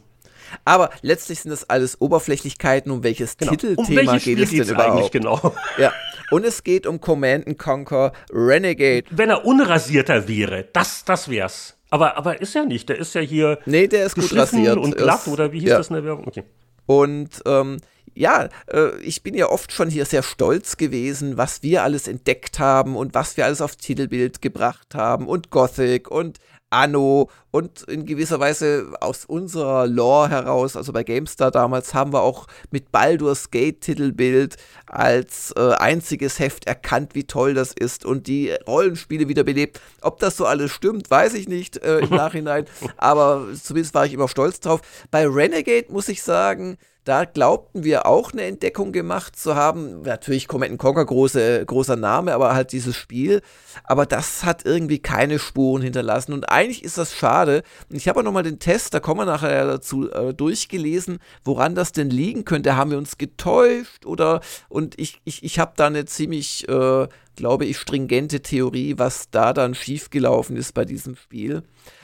Aber 0.65 0.89
letztlich 1.01 1.41
sind 1.41 1.51
das 1.51 1.69
alles 1.69 1.99
Oberflächlichkeiten. 2.01 2.91
Um 2.91 3.03
welches 3.03 3.38
Genau. 3.38 3.51
Um 3.51 3.57
Titelthema 3.57 4.11
welches 4.13 4.23
geht 4.25 4.39
es 4.39 4.49
denn 4.49 4.69
überhaupt? 4.75 5.11
genau? 5.11 5.53
Ja. 5.77 5.91
Und 6.31 6.45
es 6.45 6.63
geht 6.63 6.88
um 6.88 6.99
Command 7.01 7.57
Conquer 7.57 8.11
Renegade. 8.31 9.03
Wenn 9.11 9.30
er 9.30 9.45
unrasierter 9.45 10.27
wäre, 10.27 10.65
das, 10.73 11.03
das 11.05 11.30
wär's. 11.30 11.75
Aber, 11.89 12.17
aber 12.17 12.41
ist 12.41 12.55
er 12.55 12.65
nicht. 12.65 12.89
Der 12.89 12.97
ist 12.97 13.13
ja 13.13 13.21
hier 13.21 13.59
Nee, 13.65 13.88
der 13.88 14.05
ist 14.05 14.15
gut 14.15 14.35
rasiert. 14.35 14.77
und 14.77 14.97
glatt, 14.97 15.21
Ist- 15.21 15.27
oder 15.27 15.51
wie 15.51 15.59
hieß 15.59 15.69
ja. 15.69 15.77
das 15.77 15.89
in 15.89 15.95
der 15.95 16.03
Werbung? 16.05 16.27
Okay. 16.27 16.43
Und 16.88 17.30
ähm, 17.45 17.77
ja, 18.15 18.49
äh, 18.67 18.97
ich 19.01 19.21
bin 19.23 19.35
ja 19.35 19.47
oft 19.49 19.71
schon 19.71 19.89
hier 19.89 20.05
sehr 20.05 20.23
stolz 20.23 20.77
gewesen, 20.77 21.38
was 21.38 21.61
wir 21.63 21.84
alles 21.84 22.07
entdeckt 22.07 22.59
haben 22.59 22.95
und 22.95 23.13
was 23.13 23.38
wir 23.38 23.45
alles 23.45 23.61
auf 23.61 23.75
Titelbild 23.75 24.41
gebracht 24.41 24.95
haben 24.95 25.27
und 25.27 25.49
Gothic 25.51 26.09
und 26.09 26.39
Anno 26.73 27.29
und 27.51 27.83
in 27.83 28.05
gewisser 28.05 28.39
Weise 28.39 28.93
aus 28.99 29.25
unserer 29.25 29.85
Lore 29.85 30.29
heraus, 30.29 30.75
also 30.75 30.91
bei 30.91 31.03
GameStar 31.03 31.51
damals, 31.51 31.93
haben 31.93 32.11
wir 32.11 32.21
auch 32.21 32.47
mit 32.71 32.91
Baldur's 32.91 33.51
Gate 33.51 33.81
Titelbild 33.81 34.57
als 34.87 35.53
äh, 35.55 35.73
einziges 35.73 36.39
Heft 36.39 36.65
erkannt, 36.65 37.13
wie 37.13 37.25
toll 37.25 37.53
das 37.53 37.73
ist 37.73 38.05
und 38.05 38.27
die 38.27 38.51
Rollenspiele 38.67 39.27
wiederbelebt. 39.27 39.79
Ob 40.01 40.19
das 40.19 40.35
so 40.35 40.45
alles 40.45 40.71
stimmt, 40.71 41.11
weiß 41.11 41.35
ich 41.35 41.47
nicht 41.47 41.77
äh, 41.77 41.99
im 41.99 42.09
Nachhinein, 42.15 42.65
aber 42.97 43.45
zumindest 43.61 43.93
war 43.93 44.05
ich 44.05 44.13
immer 44.13 44.27
stolz 44.27 44.59
drauf. 44.59 44.81
Bei 45.11 45.27
Renegade 45.27 45.91
muss 45.91 46.09
ich 46.09 46.23
sagen, 46.23 46.77
da 47.03 47.25
glaubten 47.25 47.84
wir 47.84 48.05
auch 48.05 48.31
eine 48.31 48.43
Entdeckung 48.43 48.93
gemacht 48.93 49.35
zu 49.35 49.55
haben. 49.55 50.03
Natürlich 50.03 50.47
Command 50.47 50.77
Conquer, 50.77 51.05
große, 51.05 51.65
großer 51.65 51.97
Name, 51.97 52.34
aber 52.34 52.53
halt 52.55 52.71
dieses 52.71 52.95
Spiel. 52.95 53.41
Aber 53.84 54.05
das 54.05 54.45
hat 54.45 54.65
irgendwie 54.65 54.99
keine 54.99 55.38
Spuren 55.38 55.81
hinterlassen. 55.81 56.31
Und 56.31 56.49
eigentlich 56.49 56.84
ist 56.84 56.97
das 56.97 57.13
schade. 57.13 57.63
Und 57.89 57.97
ich 57.97 58.07
habe 58.07 58.19
auch 58.19 58.23
nochmal 58.23 58.43
den 58.43 58.59
Test, 58.59 58.93
da 58.93 59.01
kommen 59.01 59.21
wir 59.21 59.25
nachher 59.25 59.67
dazu, 59.67 60.09
äh, 60.11 60.34
durchgelesen, 60.34 61.19
woran 61.43 61.75
das 61.75 61.91
denn 61.91 62.09
liegen 62.09 62.45
könnte. 62.45 62.77
Haben 62.77 62.91
wir 62.91 62.97
uns 62.97 63.17
getäuscht 63.17 64.05
oder 64.05 64.39
und 64.69 64.97
ich, 64.97 65.19
ich, 65.25 65.43
ich 65.43 65.59
habe 65.59 65.73
da 65.75 65.88
eine 65.88 66.05
ziemlich, 66.05 66.69
äh, 66.69 67.07
glaube 67.35 67.65
ich, 67.65 67.77
stringente 67.77 68.41
Theorie, 68.41 68.95
was 68.97 69.30
da 69.30 69.51
dann 69.51 69.75
schiefgelaufen 69.75 70.55
ist 70.55 70.73
bei 70.73 70.85
diesem 70.85 71.17
Spiel. 71.17 71.63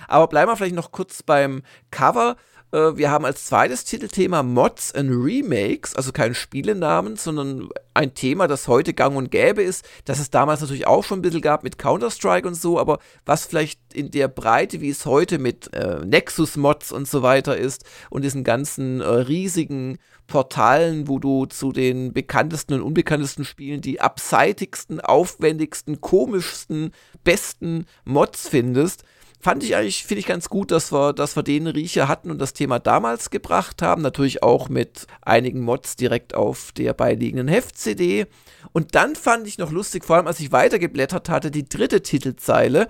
Aber 0.10 0.28
bleiben 0.28 0.52
wir 0.52 0.58
vielleicht 0.58 0.76
noch 0.76 0.92
kurz 0.92 1.24
beim 1.24 1.62
Cover. 1.90 2.36
Äh, 2.72 2.98
Wir 2.98 3.12
haben 3.12 3.26
als 3.26 3.46
zweites 3.46 3.84
Titelthema 3.84 4.44
Mods 4.44 4.94
and 4.94 5.12
Remakes, 5.12 5.96
also 5.96 6.12
kein 6.12 6.36
Spielenamen, 6.36 7.16
sondern 7.16 7.70
ein 7.94 8.14
Thema, 8.14 8.48
das 8.48 8.68
heute 8.68 8.94
gang 8.94 9.16
und 9.16 9.32
gäbe 9.32 9.62
ist, 9.62 9.88
das 10.06 10.20
es 10.20 10.30
damals 10.30 10.62
natürlich 10.62 10.88
auch 10.88 11.04
schon 11.04 11.20
ein 11.20 11.22
bisschen 11.22 11.42
gab 11.42 11.64
mit 11.64 11.78
Counter-Strike 11.78 12.48
und 12.48 12.56
so, 12.56 12.80
aber 12.80 13.00
was 13.26 13.46
vielleicht 13.46 13.80
in 13.94 14.12
der 14.12 14.28
Breite, 14.28 14.82
wie 14.82 14.90
es 14.90 15.06
heute 15.06 15.40
mit 15.40 15.74
äh, 15.74 16.06
Nexus-Mods 16.06 16.92
und 16.92 17.08
so 17.08 17.22
weiter 17.22 17.58
ist 17.58 17.84
und 18.10 18.24
diesen 18.24 18.44
ganzen 18.44 19.02
äh, 19.02 19.06
riesigen 19.06 19.98
Portalen, 20.28 21.08
wo 21.08 21.18
du 21.18 21.48
zu 21.48 21.72
den 21.72 22.14
bekanntesten 22.14 22.76
und 22.76 22.82
unbekanntesten 22.84 23.44
Spielen 23.44 23.82
die 23.82 24.00
abseitigsten, 24.00 25.02
aufwendigsten, 25.02 26.02
komischsten, 26.02 26.92
besten 27.24 27.86
Mods 28.06 28.48
findest 28.48 29.04
fand 29.40 29.64
ich 29.64 29.76
eigentlich, 29.76 30.04
finde 30.04 30.20
ich 30.20 30.26
ganz 30.26 30.50
gut, 30.50 30.72
dass 30.72 30.92
wir, 30.92 31.14
dass 31.14 31.36
wir 31.36 31.44
den 31.44 31.68
Riecher 31.68 32.08
hatten 32.08 32.30
und 32.30 32.40
das 32.40 32.54
Thema 32.54 32.80
damals 32.80 33.30
gebracht 33.30 33.82
haben. 33.82 34.02
Natürlich 34.02 34.44
auch 34.44 34.70
mit 34.70 35.08
einigen 35.22 35.62
Mods 35.62 35.96
direkt 35.96 36.36
auf 36.36 36.72
der 36.74 36.94
beiliegenden 36.94 37.48
Heft-CD. 37.48 38.28
Und 38.74 38.96
dann 38.96 39.16
fand 39.16 39.48
ich 39.48 39.58
noch 39.58 39.72
lustig, 39.72 40.04
vor 40.04 40.18
allem 40.18 40.28
als 40.28 40.40
ich 40.40 40.52
weitergeblättert 40.52 41.30
hatte, 41.30 41.52
die 41.52 41.68
dritte 41.68 42.02
Titelzeile, 42.02 42.90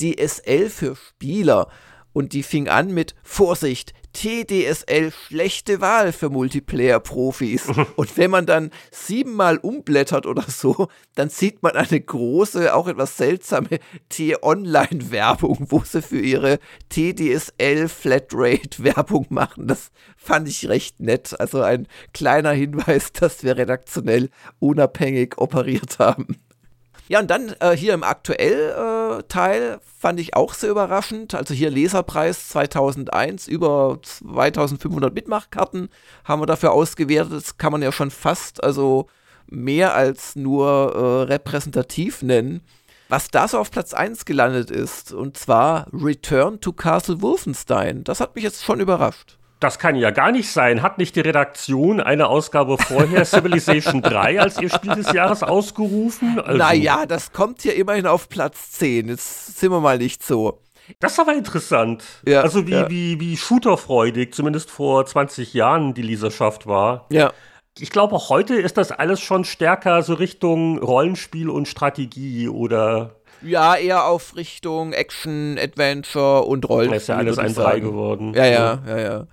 DSL 0.00 0.70
für 0.70 0.96
Spieler. 0.96 1.68
Und 2.12 2.32
die 2.32 2.42
fing 2.42 2.68
an 2.68 2.92
mit 2.92 3.14
Vorsicht, 3.22 3.92
TDSL 4.12 5.12
schlechte 5.12 5.80
Wahl 5.80 6.12
für 6.12 6.30
Multiplayer-Profis. 6.30 7.68
Und 7.96 8.16
wenn 8.16 8.30
man 8.30 8.46
dann 8.46 8.70
siebenmal 8.90 9.58
umblättert 9.58 10.26
oder 10.26 10.44
so, 10.48 10.88
dann 11.14 11.28
sieht 11.28 11.62
man 11.62 11.72
eine 11.72 12.00
große, 12.00 12.74
auch 12.74 12.88
etwas 12.88 13.16
seltsame 13.16 13.80
T-Online-Werbung, 14.08 15.66
wo 15.68 15.82
sie 15.84 16.02
für 16.02 16.20
ihre 16.20 16.58
TDSL 16.88 17.88
Flatrate 17.88 18.82
Werbung 18.82 19.26
machen. 19.30 19.66
Das 19.66 19.90
fand 20.16 20.48
ich 20.48 20.68
recht 20.68 21.00
nett. 21.00 21.38
Also 21.38 21.62
ein 21.62 21.86
kleiner 22.12 22.52
Hinweis, 22.52 23.12
dass 23.12 23.44
wir 23.44 23.56
redaktionell 23.56 24.30
unabhängig 24.58 25.38
operiert 25.38 25.98
haben. 25.98 26.40
Ja, 27.10 27.18
und 27.18 27.28
dann 27.28 27.56
äh, 27.58 27.76
hier 27.76 27.92
im 27.94 28.04
Aktuell-Teil 28.04 29.80
fand 29.98 30.20
ich 30.20 30.36
auch 30.36 30.54
sehr 30.54 30.70
überraschend. 30.70 31.34
Also 31.34 31.54
hier 31.54 31.68
Leserpreis 31.68 32.50
2001, 32.50 33.48
über 33.48 33.98
2500 34.00 35.12
Mitmachkarten 35.12 35.88
haben 36.22 36.40
wir 36.40 36.46
dafür 36.46 36.70
ausgewertet. 36.70 37.32
Das 37.32 37.58
kann 37.58 37.72
man 37.72 37.82
ja 37.82 37.90
schon 37.90 38.12
fast, 38.12 38.62
also 38.62 39.08
mehr 39.48 39.92
als 39.92 40.36
nur 40.36 40.94
äh, 40.94 41.32
repräsentativ 41.32 42.22
nennen. 42.22 42.60
Was 43.08 43.28
da 43.28 43.48
so 43.48 43.58
auf 43.58 43.72
Platz 43.72 43.92
1 43.92 44.24
gelandet 44.24 44.70
ist, 44.70 45.12
und 45.12 45.36
zwar 45.36 45.88
Return 45.92 46.60
to 46.60 46.72
Castle 46.72 47.20
Wolfenstein. 47.22 48.04
Das 48.04 48.20
hat 48.20 48.36
mich 48.36 48.44
jetzt 48.44 48.62
schon 48.62 48.78
überrascht. 48.78 49.39
Das 49.60 49.78
kann 49.78 49.94
ja 49.94 50.10
gar 50.10 50.32
nicht 50.32 50.50
sein. 50.50 50.80
Hat 50.82 50.96
nicht 50.96 51.16
die 51.16 51.20
Redaktion 51.20 52.00
eine 52.00 52.28
Ausgabe 52.28 52.78
vorher 52.78 53.24
Civilization 53.26 54.00
3 54.02 54.40
als 54.40 54.58
ihr 54.60 54.70
Spiel 54.70 54.94
des 54.94 55.12
Jahres 55.12 55.42
ausgerufen? 55.42 56.40
Also, 56.40 56.56
Naja, 56.58 57.04
das 57.06 57.32
kommt 57.32 57.60
hier 57.60 57.76
immerhin 57.76 58.06
auf 58.06 58.30
Platz 58.30 58.72
10. 58.72 59.08
Jetzt 59.08 59.58
sind 59.60 59.70
wir 59.70 59.80
mal 59.80 59.98
nicht 59.98 60.22
so. 60.24 60.60
Das 60.98 61.12
ist 61.12 61.20
aber 61.20 61.34
interessant. 61.34 62.02
Ja, 62.26 62.40
also 62.40 62.66
wie, 62.66 62.72
ja. 62.72 62.88
wie, 62.90 63.20
wie 63.20 63.36
shooterfreudig, 63.36 64.32
zumindest 64.34 64.70
vor 64.70 65.04
20 65.06 65.54
Jahren, 65.54 65.94
die 65.94 66.02
Leserschaft 66.02 66.66
war. 66.66 67.06
Ja. 67.10 67.30
Ich 67.78 67.90
glaube, 67.90 68.16
auch 68.16 68.30
heute 68.30 68.54
ist 68.54 68.76
das 68.76 68.90
alles 68.90 69.20
schon 69.20 69.44
stärker 69.44 70.02
so 70.02 70.14
Richtung 70.14 70.78
Rollenspiel 70.78 71.48
und 71.48 71.68
Strategie 71.68 72.48
oder 72.48 73.14
Ja, 73.42 73.76
eher 73.76 74.06
auf 74.06 74.34
Richtung 74.36 74.92
Action, 74.92 75.56
Adventure 75.60 76.42
und 76.42 76.68
Rollenspiel. 76.68 76.96
ist 76.96 77.06
ja 77.08 77.16
alles 77.16 77.38
ein 77.38 77.54
Brei 77.54 77.78
geworden. 77.78 78.34
Ja, 78.34 78.46
ja, 78.46 78.78
ja, 78.86 78.98
ja. 78.98 79.26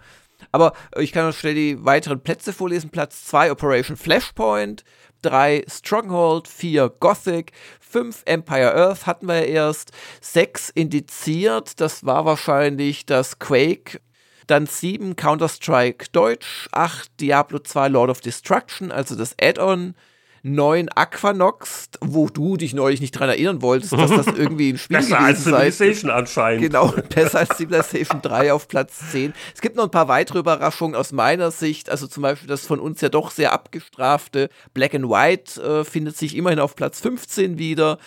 Aber 0.51 0.73
ich 0.97 1.11
kann 1.11 1.33
schnell 1.33 1.55
die 1.55 1.85
weiteren 1.85 2.21
Plätze 2.21 2.53
vorlesen. 2.53 2.89
Platz 2.89 3.25
2 3.25 3.51
Operation 3.51 3.97
Flashpoint, 3.97 4.83
3 5.21 5.65
Stronghold, 5.67 6.47
4 6.47 6.89
Gothic, 6.99 7.51
5 7.79 8.23
Empire 8.25 8.75
Earth 8.75 9.05
hatten 9.05 9.27
wir 9.27 9.47
ja 9.47 9.67
erst, 9.67 9.91
6 10.21 10.69
indiziert, 10.69 11.79
das 11.81 12.05
war 12.05 12.25
wahrscheinlich 12.25 13.05
das 13.05 13.39
Quake. 13.39 13.99
Dann 14.45 14.65
7 14.65 15.15
Counter-Strike 15.15 16.07
Deutsch, 16.13 16.69
8 16.71 17.19
Diablo 17.19 17.59
2 17.59 17.89
Lord 17.89 18.09
of 18.09 18.21
Destruction, 18.21 18.91
also 18.91 19.15
das 19.15 19.35
Add-on. 19.41 19.93
9 20.43 20.89
Aquanox, 20.89 21.89
wo 22.01 22.27
du 22.29 22.57
dich 22.57 22.73
neulich 22.73 23.01
nicht 23.01 23.11
dran 23.11 23.29
erinnern 23.29 23.61
wolltest, 23.61 23.93
dass 23.93 24.11
das 24.11 24.27
irgendwie 24.37 24.73
ein 24.73 24.77
Spiel 24.77 24.97
Besser 24.97 25.19
als. 25.19 25.43
Civilization 25.43 26.11
anscheinend. 26.11 26.63
Genau, 26.63 26.93
besser 27.13 27.39
als 27.39 27.57
Civilization 27.57 28.21
3 28.21 28.53
auf 28.53 28.67
Platz 28.67 29.11
10. 29.11 29.33
Es 29.53 29.61
gibt 29.61 29.75
noch 29.75 29.83
ein 29.83 29.91
paar 29.91 30.07
weitere 30.07 30.39
Überraschungen 30.39 30.95
aus 30.95 31.11
meiner 31.11 31.51
Sicht. 31.51 31.89
Also 31.89 32.07
zum 32.07 32.23
Beispiel 32.23 32.47
das 32.47 32.65
von 32.65 32.79
uns 32.79 33.01
ja 33.01 33.09
doch 33.09 33.31
sehr 33.31 33.53
abgestrafte 33.53 34.49
Black 34.73 34.95
and 34.95 35.09
White 35.09 35.61
äh, 35.61 35.83
findet 35.83 36.17
sich 36.17 36.35
immerhin 36.35 36.59
auf 36.59 36.75
Platz 36.75 37.01
15 37.01 37.57
wieder. 37.57 37.97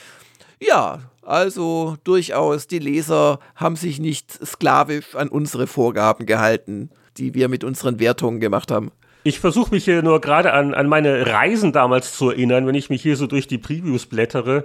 Ja, 0.60 1.00
also 1.22 1.96
durchaus, 2.04 2.66
die 2.66 2.78
Leser 2.78 3.38
haben 3.54 3.76
sich 3.76 3.98
nicht 3.98 4.32
sklavisch 4.44 5.14
an 5.14 5.28
unsere 5.28 5.66
Vorgaben 5.66 6.26
gehalten, 6.26 6.90
die 7.16 7.34
wir 7.34 7.48
mit 7.48 7.64
unseren 7.64 7.98
Wertungen 7.98 8.40
gemacht 8.40 8.70
haben. 8.70 8.90
Ich 9.22 9.38
versuche 9.38 9.72
mich 9.72 9.84
hier 9.84 10.02
nur 10.02 10.20
gerade 10.22 10.54
an, 10.54 10.72
an 10.72 10.88
meine 10.88 11.26
Reisen 11.26 11.72
damals 11.72 12.16
zu 12.16 12.30
erinnern, 12.30 12.66
wenn 12.66 12.74
ich 12.74 12.88
mich 12.88 13.02
hier 13.02 13.16
so 13.16 13.26
durch 13.26 13.46
die 13.46 13.58
Previews 13.58 14.06
blättere. 14.06 14.64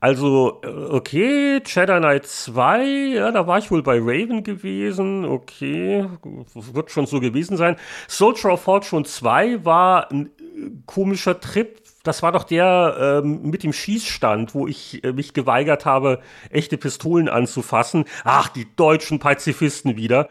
Also, 0.00 0.60
äh, 0.64 0.66
okay, 0.66 1.60
Cheddar 1.62 2.00
Knight 2.00 2.26
2, 2.26 2.84
ja, 3.14 3.30
da 3.30 3.46
war 3.46 3.58
ich 3.58 3.70
wohl 3.70 3.84
bei 3.84 3.98
Raven 4.00 4.42
gewesen, 4.42 5.24
okay, 5.24 6.06
wird 6.54 6.90
schon 6.90 7.06
so 7.06 7.20
gewesen 7.20 7.56
sein. 7.56 7.76
Soldier 8.08 8.54
of 8.54 8.62
Fortune 8.62 9.04
2 9.04 9.64
war 9.64 10.10
ein 10.10 10.26
äh, 10.26 10.70
komischer 10.86 11.38
Trip. 11.38 11.80
Das 12.02 12.24
war 12.24 12.32
doch 12.32 12.42
der 12.42 13.22
ähm, 13.22 13.42
mit 13.50 13.62
dem 13.62 13.72
Schießstand, 13.72 14.56
wo 14.56 14.66
ich 14.66 15.04
äh, 15.04 15.12
mich 15.12 15.32
geweigert 15.32 15.86
habe, 15.86 16.18
echte 16.50 16.76
Pistolen 16.76 17.28
anzufassen. 17.28 18.06
Ach, 18.24 18.48
die 18.48 18.66
deutschen 18.74 19.20
Pazifisten 19.20 19.96
wieder. 19.96 20.28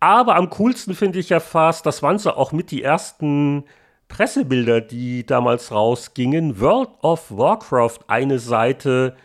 Aber 0.00 0.36
am 0.36 0.50
coolsten 0.50 0.94
finde 0.94 1.18
ich 1.18 1.28
ja 1.28 1.40
fast, 1.40 1.84
das 1.86 2.02
waren 2.02 2.18
so 2.18 2.32
auch 2.32 2.52
mit 2.52 2.70
die 2.70 2.82
ersten 2.82 3.64
Pressebilder, 4.08 4.80
die 4.80 5.26
damals 5.26 5.72
rausgingen. 5.72 6.60
World 6.60 6.90
of 7.02 7.30
Warcraft, 7.30 8.00
eine 8.06 8.38
Seite. 8.38 9.16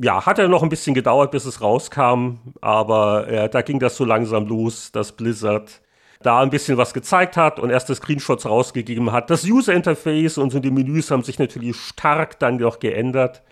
Ja, 0.00 0.26
hat 0.26 0.38
ja 0.38 0.48
noch 0.48 0.62
ein 0.62 0.68
bisschen 0.68 0.94
gedauert, 0.94 1.30
bis 1.30 1.46
es 1.46 1.60
rauskam, 1.60 2.38
aber 2.60 3.32
ja, 3.32 3.48
da 3.48 3.62
ging 3.62 3.78
das 3.78 3.96
so 3.96 4.04
langsam 4.04 4.46
los, 4.46 4.92
dass 4.92 5.12
Blizzard 5.12 5.80
da 6.20 6.40
ein 6.40 6.50
bisschen 6.50 6.76
was 6.76 6.94
gezeigt 6.94 7.36
hat 7.36 7.58
und 7.58 7.70
erste 7.70 7.94
Screenshots 7.94 8.46
rausgegeben 8.46 9.12
hat. 9.12 9.30
Das 9.30 9.44
User 9.44 9.72
Interface 9.72 10.38
und 10.38 10.50
so 10.50 10.58
die 10.58 10.70
Menüs 10.70 11.10
haben 11.10 11.22
sich 11.22 11.38
natürlich 11.38 11.76
stark 11.76 12.38
dann 12.38 12.56
noch 12.56 12.80
geändert. 12.80 13.42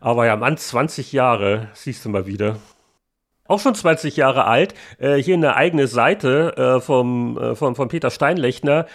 Aber 0.00 0.26
ja, 0.26 0.36
Mann, 0.36 0.56
20 0.56 1.12
Jahre, 1.12 1.68
siehst 1.74 2.04
du 2.04 2.08
mal 2.08 2.26
wieder 2.26 2.56
auch 3.48 3.60
schon 3.60 3.74
20 3.74 4.16
Jahre 4.16 4.44
alt, 4.44 4.74
äh, 4.98 5.16
hier 5.16 5.34
eine 5.34 5.56
eigene 5.56 5.86
Seite 5.86 6.56
äh, 6.56 6.80
vom, 6.80 7.38
äh, 7.38 7.54
vom, 7.54 7.76
von 7.76 7.88
Peter 7.88 8.10
Steinlechner. 8.10 8.86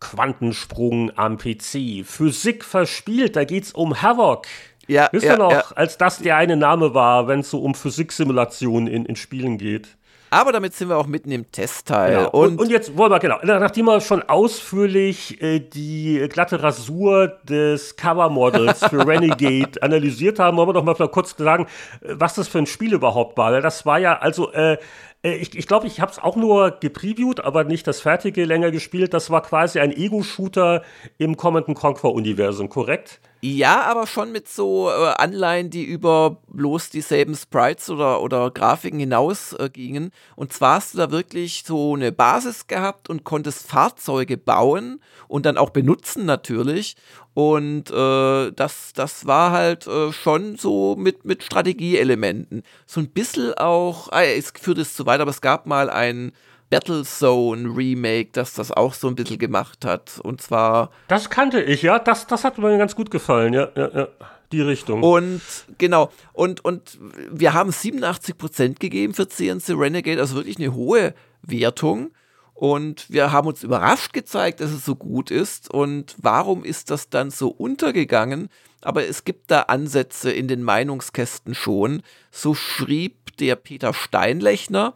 Quantensprung 0.00 1.16
am 1.16 1.38
PC. 1.38 2.04
Physik 2.04 2.64
verspielt, 2.64 3.36
da 3.36 3.44
geht's 3.44 3.72
um 3.72 4.02
Havoc. 4.02 4.46
Ja, 4.86 5.08
Wisst 5.12 5.24
ihr 5.24 5.38
noch, 5.38 5.50
ja. 5.50 5.64
als 5.76 5.96
das 5.96 6.18
der 6.18 6.36
eine 6.36 6.56
Name 6.56 6.92
war, 6.92 7.26
wenn 7.26 7.40
es 7.40 7.50
so 7.50 7.62
um 7.62 7.74
Physiksimulationen 7.74 8.86
in, 8.86 9.06
in 9.06 9.16
Spielen 9.16 9.56
geht? 9.56 9.96
Aber 10.34 10.50
damit 10.50 10.74
sind 10.74 10.88
wir 10.88 10.96
auch 10.96 11.06
mitten 11.06 11.30
im 11.30 11.52
Testteil. 11.52 12.16
Genau. 12.16 12.30
Und, 12.30 12.60
und, 12.60 12.68
jetzt 12.68 12.96
wollen 12.98 13.12
wir, 13.12 13.20
genau, 13.20 13.38
nachdem 13.44 13.84
wir 13.84 14.00
schon 14.00 14.20
ausführlich 14.22 15.40
äh, 15.40 15.60
die 15.60 16.26
glatte 16.28 16.60
Rasur 16.60 17.38
des 17.44 17.94
Covermodels 17.94 18.84
für 18.84 19.06
Renegade 19.06 19.80
analysiert 19.80 20.40
haben, 20.40 20.56
wollen 20.56 20.70
wir 20.70 20.72
doch 20.72 20.82
mal 20.82 20.96
kurz 21.08 21.36
sagen, 21.36 21.66
äh, 22.00 22.14
was 22.18 22.34
das 22.34 22.48
für 22.48 22.58
ein 22.58 22.66
Spiel 22.66 22.94
überhaupt 22.94 23.38
war. 23.38 23.60
Das 23.60 23.86
war 23.86 24.00
ja 24.00 24.18
also 24.18 24.50
äh, 24.50 24.78
äh, 25.22 25.36
ich 25.36 25.50
glaube, 25.50 25.58
ich, 25.58 25.66
glaub, 25.68 25.84
ich 25.84 26.00
habe 26.00 26.10
es 26.10 26.18
auch 26.18 26.34
nur 26.34 26.72
gepreviewt, 26.72 27.44
aber 27.44 27.62
nicht 27.62 27.86
das 27.86 28.00
fertige 28.00 28.44
länger 28.44 28.72
gespielt. 28.72 29.14
Das 29.14 29.30
war 29.30 29.42
quasi 29.42 29.78
ein 29.78 29.92
Ego-Shooter 29.92 30.82
im 31.16 31.36
Command 31.36 31.66
Conquer-Universum, 31.66 32.68
korrekt? 32.68 33.20
Ja, 33.46 33.82
aber 33.82 34.06
schon 34.06 34.32
mit 34.32 34.48
so 34.48 34.88
äh, 34.88 35.12
Anleihen, 35.18 35.68
die 35.68 35.84
über 35.84 36.38
bloß 36.48 36.88
dieselben 36.88 37.34
Sprites 37.34 37.90
oder, 37.90 38.22
oder 38.22 38.50
Grafiken 38.50 38.98
hinaus 38.98 39.52
äh, 39.52 39.68
gingen. 39.68 40.12
Und 40.34 40.54
zwar 40.54 40.76
hast 40.76 40.94
du 40.94 40.98
da 40.98 41.10
wirklich 41.10 41.62
so 41.66 41.94
eine 41.94 42.10
Basis 42.10 42.68
gehabt 42.68 43.10
und 43.10 43.24
konntest 43.24 43.68
Fahrzeuge 43.68 44.38
bauen 44.38 44.98
und 45.28 45.44
dann 45.44 45.58
auch 45.58 45.68
benutzen 45.68 46.24
natürlich. 46.24 46.96
Und 47.34 47.90
äh, 47.90 48.50
das, 48.52 48.94
das 48.94 49.26
war 49.26 49.50
halt 49.50 49.86
äh, 49.88 50.10
schon 50.10 50.56
so 50.56 50.96
mit, 50.96 51.26
mit 51.26 51.42
Strategieelementen. 51.42 52.62
So 52.86 53.00
ein 53.00 53.10
bisschen 53.10 53.52
auch, 53.58 54.08
ah, 54.10 54.22
es 54.22 54.54
führt 54.58 54.78
es 54.78 54.94
zu 54.94 55.04
weit, 55.04 55.20
aber 55.20 55.30
es 55.30 55.42
gab 55.42 55.66
mal 55.66 55.90
ein 55.90 56.32
Battlezone 56.74 57.76
Remake, 57.76 58.30
das 58.32 58.54
das 58.54 58.72
auch 58.72 58.94
so 58.94 59.08
ein 59.08 59.14
bisschen 59.14 59.38
gemacht 59.38 59.84
hat. 59.84 60.20
Und 60.22 60.42
zwar. 60.42 60.90
Das 61.08 61.30
kannte 61.30 61.62
ich, 61.62 61.82
ja. 61.82 61.98
Das, 61.98 62.26
das 62.26 62.44
hat 62.44 62.58
mir 62.58 62.76
ganz 62.78 62.96
gut 62.96 63.10
gefallen, 63.10 63.54
ja, 63.54 63.68
ja, 63.76 63.90
ja. 63.94 64.08
Die 64.52 64.60
Richtung. 64.60 65.02
Und 65.02 65.40
genau, 65.78 66.10
und, 66.32 66.64
und 66.64 66.98
wir 67.30 67.54
haben 67.54 67.70
87% 67.70 68.78
gegeben 68.78 69.14
für 69.14 69.28
CNC 69.28 69.70
Renegade, 69.70 70.20
also 70.20 70.36
wirklich 70.36 70.58
eine 70.58 70.74
hohe 70.74 71.14
Wertung. 71.42 72.10
Und 72.54 73.10
wir 73.10 73.32
haben 73.32 73.48
uns 73.48 73.64
überrascht 73.64 74.12
gezeigt, 74.12 74.60
dass 74.60 74.70
es 74.70 74.84
so 74.84 74.94
gut 74.94 75.30
ist. 75.30 75.70
Und 75.70 76.14
warum 76.18 76.64
ist 76.64 76.90
das 76.90 77.08
dann 77.08 77.30
so 77.30 77.48
untergegangen? 77.48 78.48
Aber 78.80 79.06
es 79.06 79.24
gibt 79.24 79.50
da 79.50 79.62
Ansätze 79.62 80.30
in 80.30 80.46
den 80.46 80.62
Meinungskästen 80.62 81.54
schon. 81.54 82.02
So 82.30 82.54
schrieb 82.54 83.36
der 83.38 83.56
Peter 83.56 83.92
Steinlechner. 83.92 84.94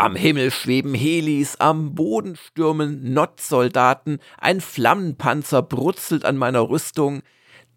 Am 0.00 0.16
Himmel 0.16 0.50
schweben 0.50 0.94
Helis, 0.94 1.56
am 1.56 1.94
Boden 1.94 2.34
stürmen 2.34 3.12
Not-Soldaten, 3.12 4.18
ein 4.38 4.62
Flammenpanzer 4.62 5.60
brutzelt 5.60 6.24
an 6.24 6.38
meiner 6.38 6.70
Rüstung. 6.70 7.20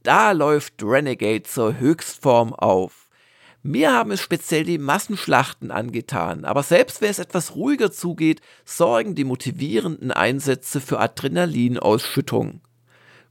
Da 0.04 0.32
läuft 0.32 0.82
Renegade 0.82 1.44
zur 1.44 1.78
Höchstform 1.78 2.54
auf. 2.54 3.10
Mir 3.62 3.92
haben 3.92 4.12
es 4.12 4.22
speziell 4.22 4.64
die 4.64 4.78
Massenschlachten 4.78 5.70
angetan, 5.70 6.46
aber 6.46 6.64
selbst 6.64 7.02
wenn 7.02 7.10
es 7.10 7.20
etwas 7.20 7.56
ruhiger 7.56 7.92
zugeht, 7.92 8.40
sorgen 8.64 9.16
die 9.16 9.26
motivierenden 9.26 10.12
Einsätze 10.12 10.80
für 10.80 11.02
Adrenalinausschüttung. 11.02 12.62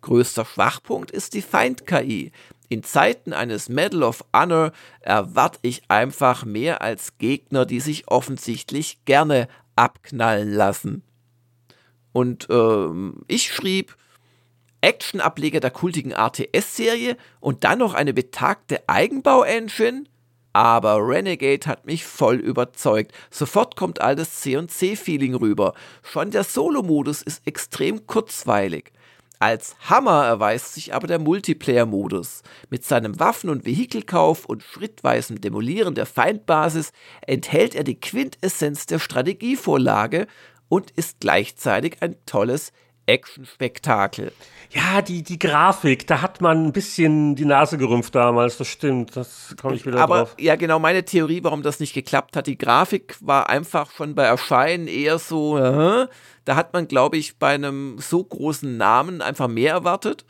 Größter 0.02 0.44
Schwachpunkt 0.44 1.10
ist 1.10 1.32
die 1.32 1.40
Feind-KI. 1.40 2.30
In 2.72 2.82
Zeiten 2.82 3.34
eines 3.34 3.68
Medal 3.68 4.02
of 4.02 4.24
Honor 4.34 4.72
erwarte 5.00 5.58
ich 5.60 5.82
einfach 5.88 6.46
mehr 6.46 6.80
als 6.80 7.18
Gegner, 7.18 7.66
die 7.66 7.80
sich 7.80 8.08
offensichtlich 8.08 9.04
gerne 9.04 9.46
abknallen 9.76 10.50
lassen. 10.50 11.02
Und 12.12 12.46
ähm, 12.48 13.24
ich 13.28 13.52
schrieb, 13.52 13.94
Action-Ableger 14.80 15.60
der 15.60 15.70
kultigen 15.70 16.12
RTS-Serie 16.12 17.18
und 17.40 17.62
dann 17.64 17.80
noch 17.80 17.92
eine 17.92 18.14
betagte 18.14 18.80
Eigenbau-Engine? 18.86 20.04
Aber 20.54 21.06
Renegade 21.06 21.66
hat 21.66 21.84
mich 21.84 22.06
voll 22.06 22.36
überzeugt. 22.36 23.12
Sofort 23.30 23.76
kommt 23.76 24.00
all 24.00 24.16
das 24.16 24.40
C&C-Feeling 24.40 25.34
rüber. 25.34 25.74
Schon 26.02 26.30
der 26.30 26.44
Solo-Modus 26.44 27.20
ist 27.20 27.46
extrem 27.46 28.06
kurzweilig. 28.06 28.92
Als 29.42 29.74
Hammer 29.90 30.24
erweist 30.24 30.72
sich 30.72 30.94
aber 30.94 31.08
der 31.08 31.18
Multiplayer-Modus. 31.18 32.44
Mit 32.70 32.84
seinem 32.84 33.18
Waffen- 33.18 33.50
und 33.50 33.66
Vehikelkauf 33.66 34.44
und 34.44 34.62
schrittweisem 34.62 35.40
Demolieren 35.40 35.96
der 35.96 36.06
Feindbasis 36.06 36.92
enthält 37.26 37.74
er 37.74 37.82
die 37.82 37.98
Quintessenz 37.98 38.86
der 38.86 39.00
Strategievorlage 39.00 40.28
und 40.68 40.92
ist 40.92 41.18
gleichzeitig 41.18 41.96
ein 42.02 42.14
tolles 42.24 42.70
Action-Spektakel. 43.06 44.30
Ja, 44.74 45.02
die, 45.02 45.22
die 45.22 45.38
Grafik, 45.38 46.06
da 46.06 46.22
hat 46.22 46.40
man 46.40 46.66
ein 46.66 46.72
bisschen 46.72 47.34
die 47.34 47.44
Nase 47.44 47.76
gerümpft 47.76 48.14
damals, 48.14 48.56
das 48.56 48.68
stimmt, 48.68 49.14
das 49.16 49.54
komme 49.60 49.74
ich 49.74 49.84
wieder 49.84 49.98
Aber, 50.00 50.18
drauf. 50.18 50.34
Ja, 50.38 50.56
genau, 50.56 50.78
meine 50.78 51.04
Theorie, 51.04 51.44
warum 51.44 51.62
das 51.62 51.78
nicht 51.78 51.92
geklappt 51.92 52.36
hat, 52.36 52.46
die 52.46 52.56
Grafik 52.56 53.16
war 53.20 53.50
einfach 53.50 53.90
schon 53.90 54.14
bei 54.14 54.24
Erscheinen 54.24 54.88
eher 54.88 55.18
so, 55.18 55.58
äh, 55.58 56.08
da 56.46 56.56
hat 56.56 56.72
man, 56.72 56.88
glaube 56.88 57.18
ich, 57.18 57.38
bei 57.38 57.54
einem 57.54 57.98
so 57.98 58.24
großen 58.24 58.76
Namen 58.78 59.20
einfach 59.20 59.48
mehr 59.48 59.74
erwartet. 59.74 60.24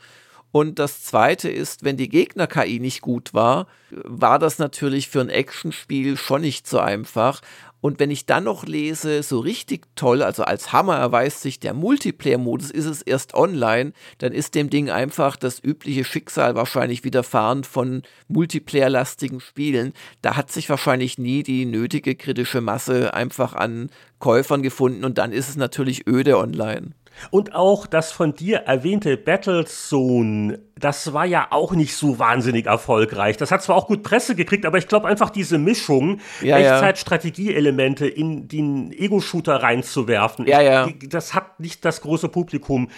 Und 0.51 0.77
das 0.77 1.03
zweite 1.03 1.49
ist, 1.49 1.83
wenn 1.83 1.97
die 1.97 2.09
Gegner-KI 2.09 2.79
nicht 2.79 3.01
gut 3.01 3.33
war, 3.33 3.65
war 3.89 4.37
das 4.39 4.59
natürlich 4.59 5.09
für 5.09 5.21
ein 5.21 5.29
Actionspiel 5.29 6.15
schon 6.15 6.41
nicht 6.41 6.67
so 6.67 6.79
einfach. 6.79 7.41
Und 7.83 7.99
wenn 7.99 8.11
ich 8.11 8.25
dann 8.25 8.45
noch 8.45 8.65
lese, 8.65 9.23
so 9.23 9.39
richtig 9.39 9.87
toll, 9.95 10.23
also 10.23 10.43
als 10.43 10.71
Hammer 10.71 10.95
erweist 10.95 11.41
sich 11.41 11.59
der 11.59 11.73
Multiplayer-Modus, 11.73 12.71
ist 12.71 12.85
es 12.85 13.01
erst 13.01 13.33
online, 13.33 13.91
dann 14.19 14.31
ist 14.31 14.55
dem 14.55 14.69
Ding 14.69 14.89
einfach 14.89 15.35
das 15.35 15.61
übliche 15.61 16.05
Schicksal 16.05 16.55
wahrscheinlich 16.55 17.03
widerfahren 17.03 17.65
von 17.65 18.03
Multiplayer-lastigen 18.29 19.41
Spielen. 19.41 19.91
Da 20.21 20.37
hat 20.37 20.49
sich 20.49 20.69
wahrscheinlich 20.69 21.17
nie 21.17 21.43
die 21.43 21.65
nötige 21.65 22.15
kritische 22.15 22.61
Masse 22.61 23.13
einfach 23.13 23.53
an 23.53 23.89
Käufern 24.19 24.63
gefunden 24.63 25.03
und 25.03 25.17
dann 25.17 25.33
ist 25.33 25.49
es 25.49 25.57
natürlich 25.57 26.07
öde 26.07 26.37
online. 26.37 26.91
Und 27.29 27.55
auch 27.55 27.87
das 27.87 28.11
von 28.11 28.33
dir 28.35 28.59
erwähnte 28.59 29.17
Battlezone, 29.17 30.59
das 30.79 31.13
war 31.13 31.25
ja 31.25 31.47
auch 31.51 31.73
nicht 31.73 31.95
so 31.95 32.19
wahnsinnig 32.19 32.65
erfolgreich. 32.65 33.37
Das 33.37 33.51
hat 33.51 33.63
zwar 33.63 33.75
auch 33.75 33.87
gut 33.87 34.03
Presse 34.03 34.35
gekriegt, 34.35 34.65
aber 34.65 34.77
ich 34.77 34.87
glaube 34.87 35.07
einfach 35.07 35.29
diese 35.29 35.57
Mischung, 35.57 36.19
ja, 36.41 36.57
Echtzeit-Strategie-Elemente 36.57 38.07
in 38.07 38.47
den 38.47 38.91
Ego-Shooter 38.91 39.55
reinzuwerfen, 39.63 40.47
ja, 40.47 40.61
ja. 40.61 40.89
das 41.07 41.33
hat 41.33 41.59
nicht 41.59 41.85
das 41.85 42.01
große 42.01 42.29
Publikum 42.29 42.89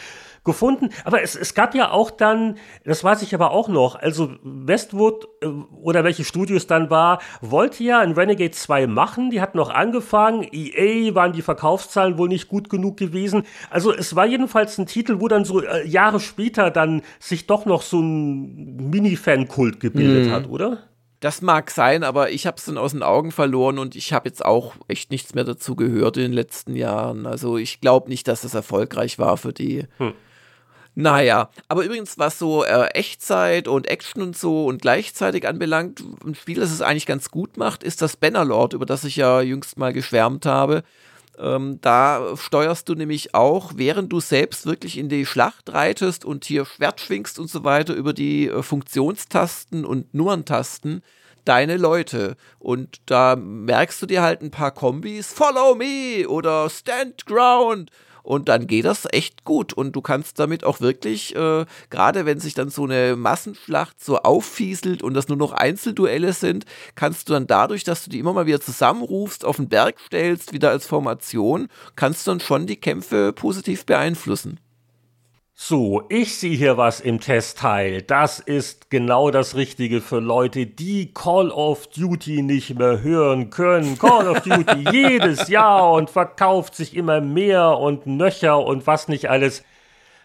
gefunden. 0.45 0.89
Aber 1.03 1.21
es, 1.21 1.35
es 1.35 1.53
gab 1.53 1.75
ja 1.75 1.91
auch 1.91 2.11
dann, 2.11 2.57
das 2.85 3.03
weiß 3.03 3.21
ich 3.23 3.35
aber 3.35 3.51
auch 3.51 3.67
noch, 3.67 3.95
also 3.95 4.33
Westwood 4.43 5.27
äh, 5.41 5.47
oder 5.81 6.03
welche 6.03 6.23
Studios 6.23 6.67
dann 6.67 6.89
war, 6.89 7.19
wollte 7.41 7.83
ja 7.83 7.99
ein 7.99 8.13
Renegade 8.13 8.51
2 8.51 8.87
machen. 8.87 9.31
Die 9.31 9.41
hatten 9.41 9.57
noch 9.57 9.69
angefangen. 9.69 10.47
EA 10.51 11.13
waren 11.15 11.33
die 11.33 11.41
Verkaufszahlen 11.41 12.17
wohl 12.17 12.29
nicht 12.29 12.47
gut 12.47 12.69
genug 12.69 12.97
gewesen. 12.97 13.43
Also 13.69 13.93
es 13.93 14.15
war 14.15 14.25
jedenfalls 14.25 14.77
ein 14.77 14.85
Titel, 14.85 15.19
wo 15.19 15.27
dann 15.27 15.45
so 15.45 15.61
äh, 15.61 15.85
Jahre 15.85 16.19
später 16.19 16.71
dann 16.71 17.01
sich 17.19 17.47
doch 17.47 17.65
noch 17.65 17.81
so 17.81 17.99
ein 17.99 18.89
Mini-Fan-Kult 18.89 19.79
gebildet 19.79 20.27
mhm. 20.27 20.31
hat, 20.31 20.47
oder? 20.47 20.83
Das 21.25 21.41
mag 21.41 21.71
sein, 21.71 22.03
aber 22.03 22.29
ich 22.29 22.45
habe 22.45 22.57
es 22.57 22.65
dann 22.65 22.77
aus 22.77 22.91
den 22.91 23.01
Augen 23.01 23.31
verloren 23.31 23.79
und 23.79 23.95
ich 23.95 24.13
habe 24.13 24.29
jetzt 24.29 24.45
auch 24.45 24.75
echt 24.87 25.09
nichts 25.09 25.33
mehr 25.33 25.43
dazu 25.43 25.75
gehört 25.75 26.17
in 26.17 26.23
den 26.23 26.33
letzten 26.33 26.75
Jahren. 26.75 27.25
Also 27.25 27.57
ich 27.57 27.81
glaube 27.81 28.09
nicht, 28.09 28.27
dass 28.27 28.43
es 28.43 28.53
erfolgreich 28.53 29.17
war 29.17 29.37
für 29.37 29.53
die. 29.53 29.87
Hm. 29.97 30.13
Naja, 30.95 31.49
aber 31.67 31.83
übrigens, 31.83 32.17
was 32.17 32.39
so 32.39 32.63
äh, 32.63 32.87
Echtzeit 32.93 33.67
und 33.67 33.87
Action 33.89 34.21
und 34.21 34.37
so 34.37 34.65
und 34.65 34.81
gleichzeitig 34.81 35.45
anbelangt, 35.45 36.01
ein 36.25 36.35
Spiel, 36.35 36.55
das 36.55 36.71
es 36.71 36.81
eigentlich 36.81 37.05
ganz 37.05 37.29
gut 37.29 37.57
macht, 37.57 37.83
ist 37.83 38.01
das 38.01 38.15
Bannerlord, 38.15 38.73
über 38.73 38.85
das 38.85 39.03
ich 39.03 39.17
ja 39.17 39.41
jüngst 39.41 39.77
mal 39.77 39.91
geschwärmt 39.91 40.45
habe. 40.45 40.83
Ähm, 41.37 41.79
da 41.81 42.37
steuerst 42.37 42.87
du 42.87 42.95
nämlich 42.95 43.35
auch, 43.35 43.73
während 43.75 44.13
du 44.13 44.21
selbst 44.21 44.65
wirklich 44.65 44.97
in 44.97 45.09
die 45.09 45.25
Schlacht 45.25 45.73
reitest 45.73 46.23
und 46.23 46.45
hier 46.45 46.65
Schwert 46.65 47.01
schwingst 47.01 47.39
und 47.39 47.49
so 47.49 47.65
weiter, 47.65 47.93
über 47.93 48.13
die 48.13 48.47
äh, 48.47 48.63
Funktionstasten 48.63 49.83
und 49.83 50.13
Nummerntasten 50.13 51.01
deine 51.43 51.75
Leute. 51.75 52.37
Und 52.57 53.01
da 53.05 53.35
merkst 53.35 54.01
du 54.01 54.05
dir 54.05 54.21
halt 54.21 54.41
ein 54.41 54.51
paar 54.51 54.71
Kombis, 54.71 55.33
Follow 55.33 55.75
me 55.75 56.27
oder 56.27 56.69
Stand 56.69 57.25
Ground 57.25 57.91
und 58.25 58.49
dann 58.49 58.67
geht 58.67 58.85
das 58.85 59.07
echt 59.11 59.43
gut 59.43 59.73
und 59.73 59.95
du 59.95 60.01
kannst 60.01 60.39
damit 60.39 60.63
auch 60.63 60.81
wirklich, 60.81 61.35
äh, 61.35 61.65
gerade 61.89 62.25
wenn 62.25 62.39
sich 62.39 62.53
dann 62.53 62.69
so 62.69 62.83
eine 62.83 63.15
Massenschlacht 63.15 64.03
so 64.03 64.19
auffieselt 64.19 65.03
und 65.03 65.13
das 65.13 65.27
nur 65.27 65.37
noch 65.37 65.53
Einzelduelle 65.53 66.33
sind, 66.33 66.65
kannst 66.95 67.29
du 67.29 67.33
dann 67.33 67.47
dadurch, 67.47 67.83
dass 67.83 68.03
du 68.03 68.09
die 68.09 68.19
immer 68.19 68.33
mal 68.33 68.47
wieder 68.47 68.61
zusammenrufst, 68.61 69.45
auf 69.45 69.57
den 69.57 69.69
Berg 69.69 69.95
stellst, 69.99 70.53
wieder 70.53 70.71
als 70.71 70.87
Formation, 70.87 71.67
kannst 71.95 72.25
du 72.25 72.31
dann 72.31 72.39
schon 72.39 72.67
die 72.67 72.77
Kämpfe 72.77 73.31
positiv 73.33 73.85
beeinflussen. 73.85 74.59
So, 75.57 76.03
ich 76.09 76.37
sehe 76.37 76.57
hier 76.57 76.75
was 76.75 76.99
im 76.99 77.21
Testteil. 77.21 78.01
Das 78.01 78.39
ist 78.39 78.89
genau 78.89 79.31
das 79.31 79.55
Richtige 79.55 80.01
für 80.01 80.19
Leute, 80.19 80.65
die 80.65 81.13
Call 81.13 81.49
of 81.49 81.87
Duty 81.87 82.41
nicht 82.41 82.77
mehr 82.77 83.01
hören 83.01 83.51
können. 83.51 83.97
Call 83.97 84.27
of 84.27 84.41
Duty 84.41 84.83
jedes 84.91 85.47
Jahr 85.47 85.93
und 85.93 86.09
verkauft 86.09 86.75
sich 86.75 86.93
immer 86.93 87.21
mehr 87.21 87.77
und 87.77 88.05
nöcher 88.05 88.59
und 88.59 88.85
was 88.85 89.07
nicht 89.07 89.29
alles. 89.29 89.63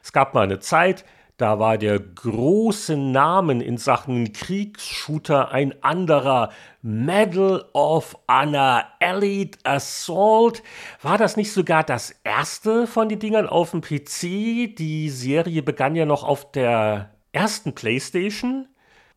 Es 0.02 0.12
gab 0.12 0.34
mal 0.34 0.42
eine 0.42 0.58
Zeit, 0.58 1.04
da 1.40 1.58
war 1.58 1.78
der 1.78 1.98
große 1.98 2.96
Name 2.96 3.62
in 3.64 3.78
Sachen 3.78 4.32
Kriegsshooter 4.32 5.50
ein 5.50 5.82
anderer. 5.82 6.50
Medal 6.82 7.64
of 7.74 8.16
Honor 8.26 8.84
Elite 9.00 9.58
Assault. 9.64 10.62
War 11.02 11.18
das 11.18 11.36
nicht 11.36 11.52
sogar 11.52 11.84
das 11.84 12.14
erste 12.24 12.86
von 12.86 13.08
den 13.08 13.18
Dingern 13.18 13.46
auf 13.46 13.72
dem 13.72 13.82
PC? 13.82 14.74
Die 14.76 15.10
Serie 15.10 15.62
begann 15.62 15.94
ja 15.94 16.06
noch 16.06 16.24
auf 16.24 16.52
der 16.52 17.10
ersten 17.32 17.74
PlayStation. 17.74 18.66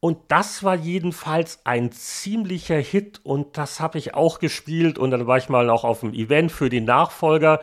Und 0.01 0.17
das 0.27 0.63
war 0.63 0.75
jedenfalls 0.75 1.61
ein 1.63 1.93
ziemlicher 1.93 2.77
Hit 2.77 3.21
und 3.23 3.57
das 3.57 3.79
habe 3.79 3.97
ich 3.97 4.13
auch 4.13 4.39
gespielt 4.39 4.97
und 4.97 5.11
dann 5.11 5.27
war 5.27 5.37
ich 5.37 5.47
mal 5.47 5.65
noch 5.65 5.85
auf 5.85 6.01
dem 6.01 6.13
Event 6.13 6.51
für 6.51 6.69
den 6.69 6.83
Nachfolger 6.83 7.61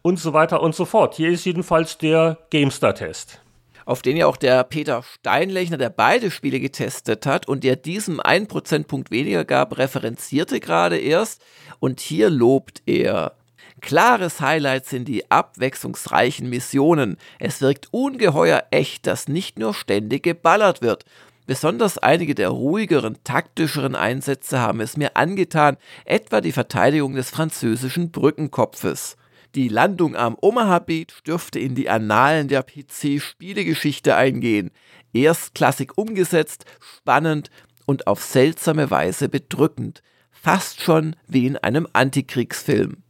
und 0.00 0.18
so 0.18 0.32
weiter 0.32 0.62
und 0.62 0.74
so 0.74 0.86
fort. 0.86 1.14
Hier 1.14 1.28
ist 1.28 1.44
jedenfalls 1.44 1.98
der 1.98 2.38
GameStar-Test 2.48 3.41
auf 3.84 4.02
den 4.02 4.16
ja 4.16 4.26
auch 4.26 4.36
der 4.36 4.64
Peter 4.64 5.02
Steinlechner, 5.02 5.78
der 5.78 5.90
beide 5.90 6.30
Spiele 6.30 6.60
getestet 6.60 7.26
hat 7.26 7.48
und 7.48 7.64
der 7.64 7.76
diesem 7.76 8.20
einen 8.20 8.46
Prozentpunkt 8.46 9.10
weniger 9.10 9.44
gab, 9.44 9.78
referenzierte 9.78 10.60
gerade 10.60 10.98
erst. 10.98 11.42
Und 11.80 12.00
hier 12.00 12.30
lobt 12.30 12.82
er. 12.86 13.34
Klares 13.80 14.40
Highlight 14.40 14.86
sind 14.86 15.08
die 15.08 15.30
abwechslungsreichen 15.30 16.48
Missionen. 16.48 17.16
Es 17.40 17.60
wirkt 17.60 17.88
ungeheuer 17.90 18.64
echt, 18.70 19.06
dass 19.06 19.26
nicht 19.26 19.58
nur 19.58 19.74
ständig 19.74 20.22
geballert 20.22 20.82
wird. 20.82 21.04
Besonders 21.46 21.98
einige 21.98 22.36
der 22.36 22.50
ruhigeren, 22.50 23.18
taktischeren 23.24 23.96
Einsätze 23.96 24.60
haben 24.60 24.80
es 24.80 24.96
mir 24.96 25.16
angetan, 25.16 25.76
etwa 26.04 26.40
die 26.40 26.52
Verteidigung 26.52 27.14
des 27.14 27.30
französischen 27.30 28.12
Brückenkopfes. 28.12 29.16
Die 29.54 29.68
Landung 29.68 30.16
am 30.16 30.36
Omaha 30.40 30.78
Beach 30.78 31.22
dürfte 31.26 31.58
in 31.58 31.74
die 31.74 31.90
Annalen 31.90 32.48
der 32.48 32.62
PC-Spielegeschichte 32.62 34.16
eingehen. 34.16 34.70
Erstklassig 35.12 35.98
umgesetzt, 35.98 36.64
spannend 36.80 37.50
und 37.84 38.06
auf 38.06 38.22
seltsame 38.22 38.90
Weise 38.90 39.28
bedrückend. 39.28 40.02
Fast 40.30 40.80
schon 40.80 41.16
wie 41.26 41.46
in 41.46 41.58
einem 41.58 41.86
Antikriegsfilm. 41.92 43.02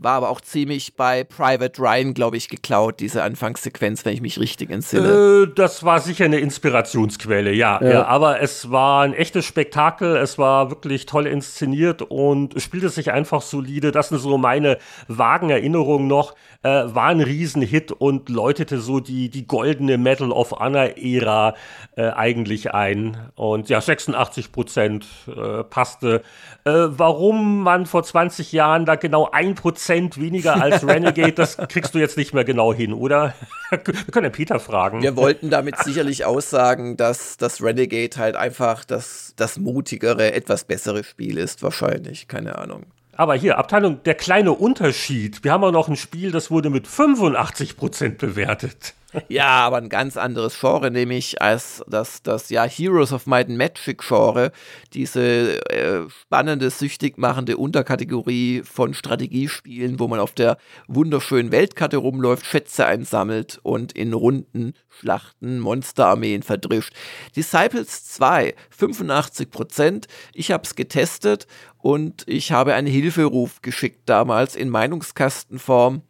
War 0.00 0.12
aber 0.12 0.28
auch 0.28 0.40
ziemlich 0.40 0.94
bei 0.94 1.24
Private 1.24 1.82
Ryan, 1.82 2.14
glaube 2.14 2.36
ich, 2.36 2.48
geklaut, 2.48 3.00
diese 3.00 3.24
Anfangssequenz, 3.24 4.04
wenn 4.04 4.14
ich 4.14 4.20
mich 4.20 4.38
richtig 4.38 4.70
entsinne. 4.70 5.48
Äh, 5.48 5.54
das 5.56 5.82
war 5.82 5.98
sicher 5.98 6.26
eine 6.26 6.38
Inspirationsquelle, 6.38 7.52
ja, 7.52 7.82
ja. 7.82 7.90
ja. 7.90 8.04
Aber 8.04 8.40
es 8.40 8.70
war 8.70 9.02
ein 9.02 9.12
echtes 9.12 9.44
Spektakel, 9.44 10.16
es 10.16 10.38
war 10.38 10.70
wirklich 10.70 11.06
toll 11.06 11.26
inszeniert 11.26 12.02
und 12.02 12.62
spielte 12.62 12.90
sich 12.90 13.10
einfach 13.10 13.42
solide. 13.42 13.90
Das 13.90 14.10
sind 14.10 14.18
so 14.18 14.38
meine 14.38 14.78
vagen 15.08 15.50
Erinnerungen 15.50 16.06
noch. 16.06 16.36
Äh, 16.62 16.68
war 16.68 17.06
ein 17.06 17.20
Riesenhit 17.20 17.90
und 17.90 18.28
läutete 18.28 18.78
so 18.78 19.00
die, 19.00 19.30
die 19.30 19.48
goldene 19.48 19.98
Medal 19.98 20.30
of 20.30 20.52
Honor-Ära 20.52 21.54
äh, 21.96 22.10
eigentlich 22.10 22.72
ein. 22.72 23.16
Und 23.34 23.68
ja, 23.68 23.80
86 23.80 24.52
Prozent 24.52 25.06
äh, 25.26 25.64
passte. 25.64 26.22
Äh, 26.64 26.70
warum 26.70 27.64
man 27.64 27.86
vor 27.86 28.04
20 28.04 28.52
Jahren 28.52 28.86
da 28.86 28.94
genau 28.94 29.28
ein 29.32 29.56
Prozent 29.56 29.87
Prozent 29.88 30.20
weniger 30.20 30.60
als 30.60 30.86
Renegade, 30.86 31.32
das 31.32 31.56
kriegst 31.56 31.94
du 31.94 31.98
jetzt 31.98 32.18
nicht 32.18 32.34
mehr 32.34 32.44
genau 32.44 32.74
hin, 32.74 32.92
oder? 32.92 33.32
Wir 33.70 33.78
können 33.78 34.24
ja 34.24 34.30
Peter 34.30 34.60
fragen. 34.60 35.00
Wir 35.00 35.16
wollten 35.16 35.48
damit 35.48 35.78
sicherlich 35.78 36.26
aussagen, 36.26 36.98
dass 36.98 37.38
das 37.38 37.62
Renegade 37.62 38.18
halt 38.18 38.36
einfach 38.36 38.84
das, 38.84 39.32
das 39.36 39.58
mutigere, 39.58 40.32
etwas 40.34 40.64
bessere 40.64 41.04
Spiel 41.04 41.38
ist, 41.38 41.62
wahrscheinlich. 41.62 42.28
Keine 42.28 42.58
Ahnung. 42.58 42.84
Aber 43.16 43.34
hier, 43.34 43.56
Abteilung, 43.56 44.02
der 44.02 44.14
kleine 44.14 44.52
Unterschied. 44.52 45.42
Wir 45.42 45.52
haben 45.52 45.64
auch 45.64 45.72
noch 45.72 45.88
ein 45.88 45.96
Spiel, 45.96 46.32
das 46.32 46.50
wurde 46.50 46.68
mit 46.68 46.86
85% 46.86 48.18
bewertet. 48.18 48.92
Ja, 49.28 49.66
aber 49.66 49.78
ein 49.78 49.88
ganz 49.88 50.16
anderes 50.16 50.58
Genre, 50.58 50.90
nämlich 50.90 51.40
als 51.40 51.82
das, 51.88 52.22
das 52.22 52.50
ja 52.50 52.64
Heroes 52.64 53.12
of 53.12 53.26
Might 53.26 53.48
and 53.48 53.58
Magic 53.58 54.02
Genre, 54.06 54.52
diese 54.92 55.60
äh, 55.70 56.08
spannende, 56.10 56.70
süchtig 56.70 57.18
machende 57.18 57.56
Unterkategorie 57.56 58.62
von 58.62 58.94
Strategiespielen, 58.94 59.98
wo 59.98 60.08
man 60.08 60.20
auf 60.20 60.32
der 60.32 60.58
wunderschönen 60.86 61.52
Weltkarte 61.52 61.96
rumläuft, 61.96 62.46
Schätze 62.46 62.86
einsammelt 62.86 63.58
und 63.62 63.92
in 63.92 64.12
Runden 64.12 64.74
Schlachten 64.88 65.60
Monsterarmeen 65.60 66.42
verdrischt. 66.42 66.92
Disciples 67.36 68.04
2, 68.06 68.54
85 68.70 69.50
Prozent. 69.50 70.06
Ich 70.34 70.50
habe 70.50 70.64
es 70.64 70.74
getestet 70.74 71.46
und 71.78 72.24
ich 72.26 72.52
habe 72.52 72.74
einen 72.74 72.88
Hilferuf 72.88 73.62
geschickt 73.62 74.02
damals 74.06 74.56
in 74.56 74.68
Meinungskastenform 74.68 76.02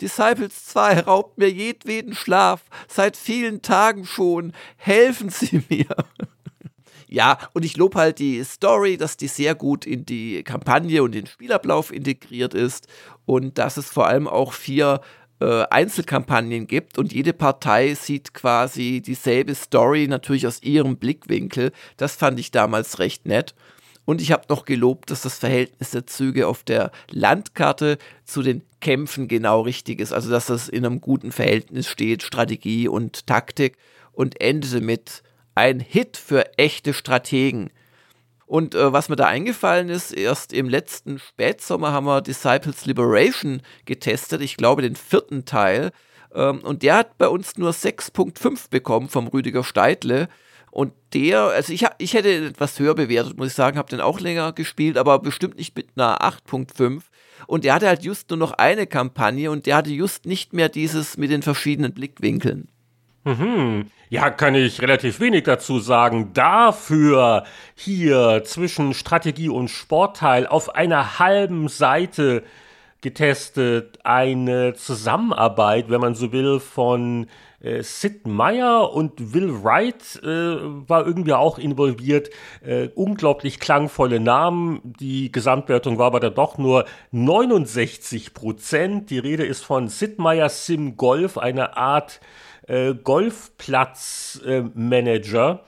Disciples 0.00 0.66
2 0.66 1.00
raubt 1.00 1.38
mir 1.38 1.50
jedweden 1.50 2.14
Schlaf, 2.14 2.64
seit 2.88 3.16
vielen 3.16 3.62
Tagen 3.62 4.04
schon. 4.04 4.52
Helfen 4.76 5.30
Sie 5.30 5.62
mir. 5.68 5.86
ja, 7.06 7.38
und 7.52 7.64
ich 7.64 7.76
lobe 7.76 7.98
halt 7.98 8.18
die 8.18 8.42
Story, 8.44 8.96
dass 8.96 9.16
die 9.16 9.28
sehr 9.28 9.54
gut 9.54 9.86
in 9.86 10.04
die 10.04 10.42
Kampagne 10.42 11.02
und 11.02 11.12
den 11.12 11.26
Spielablauf 11.26 11.92
integriert 11.92 12.54
ist 12.54 12.88
und 13.24 13.58
dass 13.58 13.76
es 13.76 13.90
vor 13.90 14.06
allem 14.06 14.26
auch 14.26 14.52
vier 14.52 15.00
äh, 15.40 15.64
Einzelkampagnen 15.70 16.66
gibt 16.66 16.98
und 16.98 17.12
jede 17.12 17.32
Partei 17.32 17.94
sieht 17.94 18.34
quasi 18.34 19.00
dieselbe 19.00 19.54
Story, 19.54 20.06
natürlich 20.08 20.46
aus 20.46 20.62
ihrem 20.62 20.96
Blickwinkel. 20.96 21.72
Das 21.96 22.16
fand 22.16 22.38
ich 22.38 22.50
damals 22.50 22.98
recht 22.98 23.26
nett. 23.26 23.54
Und 24.04 24.20
ich 24.20 24.32
habe 24.32 24.44
noch 24.48 24.64
gelobt, 24.64 25.10
dass 25.10 25.22
das 25.22 25.38
Verhältnis 25.38 25.90
der 25.90 26.06
Züge 26.06 26.46
auf 26.46 26.62
der 26.62 26.90
Landkarte 27.10 27.98
zu 28.24 28.42
den 28.42 28.62
Kämpfen 28.80 29.28
genau 29.28 29.62
richtig 29.62 30.00
ist. 30.00 30.12
Also 30.12 30.30
dass 30.30 30.46
das 30.46 30.68
in 30.68 30.84
einem 30.84 31.00
guten 31.00 31.32
Verhältnis 31.32 31.88
steht, 31.88 32.22
Strategie 32.22 32.88
und 32.88 33.26
Taktik. 33.26 33.76
Und 34.12 34.40
endete 34.40 34.80
mit 34.80 35.22
ein 35.54 35.80
Hit 35.80 36.16
für 36.16 36.56
echte 36.58 36.92
Strategen. 36.92 37.70
Und 38.46 38.74
äh, 38.74 38.92
was 38.92 39.08
mir 39.08 39.16
da 39.16 39.26
eingefallen 39.26 39.88
ist, 39.88 40.12
erst 40.12 40.52
im 40.52 40.68
letzten 40.68 41.18
Spätsommer 41.18 41.92
haben 41.92 42.06
wir 42.06 42.20
Disciples 42.20 42.84
Liberation 42.84 43.62
getestet, 43.86 44.42
ich 44.42 44.56
glaube 44.56 44.82
den 44.82 44.96
vierten 44.96 45.44
Teil. 45.44 45.90
Ähm, 46.34 46.60
und 46.60 46.82
der 46.82 46.96
hat 46.96 47.18
bei 47.18 47.28
uns 47.28 47.56
nur 47.56 47.70
6.5 47.70 48.68
bekommen 48.70 49.08
vom 49.08 49.28
Rüdiger 49.28 49.64
Steidle. 49.64 50.28
Und 50.74 50.92
der, 51.12 51.42
also 51.42 51.72
ich, 51.72 51.86
ich 51.98 52.14
hätte 52.14 52.46
etwas 52.46 52.80
höher 52.80 52.96
bewertet, 52.96 53.36
muss 53.36 53.46
ich 53.46 53.54
sagen, 53.54 53.78
habe 53.78 53.88
den 53.88 54.00
auch 54.00 54.18
länger 54.18 54.52
gespielt, 54.52 54.98
aber 54.98 55.20
bestimmt 55.20 55.56
nicht 55.56 55.76
mit 55.76 55.90
einer 55.94 56.20
8.5. 56.20 57.02
Und 57.46 57.62
der 57.62 57.74
hatte 57.74 57.86
halt 57.86 58.02
just 58.02 58.28
nur 58.30 58.40
noch 58.40 58.50
eine 58.50 58.88
Kampagne 58.88 59.52
und 59.52 59.66
der 59.66 59.76
hatte 59.76 59.90
just 59.90 60.26
nicht 60.26 60.52
mehr 60.52 60.68
dieses 60.68 61.16
mit 61.16 61.30
den 61.30 61.42
verschiedenen 61.42 61.94
Blickwinkeln. 61.94 62.66
Mhm. 63.22 63.88
Ja, 64.08 64.30
kann 64.30 64.56
ich 64.56 64.82
relativ 64.82 65.20
wenig 65.20 65.44
dazu 65.44 65.78
sagen. 65.78 66.32
Dafür 66.34 67.44
hier 67.76 68.42
zwischen 68.44 68.94
Strategie 68.94 69.50
und 69.50 69.68
Sportteil 69.68 70.44
auf 70.44 70.74
einer 70.74 71.20
halben 71.20 71.68
Seite 71.68 72.42
getestet. 73.00 74.00
Eine 74.02 74.74
Zusammenarbeit, 74.74 75.88
wenn 75.88 76.00
man 76.00 76.16
so 76.16 76.32
will, 76.32 76.58
von 76.58 77.28
äh, 77.64 77.82
Sid 77.82 78.26
Meier 78.26 78.92
und 78.92 79.32
Will 79.32 79.64
Wright 79.64 80.20
äh, 80.22 80.26
war 80.26 81.06
irgendwie 81.06 81.32
auch 81.32 81.58
involviert. 81.58 82.28
Äh, 82.64 82.88
unglaublich 82.94 83.58
klangvolle 83.58 84.20
Namen. 84.20 84.94
Die 85.00 85.32
Gesamtwertung 85.32 85.98
war 85.98 86.06
aber 86.06 86.20
dann 86.20 86.34
doch 86.34 86.58
nur 86.58 86.84
69 87.12 88.34
Prozent. 88.34 89.08
Die 89.10 89.18
Rede 89.18 89.44
ist 89.44 89.64
von 89.64 89.88
Sid 89.88 90.18
Meier 90.18 90.50
Sim 90.50 90.96
Golf, 90.96 91.38
eine 91.38 91.76
Art 91.76 92.20
äh, 92.68 92.94
Golfplatzmanager. 92.94 95.64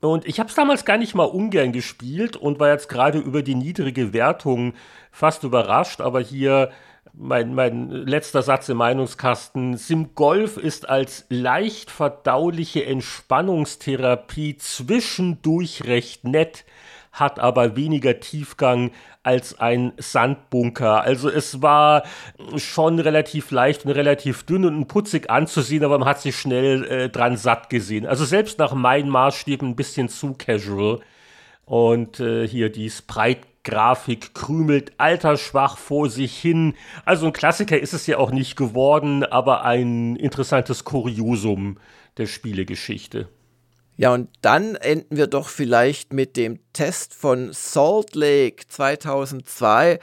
Und 0.00 0.26
ich 0.26 0.40
habe 0.40 0.48
es 0.48 0.56
damals 0.56 0.84
gar 0.84 0.96
nicht 0.96 1.14
mal 1.14 1.22
ungern 1.24 1.70
gespielt 1.72 2.36
und 2.36 2.58
war 2.58 2.70
jetzt 2.70 2.88
gerade 2.88 3.18
über 3.18 3.42
die 3.42 3.54
niedrige 3.54 4.12
Wertung 4.12 4.74
fast 5.12 5.44
überrascht. 5.44 6.00
Aber 6.00 6.18
hier 6.20 6.70
mein, 7.12 7.54
mein 7.54 7.90
letzter 7.90 8.42
Satz 8.42 8.68
im 8.68 8.78
Meinungskasten. 8.78 9.76
Sim 9.76 10.14
Golf 10.14 10.56
ist 10.56 10.88
als 10.88 11.26
leicht 11.28 11.90
verdauliche 11.90 12.84
Entspannungstherapie 12.84 14.56
zwischendurch 14.56 15.84
recht 15.84 16.24
nett, 16.24 16.64
hat 17.12 17.38
aber 17.38 17.76
weniger 17.76 18.20
Tiefgang 18.20 18.90
als 19.22 19.60
ein 19.60 19.92
Sandbunker. 19.98 21.02
Also 21.02 21.28
es 21.28 21.60
war 21.60 22.04
schon 22.56 22.98
relativ 22.98 23.50
leicht 23.50 23.84
und 23.84 23.92
relativ 23.92 24.44
dünn 24.44 24.64
und 24.64 24.86
putzig 24.86 25.30
anzusehen, 25.30 25.84
aber 25.84 25.98
man 25.98 26.08
hat 26.08 26.20
sich 26.20 26.36
schnell 26.36 26.84
äh, 26.84 27.08
dran 27.10 27.36
satt 27.36 27.68
gesehen. 27.68 28.06
Also 28.06 28.24
selbst 28.24 28.58
nach 28.58 28.72
meinen 28.72 29.10
Maßstäben 29.10 29.68
ein 29.70 29.76
bisschen 29.76 30.08
zu 30.08 30.34
casual. 30.34 31.00
Und 31.64 32.18
äh, 32.18 32.46
hier 32.48 32.70
die 32.70 32.88
Sprite-Grafik 33.62 34.34
krümelt 34.34 34.92
altersschwach 34.98 35.78
vor 35.78 36.10
sich 36.10 36.36
hin. 36.38 36.74
Also 37.04 37.26
ein 37.26 37.32
Klassiker 37.32 37.78
ist 37.78 37.92
es 37.92 38.06
ja 38.06 38.18
auch 38.18 38.30
nicht 38.30 38.56
geworden, 38.56 39.24
aber 39.24 39.64
ein 39.64 40.16
interessantes 40.16 40.84
Kuriosum 40.84 41.78
der 42.18 42.26
Spielegeschichte. 42.26 43.28
Ja, 43.98 44.12
und 44.14 44.30
dann 44.40 44.74
enden 44.74 45.16
wir 45.16 45.26
doch 45.26 45.48
vielleicht 45.48 46.12
mit 46.12 46.36
dem 46.36 46.58
Test 46.72 47.14
von 47.14 47.52
Salt 47.52 48.14
Lake 48.16 48.64
2002. 48.66 50.00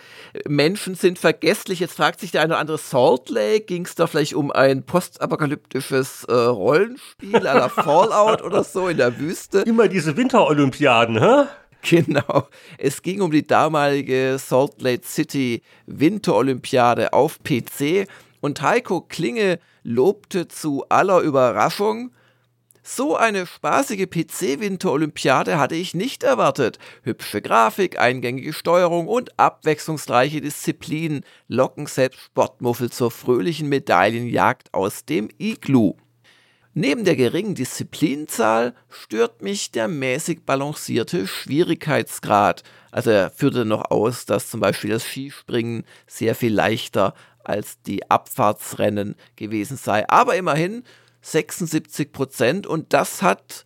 Menschen 0.47 0.93
sind 0.95 1.17
vergesslich. 1.17 1.79
Jetzt 1.79 1.95
fragt 1.95 2.19
sich 2.19 2.31
der 2.31 2.41
eine 2.41 2.53
oder 2.53 2.59
andere, 2.59 2.77
Salt 2.77 3.29
Lake, 3.29 3.65
ging 3.65 3.85
es 3.85 3.95
da 3.95 4.05
vielleicht 4.05 4.35
um 4.35 4.51
ein 4.51 4.83
postapokalyptisches 4.83 6.23
äh, 6.25 6.33
Rollenspiel 6.33 7.47
aller 7.47 7.69
Fallout 7.69 8.43
oder 8.43 8.63
so 8.63 8.87
in 8.87 8.97
der 8.97 9.19
Wüste? 9.19 9.61
Immer 9.61 9.87
diese 9.87 10.15
Winterolympiaden, 10.15 11.19
hä? 11.19 11.47
Genau. 11.89 12.49
Es 12.77 13.01
ging 13.01 13.21
um 13.21 13.31
die 13.31 13.47
damalige 13.47 14.37
Salt 14.37 14.81
Lake 14.81 15.05
City 15.05 15.61
Winterolympiade 15.85 17.13
auf 17.13 17.39
PC 17.43 18.05
und 18.41 18.61
Heiko 18.61 19.01
Klinge 19.01 19.59
lobte 19.83 20.47
zu 20.47 20.83
aller 20.89 21.21
Überraschung, 21.21 22.11
so 22.81 23.15
eine 23.15 23.45
spaßige 23.45 24.07
PC-Winter-Olympiade 24.09 25.59
hatte 25.59 25.75
ich 25.75 25.93
nicht 25.93 26.23
erwartet. 26.23 26.79
Hübsche 27.03 27.39
Grafik, 27.39 27.99
eingängige 27.99 28.51
Steuerung 28.51 29.07
und 29.07 29.37
abwechslungsreiche 29.37 30.41
Disziplinen 30.41 31.23
locken 31.47 31.85
selbst 31.85 32.19
Sportmuffel 32.19 32.89
zur 32.89 33.11
fröhlichen 33.11 33.69
Medaillenjagd 33.69 34.73
aus 34.73 35.05
dem 35.05 35.29
Iglu. 35.37 35.97
Neben 36.81 37.03
der 37.03 37.17
geringen 37.17 37.55
Disziplinzahl 37.55 38.73
stört 38.87 39.41
mich 39.41 39.71
der 39.71 39.89
mäßig 39.89 40.45
balancierte 40.45 41.27
Schwierigkeitsgrad. 41.27 42.63
Also 42.89 43.09
er 43.09 43.31
führte 43.31 43.65
noch 43.65 43.91
aus, 43.91 44.25
dass 44.25 44.49
zum 44.49 44.61
Beispiel 44.61 44.91
das 44.91 45.03
Skispringen 45.03 45.83
sehr 46.07 46.35
viel 46.35 46.53
leichter 46.53 47.15
als 47.43 47.81
die 47.81 48.09
Abfahrtsrennen 48.09 49.15
gewesen 49.35 49.75
sei. 49.75 50.07
Aber 50.07 50.37
immerhin 50.37 50.85
76 51.19 52.13
Prozent 52.13 52.65
und 52.65 52.93
das 52.93 53.21
hat 53.21 53.65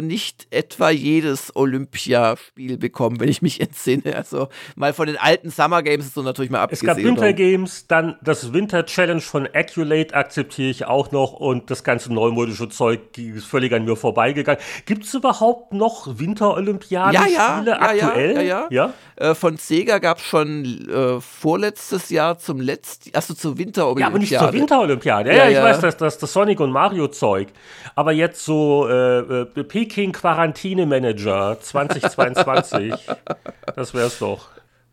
nicht 0.00 0.46
etwa 0.50 0.90
jedes 0.90 1.54
Olympiaspiel 1.54 2.78
bekommen, 2.78 3.20
wenn 3.20 3.28
ich 3.28 3.42
mich 3.42 3.60
entsinne. 3.60 4.16
Also 4.16 4.48
mal 4.76 4.92
von 4.92 5.06
den 5.06 5.16
alten 5.16 5.50
Summer 5.50 5.82
Games 5.82 6.06
ist 6.06 6.14
so 6.14 6.22
natürlich 6.22 6.50
mal 6.50 6.60
abgesehen. 6.60 6.90
Es 6.90 6.96
gab 6.96 7.04
Winter 7.04 7.32
Games, 7.32 7.86
dann 7.86 8.16
das 8.22 8.52
Winter 8.52 8.84
Challenge 8.86 9.20
von 9.20 9.48
Acculate 9.52 10.14
akzeptiere 10.14 10.70
ich 10.70 10.86
auch 10.86 11.12
noch 11.12 11.32
und 11.32 11.70
das 11.70 11.84
ganze 11.84 12.12
neumodische 12.12 12.68
Zeug 12.68 13.16
ist 13.16 13.46
völlig 13.46 13.72
an 13.72 13.84
mir 13.84 13.96
vorbeigegangen. 13.96 14.60
Gibt 14.86 15.04
es 15.04 15.14
überhaupt 15.14 15.72
noch 15.72 16.18
Winter-Olympiaden-Spiele 16.18 17.34
ja, 17.34 17.62
ja, 17.64 17.80
aktuell? 17.80 18.34
Ja, 18.36 18.42
ja, 18.42 18.66
ja. 18.70 18.92
Äh, 19.16 19.34
von 19.34 19.56
Sega 19.56 19.98
gab 19.98 20.18
es 20.18 20.24
schon 20.24 20.88
äh, 20.88 21.20
vorletztes 21.20 22.10
Jahr 22.10 22.38
zum 22.38 22.60
letzten, 22.60 23.16
achso 23.16 23.34
zur 23.34 23.58
Winter-Olympiade. 23.58 24.00
Ja, 24.00 24.06
aber 24.08 24.18
nicht 24.18 24.38
zur 24.38 24.52
Winter-Olympiade. 24.52 25.30
Ja, 25.30 25.48
ja, 25.48 25.50
ich 25.50 25.64
weiß, 25.64 25.80
das, 25.80 25.96
das, 25.96 26.18
das 26.18 26.32
Sonic 26.32 26.60
und 26.60 26.70
Mario-Zeug. 26.70 27.48
Aber 27.94 28.12
jetzt 28.12 28.44
so 28.44 28.88
äh, 28.88 29.18
äh 29.18 29.44
Peking 29.64 30.12
Quarantine 30.12 30.86
Manager 30.86 31.58
2022. 31.60 32.94
das 33.76 33.94
wär's 33.94 34.18
doch. 34.18 34.48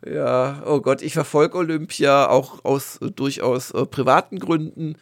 Ja, 0.05 0.63
oh 0.65 0.81
Gott, 0.81 1.01
ich 1.01 1.13
verfolge 1.13 1.57
Olympia 1.57 2.27
auch 2.27 2.65
aus 2.65 2.99
durchaus 3.15 3.71
äh, 3.71 3.85
privaten 3.85 4.39
Gründen, 4.39 4.95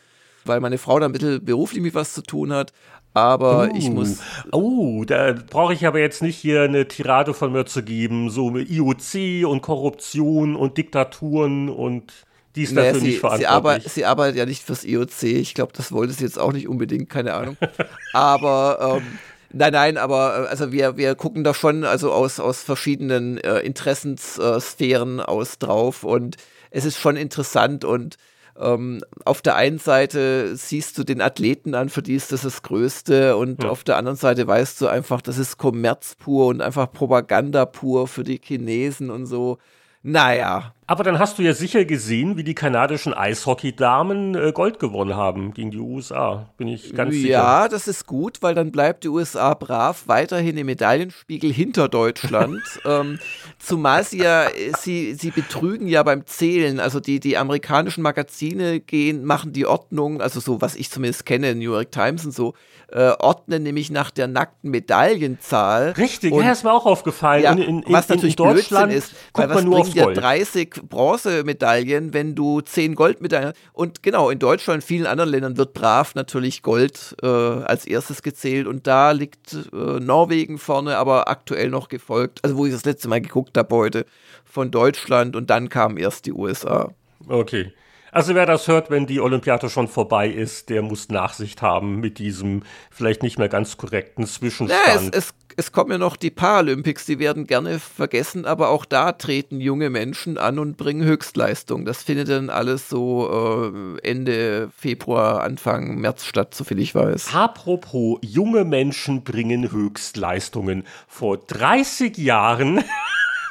weil 0.43 0.59
meine 0.59 0.77
Frau 0.77 0.99
da 0.99 1.05
ein 1.05 1.13
bisschen 1.13 1.43
beruflich 1.43 1.81
mit 1.81 1.95
was 1.95 2.13
zu 2.13 2.21
tun 2.21 2.51
hat. 2.51 2.73
Aber 3.13 3.69
uh, 3.69 3.75
ich 3.75 3.89
muss. 3.89 4.19
Oh, 4.51 5.03
da 5.05 5.33
brauche 5.33 5.73
ich 5.73 5.87
aber 5.87 5.99
jetzt 5.99 6.21
nicht 6.21 6.37
hier 6.37 6.63
eine 6.63 6.87
Tirade 6.87 7.33
von 7.33 7.51
mir 7.51 7.65
zu 7.65 7.81
geben, 7.81 8.29
so 8.29 8.51
mit 8.51 8.69
IOC 8.69 9.49
und 9.49 9.61
Korruption 9.61 10.55
und 10.55 10.77
Diktaturen 10.77 11.69
und 11.69 12.13
die 12.55 12.63
ist 12.63 12.73
naja, 12.73 12.87
dafür 12.87 13.01
sie, 13.01 13.07
nicht 13.07 13.19
verantwortlich. 13.19 13.47
Sie, 13.47 13.55
arbeit, 13.55 13.83
sie 13.83 14.05
arbeitet 14.05 14.35
ja 14.37 14.45
nicht 14.45 14.63
fürs 14.63 14.83
IOC. 14.83 15.23
Ich 15.23 15.53
glaube, 15.53 15.71
das 15.75 15.91
wollte 15.91 16.13
sie 16.13 16.23
jetzt 16.23 16.39
auch 16.39 16.51
nicht 16.51 16.67
unbedingt, 16.67 17.09
keine 17.09 17.33
Ahnung. 17.33 17.57
aber 18.13 18.97
ähm, 18.97 19.19
Nein, 19.51 19.73
nein, 19.73 19.97
aber 19.97 20.45
äh, 20.45 20.47
also 20.47 20.71
wir, 20.71 20.97
wir 20.97 21.15
gucken 21.15 21.43
da 21.43 21.53
schon 21.53 21.83
also 21.83 22.11
aus, 22.11 22.39
aus 22.39 22.61
verschiedenen 22.63 23.37
äh, 23.39 23.59
Interessenssphären 23.59 25.19
aus 25.19 25.57
drauf 25.57 26.03
und 26.03 26.37
es 26.71 26.85
ist 26.85 26.97
schon 26.97 27.15
interessant 27.17 27.83
und 27.83 28.17
ähm, 28.59 29.01
auf 29.25 29.41
der 29.41 29.55
einen 29.55 29.79
Seite 29.79 30.55
siehst 30.55 30.97
du 30.97 31.03
den 31.03 31.21
Athleten 31.21 31.73
an, 31.73 31.89
für 31.89 32.01
die 32.01 32.15
ist 32.15 32.31
das 32.31 32.41
das 32.41 32.61
Größte 32.61 33.37
und 33.37 33.63
ja. 33.63 33.69
auf 33.69 33.83
der 33.83 33.97
anderen 33.97 34.17
Seite 34.17 34.45
weißt 34.45 34.81
du 34.81 34.87
einfach, 34.87 35.21
das 35.21 35.37
ist 35.37 35.57
Kommerz 35.57 36.15
pur 36.15 36.47
und 36.47 36.61
einfach 36.61 36.91
Propaganda 36.91 37.65
pur 37.65 38.07
für 38.07 38.23
die 38.23 38.41
Chinesen 38.43 39.09
und 39.09 39.25
so. 39.25 39.57
Naja, 40.01 40.73
aber 40.89 41.03
dann 41.03 41.19
hast 41.19 41.37
du 41.37 41.43
ja 41.43 41.53
sicher 41.53 41.85
gesehen, 41.85 42.35
wie 42.35 42.43
die 42.43 42.55
kanadischen 42.55 43.13
Eishockey-Damen 43.13 44.33
äh, 44.33 44.51
Gold 44.53 44.79
gewonnen 44.79 45.15
haben 45.15 45.53
gegen 45.53 45.69
die 45.69 45.77
USA. 45.77 46.49
Bin 46.57 46.67
ich 46.67 46.95
ganz 46.95 47.13
ja, 47.13 47.21
sicher. 47.21 47.29
Ja, 47.29 47.67
das 47.67 47.87
ist 47.87 48.07
gut, 48.07 48.41
weil 48.41 48.55
dann 48.55 48.71
bleibt 48.71 49.03
die 49.03 49.09
USA 49.09 49.53
brav 49.53 50.07
weiterhin 50.07 50.57
im 50.57 50.65
Medaillenspiegel 50.65 51.53
hinter 51.53 51.89
Deutschland. 51.89 52.63
ähm, 52.85 53.19
zumal 53.59 54.03
sie 54.03 54.23
ja, 54.23 54.47
sie, 54.79 55.13
sie 55.13 55.29
betrügen 55.29 55.87
ja 55.87 56.01
beim 56.01 56.25
Zählen. 56.25 56.79
Also 56.79 56.99
die, 56.99 57.19
die 57.19 57.37
amerikanischen 57.37 58.01
Magazine 58.01 58.79
gehen, 58.79 59.25
machen 59.25 59.53
die 59.53 59.67
Ordnung, 59.67 60.21
also 60.21 60.39
so, 60.39 60.59
was 60.59 60.75
ich 60.75 60.89
zumindest 60.89 61.27
kenne, 61.27 61.53
New 61.53 61.73
York 61.73 61.91
Times 61.91 62.25
und 62.25 62.31
so, 62.31 62.55
äh, 62.91 63.11
ordnen 63.19 63.63
nämlich 63.63 63.91
nach 63.91 64.11
der 64.11 64.27
nackten 64.27 64.71
Medaillenzahl. 64.71 65.91
Richtig, 65.91 66.31
und, 66.31 66.43
ja, 66.43 66.51
ist 66.51 66.63
mir 66.63 66.73
auch 66.73 66.85
aufgefallen. 66.85 67.43
Ja, 67.43 67.51
in, 67.51 67.59
in, 67.59 67.83
in, 67.83 67.93
was 67.93 68.09
natürlich 68.09 68.37
in 68.39 68.45
Deutschland 68.45 68.93
ist, 68.93 69.13
weil 69.33 69.49
was 69.49 69.65
bringt 69.65 69.93
dir 69.93 70.07
30 70.07 70.81
Bronzemedaillen, 70.89 72.13
wenn 72.13 72.35
du 72.35 72.61
10 72.61 72.95
Goldmedaillen 72.95 73.53
und 73.73 74.03
genau, 74.03 74.29
in 74.29 74.39
Deutschland, 74.39 74.83
vielen 74.83 75.05
anderen 75.05 75.29
Ländern 75.29 75.57
wird 75.57 75.73
brav 75.73 76.15
natürlich 76.15 76.63
Gold 76.63 77.15
äh, 77.21 77.27
als 77.27 77.85
erstes 77.85 78.21
gezählt 78.21 78.67
und 78.67 78.87
da 78.87 79.11
liegt 79.11 79.53
äh, 79.53 79.99
Norwegen 79.99 80.57
vorne, 80.57 80.97
aber 80.97 81.29
aktuell 81.29 81.69
noch 81.69 81.89
gefolgt, 81.89 82.39
also 82.43 82.57
wo 82.57 82.65
ich 82.65 82.71
das 82.71 82.85
letzte 82.85 83.07
Mal 83.07 83.21
geguckt 83.21 83.57
habe 83.57 83.75
heute, 83.75 84.05
von 84.45 84.71
Deutschland 84.71 85.35
und 85.35 85.49
dann 85.49 85.69
kamen 85.69 85.97
erst 85.97 86.25
die 86.25 86.33
USA. 86.33 86.89
Okay. 87.27 87.71
Also 88.11 88.35
wer 88.35 88.45
das 88.45 88.67
hört, 88.67 88.89
wenn 88.89 89.05
die 89.05 89.19
Olympiade 89.19 89.69
schon 89.69 89.87
vorbei 89.87 90.29
ist, 90.29 90.69
der 90.69 90.81
muss 90.81 91.09
Nachsicht 91.09 91.61
haben 91.61 91.99
mit 91.99 92.19
diesem 92.19 92.63
vielleicht 92.91 93.23
nicht 93.23 93.37
mehr 93.37 93.49
ganz 93.49 93.77
korrekten 93.77 94.25
Zwischenstand. 94.25 94.81
Ja, 94.87 94.93
es, 94.95 95.09
es, 95.09 95.33
es 95.55 95.71
kommen 95.71 95.91
ja 95.91 95.97
noch 95.97 96.15
die 96.15 96.31
Paralympics, 96.31 97.05
die 97.05 97.19
werden 97.19 97.45
gerne 97.45 97.79
vergessen, 97.79 98.45
aber 98.45 98.69
auch 98.69 98.85
da 98.85 99.11
treten 99.11 99.59
junge 99.59 99.89
Menschen 99.89 100.37
an 100.37 100.57
und 100.57 100.77
bringen 100.77 101.03
Höchstleistung. 101.03 101.85
Das 101.85 102.03
findet 102.03 102.29
dann 102.29 102.49
alles 102.49 102.89
so 102.89 103.71
äh, 103.73 104.07
Ende 104.07 104.69
Februar, 104.75 105.43
Anfang 105.43 105.99
März 105.99 106.25
statt, 106.25 106.55
soviel 106.55 106.79
ich 106.79 106.95
weiß. 106.95 107.35
Apropos, 107.35 108.19
junge 108.21 108.63
Menschen 108.63 109.23
bringen 109.23 109.71
Höchstleistungen. 109.71 110.85
Vor 111.07 111.37
30 111.37 112.17
Jahren 112.17 112.83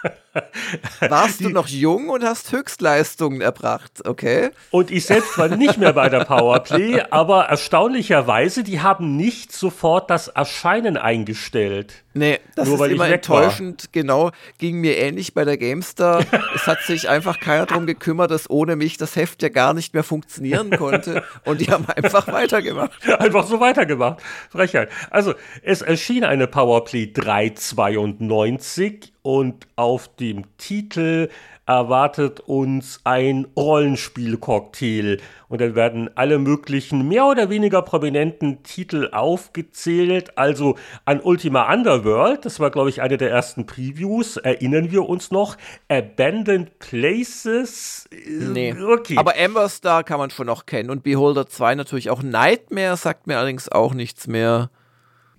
warst 1.01 1.41
du 1.41 1.49
noch 1.49 1.69
jung 1.69 2.09
und 2.09 2.25
hast 2.25 2.53
Höchstleistungen 2.53 3.41
erbracht, 3.41 4.07
okay? 4.07 4.51
Und 4.71 4.91
ich 4.91 5.07
selbst 5.07 5.37
war 5.39 5.49
nicht 5.49 5.79
mehr 5.79 5.93
bei 5.93 6.09
der 6.09 6.25
Powerplay, 6.25 7.03
aber 7.11 7.45
erstaunlicherweise, 7.45 8.63
die 8.63 8.81
haben 8.81 9.17
nicht 9.17 9.53
sofort 9.53 10.11
das 10.11 10.29
Erscheinen 10.29 10.97
eingestellt. 10.97 12.05
Nee, 12.19 12.41
das 12.57 12.69
Nur 12.69 12.85
ist 12.85 12.93
immer 12.93 13.09
enttäuschend. 13.09 13.85
War. 13.85 13.91
Genau, 13.93 14.33
ging 14.59 14.81
mir 14.81 14.99
ähnlich 14.99 15.33
bei 15.35 15.45
der 15.45 15.57
GameStar. 15.57 16.25
es 16.55 16.67
hat 16.67 16.81
sich 16.83 17.09
einfach 17.09 17.39
keiner 17.39 17.67
darum 17.67 17.87
gekümmert, 17.87 18.33
dass 18.33 18.51
ohne 18.51 18.77
mich 18.77 18.97
das 18.97 19.15
Heft 19.15 19.41
ja 19.43 19.51
gar 19.51 19.73
nicht 19.73 19.95
mehr 19.95 20.03
funktionieren 20.03 20.71
konnte. 20.71 21.23
Und 21.45 21.61
die 21.61 21.71
haben 21.71 21.87
einfach 21.87 22.27
weitergemacht. 22.29 22.91
Einfach 23.19 23.47
so 23.47 23.61
weitergemacht. 23.61 24.21
Frechheit. 24.51 24.91
Also, 25.11 25.35
es 25.63 25.83
erschien 25.83 26.25
eine 26.25 26.49
Powerplay 26.49 27.13
392 27.13 29.13
und 29.23 29.69
auf 29.77 30.09
dem 30.29 30.45
Titel 30.59 31.29
erwartet 31.69 32.41
uns 32.41 33.01
ein 33.05 33.47
Rollenspiel-Cocktail. 33.55 35.19
Und 35.49 35.61
dann 35.61 35.75
werden 35.75 36.09
alle 36.15 36.39
möglichen 36.39 37.07
mehr 37.07 37.27
oder 37.27 37.51
weniger 37.51 37.83
prominenten 37.83 38.63
Titel 38.63 39.11
aufgezählt. 39.13 40.39
Also 40.39 40.77
an 41.05 41.21
Ultima 41.21 41.71
Underworld, 41.73 42.47
das 42.47 42.59
war, 42.59 42.71
glaube 42.71 42.89
ich, 42.89 43.03
eine 43.03 43.19
der 43.19 43.31
ersten 43.31 43.67
Previews, 43.67 44.39
erinnern 44.39 44.91
wir 44.91 45.07
uns 45.09 45.31
noch. 45.31 45.57
Abandoned 45.89 46.79
Places. 46.79 48.09
Nee. 48.27 48.75
Okay. 48.75 49.19
Aber 49.19 49.35
Amber 49.39 49.69
Star 49.69 50.05
kann 50.05 50.19
man 50.19 50.31
schon 50.31 50.47
noch 50.47 50.65
kennen. 50.65 50.89
Und 50.89 51.03
Beholder 51.03 51.47
2 51.47 51.75
natürlich 51.75 52.09
auch. 52.09 52.23
Nightmare 52.23 52.97
sagt 52.97 53.27
mir 53.27 53.37
allerdings 53.37 53.69
auch 53.69 53.93
nichts 53.93 54.27
mehr 54.27 54.71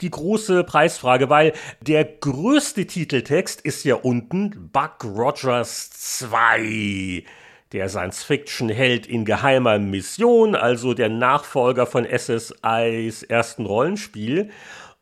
die 0.01 0.09
große 0.09 0.63
Preisfrage, 0.63 1.29
weil 1.29 1.53
der 1.81 2.05
größte 2.05 2.85
Titeltext 2.85 3.61
ist 3.61 3.83
ja 3.83 3.95
unten 3.95 4.69
Buck 4.71 5.03
Rogers 5.03 5.89
2. 5.91 7.23
Der 7.71 7.87
Science-Fiction-Held 7.87 9.05
in 9.05 9.25
geheimer 9.25 9.77
Mission, 9.77 10.55
also 10.55 10.93
der 10.93 11.09
Nachfolger 11.09 11.85
von 11.85 12.05
SSIs 12.05 13.23
ersten 13.23 13.65
Rollenspiel. 13.65 14.49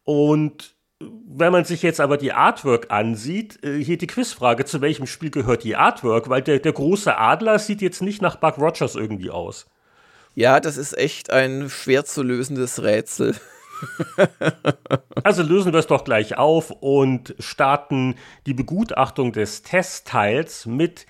Und 0.03 0.75
wenn 0.99 1.51
man 1.51 1.63
sich 1.63 1.83
jetzt 1.83 1.99
aber 1.99 2.17
die 2.17 2.33
Artwork 2.33 2.91
ansieht, 2.91 3.63
äh, 3.63 3.81
hier 3.83 3.97
die 3.97 4.07
Quizfrage, 4.07 4.65
zu 4.65 4.81
welchem 4.81 5.05
Spiel 5.05 5.29
gehört 5.29 5.63
die 5.63 5.75
Artwork? 5.75 6.29
Weil 6.29 6.41
der, 6.41 6.59
der 6.59 6.73
große 6.73 7.15
Adler 7.17 7.59
sieht 7.59 7.81
jetzt 7.81 8.01
nicht 8.01 8.21
nach 8.21 8.37
Buck 8.37 8.57
Rogers 8.57 8.95
irgendwie 8.95 9.29
aus. 9.29 9.67
Ja, 10.33 10.59
das 10.59 10.77
ist 10.77 10.97
echt 10.97 11.31
ein 11.31 11.69
schwer 11.69 12.05
zu 12.05 12.23
lösendes 12.23 12.81
Rätsel. 12.81 13.35
also 15.23 15.43
lösen 15.43 15.73
wir 15.73 15.79
es 15.79 15.87
doch 15.87 16.03
gleich 16.03 16.37
auf 16.37 16.71
und 16.71 17.35
starten 17.39 18.15
die 18.45 18.53
Begutachtung 18.53 19.31
des 19.31 19.63
Testteils 19.63 20.65
mit 20.65 21.05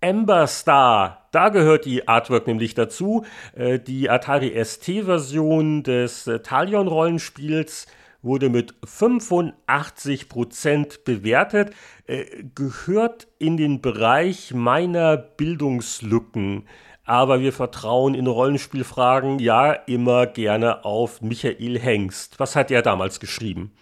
Ember 0.00 0.46
Star. 0.46 1.28
Da 1.32 1.50
gehört 1.50 1.84
die 1.84 2.08
Artwork 2.08 2.46
nämlich 2.46 2.74
dazu. 2.74 3.24
Äh, 3.54 3.78
die 3.78 4.08
Atari 4.08 4.52
ST-Version 4.64 5.82
des 5.82 6.26
äh, 6.26 6.40
Talion-Rollenspiels 6.40 7.86
wurde 8.22 8.48
mit 8.48 8.74
85% 8.84 11.04
bewertet, 11.04 11.74
äh, 12.06 12.44
gehört 12.54 13.28
in 13.38 13.56
den 13.56 13.80
Bereich 13.80 14.54
meiner 14.54 15.16
Bildungslücken 15.16 16.66
aber 17.10 17.40
wir 17.40 17.52
vertrauen 17.52 18.14
in 18.14 18.28
Rollenspielfragen 18.28 19.40
ja 19.40 19.72
immer 19.72 20.28
gerne 20.28 20.84
auf 20.84 21.20
Michael 21.20 21.76
Hengst. 21.76 22.38
Was 22.38 22.54
hat 22.54 22.70
er 22.70 22.82
damals 22.82 23.18
geschrieben? 23.18 23.72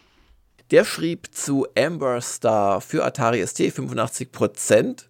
Der 0.71 0.87
schrieb 0.87 1.35
zu 1.35 1.67
Amber 1.77 2.23
Star 2.23 2.81
für 2.81 3.05
Atari 3.05 3.47
ST 3.47 3.61
85%, 3.61 5.05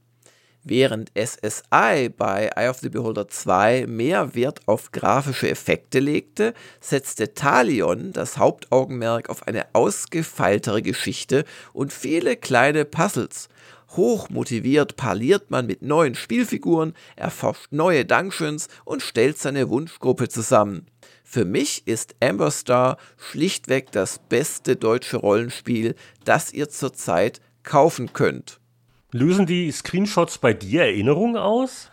während 0.64 1.12
SSI 1.16 2.08
bei 2.08 2.50
Eye 2.56 2.68
of 2.68 2.78
the 2.78 2.88
Beholder 2.88 3.28
2 3.28 3.86
mehr 3.86 4.34
Wert 4.34 4.66
auf 4.66 4.90
grafische 4.90 5.48
Effekte 5.48 6.00
legte, 6.00 6.54
setzte 6.80 7.34
Talion 7.34 8.12
das 8.12 8.36
Hauptaugenmerk 8.36 9.30
auf 9.30 9.46
eine 9.46 9.66
ausgefeiltere 9.74 10.82
Geschichte 10.82 11.44
und 11.72 11.92
viele 11.92 12.34
kleine 12.34 12.84
Puzzles– 12.84 13.48
Hochmotiviert 13.90 14.96
parliert 14.96 15.50
man 15.50 15.66
mit 15.66 15.82
neuen 15.82 16.14
Spielfiguren, 16.14 16.94
erforscht 17.16 17.72
neue 17.72 18.04
Dungeons 18.04 18.68
und 18.84 19.02
stellt 19.02 19.38
seine 19.38 19.70
Wunschgruppe 19.70 20.28
zusammen. 20.28 20.86
Für 21.24 21.44
mich 21.44 21.86
ist 21.86 22.14
Amber 22.20 22.50
Star 22.50 22.98
schlichtweg 23.16 23.92
das 23.92 24.18
beste 24.18 24.76
deutsche 24.76 25.18
Rollenspiel, 25.18 25.94
das 26.24 26.52
ihr 26.52 26.68
zurzeit 26.68 27.40
kaufen 27.62 28.12
könnt. 28.12 28.60
Lösen 29.12 29.46
die 29.46 29.70
Screenshots 29.72 30.38
bei 30.38 30.52
dir 30.52 30.82
Erinnerungen 30.82 31.36
aus? 31.36 31.90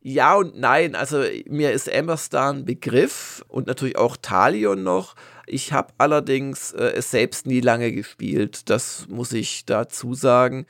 Ja 0.00 0.36
und 0.36 0.58
nein. 0.58 0.94
Also 0.94 1.22
mir 1.46 1.72
ist 1.72 1.92
Amber 1.92 2.16
Star 2.16 2.52
ein 2.52 2.64
Begriff 2.64 3.44
und 3.48 3.66
natürlich 3.66 3.96
auch 3.96 4.16
Talion 4.16 4.82
noch. 4.82 5.14
Ich 5.46 5.72
habe 5.72 5.92
allerdings 5.98 6.72
äh, 6.72 6.92
es 6.96 7.10
selbst 7.10 7.46
nie 7.46 7.60
lange 7.60 7.92
gespielt. 7.92 8.70
Das 8.70 9.06
muss 9.08 9.32
ich 9.32 9.66
dazu 9.66 10.14
sagen. 10.14 10.66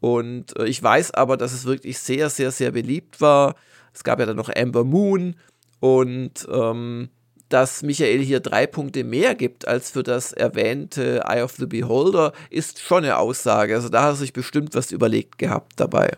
Und 0.00 0.58
äh, 0.58 0.66
ich 0.66 0.82
weiß 0.82 1.12
aber, 1.12 1.36
dass 1.36 1.52
es 1.52 1.64
wirklich 1.64 1.98
sehr, 1.98 2.30
sehr, 2.30 2.50
sehr 2.50 2.72
beliebt 2.72 3.20
war. 3.20 3.54
Es 3.92 4.04
gab 4.04 4.18
ja 4.18 4.26
dann 4.26 4.36
noch 4.36 4.50
Amber 4.54 4.84
Moon 4.84 5.36
und 5.80 6.46
ähm, 6.50 7.10
dass 7.48 7.82
Michael 7.82 8.20
hier 8.20 8.40
drei 8.40 8.66
Punkte 8.66 9.04
mehr 9.04 9.34
gibt 9.34 9.66
als 9.66 9.90
für 9.90 10.02
das 10.02 10.32
erwähnte 10.32 11.24
Eye 11.26 11.42
of 11.42 11.52
the 11.52 11.66
Beholder, 11.66 12.32
ist 12.48 12.80
schon 12.80 13.04
eine 13.04 13.18
Aussage. 13.18 13.74
Also 13.74 13.88
da 13.88 14.04
hat 14.04 14.12
er 14.12 14.16
sich 14.16 14.32
bestimmt 14.32 14.74
was 14.74 14.92
überlegt 14.92 15.38
gehabt 15.38 15.72
dabei. 15.76 16.12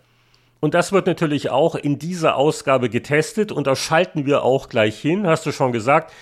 Und 0.61 0.75
das 0.75 0.93
wird 0.93 1.07
natürlich 1.07 1.51
auch 1.51 1.75
in 1.75 1.99
dieser 1.99 2.37
Ausgabe 2.37 2.89
getestet 2.89 3.51
und 3.51 3.67
da 3.67 3.75
schalten 3.75 4.27
wir 4.27 4.45
auch 4.45 4.69
gleich 4.69 5.01
hin, 5.01 5.27
hast 5.27 5.45
du 5.45 5.51
schon 5.53 5.73
gesagt. 5.73 6.13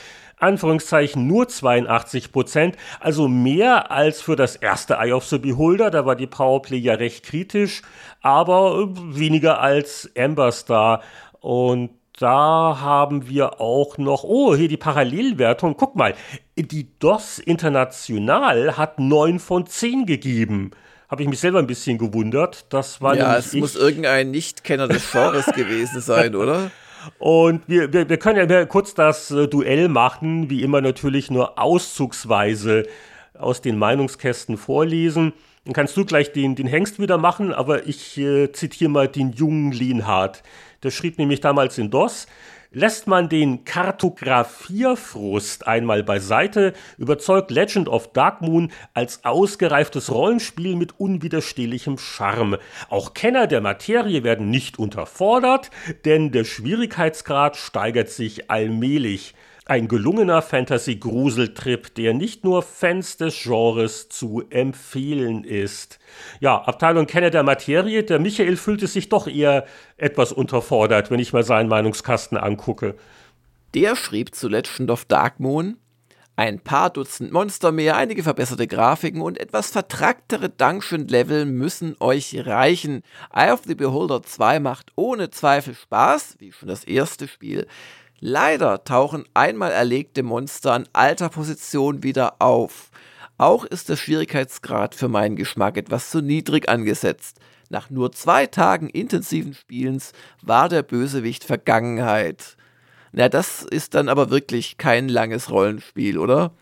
Anführungszeichen 0.41 1.27
nur 1.27 1.49
82 1.49 2.33
Prozent, 2.33 2.77
also 2.99 3.29
mehr 3.29 3.91
als 3.91 4.21
für 4.21 4.37
das 4.37 4.57
erste 4.57 4.95
Eye 4.95 5.12
of 5.12 5.25
the 5.27 5.39
Beholder, 5.39 5.91
da 5.91 6.07
war 6.07 6.17
die 6.17 6.27
Powerplay 6.27 6.79
ja 6.79 6.95
recht 6.95 7.25
kritisch, 7.25 7.83
aber 8.23 8.89
weniger 8.95 9.61
als 9.61 10.11
Amber 10.17 10.53
Star 10.53 11.03
und 11.41 11.91
da 12.19 12.79
haben 12.81 13.29
wir 13.31 13.62
auch 13.62 13.97
noch, 13.97 14.25
oh, 14.25 14.55
hier 14.55 14.69
die 14.69 14.77
Parallelwertung. 14.77 15.75
Guck 15.79 15.97
mal, 15.97 16.15
die 16.55 16.87
DOS 16.99 17.39
International 17.39 18.77
hat 18.77 18.99
9 19.01 19.39
von 19.39 19.65
10 19.65 20.05
gegeben. 20.05 20.73
Habe 21.09 21.23
ich 21.23 21.29
mich 21.31 21.41
selber 21.41 21.61
ein 21.61 21.67
bisschen 21.67 21.97
gewundert. 21.97 22.67
Das 22.69 23.01
war 23.01 23.17
ja, 23.17 23.37
es 23.39 23.55
muss 23.55 23.75
irgendein 23.75 24.31
Nichtkenner 24.31 24.87
des 24.87 25.11
Genres 25.11 25.47
gewesen 25.47 26.03
sein, 26.03 26.35
oder? 26.37 26.71
Und 27.18 27.62
wir, 27.68 27.93
wir, 27.93 28.09
wir 28.09 28.16
können 28.18 28.48
ja 28.48 28.64
kurz 28.66 28.94
das 28.94 29.31
äh, 29.31 29.48
Duell 29.48 29.89
machen, 29.89 30.51
wie 30.51 30.62
immer 30.62 30.81
natürlich 30.81 31.31
nur 31.31 31.59
auszugsweise 31.59 32.86
aus 33.39 33.60
den 33.60 33.78
Meinungskästen 33.78 34.56
vorlesen. 34.56 35.32
Dann 35.64 35.74
kannst 35.74 35.97
du 35.97 36.05
gleich 36.05 36.32
den, 36.32 36.55
den 36.55 36.66
Hengst 36.66 36.98
wieder 36.98 37.18
machen, 37.18 37.52
aber 37.52 37.86
ich 37.86 38.16
äh, 38.18 38.52
zitiere 38.52 38.90
mal 38.90 39.09
den 39.09 39.32
jungen 39.32 39.72
Lienhardt. 39.72 40.43
Der 40.82 40.90
schrieb 40.90 41.18
nämlich 41.18 41.40
damals 41.40 41.77
in 41.78 41.90
DOS, 41.90 42.27
Lässt 42.72 43.09
man 43.09 43.28
den 43.28 43.64
Kartografierfrust 43.64 45.66
einmal 45.66 46.05
beiseite, 46.05 46.72
überzeugt 46.98 47.51
Legend 47.51 47.88
of 47.88 48.12
Dark 48.12 48.42
Moon 48.42 48.70
als 48.94 49.24
ausgereiftes 49.24 50.12
Rollenspiel 50.12 50.76
mit 50.76 51.01
unwiderstehlichem 51.01 51.98
Charme. 51.98 52.59
Auch 52.88 53.12
Kenner 53.12 53.48
der 53.48 53.60
Materie 53.60 54.22
werden 54.22 54.51
nicht 54.51 54.78
unterfordert, 54.78 55.72
denn 56.05 56.30
der 56.30 56.44
Schwierigkeitsgrad 56.44 57.56
steigert 57.56 58.10
sich 58.10 58.52
allmählich. 58.52 59.34
Ein 59.70 59.86
gelungener 59.86 60.42
Fantasy-Gruseltrip, 60.42 61.94
der 61.94 62.12
nicht 62.12 62.42
nur 62.42 62.64
Fans 62.64 63.18
des 63.18 63.40
Genres 63.44 64.09
zu 64.09 64.42
empfehlen 64.51 65.44
ist. 65.44 66.01
Ja, 66.40 66.60
Abteilung 66.62 67.06
Kenner 67.06 67.30
der 67.30 67.44
Materie, 67.44 68.02
der 68.02 68.18
Michael 68.18 68.56
fühlte 68.56 68.88
sich 68.88 69.10
doch 69.10 69.28
eher 69.28 69.64
etwas 69.97 70.32
unterfordert, 70.32 71.12
wenn 71.12 71.20
ich 71.20 71.32
mal 71.32 71.44
seinen 71.44 71.68
Meinungskasten 71.68 72.36
angucke. 72.36 72.97
Der 73.74 73.94
schrieb 73.94 74.34
zu 74.34 74.48
Legend 74.48 74.90
of 74.90 75.05
Dark 75.05 75.38
Moon, 75.38 75.76
ein 76.34 76.59
paar 76.59 76.90
Dutzend 76.90 77.30
Monster 77.30 77.70
mehr, 77.70 77.97
einige 77.97 78.24
verbesserte 78.24 78.66
Grafiken 78.66 79.20
und 79.20 79.38
etwas 79.38 79.70
vertracktere 79.70 80.48
Dungeon-Level 80.48 81.44
müssen 81.44 81.94
euch 82.01 82.44
reichen. 82.44 83.02
Eye 83.32 83.52
of 83.52 83.60
the 83.66 83.76
Beholder 83.76 84.22
2 84.22 84.59
macht 84.59 84.90
ohne 84.97 85.30
Zweifel 85.30 85.74
Spaß, 85.74 86.36
wie 86.40 86.51
schon 86.51 86.68
das 86.68 86.82
erste 86.82 87.28
Spiel. 87.28 87.68
Leider 88.20 88.84
tauchen 88.84 89.24
einmal 89.32 89.72
erlegte 89.72 90.22
Monster 90.22 90.74
an 90.74 90.86
alter 90.92 91.30
Position 91.30 92.02
wieder 92.02 92.34
auf. 92.38 92.90
Auch 93.38 93.64
ist 93.64 93.88
der 93.88 93.97
Schwierigkeitsgrad 93.97 94.94
für 94.94 95.09
meinen 95.09 95.36
Geschmack 95.36 95.78
etwas 95.78 96.10
zu 96.10 96.20
niedrig 96.20 96.68
angesetzt. 96.68 97.38
Nach 97.70 97.88
nur 97.88 98.12
zwei 98.12 98.44
Tagen 98.47 98.90
intensiven 98.90 99.55
Spielens 99.55 100.12
war 100.42 100.68
der 100.68 100.82
Bösewicht 100.82 101.44
Vergangenheit. 101.44 102.59
Na, 103.12 103.30
das 103.30 103.62
ist 103.62 103.94
dann 103.94 104.10
aber 104.10 104.28
wirklich 104.28 104.76
kein 104.76 105.09
langes 105.09 105.51
Rollenspiel, 105.51 106.18
oder? 106.18 106.52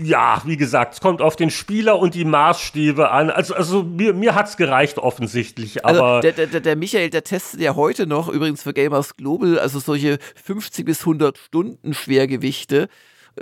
Ja, 0.00 0.42
wie 0.44 0.56
gesagt, 0.56 0.94
es 0.94 1.00
kommt 1.00 1.20
auf 1.20 1.34
den 1.34 1.50
Spieler 1.50 1.98
und 1.98 2.14
die 2.14 2.24
Maßstäbe 2.24 3.10
an. 3.10 3.30
Also, 3.30 3.54
also 3.54 3.82
mir, 3.82 4.14
mir 4.14 4.36
es 4.36 4.56
gereicht 4.56 4.98
offensichtlich. 4.98 5.84
Also 5.84 6.00
aber 6.00 6.08
also 6.16 6.30
der, 6.30 6.46
der, 6.46 6.60
der 6.60 6.76
Michael, 6.76 7.10
der 7.10 7.24
testet 7.24 7.60
ja 7.60 7.74
heute 7.74 8.06
noch, 8.06 8.28
übrigens 8.28 8.62
für 8.62 8.72
Gamers 8.72 9.16
Global, 9.16 9.58
also 9.58 9.80
solche 9.80 10.18
50 10.44 10.84
bis 10.84 11.00
100 11.00 11.36
Stunden 11.36 11.94
Schwergewichte 11.94 12.88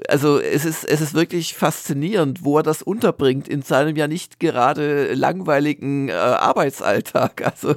also 0.09 0.41
es 0.41 0.65
ist, 0.65 0.85
es 0.85 1.01
ist 1.01 1.15
wirklich 1.15 1.55
faszinierend, 1.55 2.45
wo 2.45 2.59
er 2.59 2.63
das 2.63 2.83
unterbringt 2.83 3.49
in 3.49 3.63
seinem 3.63 3.97
ja 3.97 4.09
nicht 4.09 4.41
gerade 4.41 5.15
langweiligen 5.15 6.09
äh, 6.09 6.13
Arbeitsalltag. 6.13 7.43
Also, 7.45 7.75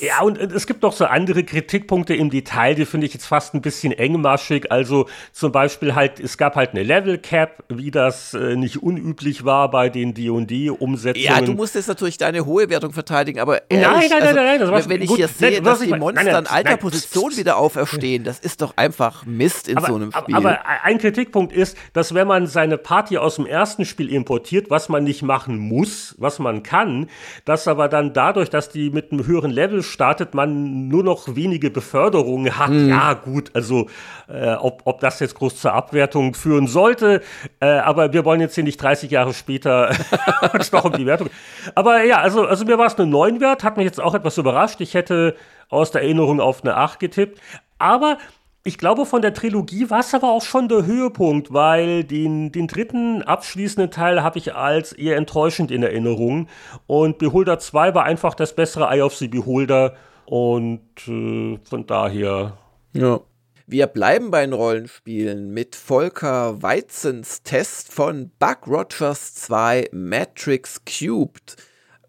ja, 0.00 0.20
und 0.22 0.38
es 0.38 0.66
gibt 0.66 0.82
noch 0.82 0.92
so 0.92 1.06
andere 1.06 1.42
Kritikpunkte 1.44 2.14
im 2.14 2.30
Detail, 2.30 2.74
die 2.74 2.84
finde 2.84 3.06
ich 3.06 3.14
jetzt 3.14 3.26
fast 3.26 3.54
ein 3.54 3.62
bisschen 3.62 3.92
engmaschig. 3.92 4.70
Also 4.70 5.06
zum 5.32 5.52
Beispiel 5.52 5.94
halt, 5.94 6.20
es 6.20 6.38
gab 6.38 6.54
halt 6.54 6.70
eine 6.70 6.82
Level 6.82 7.18
Cap, 7.18 7.64
wie 7.68 7.90
das 7.90 8.34
äh, 8.34 8.56
nicht 8.56 8.82
unüblich 8.82 9.44
war 9.44 9.70
bei 9.70 9.88
den 9.88 10.14
D&D-Umsetzungen. 10.14 11.24
Ja, 11.24 11.40
du 11.40 11.52
musst 11.52 11.74
jetzt 11.74 11.88
natürlich 11.88 12.18
deine 12.18 12.44
hohe 12.46 12.68
Wertung 12.68 12.92
verteidigen, 12.92 13.40
aber 13.40 13.70
ehrlich, 13.70 13.86
nein, 13.86 14.08
nein, 14.10 14.22
also, 14.22 14.34
nein, 14.34 14.60
nein, 14.60 14.70
nein 14.70 14.88
wenn 14.88 15.02
ich 15.02 15.08
gut, 15.08 15.16
hier 15.16 15.28
sehe, 15.28 15.52
nein, 15.52 15.64
dass 15.64 15.80
die 15.80 15.88
Monster 15.88 16.24
nein, 16.24 16.32
nein, 16.32 16.44
in 16.44 16.50
alter 16.50 16.76
Position 16.76 17.36
wieder 17.36 17.56
auferstehen, 17.56 18.24
das 18.24 18.38
ist 18.38 18.62
doch 18.62 18.76
einfach 18.76 19.24
Mist 19.24 19.68
in 19.68 19.78
aber, 19.78 19.86
so 19.86 19.94
einem 19.94 20.12
Spiel. 20.12 20.34
Aber, 20.34 20.60
aber 20.60 20.84
ein 20.84 20.98
Kritikpunkt 20.98 21.52
ist, 21.56 21.76
dass 21.92 22.14
wenn 22.14 22.28
man 22.28 22.46
seine 22.46 22.78
Party 22.78 23.18
aus 23.18 23.36
dem 23.36 23.46
ersten 23.46 23.84
Spiel 23.84 24.12
importiert, 24.12 24.70
was 24.70 24.88
man 24.88 25.04
nicht 25.04 25.22
machen 25.22 25.58
muss, 25.58 26.14
was 26.18 26.38
man 26.38 26.62
kann, 26.62 27.08
dass 27.44 27.66
aber 27.66 27.88
dann 27.88 28.12
dadurch, 28.12 28.50
dass 28.50 28.68
die 28.68 28.90
mit 28.90 29.10
einem 29.10 29.26
höheren 29.26 29.50
Level 29.50 29.82
startet, 29.82 30.34
man 30.34 30.88
nur 30.88 31.02
noch 31.02 31.34
wenige 31.34 31.70
Beförderungen 31.70 32.58
hat. 32.58 32.70
Mhm. 32.70 32.88
Ja, 32.88 33.14
gut, 33.14 33.50
also 33.54 33.88
äh, 34.28 34.54
ob, 34.54 34.82
ob 34.84 35.00
das 35.00 35.20
jetzt 35.20 35.34
groß 35.34 35.60
zur 35.60 35.72
Abwertung 35.72 36.34
führen 36.34 36.66
sollte, 36.68 37.22
äh, 37.60 37.66
aber 37.66 38.12
wir 38.12 38.24
wollen 38.24 38.40
jetzt 38.40 38.54
hier 38.54 38.64
nicht 38.64 38.80
30 38.80 39.10
Jahre 39.10 39.34
später 39.34 39.90
noch 40.72 40.84
um 40.84 40.92
die 40.92 41.06
Wertung. 41.06 41.30
Aber 41.74 42.04
ja, 42.04 42.18
also, 42.18 42.44
also 42.46 42.64
mir 42.64 42.78
war 42.78 42.86
es 42.86 42.96
eine 42.96 43.06
9 43.06 43.40
wert, 43.40 43.64
hat 43.64 43.76
mich 43.76 43.86
jetzt 43.86 44.00
auch 44.00 44.14
etwas 44.14 44.38
überrascht. 44.38 44.80
Ich 44.80 44.94
hätte 44.94 45.34
aus 45.68 45.90
der 45.90 46.02
Erinnerung 46.02 46.40
auf 46.40 46.62
eine 46.62 46.76
8 46.76 47.00
getippt. 47.00 47.40
Aber 47.78 48.18
ich 48.66 48.78
glaube, 48.78 49.06
von 49.06 49.22
der 49.22 49.32
Trilogie 49.32 49.90
war 49.90 50.00
es 50.00 50.12
aber 50.12 50.32
auch 50.32 50.42
schon 50.42 50.68
der 50.68 50.86
Höhepunkt, 50.86 51.52
weil 51.52 52.02
den, 52.02 52.50
den 52.50 52.66
dritten 52.66 53.22
abschließenden 53.22 53.92
Teil 53.92 54.24
habe 54.24 54.38
ich 54.38 54.56
als 54.56 54.92
eher 54.92 55.16
enttäuschend 55.16 55.70
in 55.70 55.84
Erinnerung. 55.84 56.48
Und 56.88 57.18
Beholder 57.18 57.60
2 57.60 57.94
war 57.94 58.02
einfach 58.02 58.34
das 58.34 58.56
bessere 58.56 58.88
Eye 58.90 59.02
of 59.02 59.14
the 59.14 59.28
Beholder. 59.28 59.94
Und 60.24 60.80
äh, 61.06 61.58
von 61.62 61.86
daher. 61.86 62.58
Ja. 62.92 63.20
Wir 63.68 63.86
bleiben 63.86 64.32
bei 64.32 64.40
den 64.40 64.52
Rollenspielen 64.52 65.54
mit 65.54 65.76
Volker 65.76 66.60
Weizens 66.60 67.44
Test 67.44 67.92
von 67.92 68.32
Buck 68.40 68.66
Rogers 68.66 69.34
2 69.36 69.90
Matrix 69.92 70.82
Cubed. 70.84 71.56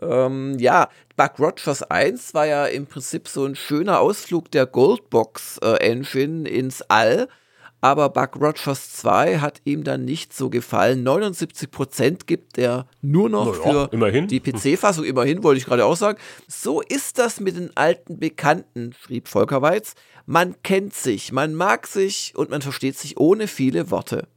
Ähm, 0.02 0.58
ja, 0.60 0.90
Buck 1.16 1.40
Rogers 1.40 1.84
1 1.84 2.34
war 2.34 2.46
ja 2.46 2.66
im 2.66 2.86
Prinzip 2.86 3.28
so 3.28 3.46
ein 3.46 3.56
schöner 3.56 4.00
Ausflug 4.00 4.52
der 4.52 4.66
Goldbox 4.66 5.60
äh, 5.64 5.76
Engine 5.78 6.48
ins 6.48 6.82
All. 6.84 7.28
Aber 7.80 8.10
Buck 8.10 8.36
Rogers 8.36 8.94
2 8.94 9.38
hat 9.38 9.62
ihm 9.64 9.84
dann 9.84 10.04
nicht 10.04 10.34
so 10.34 10.50
gefallen. 10.50 11.08
79% 11.08 12.26
gibt 12.26 12.58
er 12.58 12.88
nur 13.02 13.30
noch 13.30 13.56
ja, 13.56 13.72
für 13.72 13.90
immerhin. 13.94 14.28
die 14.28 14.40
PC-Fassung. 14.40 15.06
Immerhin, 15.06 15.44
wollte 15.44 15.60
ich 15.60 15.66
gerade 15.66 15.86
auch 15.86 15.96
sagen. 15.96 16.18
So 16.48 16.82
ist 16.82 17.20
das 17.20 17.40
mit 17.40 17.56
den 17.56 17.76
alten 17.78 18.20
Bekannten, 18.20 18.94
schrieb 19.00 19.28
Volker 19.28 19.62
Weiz. 19.62 19.94
Man 20.26 20.56
kennt 20.64 20.94
sich, 20.96 21.32
man 21.32 21.54
mag 21.54 21.86
sich 21.88 22.34
und 22.36 22.50
man 22.50 22.62
versteht 22.62 22.98
sich 22.98 23.20
ohne 23.20 23.48
viele 23.48 23.92
Worte. 23.92 24.28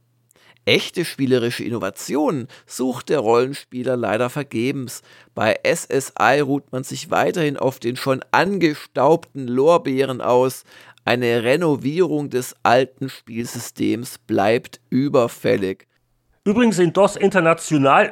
Echte 0.65 1.05
spielerische 1.05 1.63
Innovation 1.63 2.47
sucht 2.67 3.09
der 3.09 3.19
Rollenspieler 3.19 3.97
leider 3.97 4.29
vergebens. 4.29 5.01
Bei 5.33 5.59
SSI 5.63 6.39
ruht 6.41 6.71
man 6.71 6.83
sich 6.83 7.09
weiterhin 7.09 7.57
auf 7.57 7.79
den 7.79 7.95
schon 7.95 8.23
angestaubten 8.31 9.47
Lorbeeren 9.47 10.21
aus. 10.21 10.63
Eine 11.03 11.43
Renovierung 11.43 12.29
des 12.29 12.55
alten 12.61 13.09
Spielsystems 13.09 14.19
bleibt 14.19 14.81
überfällig. 14.91 15.87
Übrigens 16.43 16.79
in 16.79 16.91
DOS 16.91 17.17
International, 17.17 18.11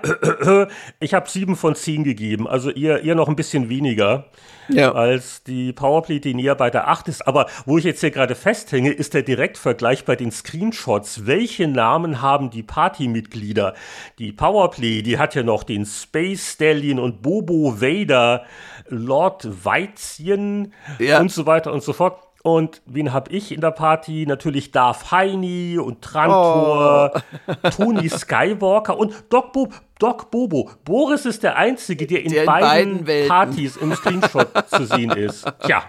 ich 1.00 1.16
habe 1.16 1.28
sieben 1.28 1.56
von 1.56 1.74
zehn 1.74 2.04
gegeben, 2.04 2.48
also 2.48 2.70
ihr, 2.70 3.02
ihr 3.02 3.16
noch 3.16 3.28
ein 3.28 3.36
bisschen 3.36 3.70
weniger 3.70 4.26
ja. 4.68 4.92
als 4.92 5.44
die 5.44 5.74
Powerplay, 5.74 6.20
die 6.20 6.36
näher 6.36 6.54
bei 6.54 6.70
der 6.70 6.90
8 6.90 7.08
ist. 7.08 7.28
Aber 7.28 7.48
wo 7.66 7.80
ich 7.80 7.86
jetzt 7.86 8.02
hier 8.02 8.12
gerade 8.12 8.36
festhänge, 8.36 8.92
ist 8.92 9.16
der 9.16 9.24
Direktvergleich 9.24 10.06
bei 10.06 10.16
den 10.16 10.32
Screenshots. 10.32 11.26
Welche 11.26 11.68
Namen 11.68 12.22
haben 12.22 12.52
die 12.52 12.62
Partymitglieder? 12.62 13.74
Die 14.20 14.32
Powerplay, 14.32 15.02
die 15.02 15.18
hat 15.18 15.34
ja 15.34 15.42
noch 15.42 15.64
den 15.64 15.88
Space 15.88 16.54
Stallion 16.54 17.00
und 17.00 17.24
Bobo 17.24 17.82
Vader, 17.82 18.46
Lord 18.90 19.66
Weizchen 19.66 20.74
ja. 21.00 21.20
und 21.20 21.32
so 21.32 21.48
weiter 21.48 21.74
und 21.74 21.82
so 21.82 21.94
fort. 21.94 22.29
Und 22.44 22.82
wen 22.86 23.12
hab 23.14 23.32
ich 23.32 23.52
in 23.52 23.62
der 23.62 23.72
Party? 23.72 24.26
Natürlich 24.26 24.72
Darth 24.72 25.12
Heini 25.12 25.78
und 25.78 26.02
Trantor, 26.02 27.12
oh. 27.48 27.70
Tony 27.70 28.10
Skywalker 28.10 28.98
und 28.98 29.14
Doc, 29.30 29.52
Bo 29.52 29.70
Doc 30.00 30.32
Bobo. 30.32 30.72
Boris 30.86 31.26
ist 31.26 31.44
der 31.44 31.58
Einzige, 31.58 32.08
der 32.08 32.24
in, 32.24 32.32
der 32.32 32.44
in 32.44 32.46
beiden, 32.46 33.04
beiden 33.04 33.28
Partys 33.28 33.76
im 33.76 33.94
Screenshot 33.94 34.48
zu 34.70 34.86
sehen 34.86 35.12
ist. 35.12 35.46
Tja, 35.66 35.84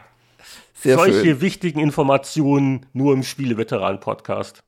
Sehr 0.74 0.96
solche 0.96 1.24
schön. 1.24 1.40
wichtigen 1.40 1.78
Informationen 1.78 2.86
nur 2.92 3.14
im 3.14 3.22
Spieleveteran-Podcast. 3.22 4.60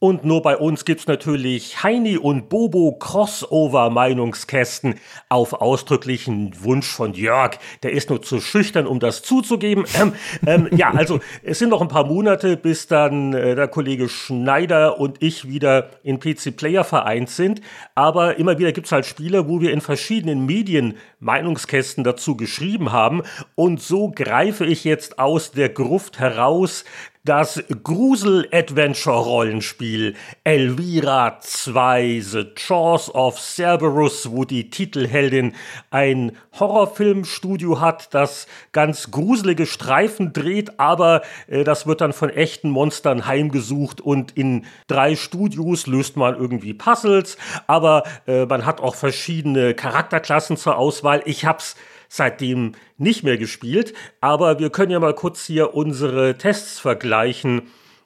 Und 0.00 0.24
nur 0.24 0.42
bei 0.42 0.56
uns 0.56 0.84
gibt's 0.84 1.08
natürlich 1.08 1.82
Heini 1.82 2.18
und 2.18 2.48
Bobo 2.48 2.92
Crossover-Meinungskästen 2.92 4.94
auf 5.28 5.54
ausdrücklichen 5.54 6.54
Wunsch 6.62 6.86
von 6.86 7.14
Jörg. 7.14 7.58
Der 7.82 7.90
ist 7.90 8.08
nur 8.08 8.22
zu 8.22 8.40
schüchtern, 8.40 8.86
um 8.86 9.00
das 9.00 9.22
zuzugeben. 9.22 9.84
Ähm, 10.00 10.12
ähm, 10.46 10.68
ja, 10.70 10.92
also 10.92 11.18
es 11.42 11.58
sind 11.58 11.70
noch 11.70 11.80
ein 11.80 11.88
paar 11.88 12.06
Monate, 12.06 12.56
bis 12.56 12.86
dann 12.86 13.32
äh, 13.32 13.56
der 13.56 13.66
Kollege 13.66 14.08
Schneider 14.08 15.00
und 15.00 15.20
ich 15.20 15.48
wieder 15.48 15.90
in 16.04 16.20
PC 16.20 16.56
Player 16.56 16.84
vereint 16.84 17.28
sind. 17.28 17.60
Aber 17.96 18.36
immer 18.36 18.56
wieder 18.56 18.70
gibt's 18.70 18.92
halt 18.92 19.04
Spiele, 19.04 19.48
wo 19.48 19.60
wir 19.60 19.72
in 19.72 19.80
verschiedenen 19.80 20.46
Medien 20.46 20.96
Meinungskästen 21.18 22.04
dazu 22.04 22.36
geschrieben 22.36 22.92
haben. 22.92 23.22
Und 23.56 23.82
so 23.82 24.12
greife 24.12 24.64
ich 24.64 24.84
jetzt 24.84 25.18
aus 25.18 25.50
der 25.50 25.70
Gruft 25.70 26.20
heraus 26.20 26.84
das 27.28 27.62
Grusel-Adventure-Rollenspiel 27.84 30.14
Elvira 30.44 31.40
2 31.40 32.20
The 32.20 32.46
Jaws 32.56 33.14
of 33.14 33.38
Cerberus, 33.38 34.30
wo 34.30 34.46
die 34.46 34.70
Titelheldin 34.70 35.54
ein 35.90 36.32
Horrorfilmstudio 36.58 37.82
hat, 37.82 38.14
das 38.14 38.46
ganz 38.72 39.10
gruselige 39.10 39.66
Streifen 39.66 40.32
dreht, 40.32 40.80
aber 40.80 41.20
äh, 41.48 41.64
das 41.64 41.86
wird 41.86 42.00
dann 42.00 42.14
von 42.14 42.30
echten 42.30 42.70
Monstern 42.70 43.26
heimgesucht 43.26 44.00
und 44.00 44.30
in 44.30 44.64
drei 44.86 45.14
Studios 45.14 45.86
löst 45.86 46.16
man 46.16 46.34
irgendwie 46.34 46.72
Puzzles, 46.72 47.36
aber 47.66 48.04
äh, 48.26 48.46
man 48.46 48.64
hat 48.64 48.80
auch 48.80 48.94
verschiedene 48.94 49.74
Charakterklassen 49.74 50.56
zur 50.56 50.78
Auswahl. 50.78 51.20
Ich 51.26 51.44
hab's 51.44 51.76
seitdem 52.08 52.72
nicht 52.96 53.22
mehr 53.22 53.38
gespielt, 53.38 53.94
aber 54.20 54.58
wir 54.58 54.70
können 54.70 54.92
ja 54.92 55.00
mal 55.00 55.14
kurz 55.14 55.44
hier 55.44 55.74
unsere 55.74 56.36
Tests 56.38 56.78
vergleichen. 56.78 57.62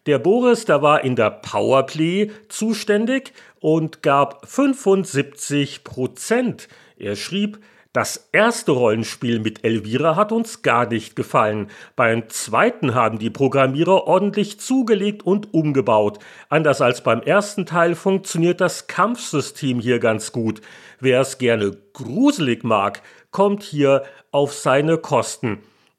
Der 0.06 0.18
Boris, 0.18 0.64
der 0.64 0.82
war 0.82 1.04
in 1.04 1.14
der 1.14 1.30
Powerplay 1.30 2.30
zuständig 2.48 3.32
und 3.60 4.02
gab 4.02 4.48
75 4.48 5.84
Prozent. 5.84 6.68
Er 6.96 7.14
schrieb, 7.14 7.60
das 7.92 8.30
erste 8.32 8.72
Rollenspiel 8.72 9.38
mit 9.38 9.64
Elvira 9.64 10.16
hat 10.16 10.32
uns 10.32 10.62
gar 10.62 10.88
nicht 10.88 11.14
gefallen. 11.14 11.68
Beim 11.94 12.30
zweiten 12.30 12.94
haben 12.94 13.18
die 13.18 13.28
Programmierer 13.28 14.06
ordentlich 14.06 14.58
zugelegt 14.58 15.24
und 15.26 15.52
umgebaut. 15.52 16.18
Anders 16.48 16.80
als 16.80 17.02
beim 17.02 17.20
ersten 17.20 17.66
Teil 17.66 17.94
funktioniert 17.94 18.62
das 18.62 18.86
Kampfsystem 18.86 19.78
hier 19.78 19.98
ganz 19.98 20.32
gut. 20.32 20.62
Wer 21.00 21.20
es 21.20 21.36
gerne 21.36 21.76
gruselig 21.92 22.64
mag, 22.64 23.02
kommt 23.32 23.64
hier 23.64 24.04
auf 24.30 24.54
seine 24.54 24.98
Kosten. 24.98 25.58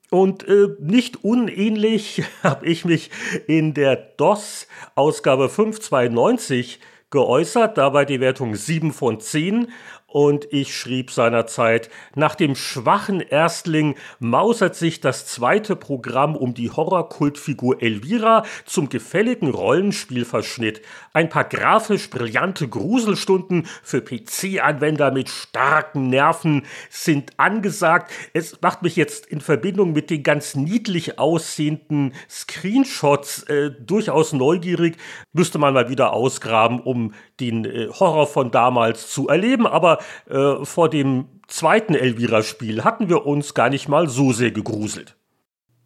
Und 0.09 0.47
äh, 0.47 0.69
nicht 0.79 1.23
unähnlich 1.23 2.23
habe 2.43 2.65
ich 2.65 2.85
mich 2.85 3.09
in 3.47 3.73
der 3.73 3.95
DOS-Ausgabe 3.95 5.49
592 5.49 6.79
geäußert, 7.09 7.77
dabei 7.77 8.05
die 8.05 8.19
Wertung 8.19 8.55
7 8.55 8.93
von 8.93 9.19
10. 9.19 9.67
Und 10.05 10.47
ich 10.51 10.77
schrieb 10.77 11.09
seinerzeit, 11.09 11.89
nach 12.13 12.35
dem 12.35 12.55
schwachen 12.55 13.19
Erstling 13.19 13.95
mausert 14.19 14.75
sich 14.75 15.01
das 15.01 15.25
zweite 15.25 15.75
Programm 15.75 16.35
um 16.35 16.53
die 16.53 16.69
Horrorkultfigur 16.69 17.81
Elvira 17.81 18.43
zum 18.65 18.89
gefälligen 18.89 19.49
Rollenspielverschnitt. 19.49 20.83
Ein 21.15 21.29
paar 21.29 21.43
grafisch 21.43 22.09
brillante 22.09 22.67
Gruselstunden 22.67 23.67
für 23.83 24.01
PC-Anwender 24.01 25.11
mit 25.11 25.29
starken 25.29 26.09
Nerven 26.09 26.65
sind 26.89 27.33
angesagt. 27.37 28.11
Es 28.33 28.59
macht 28.61 28.81
mich 28.81 28.95
jetzt 28.95 29.27
in 29.27 29.39
Verbindung 29.39 29.93
mit 29.93 30.09
den 30.09 30.23
ganz 30.23 30.55
niedlich 30.55 31.19
aussehenden 31.19 32.13
Screenshots 32.27 33.43
äh, 33.43 33.69
durchaus 33.69 34.33
neugierig. 34.33 34.97
Müsste 35.33 35.59
man 35.59 35.75
mal 35.75 35.87
wieder 35.87 36.13
ausgraben, 36.13 36.79
um 36.79 37.13
den 37.39 37.65
äh, 37.65 37.89
Horror 37.89 38.25
von 38.25 38.49
damals 38.49 39.09
zu 39.09 39.27
erleben. 39.27 39.67
Aber 39.67 39.99
äh, 40.27 40.65
vor 40.65 40.89
dem 40.89 41.25
zweiten 41.47 41.93
Elvira-Spiel 41.93 42.83
hatten 42.83 43.07
wir 43.07 43.27
uns 43.27 43.53
gar 43.53 43.69
nicht 43.69 43.87
mal 43.87 44.09
so 44.09 44.33
sehr 44.33 44.49
gegruselt. 44.49 45.15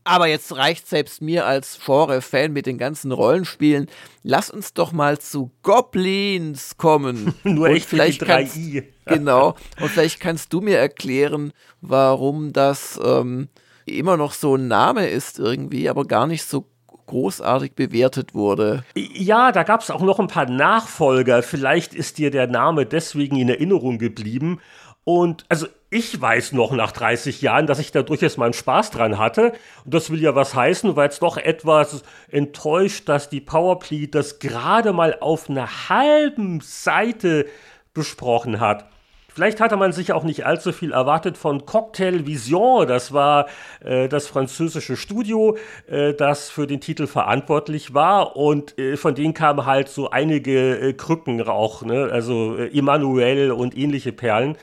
Aber 0.08 0.28
jetzt 0.28 0.56
reicht 0.56 0.88
selbst 0.88 1.22
mir 1.22 1.46
als 1.46 1.80
Genre-Fan 1.86 2.54
mit 2.54 2.66
den 2.66 2.78
ganzen 2.78 3.12
Rollenspielen. 3.12 3.88
Lass 4.24 4.50
uns 4.50 4.74
doch 4.74 4.94
mal 4.94 5.20
zu 5.20 5.52
Goblins 5.64 6.78
kommen. 6.78 7.34
Nur 7.44 7.68
und 7.68 7.76
echt 7.76 7.90
vielleicht 7.90 8.22
mit 8.22 8.30
3i. 8.30 8.84
genau. 9.06 9.56
Und 9.82 9.90
vielleicht 9.90 10.22
kannst 10.22 10.54
du 10.54 10.62
mir 10.62 10.78
erklären, 10.78 11.52
warum 11.82 12.54
das 12.54 12.98
ähm, 13.04 13.50
immer 13.86 14.16
noch 14.16 14.32
so 14.32 14.56
ein 14.56 14.70
Name 14.70 15.08
ist 15.08 15.40
irgendwie, 15.40 15.90
aber 15.90 16.06
gar 16.06 16.26
nicht 16.26 16.46
so 16.46 16.66
großartig 17.08 17.74
bewertet 17.74 18.34
wurde. 18.34 18.86
Ja, 18.96 19.52
da 19.52 19.64
gab 19.64 19.82
es 19.82 19.92
auch 19.92 20.02
noch 20.02 20.20
ein 20.20 20.28
paar 20.28 20.50
Nachfolger. 20.50 21.44
Vielleicht 21.44 21.94
ist 21.94 22.18
dir 22.18 22.32
der 22.32 22.48
Name 22.48 22.86
deswegen 22.86 23.36
in 23.36 23.50
Erinnerung 23.50 23.98
geblieben. 23.98 24.62
Und 25.04 25.46
also 25.50 25.68
ich 25.90 26.20
weiß 26.20 26.52
noch 26.52 26.72
nach 26.72 26.92
30 26.92 27.42
Jahren, 27.42 27.66
dass 27.66 27.80
ich 27.80 27.92
da 27.92 28.02
durchaus 28.02 28.36
meinen 28.36 28.54
Spaß 28.54 28.92
dran 28.92 29.18
hatte. 29.18 29.54
Und 29.86 29.94
das 29.94 30.10
will 30.10 30.22
ja 30.22 30.36
was 30.36 30.54
heißen, 30.54 30.96
weil 30.96 31.10
es 31.10 31.20
doch 31.20 31.38
etwas 31.38 32.04
enttäuscht, 32.30 33.08
dass 33.08 33.30
die 33.30 33.40
Powerplay 33.40 34.08
das 34.08 34.40
gerade 34.40 34.92
mal 34.92 35.18
auf 35.22 35.50
einer 35.50 35.90
halben 35.90 36.60
Seite 36.60 37.46
besprochen 37.94 38.60
hat. 38.60 38.86
Vielleicht 39.34 39.62
hatte 39.62 39.78
man 39.78 39.94
sich 39.94 40.14
auch 40.14 40.24
nicht 40.24 40.48
allzu 40.48 40.74
viel 40.74 40.92
erwartet 40.92 41.38
von 41.38 41.68
Cocktail 41.68 42.26
Vision. 42.26 42.88
Das 42.88 43.14
war 43.14 43.46
äh, 43.86 44.10
das 44.10 44.26
französische 44.26 44.98
Studio, 44.98 45.58
äh, 45.88 46.16
das 46.16 46.50
für 46.50 46.66
den 46.66 46.82
Titel 46.82 47.06
verantwortlich 47.06 47.94
war. 47.94 48.36
Und 48.36 48.78
äh, 48.80 48.98
von 48.98 49.14
denen 49.14 49.36
kamen 49.36 49.66
halt 49.68 49.90
so 49.90 50.10
einige 50.10 50.80
äh, 50.80 50.94
Krücken 50.94 51.48
auch, 51.48 51.84
ne? 51.84 52.10
also 52.12 52.58
äh, 52.58 52.76
Emmanuel 52.76 53.52
und 53.52 53.78
ähnliche 53.78 54.12
Perlen. 54.12 54.58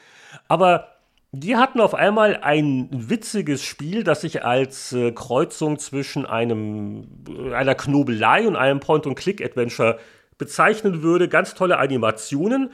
Aber 0.49 0.94
die 1.41 1.57
hatten 1.57 1.81
auf 1.81 1.95
einmal 1.95 2.39
ein 2.43 2.89
witziges 2.93 3.63
Spiel, 3.65 4.05
das 4.05 4.21
sich 4.21 4.45
als 4.45 4.93
äh, 4.93 5.13
Kreuzung 5.13 5.79
zwischen 5.79 6.27
einem, 6.27 7.09
äh, 7.29 7.55
einer 7.55 7.75
Knobelei 7.75 8.47
und 8.47 8.57
einem 8.57 8.81
Point-and-Click-Adventure 8.81 9.99
bezeichnen 10.39 11.03
würde. 11.03 11.29
Ganz 11.29 11.55
tolle 11.55 11.79
Animationen. 11.79 12.71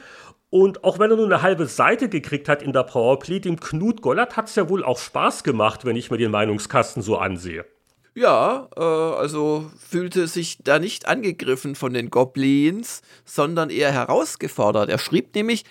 Und 0.49 0.83
auch 0.83 0.99
wenn 0.99 1.09
er 1.09 1.17
nur 1.17 1.25
eine 1.25 1.41
halbe 1.41 1.65
Seite 1.65 2.09
gekriegt 2.09 2.49
hat 2.49 2.61
in 2.61 2.73
der 2.73 2.83
Powerplay, 2.83 3.39
dem 3.39 3.59
Knut 3.59 4.01
Gollert 4.01 4.35
hat 4.37 4.49
es 4.49 4.55
ja 4.55 4.69
wohl 4.69 4.83
auch 4.83 4.99
Spaß 4.99 5.43
gemacht, 5.43 5.85
wenn 5.85 5.95
ich 5.95 6.11
mir 6.11 6.17
den 6.17 6.31
Meinungskasten 6.31 7.01
so 7.01 7.17
ansehe. 7.17 7.65
Ja, 8.13 8.67
äh, 8.75 8.81
also 8.81 9.71
fühlte 9.79 10.27
sich 10.27 10.57
da 10.61 10.79
nicht 10.79 11.07
angegriffen 11.07 11.75
von 11.75 11.93
den 11.93 12.09
Goblins, 12.09 13.01
sondern 13.23 13.69
eher 13.69 13.91
herausgefordert. 13.91 14.89
Er 14.89 14.99
schrieb 14.99 15.33
nämlich, 15.33 15.63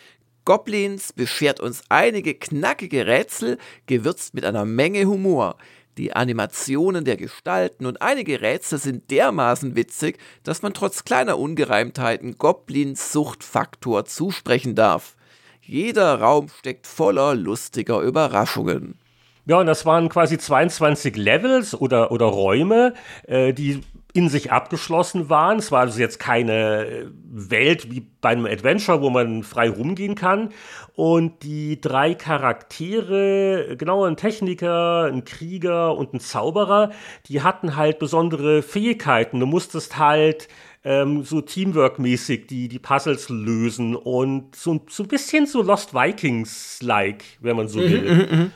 Goblins 0.45 1.13
beschert 1.13 1.61
uns 1.61 1.83
einige 1.89 2.35
knackige 2.35 3.07
Rätsel, 3.07 3.59
gewürzt 3.87 4.35
mit 4.35 4.45
einer 4.45 4.65
Menge 4.65 5.05
Humor. 5.05 5.57
Die 5.99 6.15
Animationen 6.15 7.05
der 7.05 7.17
Gestalten 7.17 7.85
und 7.85 8.01
einige 8.01 8.41
Rätsel 8.41 8.79
sind 8.79 9.11
dermaßen 9.11 9.77
witzig, 9.77 10.19
dass 10.45 10.63
man 10.63 10.73
trotz 10.73 11.05
kleiner 11.05 11.39
Ungereimtheiten 11.39 12.39
Goblins 12.39 13.13
Suchtfaktor 13.13 14.07
zusprechen 14.07 14.75
darf. 14.75 15.17
Jeder 15.61 16.21
Raum 16.21 16.49
steckt 16.49 16.87
voller 16.87 17.35
lustiger 17.35 18.01
Überraschungen. 18.01 18.99
Ja, 19.47 19.59
und 19.59 19.67
das 19.67 19.85
waren 19.85 20.09
quasi 20.09 20.39
22 20.39 21.17
Levels 21.17 21.75
oder, 21.75 22.13
oder 22.13 22.27
Räume, 22.27 22.95
äh, 23.27 23.53
die 23.53 23.81
in 24.13 24.29
sich 24.29 24.51
abgeschlossen 24.51 25.29
waren. 25.29 25.59
Es 25.59 25.71
war 25.71 25.81
also 25.81 26.01
jetzt 26.01 26.19
keine 26.19 27.11
Welt 27.31 27.91
wie 27.91 28.07
bei 28.21 28.31
einem 28.31 28.47
Adventure, 28.47 29.03
wo 29.03 29.11
man 29.11 29.43
frei 29.43 29.71
rumgehen 29.71 30.15
kann. 30.15 30.51
Und 30.95 31.43
die 31.43 31.81
drei 31.81 32.15
Charaktere, 32.15 33.77
genau 33.79 34.05
ein 34.05 34.17
Techniker, 34.17 35.05
ein 35.05 35.25
Krieger 35.25 35.97
und 35.97 36.13
ein 36.13 36.21
Zauberer, 36.21 36.91
die 37.27 37.43
hatten 37.43 37.77
halt 37.77 37.99
besondere 37.99 38.63
Fähigkeiten. 38.63 39.39
Du 39.39 39.47
musstest 39.47 39.99
halt 39.99 40.49
ähm, 40.85 41.23
so 41.25 41.41
Teamwork-mäßig 41.41 42.47
die, 42.47 42.69
die 42.69 42.79
Puzzles 42.79 43.29
lösen 43.29 43.95
und 43.95 44.57
so, 44.57 44.81
so 44.89 45.03
ein 45.05 45.09
bisschen 45.09 45.47
so 45.47 45.63
Lost 45.63 45.95
Vikings-like, 45.95 47.25
wenn 47.41 47.57
man 47.57 47.69
so 47.69 47.81
mhm, 47.81 47.91
will. 47.91 48.15
Mhm, 48.15 48.39
mhm. 48.39 48.53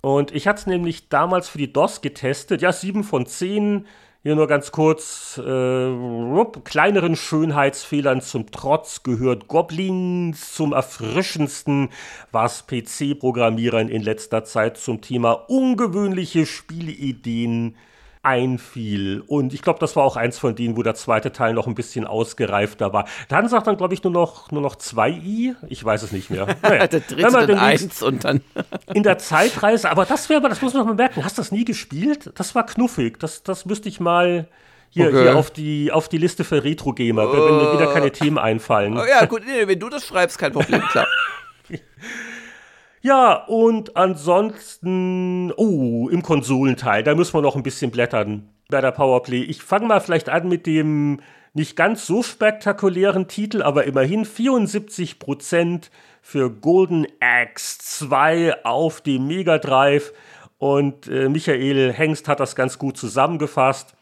und 0.00 0.34
ich 0.34 0.48
hatte 0.48 0.60
es 0.60 0.66
nämlich 0.66 1.08
damals 1.08 1.48
für 1.48 1.58
die 1.58 1.72
DOS 1.72 2.00
getestet. 2.00 2.62
Ja, 2.62 2.72
sieben 2.72 3.04
von 3.04 3.26
zehn 3.26 3.86
hier 4.28 4.36
nur 4.36 4.46
ganz 4.46 4.72
kurz, 4.72 5.38
äh, 5.38 6.44
kleineren 6.64 7.16
Schönheitsfehlern 7.16 8.20
zum 8.20 8.50
Trotz 8.50 9.02
gehört 9.02 9.48
Goblins 9.48 10.52
zum 10.52 10.74
erfrischendsten, 10.74 11.88
was 12.30 12.66
PC-Programmierern 12.66 13.88
in 13.88 14.02
letzter 14.02 14.44
Zeit 14.44 14.76
zum 14.76 15.00
Thema 15.00 15.32
ungewöhnliche 15.32 16.44
Spielideen 16.44 17.76
einfiel. 18.22 19.22
Und 19.26 19.54
ich 19.54 19.62
glaube, 19.62 19.78
das 19.78 19.96
war 19.96 20.04
auch 20.04 20.16
eins 20.16 20.38
von 20.38 20.54
denen, 20.54 20.76
wo 20.76 20.82
der 20.82 20.94
zweite 20.94 21.32
Teil 21.32 21.54
noch 21.54 21.66
ein 21.66 21.74
bisschen 21.74 22.06
ausgereifter 22.06 22.92
war. 22.92 23.06
Dann 23.28 23.48
sagt 23.48 23.66
dann, 23.66 23.76
glaube 23.76 23.94
ich, 23.94 24.02
nur 24.02 24.12
noch, 24.12 24.50
nur 24.50 24.62
noch 24.62 24.76
zwei 24.76 25.10
I. 25.10 25.54
Ich 25.68 25.84
weiß 25.84 26.02
es 26.02 26.12
nicht 26.12 26.30
mehr. 26.30 26.46
Naja. 26.62 26.86
der 26.86 27.00
dritte 27.00 27.46
dann 27.46 27.58
eins 27.58 28.02
und 28.02 28.24
dann. 28.24 28.40
in 28.94 29.02
der 29.02 29.18
Zeitreise, 29.18 29.90
aber 29.90 30.04
das 30.04 30.28
wäre, 30.28 30.40
das 30.48 30.60
muss 30.60 30.74
man 30.74 30.82
noch 30.82 30.88
mal 30.88 30.94
merken. 30.94 31.24
Hast 31.24 31.38
du 31.38 31.42
das 31.42 31.52
nie 31.52 31.64
gespielt? 31.64 32.32
Das 32.34 32.54
war 32.54 32.66
knuffig. 32.66 33.18
Das, 33.18 33.42
das 33.42 33.64
müsste 33.64 33.88
ich 33.88 34.00
mal. 34.00 34.48
Hier, 34.90 35.08
okay. 35.08 35.22
hier 35.22 35.36
auf, 35.36 35.50
die, 35.50 35.92
auf 35.92 36.08
die 36.08 36.16
Liste 36.16 36.44
für 36.44 36.64
Retro-Gamer, 36.64 37.30
wenn 37.30 37.56
mir 37.56 37.72
wieder 37.74 37.92
keine 37.92 38.10
Themen 38.10 38.38
einfallen. 38.38 38.96
Oh, 38.96 39.04
ja, 39.04 39.26
gut, 39.26 39.42
nee, 39.46 39.66
wenn 39.66 39.78
du 39.78 39.90
das 39.90 40.06
schreibst, 40.06 40.38
kein 40.38 40.52
Problem, 40.52 40.80
klar. 40.80 41.06
Ja, 43.00 43.44
und 43.46 43.96
ansonsten, 43.96 45.52
oh, 45.56 46.08
im 46.08 46.22
Konsolenteil, 46.22 47.02
da 47.02 47.14
müssen 47.14 47.34
wir 47.34 47.42
noch 47.42 47.56
ein 47.56 47.62
bisschen 47.62 47.90
blättern 47.90 48.48
bei 48.68 48.80
der 48.80 48.92
Powerplay. 48.92 49.42
Ich 49.42 49.62
fange 49.62 49.86
mal 49.86 50.00
vielleicht 50.00 50.28
an 50.28 50.48
mit 50.48 50.66
dem 50.66 51.20
nicht 51.54 51.76
ganz 51.76 52.06
so 52.06 52.22
spektakulären 52.22 53.28
Titel, 53.28 53.62
aber 53.62 53.84
immerhin 53.84 54.24
74% 54.24 55.90
für 56.20 56.50
Golden 56.50 57.06
Axe 57.20 57.78
2 57.78 58.64
auf 58.64 59.00
dem 59.00 59.26
Mega 59.26 59.58
Drive. 59.58 60.12
Und 60.58 61.06
äh, 61.06 61.28
Michael 61.28 61.92
Hengst 61.92 62.28
hat 62.28 62.40
das 62.40 62.56
ganz 62.56 62.78
gut 62.78 62.96
zusammengefasst. 62.96 63.94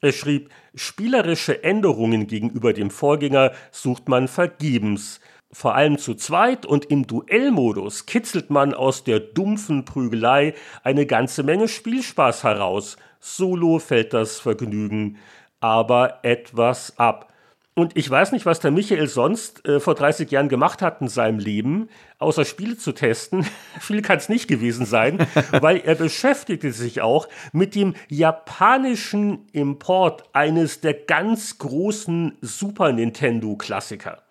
Er 0.00 0.12
schrieb, 0.12 0.50
spielerische 0.74 1.64
Änderungen 1.64 2.26
gegenüber 2.26 2.72
dem 2.72 2.90
Vorgänger 2.90 3.52
sucht 3.70 4.08
man 4.08 4.28
vergebens 4.28 5.20
vor 5.54 5.74
allem 5.74 5.96
zu 5.98 6.14
zweit 6.14 6.66
und 6.66 6.86
im 6.86 7.06
Duellmodus 7.06 8.06
kitzelt 8.06 8.50
man 8.50 8.74
aus 8.74 9.04
der 9.04 9.20
dumpfen 9.20 9.84
Prügelei 9.84 10.54
eine 10.82 11.06
ganze 11.06 11.42
Menge 11.44 11.68
Spielspaß 11.68 12.44
heraus. 12.44 12.96
Solo 13.20 13.78
fällt 13.78 14.12
das 14.12 14.40
Vergnügen 14.40 15.16
aber 15.64 16.18
etwas 16.24 16.98
ab. 16.98 17.32
Und 17.72 17.96
ich 17.96 18.08
weiß 18.08 18.32
nicht, 18.32 18.44
was 18.44 18.60
der 18.60 18.70
Michael 18.70 19.08
sonst 19.08 19.66
äh, 19.66 19.80
vor 19.80 19.94
30 19.94 20.30
Jahren 20.30 20.50
gemacht 20.50 20.82
hat 20.82 21.00
in 21.00 21.08
seinem 21.08 21.38
Leben, 21.38 21.88
außer 22.18 22.44
Spiele 22.44 22.76
zu 22.76 22.92
testen. 22.92 23.46
Viel 23.80 24.02
kann 24.02 24.18
es 24.18 24.28
nicht 24.28 24.46
gewesen 24.46 24.84
sein, 24.84 25.26
weil 25.52 25.78
er 25.78 25.94
beschäftigte 25.94 26.70
sich 26.70 27.00
auch 27.00 27.28
mit 27.52 27.74
dem 27.74 27.94
japanischen 28.08 29.46
Import 29.52 30.24
eines 30.34 30.82
der 30.82 30.92
ganz 30.92 31.56
großen 31.56 32.36
Super 32.42 32.92
Nintendo-Klassiker. 32.92 34.23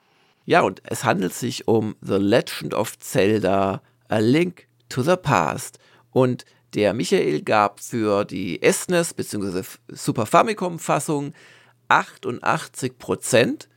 Ja, 0.46 0.62
und 0.62 0.82
es 0.84 1.04
handelt 1.04 1.34
sich 1.34 1.68
um 1.68 1.96
The 2.02 2.18
Legend 2.18 2.74
of 2.74 3.00
Zelda, 3.00 3.82
A 4.10 4.18
Link 4.18 4.68
to 4.90 5.02
the 5.02 5.16
Past. 5.16 5.80
Und 6.12 6.46
der 6.74 6.94
Michael 6.94 7.42
gab 7.42 7.80
für 7.80 8.26
die 8.26 8.60
SNES 8.64 9.14
bzw. 9.14 9.64
Super 9.90 10.26
Famicom-Fassung 10.26 11.34
88% 11.90 13.68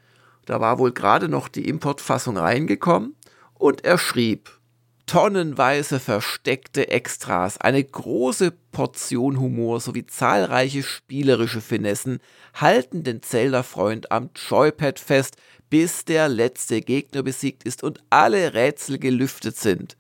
Da 0.47 0.60
war 0.60 0.78
wohl 0.78 0.93
gerade 0.93 1.28
noch 1.28 1.48
die 1.48 1.68
Importfassung 1.68 2.36
reingekommen 2.36 3.14
und 3.55 3.84
er 3.84 3.98
schrieb, 3.98 4.59
tonnenweise 5.06 6.01
versteckte 6.01 6.88
Extras, 6.88 7.59
eine 7.59 7.82
große 7.82 8.52
Portion 8.72 9.38
Humor 9.40 9.80
sowie 9.80 10.06
zahlreiche 10.06 10.82
spielerische 10.82 11.60
Finessen 11.60 12.18
halten 12.55 13.02
den 13.02 13.22
Zelda-Freund 13.22 14.10
am 14.10 14.30
Joypad 14.34 14.98
fest, 14.98 15.36
bis 15.70 16.05
der 16.05 16.28
letzte 16.28 16.80
Gegner 16.80 17.22
besiegt 17.22 17.64
ist 17.64 17.82
und 17.82 18.01
alle 18.10 18.55
Rätsel 18.55 18.98
gelüftet 18.98 19.56
sind. 19.56 19.97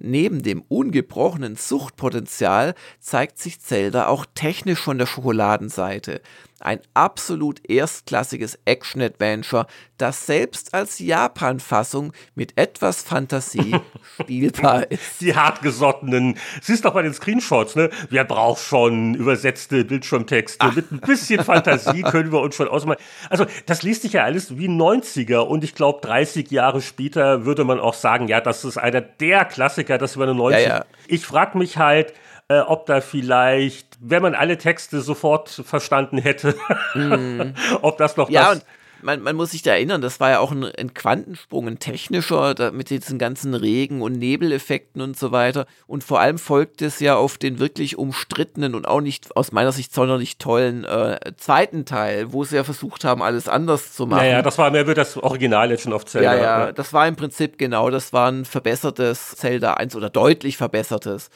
Neben 0.00 0.42
dem 0.44 0.62
ungebrochenen 0.68 1.56
Suchtpotenzial 1.56 2.74
zeigt 3.00 3.38
sich 3.38 3.60
Zelda 3.60 4.06
auch 4.06 4.26
technisch 4.34 4.78
von 4.78 4.96
der 4.96 5.06
Schokoladenseite. 5.06 6.20
Ein 6.60 6.80
absolut 6.94 7.60
erstklassiges 7.68 8.58
Action-Adventure, 8.64 9.66
das 9.96 10.26
selbst 10.26 10.74
als 10.74 10.98
Japan-Fassung 10.98 12.12
mit 12.34 12.58
etwas 12.58 13.02
Fantasie 13.02 13.76
spielbar 14.20 14.90
ist. 14.90 15.20
Die 15.20 15.36
hartgesottenen, 15.36 16.36
siehst 16.60 16.84
doch 16.84 16.94
bei 16.94 17.02
den 17.02 17.14
Screenshots, 17.14 17.76
ne? 17.76 17.90
Wer 18.10 18.24
braucht 18.24 18.62
schon 18.62 19.14
übersetzte 19.14 19.84
Bildschirmtexte? 19.84 20.58
Ach. 20.60 20.74
Mit 20.74 20.90
ein 20.90 21.00
bisschen 21.00 21.44
Fantasie 21.44 22.02
können 22.10 22.32
wir 22.32 22.40
uns 22.40 22.56
schon 22.56 22.68
ausmalen. 22.68 23.00
Also, 23.30 23.46
das 23.66 23.82
liest 23.82 24.02
sich 24.02 24.14
ja 24.14 24.24
alles 24.24 24.58
wie 24.58 24.68
90er 24.68 25.38
und 25.38 25.62
ich 25.62 25.74
glaube, 25.74 26.00
30 26.02 26.50
Jahre 26.50 26.80
später 26.82 27.44
würde 27.44 27.64
man 27.64 27.78
auch 27.78 27.94
sagen, 27.94 28.28
ja, 28.28 28.40
das 28.40 28.64
ist 28.64 28.78
einer 28.78 29.00
der 29.00 29.44
Klassiker, 29.44 29.98
das 29.98 30.16
über 30.16 30.24
eine 30.24 30.34
90 30.34 30.62
ja, 30.62 30.68
ja. 30.78 30.84
Ich 31.06 31.24
frage 31.24 31.56
mich 31.56 31.78
halt, 31.78 32.12
äh, 32.48 32.60
ob 32.60 32.86
da 32.86 33.00
vielleicht, 33.00 33.98
wenn 34.00 34.22
man 34.22 34.34
alle 34.34 34.58
Texte 34.58 35.00
sofort 35.00 35.48
verstanden 35.48 36.18
hätte, 36.18 36.54
mm. 36.94 37.54
ob 37.82 37.98
das 37.98 38.16
noch 38.16 38.30
ja, 38.30 38.54
das 38.54 38.64
man, 39.02 39.22
man 39.22 39.36
muss 39.36 39.52
sich 39.52 39.62
da 39.62 39.72
erinnern, 39.72 40.00
das 40.00 40.20
war 40.20 40.30
ja 40.30 40.38
auch 40.40 40.50
ein, 40.50 40.64
ein 40.64 40.94
Quantensprung, 40.94 41.68
ein 41.68 41.78
technischer, 41.78 42.54
da, 42.54 42.70
mit 42.70 42.90
diesen 42.90 43.18
ganzen 43.18 43.54
Regen- 43.54 44.02
und 44.02 44.14
Nebeleffekten 44.14 45.00
und 45.00 45.16
so 45.16 45.32
weiter. 45.32 45.66
Und 45.86 46.04
vor 46.04 46.20
allem 46.20 46.38
folgt 46.38 46.82
es 46.82 47.00
ja 47.00 47.16
auf 47.16 47.38
den 47.38 47.58
wirklich 47.58 47.98
umstrittenen 47.98 48.74
und 48.74 48.86
auch 48.86 49.00
nicht 49.00 49.36
aus 49.36 49.52
meiner 49.52 49.72
Sicht 49.72 49.94
sonderlich 49.94 50.38
tollen 50.38 50.84
äh, 50.84 51.18
zweiten 51.36 51.84
Teil, 51.84 52.32
wo 52.32 52.44
sie 52.44 52.56
ja 52.56 52.64
versucht 52.64 53.04
haben, 53.04 53.22
alles 53.22 53.48
anders 53.48 53.92
zu 53.92 54.06
machen. 54.06 54.24
Ja, 54.24 54.32
ja, 54.32 54.42
das 54.42 54.58
war 54.58 54.70
mehr 54.70 54.86
wie 54.86 54.94
das 54.94 55.16
Original 55.16 55.68
Legend 55.68 55.94
of 55.94 56.06
Zelda. 56.06 56.34
Ja, 56.34 56.42
ja, 56.42 56.72
das 56.72 56.92
war 56.92 57.06
im 57.06 57.16
Prinzip 57.16 57.58
genau, 57.58 57.90
das 57.90 58.12
war 58.12 58.30
ein 58.30 58.44
verbessertes 58.44 59.36
Zelda 59.36 59.74
1 59.74 59.96
oder 59.96 60.10
deutlich 60.10 60.56
verbessertes 60.56 61.30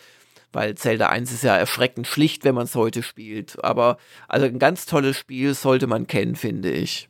weil 0.52 0.74
Zelda 0.74 1.08
1 1.08 1.32
ist 1.32 1.44
ja 1.44 1.56
erschreckend 1.56 2.06
schlicht, 2.06 2.44
wenn 2.44 2.54
man 2.54 2.64
es 2.64 2.74
heute 2.74 3.02
spielt. 3.02 3.62
Aber 3.64 3.96
also 4.28 4.46
ein 4.46 4.58
ganz 4.58 4.86
tolles 4.86 5.16
Spiel 5.16 5.54
sollte 5.54 5.86
man 5.86 6.06
kennen, 6.06 6.36
finde 6.36 6.70
ich. 6.70 7.08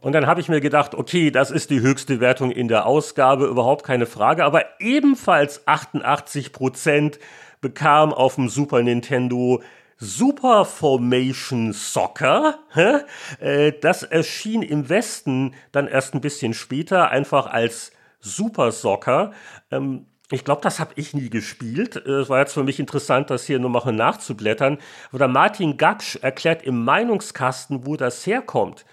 Und 0.00 0.12
dann 0.12 0.26
habe 0.26 0.40
ich 0.40 0.48
mir 0.48 0.60
gedacht, 0.60 0.94
okay, 0.94 1.30
das 1.30 1.50
ist 1.50 1.70
die 1.70 1.80
höchste 1.80 2.20
Wertung 2.20 2.50
in 2.50 2.68
der 2.68 2.86
Ausgabe, 2.86 3.46
überhaupt 3.46 3.84
keine 3.84 4.06
Frage. 4.06 4.44
Aber 4.44 4.64
ebenfalls 4.80 5.66
88 5.66 6.52
Prozent 6.52 7.18
bekam 7.60 8.14
auf 8.14 8.36
dem 8.36 8.48
Super 8.48 8.82
Nintendo 8.82 9.62
Super 9.98 10.64
Formation 10.64 11.74
Soccer. 11.74 12.58
Äh, 13.38 13.72
das 13.80 14.02
erschien 14.02 14.62
im 14.62 14.88
Westen 14.88 15.54
dann 15.72 15.86
erst 15.86 16.14
ein 16.14 16.22
bisschen 16.22 16.54
später, 16.54 17.10
einfach 17.10 17.46
als 17.46 17.92
Super 18.20 18.72
Soccer. 18.72 19.32
Ähm, 19.70 20.06
ich 20.32 20.44
glaube, 20.44 20.62
das 20.62 20.78
habe 20.78 20.92
ich 20.96 21.12
nie 21.12 21.28
gespielt. 21.28 21.96
Es 21.96 22.28
war 22.28 22.38
jetzt 22.38 22.54
für 22.54 22.62
mich 22.62 22.78
interessant, 22.78 23.30
das 23.30 23.46
hier 23.46 23.58
nur 23.58 23.70
mal 23.70 23.92
nachzublättern. 23.92 24.78
Oder 25.12 25.26
Martin 25.26 25.76
Gaksch 25.76 26.16
erklärt 26.16 26.62
im 26.62 26.84
Meinungskasten, 26.84 27.86
wo 27.86 27.96
das 27.96 28.26
herkommt. 28.26 28.84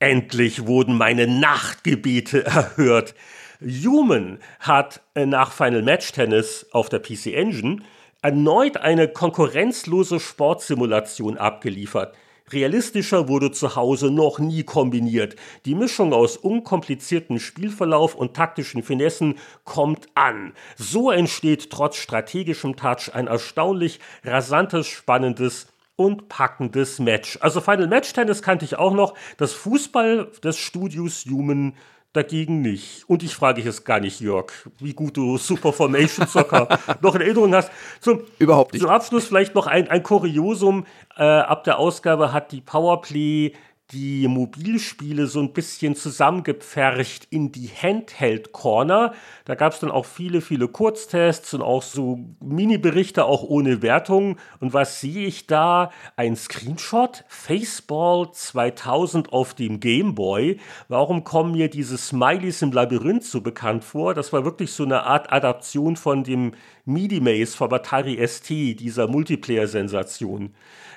Endlich 0.00 0.66
wurden 0.66 0.96
meine 0.96 1.28
Nachtgebete 1.28 2.44
erhört. 2.46 3.14
Human 3.60 4.40
hat 4.58 5.00
äh, 5.14 5.24
nach 5.24 5.52
Final 5.52 5.82
Match 5.82 6.10
Tennis 6.10 6.66
auf 6.72 6.88
der 6.88 6.98
PC 6.98 7.26
Engine 7.26 7.82
erneut 8.20 8.76
eine 8.76 9.08
konkurrenzlose 9.08 10.18
Sportsimulation 10.18 11.38
abgeliefert. 11.38 12.16
Realistischer 12.52 13.28
wurde 13.28 13.50
zu 13.50 13.76
Hause 13.76 14.10
noch 14.10 14.38
nie 14.38 14.62
kombiniert. 14.62 15.36
Die 15.64 15.74
Mischung 15.74 16.12
aus 16.12 16.36
unkomplizierten 16.36 17.38
Spielverlauf 17.38 18.14
und 18.14 18.34
taktischen 18.34 18.82
Finessen 18.82 19.36
kommt 19.64 20.08
an. 20.14 20.52
So 20.76 21.10
entsteht 21.10 21.70
trotz 21.70 21.96
strategischem 21.96 22.76
Touch 22.76 23.14
ein 23.14 23.26
erstaunlich 23.26 24.00
rasantes, 24.24 24.86
spannendes 24.86 25.68
und 25.96 26.28
packendes 26.28 26.98
Match. 26.98 27.38
Also 27.40 27.60
Final 27.60 27.86
Match 27.86 28.12
Tennis 28.12 28.42
kannte 28.42 28.64
ich 28.64 28.76
auch 28.76 28.94
noch. 28.94 29.14
Das 29.36 29.52
Fußball 29.52 30.30
des 30.42 30.58
Studios 30.58 31.24
Human 31.30 31.74
dagegen 32.12 32.60
nicht. 32.60 33.04
Und 33.08 33.22
ich 33.22 33.34
frage 33.34 33.62
jetzt 33.62 33.84
gar 33.84 34.00
nicht, 34.00 34.20
Jörg, 34.20 34.52
wie 34.78 34.92
gut 34.92 35.16
du 35.16 35.38
Super 35.38 35.72
Formation 35.72 36.26
Soccer 36.26 36.68
noch 37.00 37.14
in 37.14 37.22
Erinnerung 37.22 37.54
hast. 37.54 37.70
Zum, 38.00 38.22
Überhaupt 38.38 38.72
nicht. 38.72 38.82
Zum 38.82 38.90
Abschluss 38.90 39.26
vielleicht 39.26 39.54
noch 39.54 39.66
ein, 39.66 39.88
ein 39.88 40.02
Kuriosum. 40.02 40.86
Äh, 41.16 41.22
ab 41.22 41.64
der 41.64 41.78
Ausgabe 41.78 42.32
hat 42.32 42.52
die 42.52 42.60
Powerplay 42.60 43.52
die 43.92 44.26
Mobilspiele 44.26 45.26
so 45.26 45.40
ein 45.40 45.52
bisschen 45.52 45.94
zusammengepfercht 45.94 47.26
in 47.30 47.52
die 47.52 47.68
Handheld 47.68 48.52
Corner. 48.52 49.12
Da 49.44 49.54
gab 49.54 49.72
es 49.72 49.80
dann 49.80 49.90
auch 49.90 50.06
viele, 50.06 50.40
viele 50.40 50.68
Kurztests 50.68 51.52
und 51.52 51.62
auch 51.62 51.82
so 51.82 52.18
Mini-Berichte, 52.40 53.24
auch 53.24 53.42
ohne 53.42 53.82
Wertung. 53.82 54.38
Und 54.60 54.72
was 54.72 55.00
sehe 55.00 55.26
ich 55.26 55.46
da? 55.46 55.90
Ein 56.16 56.36
Screenshot? 56.36 57.24
Faceball 57.28 58.32
2000 58.32 59.32
auf 59.32 59.52
dem 59.54 59.80
Game 59.80 60.14
Boy. 60.14 60.58
Warum 60.88 61.24
kommen 61.24 61.52
mir 61.52 61.68
diese 61.68 61.98
Smileys 61.98 62.62
im 62.62 62.72
Labyrinth 62.72 63.24
so 63.24 63.42
bekannt 63.42 63.84
vor? 63.84 64.14
Das 64.14 64.32
war 64.32 64.44
wirklich 64.44 64.72
so 64.72 64.84
eine 64.84 65.02
Art 65.04 65.30
Adaption 65.32 65.96
von 65.96 66.24
dem 66.24 66.52
MIDI-Maze 66.84 67.56
vom 67.56 67.72
Atari 67.72 68.26
ST, 68.26 68.48
dieser 68.48 69.06
Multiplayer-Sensation. 69.06 70.54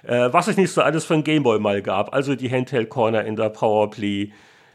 Äh, 0.08 0.32
was 0.32 0.48
es 0.48 0.58
nicht 0.58 0.72
so 0.72 0.82
alles 0.82 1.06
von 1.06 1.24
Gameboy 1.24 1.60
mal 1.60 1.82
gab. 1.82 2.14
Also 2.14 2.36
die 2.36 2.50
Handheld 2.50 2.90
Corner 2.90 3.26
in 3.26 3.36
der 3.36 3.50
Powerplay 3.50 4.32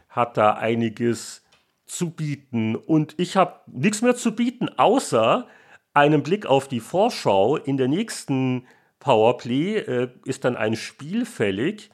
hat 0.09 0.36
da 0.36 0.55
einiges 0.55 1.43
zu 1.86 2.11
bieten. 2.11 2.77
Und 2.77 3.15
ich 3.19 3.36
habe 3.36 3.61
nichts 3.66 4.02
mehr 4.02 4.16
zu 4.16 4.35
bieten, 4.35 4.69
außer 4.69 5.47
einen 5.94 6.23
Blick 6.23 6.47
auf 6.47 6.69
die 6.69 6.81
Vorschau. 6.81 7.57
In 7.57 7.77
der 7.77 7.89
nächsten 7.89 8.66
Powerplay 8.98 9.77
äh, 9.77 10.09
ist 10.24 10.44
dann 10.44 10.57
ein 10.57 10.77
Spiel 10.77 11.24
fällig, 11.24 11.90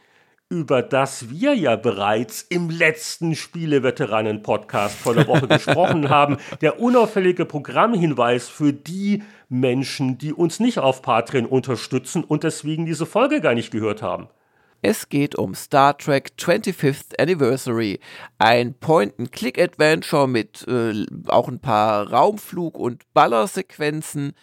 über 0.49 0.83
das 0.83 1.31
wir 1.31 1.55
ja 1.55 1.77
bereits 1.77 2.43
im 2.43 2.71
letzten 2.71 3.35
Spieleveteranen-Podcast 3.35 4.97
vor 4.97 5.15
der 5.15 5.27
Woche 5.27 5.49
gesprochen 5.49 6.09
haben. 6.09 6.37
Der 6.61 6.81
unauffällige 6.81 7.45
Programmhinweis 7.45 8.49
für 8.49 8.73
die 8.73 9.23
Menschen, 9.49 10.19
die 10.19 10.33
uns 10.33 10.61
nicht 10.61 10.79
auf 10.79 11.03
Patreon 11.03 11.47
unterstützen 11.47 12.25
und 12.25 12.43
deswegen 12.43 12.87
diese 12.87 13.07
Folge 13.07 13.41
gar 13.41 13.55
nicht 13.55 13.71
gehört 13.71 14.03
haben. 14.03 14.29
Es 14.83 15.09
geht 15.09 15.37
um 15.37 15.55
Star 15.55 15.97
Trek 15.97 16.33
25th 16.39 17.19
Anniversary, 17.19 17.99
ein 18.39 18.75
Point-and-Click-Adventure 18.75 20.29
mit 20.29 20.67
äh, 20.69 21.07
auch 21.29 21.49
ein 21.49 21.61
paar 21.61 22.13
Raumflug- 22.13 22.77
und 22.77 23.03
Ballersequenzen, 23.15 24.35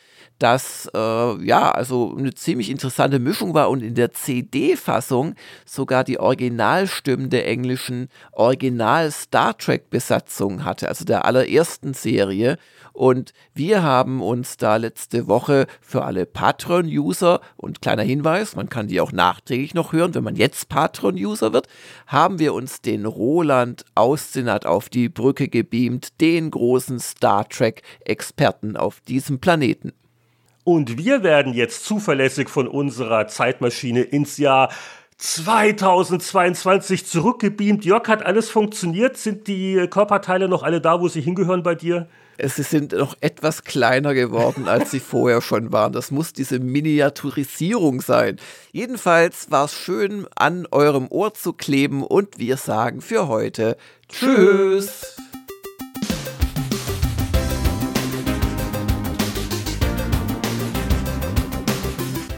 das 0.43 0.89
äh, 0.93 1.45
ja 1.45 1.71
also 1.71 2.15
eine 2.17 2.33
ziemlich 2.33 2.69
interessante 2.69 3.17
Mischung 3.17 3.53
war 3.53 3.69
und 3.69 3.81
in 3.81 3.95
der 3.95 4.11
CD-Fassung 4.11 5.35
sogar 5.65 6.03
die 6.03 6.19
Originalstimmen 6.19 7.29
der 7.29 7.47
englischen 7.47 8.09
Original 8.33 9.09
Star 9.09 9.57
Trek-Besatzung 9.57 10.65
hatte, 10.65 10.89
also 10.89 11.05
der 11.05 11.23
allerersten 11.23 11.93
Serie. 11.93 12.57
Und 12.91 13.33
wir 13.53 13.83
haben 13.83 14.21
uns 14.21 14.57
da 14.57 14.75
letzte 14.75 15.27
Woche 15.27 15.65
für 15.81 16.03
alle 16.03 16.25
Patreon-User 16.25 17.39
und 17.55 17.81
kleiner 17.81 18.03
Hinweis, 18.03 18.55
man 18.55 18.69
kann 18.69 18.87
die 18.87 18.99
auch 18.99 19.13
nachträglich 19.13 19.73
noch 19.73 19.93
hören, 19.93 20.13
wenn 20.13 20.25
man 20.25 20.35
jetzt 20.35 20.67
Patreon-User 20.67 21.53
wird, 21.53 21.67
haben 22.05 22.37
wir 22.37 22.53
uns 22.53 22.81
den 22.81 23.05
Roland 23.05 23.85
Aussenat 23.95 24.65
auf 24.65 24.89
die 24.89 25.07
Brücke 25.07 25.47
gebeamt, 25.47 26.19
den 26.19 26.51
großen 26.51 26.99
Star 26.99 27.47
Trek-Experten 27.47 28.75
auf 28.75 28.99
diesem 28.99 29.39
Planeten. 29.39 29.93
Und 30.63 30.97
wir 30.97 31.23
werden 31.23 31.53
jetzt 31.53 31.85
zuverlässig 31.85 32.49
von 32.49 32.67
unserer 32.67 33.27
Zeitmaschine 33.27 34.01
ins 34.01 34.37
Jahr 34.37 34.69
2022 35.17 37.05
zurückgebeamt. 37.05 37.85
Jörg, 37.85 38.07
hat 38.07 38.25
alles 38.25 38.49
funktioniert? 38.49 39.17
Sind 39.17 39.47
die 39.47 39.87
Körperteile 39.89 40.47
noch 40.47 40.63
alle 40.63 40.81
da, 40.81 40.99
wo 41.01 41.07
sie 41.07 41.21
hingehören 41.21 41.63
bei 41.63 41.75
dir? 41.75 42.07
Es 42.37 42.55
sind 42.55 42.93
noch 42.93 43.15
etwas 43.21 43.63
kleiner 43.63 44.13
geworden, 44.13 44.67
als 44.67 44.91
sie 44.91 44.99
vorher 45.01 45.41
schon 45.41 45.71
waren. 45.71 45.93
Das 45.93 46.11
muss 46.11 46.33
diese 46.33 46.59
Miniaturisierung 46.59 48.01
sein. 48.01 48.37
Jedenfalls 48.71 49.51
war 49.51 49.65
es 49.65 49.73
schön, 49.73 50.27
an 50.35 50.67
eurem 50.71 51.07
Ohr 51.09 51.33
zu 51.33 51.53
kleben 51.53 52.03
und 52.03 52.39
wir 52.39 52.57
sagen 52.57 53.01
für 53.01 53.27
heute 53.27 53.77
Tschüss. 54.09 55.15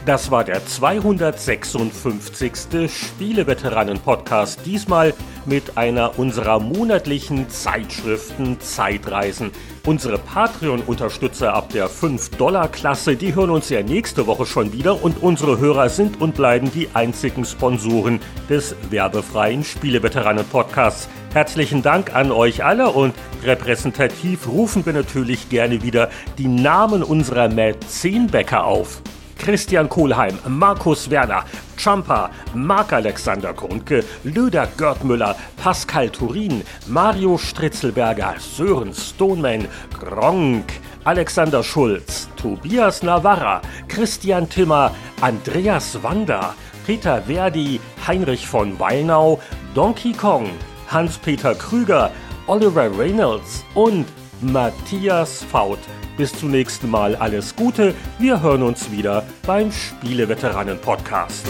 Das 0.06 0.30
war 0.30 0.44
der 0.44 0.64
256. 0.64 2.88
Spieleveteranen-Podcast. 2.88 4.60
Diesmal 4.64 5.12
mit 5.46 5.76
einer 5.76 6.16
unserer 6.16 6.60
monatlichen 6.60 7.50
Zeitschriften 7.50 8.60
Zeitreisen. 8.60 9.50
Unsere 9.84 10.18
Patreon-Unterstützer 10.18 11.54
ab 11.54 11.70
der 11.70 11.90
5-Dollar-Klasse, 11.90 13.16
die 13.16 13.34
hören 13.34 13.50
uns 13.50 13.68
ja 13.68 13.82
nächste 13.82 14.28
Woche 14.28 14.46
schon 14.46 14.72
wieder 14.72 15.02
und 15.02 15.24
unsere 15.24 15.58
Hörer 15.58 15.88
sind 15.88 16.20
und 16.20 16.36
bleiben 16.36 16.70
die 16.72 16.88
einzigen 16.94 17.44
Sponsoren 17.44 18.20
des 18.48 18.76
werbefreien 18.90 19.64
Spieleveteranen-Podcasts. 19.64 21.08
Herzlichen 21.32 21.82
Dank 21.82 22.14
an 22.14 22.30
euch 22.30 22.64
alle 22.64 22.90
und 22.90 23.12
repräsentativ 23.42 24.46
rufen 24.46 24.86
wir 24.86 24.92
natürlich 24.92 25.48
gerne 25.48 25.82
wieder 25.82 26.10
die 26.38 26.46
Namen 26.46 27.02
unserer 27.02 27.48
Mäzenbäcker 27.48 28.66
auf. 28.66 29.02
Christian 29.38 29.88
Kohlheim, 29.88 30.38
Markus 30.48 31.10
Werner, 31.10 31.44
Champa, 31.76 32.30
Marc-Alexander 32.54 33.52
Grundke, 33.52 34.04
Löder 34.24 34.68
Görtmüller, 34.76 35.36
Pascal 35.56 36.08
Turin, 36.10 36.62
Mario 36.86 37.38
Stritzelberger, 37.38 38.36
Sören 38.38 38.92
Stoneman, 38.92 39.68
Gronk, 39.98 40.72
Alexander 41.04 41.62
Schulz, 41.62 42.28
Tobias 42.36 43.02
Navarra, 43.02 43.62
Christian 43.88 44.48
Timmer, 44.48 44.92
Andreas 45.20 46.02
Wander, 46.02 46.54
Peter 46.86 47.22
Verdi, 47.22 47.80
Heinrich 48.06 48.46
von 48.46 48.78
Weinau, 48.78 49.40
Donkey 49.74 50.12
Kong, 50.12 50.50
Hans-Peter 50.88 51.54
Krüger, 51.54 52.10
Oliver 52.46 52.90
Reynolds 52.96 53.64
und 53.74 54.06
Matthias 54.40 55.42
Faut. 55.44 55.78
Bis 56.16 56.32
zum 56.32 56.50
nächsten 56.50 56.90
Mal 56.90 57.14
alles 57.16 57.54
Gute. 57.54 57.94
Wir 58.18 58.40
hören 58.40 58.62
uns 58.62 58.90
wieder 58.90 59.24
beim 59.46 59.70
Spieleveteranen-Podcast. 59.70 61.46